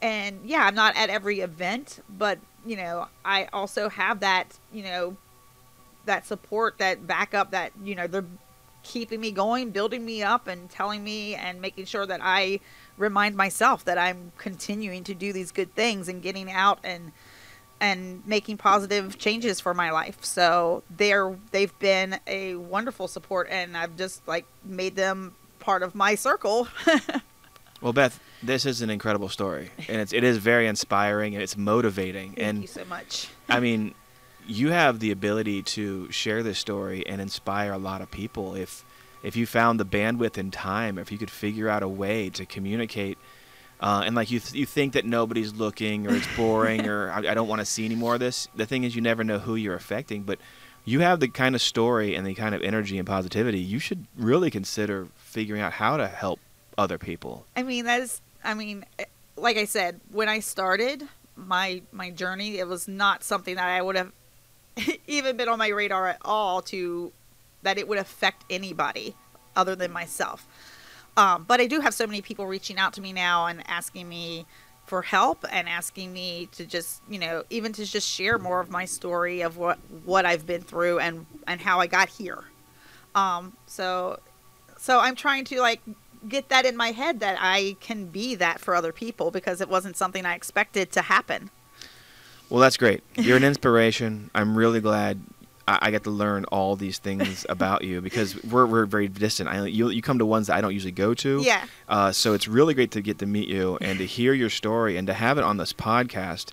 and 0.02 0.42
yeah, 0.46 0.66
I'm 0.66 0.76
not 0.76 0.96
at 0.96 1.10
every 1.10 1.40
event, 1.42 2.00
but 2.10 2.40
you 2.66 2.76
know, 2.76 3.08
I 3.26 3.48
also 3.54 3.90
have 3.90 4.20
that, 4.20 4.58
you 4.72 4.84
know, 4.84 5.18
that 6.06 6.26
support, 6.26 6.78
that 6.78 7.08
backup, 7.08 7.52
that 7.52 7.72
you 7.84 7.96
know, 7.96 8.08
they're 8.08 8.26
keeping 8.90 9.22
me 9.22 9.32
going, 9.32 9.70
building 9.70 10.04
me 10.04 10.24
up, 10.24 10.48
and 10.48 10.70
telling 10.70 11.04
me 11.04 11.36
and 11.36 11.62
making 11.62 11.86
sure 11.86 12.06
that 12.08 12.20
I 12.24 12.60
remind 12.98 13.38
myself 13.38 13.86
that 13.86 13.98
I'm 13.98 14.32
continuing 14.38 15.04
to 15.06 15.14
do 15.14 15.32
these 15.32 15.52
good 15.52 15.74
things 15.76 16.10
and 16.10 16.22
getting 16.22 16.52
out 16.52 16.80
and 16.84 17.12
and 17.82 18.28
making 18.28 18.58
positive 18.58 19.18
changes 19.18 19.62
for 19.62 19.74
my 19.74 19.92
life. 19.92 20.26
So 20.26 20.84
they're 20.90 21.38
they've 21.52 21.78
been 21.80 22.20
a 22.26 22.56
wonderful 22.56 23.08
support, 23.08 23.48
and 23.52 23.78
I've 23.78 23.96
just 23.96 24.28
like 24.28 24.46
made 24.64 24.96
them 24.96 25.36
part 25.60 25.84
of 25.84 25.94
my 25.96 26.16
circle. 26.16 26.68
Well, 27.82 27.94
Beth, 27.94 28.20
this 28.44 28.66
is 28.66 28.82
an 28.82 28.90
incredible 28.90 29.30
story, 29.30 29.72
and 29.88 30.02
it's 30.02 30.12
it 30.12 30.26
is 30.26 30.38
very 30.38 30.68
inspiring 30.68 31.34
and 31.34 31.42
it's 31.42 31.56
motivating. 31.56 32.34
Thank 32.34 32.48
and 32.48 32.62
you 32.64 32.68
so 32.68 32.84
much. 32.84 33.30
I 33.48 33.62
mean, 33.62 33.96
you 34.50 34.72
have 34.72 35.00
the 35.00 35.12
ability 35.12 35.62
to 35.62 36.12
share 36.12 36.42
this 36.42 36.58
story 36.58 37.06
and 37.06 37.22
inspire 37.22 37.72
a 37.72 37.78
lot 37.78 38.02
of 38.02 38.10
people. 38.10 38.56
If 38.56 38.84
if 39.22 39.36
you 39.36 39.46
found 39.46 39.80
the 39.80 39.86
bandwidth 39.86 40.38
and 40.38 40.52
time, 40.52 40.98
if 40.98 41.12
you 41.12 41.18
could 41.18 41.30
figure 41.30 41.70
out 41.70 41.84
a 41.84 41.88
way 41.88 42.30
to 42.32 42.46
communicate, 42.46 43.18
uh, 43.80 44.04
and 44.06 44.16
like 44.16 44.32
you 44.32 44.40
th- 44.40 44.56
you 44.56 44.66
think 44.66 44.94
that 44.94 45.06
nobody's 45.06 45.54
looking 45.54 46.08
or 46.08 46.16
it's 46.16 46.28
boring 46.36 46.88
or 46.88 47.12
I, 47.12 47.20
I 47.20 47.34
don't 47.34 47.48
want 47.48 47.60
to 47.60 47.66
see 47.66 47.86
any 47.86 47.96
more 47.96 48.16
of 48.16 48.20
this. 48.20 48.48
The 48.56 48.66
thing 48.66 48.84
is, 48.84 48.96
you 48.96 49.02
never 49.02 49.24
know 49.24 49.40
who 49.40 49.56
you're 49.56 49.76
affecting, 49.76 50.24
but 50.24 50.40
you 50.84 51.02
have 51.02 51.20
the 51.20 51.28
kind 51.28 51.54
of 51.54 51.62
story 51.62 52.16
and 52.16 52.26
the 52.26 52.34
kind 52.34 52.56
of 52.56 52.62
energy 52.64 52.98
and 52.98 53.06
positivity. 53.06 53.60
You 53.60 53.78
should 53.78 54.08
really 54.18 54.50
consider 54.50 55.08
figuring 55.18 55.62
out 55.62 55.74
how 55.74 55.98
to 55.98 56.08
help 56.08 56.40
other 56.78 56.98
people. 56.98 57.46
I 57.56 57.64
mean, 57.64 57.86
that 57.86 58.02
is, 58.02 58.22
I 58.44 58.56
mean, 58.56 58.86
eh, 58.98 59.06
like 59.36 59.58
I 59.58 59.66
said, 59.66 60.00
when 60.12 60.28
I 60.28 60.40
started 60.40 61.08
my 61.36 61.82
my 61.92 62.10
journey, 62.10 62.58
it 62.58 62.68
was 62.68 62.88
not 62.88 63.24
something 63.24 63.56
that 63.56 63.68
I 63.68 63.82
would 63.82 63.96
have 63.96 64.12
even 65.08 65.38
been 65.38 65.50
on 65.50 65.58
my 65.58 65.70
radar 65.70 66.08
at 66.08 66.18
all 66.24 66.62
to 66.64 67.12
that 67.62 67.78
it 67.78 67.88
would 67.88 67.98
affect 67.98 68.46
anybody 68.50 69.16
other 69.56 69.76
than 69.76 69.92
myself. 69.92 70.48
Um, 71.18 71.44
but 71.48 71.60
I 71.60 71.68
do 71.68 71.82
have 71.82 71.94
so 71.94 72.08
many 72.08 72.22
people 72.22 72.48
reaching 72.48 72.78
out 72.78 72.94
to 72.94 73.02
me 73.02 73.12
now 73.12 73.48
and 73.48 73.68
asking 73.68 74.08
me 74.08 74.46
for 74.86 75.02
help 75.02 75.46
and 75.52 75.68
asking 75.68 76.14
me 76.14 76.48
to 76.54 76.66
just, 76.66 77.02
you 77.10 77.20
know, 77.20 77.44
even 77.50 77.74
to 77.74 77.86
just 77.86 78.08
share 78.08 78.38
more 78.38 78.60
of 78.60 78.70
my 78.70 78.86
story 78.86 79.42
of 79.42 79.58
what 79.58 79.78
what 80.06 80.26
I've 80.26 80.48
been 80.48 80.62
through 80.62 81.00
and 81.00 81.26
and 81.46 81.62
how 81.62 81.80
I 81.80 81.88
got 81.88 82.10
here. 82.10 82.46
Um, 83.16 83.58
so 83.68 84.20
so 84.78 85.00
I'm 85.00 85.16
trying 85.16 85.44
to 85.46 85.60
like 85.60 85.82
get 86.28 86.50
that 86.50 86.66
in 86.66 86.76
my 86.76 86.92
head 86.92 87.20
that 87.20 87.38
I 87.40 87.76
can 87.80 88.06
be 88.06 88.36
that 88.36 88.60
for 88.60 88.76
other 88.76 88.92
people 88.92 89.32
because 89.32 89.62
it 89.62 89.70
wasn't 89.70 89.98
something 89.98 90.26
I 90.26 90.36
expected 90.36 90.92
to 90.94 91.02
happen. 91.02 91.50
Well, 92.50 92.60
that's 92.60 92.78
great. 92.78 93.04
You're 93.16 93.38
an 93.38 93.44
inspiration. 93.44 94.32
I'm 94.34 94.58
really 94.58 94.82
glad 94.82 95.22
I, 95.68 95.78
I 95.84 95.92
get 95.92 96.04
to 96.06 96.10
learn 96.10 96.46
all 96.46 96.76
these 96.76 96.98
things 96.98 97.46
about 97.50 97.84
you 97.84 98.02
because 98.02 98.42
we're, 98.44 98.66
we're 98.66 98.86
very 98.86 99.08
distant. 99.08 99.50
I, 99.50 99.66
you, 99.68 99.90
you 99.90 100.02
come 100.02 100.20
to 100.20 100.26
ones 100.26 100.48
that 100.48 100.56
I 100.58 100.62
don't 100.62 100.74
usually 100.74 100.92
go 100.92 101.14
to. 101.16 101.42
Yeah. 101.44 101.66
Uh, 101.88 102.12
so 102.12 102.34
it's 102.34 102.48
really 102.48 102.74
great 102.74 102.92
to 102.92 103.02
get 103.02 103.20
to 103.20 103.26
meet 103.26 103.48
you 103.48 103.78
and 103.82 104.00
to 104.00 104.06
hear 104.06 104.34
your 104.34 104.50
story 104.50 104.98
and 104.98 105.08
to 105.08 105.14
have 105.14 105.38
it 105.38 105.44
on 105.44 105.58
this 105.58 105.74
podcast. 105.74 106.52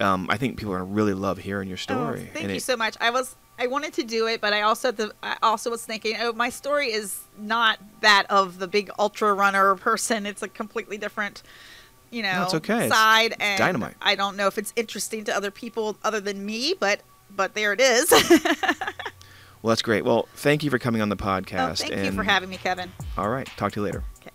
Um, 0.00 0.28
I 0.30 0.36
think 0.36 0.56
people 0.58 0.72
are 0.74 0.78
gonna 0.78 0.90
really 0.92 1.14
love 1.14 1.38
hearing 1.38 1.68
your 1.68 1.76
story. 1.76 2.28
Oh, 2.30 2.32
thank 2.32 2.42
and 2.44 2.50
you 2.50 2.56
it- 2.56 2.62
so 2.62 2.76
much. 2.76 2.96
I 3.00 3.10
was 3.10 3.36
I 3.60 3.66
wanted 3.66 3.92
to 3.94 4.04
do 4.04 4.28
it, 4.28 4.40
but 4.40 4.52
I 4.52 4.62
also 4.62 4.92
the 4.92 5.12
I 5.22 5.36
also 5.42 5.70
was 5.70 5.84
thinking, 5.84 6.16
oh, 6.20 6.32
my 6.32 6.48
story 6.50 6.92
is 6.92 7.22
not 7.36 7.80
that 8.00 8.26
of 8.30 8.60
the 8.60 8.68
big 8.68 8.90
ultra 8.98 9.32
runner 9.34 9.74
person. 9.74 10.26
It's 10.26 10.42
a 10.42 10.48
completely 10.48 10.98
different, 10.98 11.42
you 12.10 12.22
know, 12.22 12.44
it's 12.44 12.54
okay. 12.54 12.88
Side. 12.88 13.32
it's 13.32 13.42
and 13.42 13.58
dynamite. 13.58 13.94
I 14.00 14.14
don't 14.14 14.36
know 14.36 14.46
if 14.46 14.58
it's 14.58 14.72
interesting 14.76 15.24
to 15.24 15.36
other 15.36 15.50
people 15.50 15.96
other 16.02 16.20
than 16.20 16.44
me, 16.44 16.74
but 16.78 17.00
but 17.30 17.54
there 17.54 17.72
it 17.72 17.80
is. 17.80 18.12
Well, 19.62 19.70
that's 19.70 19.82
great. 19.82 20.04
Well, 20.04 20.28
thank 20.36 20.62
you 20.62 20.70
for 20.70 20.78
coming 20.78 21.02
on 21.02 21.08
the 21.08 21.16
oh, 21.16 21.24
podcast. 21.24 21.80
thank 21.80 21.92
you 21.92 21.98
and 21.98 22.16
for 22.16 22.22
having 22.22 22.48
me, 22.48 22.56
Kevin. 22.56 22.92
All 23.16 23.28
right. 23.28 23.46
Talk 23.56 23.72
to 23.72 23.80
you 23.80 23.84
later. 23.84 24.04
Okay. 24.20 24.30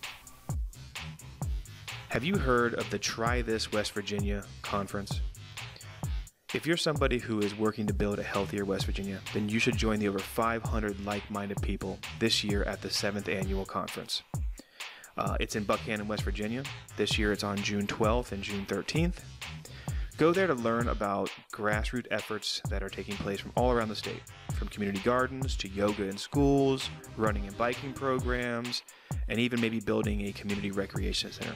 Have 2.10 2.24
you 2.24 2.38
heard 2.38 2.74
of 2.76 2.90
the 2.90 3.00
Try 3.00 3.42
This 3.42 3.72
West 3.72 3.94
Virginia 3.94 4.44
conference? 4.62 5.22
If 6.54 6.68
you're 6.68 6.78
somebody 6.78 7.18
who 7.18 7.40
is 7.40 7.58
working 7.58 7.88
to 7.88 7.94
build 7.94 8.20
a 8.20 8.24
healthier 8.24 8.66
West 8.66 8.86
Virginia, 8.86 9.20
then 9.34 9.50
you 9.50 9.58
should 9.58 9.76
join 9.76 10.00
the 10.00 10.08
over 10.08 10.20
500 10.20 11.04
like 11.04 11.28
minded 11.32 11.60
people 11.62 11.98
this 12.20 12.44
year 12.44 12.64
at 12.64 12.82
the 12.82 12.90
7th 12.90 13.28
annual 13.28 13.66
conference. 13.66 14.22
Uh, 15.18 15.38
it's 15.40 15.56
in 15.56 15.66
Buckhannon, 15.66 16.08
West 16.08 16.24
Virginia. 16.24 16.64
This 16.98 17.18
year 17.18 17.32
it's 17.32 17.44
on 17.44 17.58
June 17.58 17.86
12th 17.88 18.32
and 18.32 18.42
June 18.42 18.66
13th. 18.66 19.20
Go 20.18 20.32
there 20.32 20.48
to 20.48 20.54
learn 20.54 20.90
about 20.90 21.32
grassroots 21.52 22.06
efforts 22.12 22.62
that 22.70 22.84
are 22.84 22.90
taking 22.90 23.16
place 23.16 23.40
from 23.40 23.52
all 23.56 23.72
around 23.72 23.90
the 23.90 23.96
state, 23.96 24.22
from 24.54 24.68
community 24.68 25.02
gardens 25.04 25.56
to 25.58 25.68
yoga 25.68 26.04
in 26.04 26.18
schools, 26.18 26.90
running 27.18 27.48
and 27.48 27.58
biking 27.58 27.94
programs, 27.94 28.84
and 29.28 29.40
even 29.40 29.60
maybe 29.60 29.80
building 29.80 30.28
a 30.28 30.32
community 30.32 30.72
recreation 30.72 31.32
center. 31.32 31.56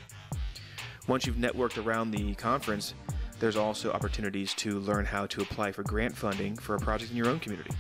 Once 1.08 1.26
you've 1.26 1.36
networked 1.36 1.84
around 1.84 2.12
the 2.12 2.34
conference, 2.36 2.96
there's 3.40 3.56
also 3.56 3.92
opportunities 3.92 4.54
to 4.56 4.80
learn 4.80 5.06
how 5.06 5.28
to 5.28 5.42
apply 5.42 5.72
for 5.72 5.84
grant 5.84 6.18
funding 6.18 6.56
for 6.56 6.76
a 6.76 6.80
project 6.80 7.12
in 7.12 7.18
your 7.18 7.30
own 7.30 7.40
community. 7.40 7.72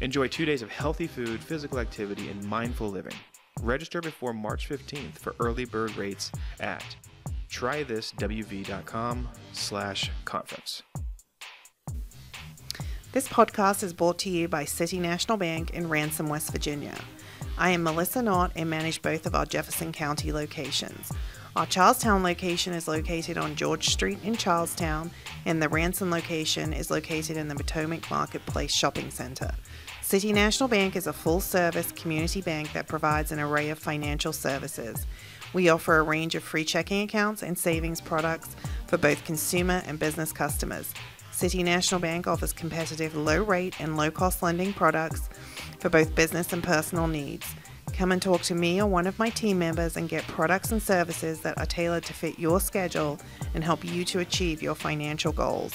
Enjoy 0.00 0.28
two 0.28 0.44
days 0.44 0.62
of 0.62 0.70
healthy 0.70 1.06
food, 1.06 1.40
physical 1.40 1.80
activity, 1.80 2.28
and 2.28 2.42
mindful 2.44 2.88
living. 2.88 3.14
Register 3.60 4.00
before 4.00 4.32
March 4.32 4.68
15th 4.68 5.18
for 5.18 5.34
early 5.38 5.64
bird 5.64 5.96
rates 5.96 6.32
at 6.60 6.84
trythiswv.com 7.50 9.28
slash 9.52 10.10
conference. 10.24 10.82
This 13.12 13.28
podcast 13.28 13.82
is 13.82 13.92
brought 13.92 14.18
to 14.20 14.30
you 14.30 14.48
by 14.48 14.64
City 14.64 14.98
National 14.98 15.36
Bank 15.36 15.70
in 15.70 15.88
Ranson, 15.88 16.28
West 16.28 16.50
Virginia. 16.50 16.96
I 17.58 17.70
am 17.70 17.82
Melissa 17.82 18.22
Knott 18.22 18.52
and 18.56 18.70
manage 18.70 19.02
both 19.02 19.26
of 19.26 19.34
our 19.34 19.44
Jefferson 19.44 19.92
County 19.92 20.32
locations. 20.32 21.12
Our 21.54 21.66
Charles 21.66 21.98
Town 21.98 22.22
location 22.22 22.72
is 22.72 22.88
located 22.88 23.36
on 23.36 23.54
George 23.54 23.90
Street 23.90 24.18
in 24.24 24.36
Charles 24.36 24.74
Town, 24.74 25.10
and 25.44 25.62
the 25.62 25.68
Ranson 25.68 26.10
location 26.10 26.72
is 26.72 26.90
located 26.90 27.36
in 27.36 27.48
the 27.48 27.54
Potomac 27.54 28.10
Marketplace 28.10 28.72
Shopping 28.72 29.10
Center. 29.10 29.50
City 30.02 30.32
National 30.32 30.68
Bank 30.68 30.96
is 30.96 31.06
a 31.06 31.12
full 31.12 31.40
service 31.40 31.92
community 31.92 32.42
bank 32.42 32.72
that 32.72 32.88
provides 32.88 33.30
an 33.30 33.38
array 33.38 33.70
of 33.70 33.78
financial 33.78 34.32
services. 34.32 35.06
We 35.54 35.68
offer 35.68 35.96
a 35.96 36.02
range 36.02 36.34
of 36.34 36.42
free 36.42 36.64
checking 36.64 37.02
accounts 37.02 37.42
and 37.42 37.56
savings 37.56 38.00
products 38.00 38.56
for 38.88 38.98
both 38.98 39.24
consumer 39.24 39.80
and 39.86 39.98
business 39.98 40.32
customers. 40.32 40.92
City 41.30 41.62
National 41.62 42.00
Bank 42.00 42.26
offers 42.26 42.52
competitive 42.52 43.14
low 43.14 43.42
rate 43.42 43.80
and 43.80 43.96
low 43.96 44.10
cost 44.10 44.42
lending 44.42 44.72
products 44.72 45.30
for 45.78 45.88
both 45.88 46.14
business 46.14 46.52
and 46.52 46.64
personal 46.64 47.06
needs. 47.06 47.46
Come 47.92 48.12
and 48.12 48.20
talk 48.20 48.42
to 48.42 48.54
me 48.54 48.80
or 48.82 48.86
one 48.86 49.06
of 49.06 49.18
my 49.18 49.30
team 49.30 49.58
members 49.58 49.96
and 49.96 50.08
get 50.08 50.26
products 50.26 50.72
and 50.72 50.82
services 50.82 51.40
that 51.40 51.58
are 51.58 51.66
tailored 51.66 52.04
to 52.04 52.12
fit 52.12 52.38
your 52.38 52.58
schedule 52.58 53.20
and 53.54 53.62
help 53.62 53.84
you 53.84 54.04
to 54.06 54.18
achieve 54.18 54.62
your 54.62 54.74
financial 54.74 55.32
goals. 55.32 55.72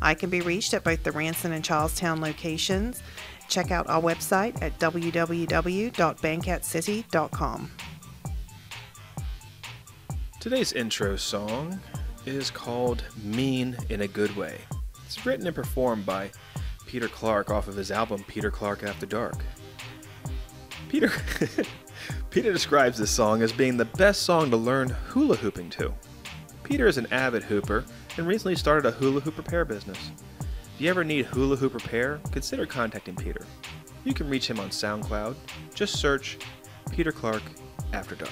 I 0.00 0.14
can 0.14 0.30
be 0.30 0.40
reached 0.40 0.74
at 0.74 0.84
both 0.84 1.02
the 1.02 1.12
Ranson 1.12 1.52
and 1.52 1.64
Charles 1.64 1.96
Town 1.96 2.20
locations. 2.20 3.02
Check 3.48 3.70
out 3.70 3.88
our 3.88 4.00
website 4.00 4.60
at 4.62 4.78
www.bankatscity.com. 4.78 7.70
Today's 10.40 10.72
intro 10.72 11.16
song 11.16 11.80
is 12.24 12.50
called 12.50 13.02
Mean 13.22 13.76
in 13.88 14.02
a 14.02 14.08
Good 14.08 14.36
Way. 14.36 14.58
It's 15.04 15.26
written 15.26 15.46
and 15.46 15.56
performed 15.56 16.06
by 16.06 16.30
Peter 16.86 17.08
Clark 17.08 17.50
off 17.50 17.68
of 17.68 17.76
his 17.76 17.90
album 17.90 18.24
Peter 18.28 18.50
Clark 18.50 18.84
After 18.84 19.06
Dark. 19.06 19.42
Peter 20.88 21.10
Peter 22.30 22.52
describes 22.52 22.98
this 22.98 23.10
song 23.10 23.42
as 23.42 23.52
being 23.52 23.76
the 23.76 23.84
best 23.84 24.22
song 24.22 24.50
to 24.50 24.56
learn 24.56 24.90
hula 25.08 25.36
hooping 25.36 25.70
to. 25.70 25.92
Peter 26.62 26.86
is 26.86 26.98
an 26.98 27.08
avid 27.10 27.42
hooper 27.42 27.84
and 28.16 28.26
recently 28.26 28.54
started 28.54 28.86
a 28.86 28.92
hula 28.92 29.20
hoop 29.20 29.36
repair 29.36 29.64
business. 29.64 30.12
If 30.78 30.82
you 30.82 30.90
ever 30.90 31.02
need 31.02 31.26
hula 31.26 31.56
hoop 31.56 31.74
repair, 31.74 32.20
consider 32.30 32.64
contacting 32.64 33.16
Peter. 33.16 33.44
You 34.04 34.14
can 34.14 34.30
reach 34.30 34.48
him 34.48 34.60
on 34.60 34.68
SoundCloud. 34.68 35.34
Just 35.74 35.96
search 35.96 36.38
Peter 36.92 37.10
Clark 37.10 37.42
After 37.92 38.14
Dark. 38.14 38.30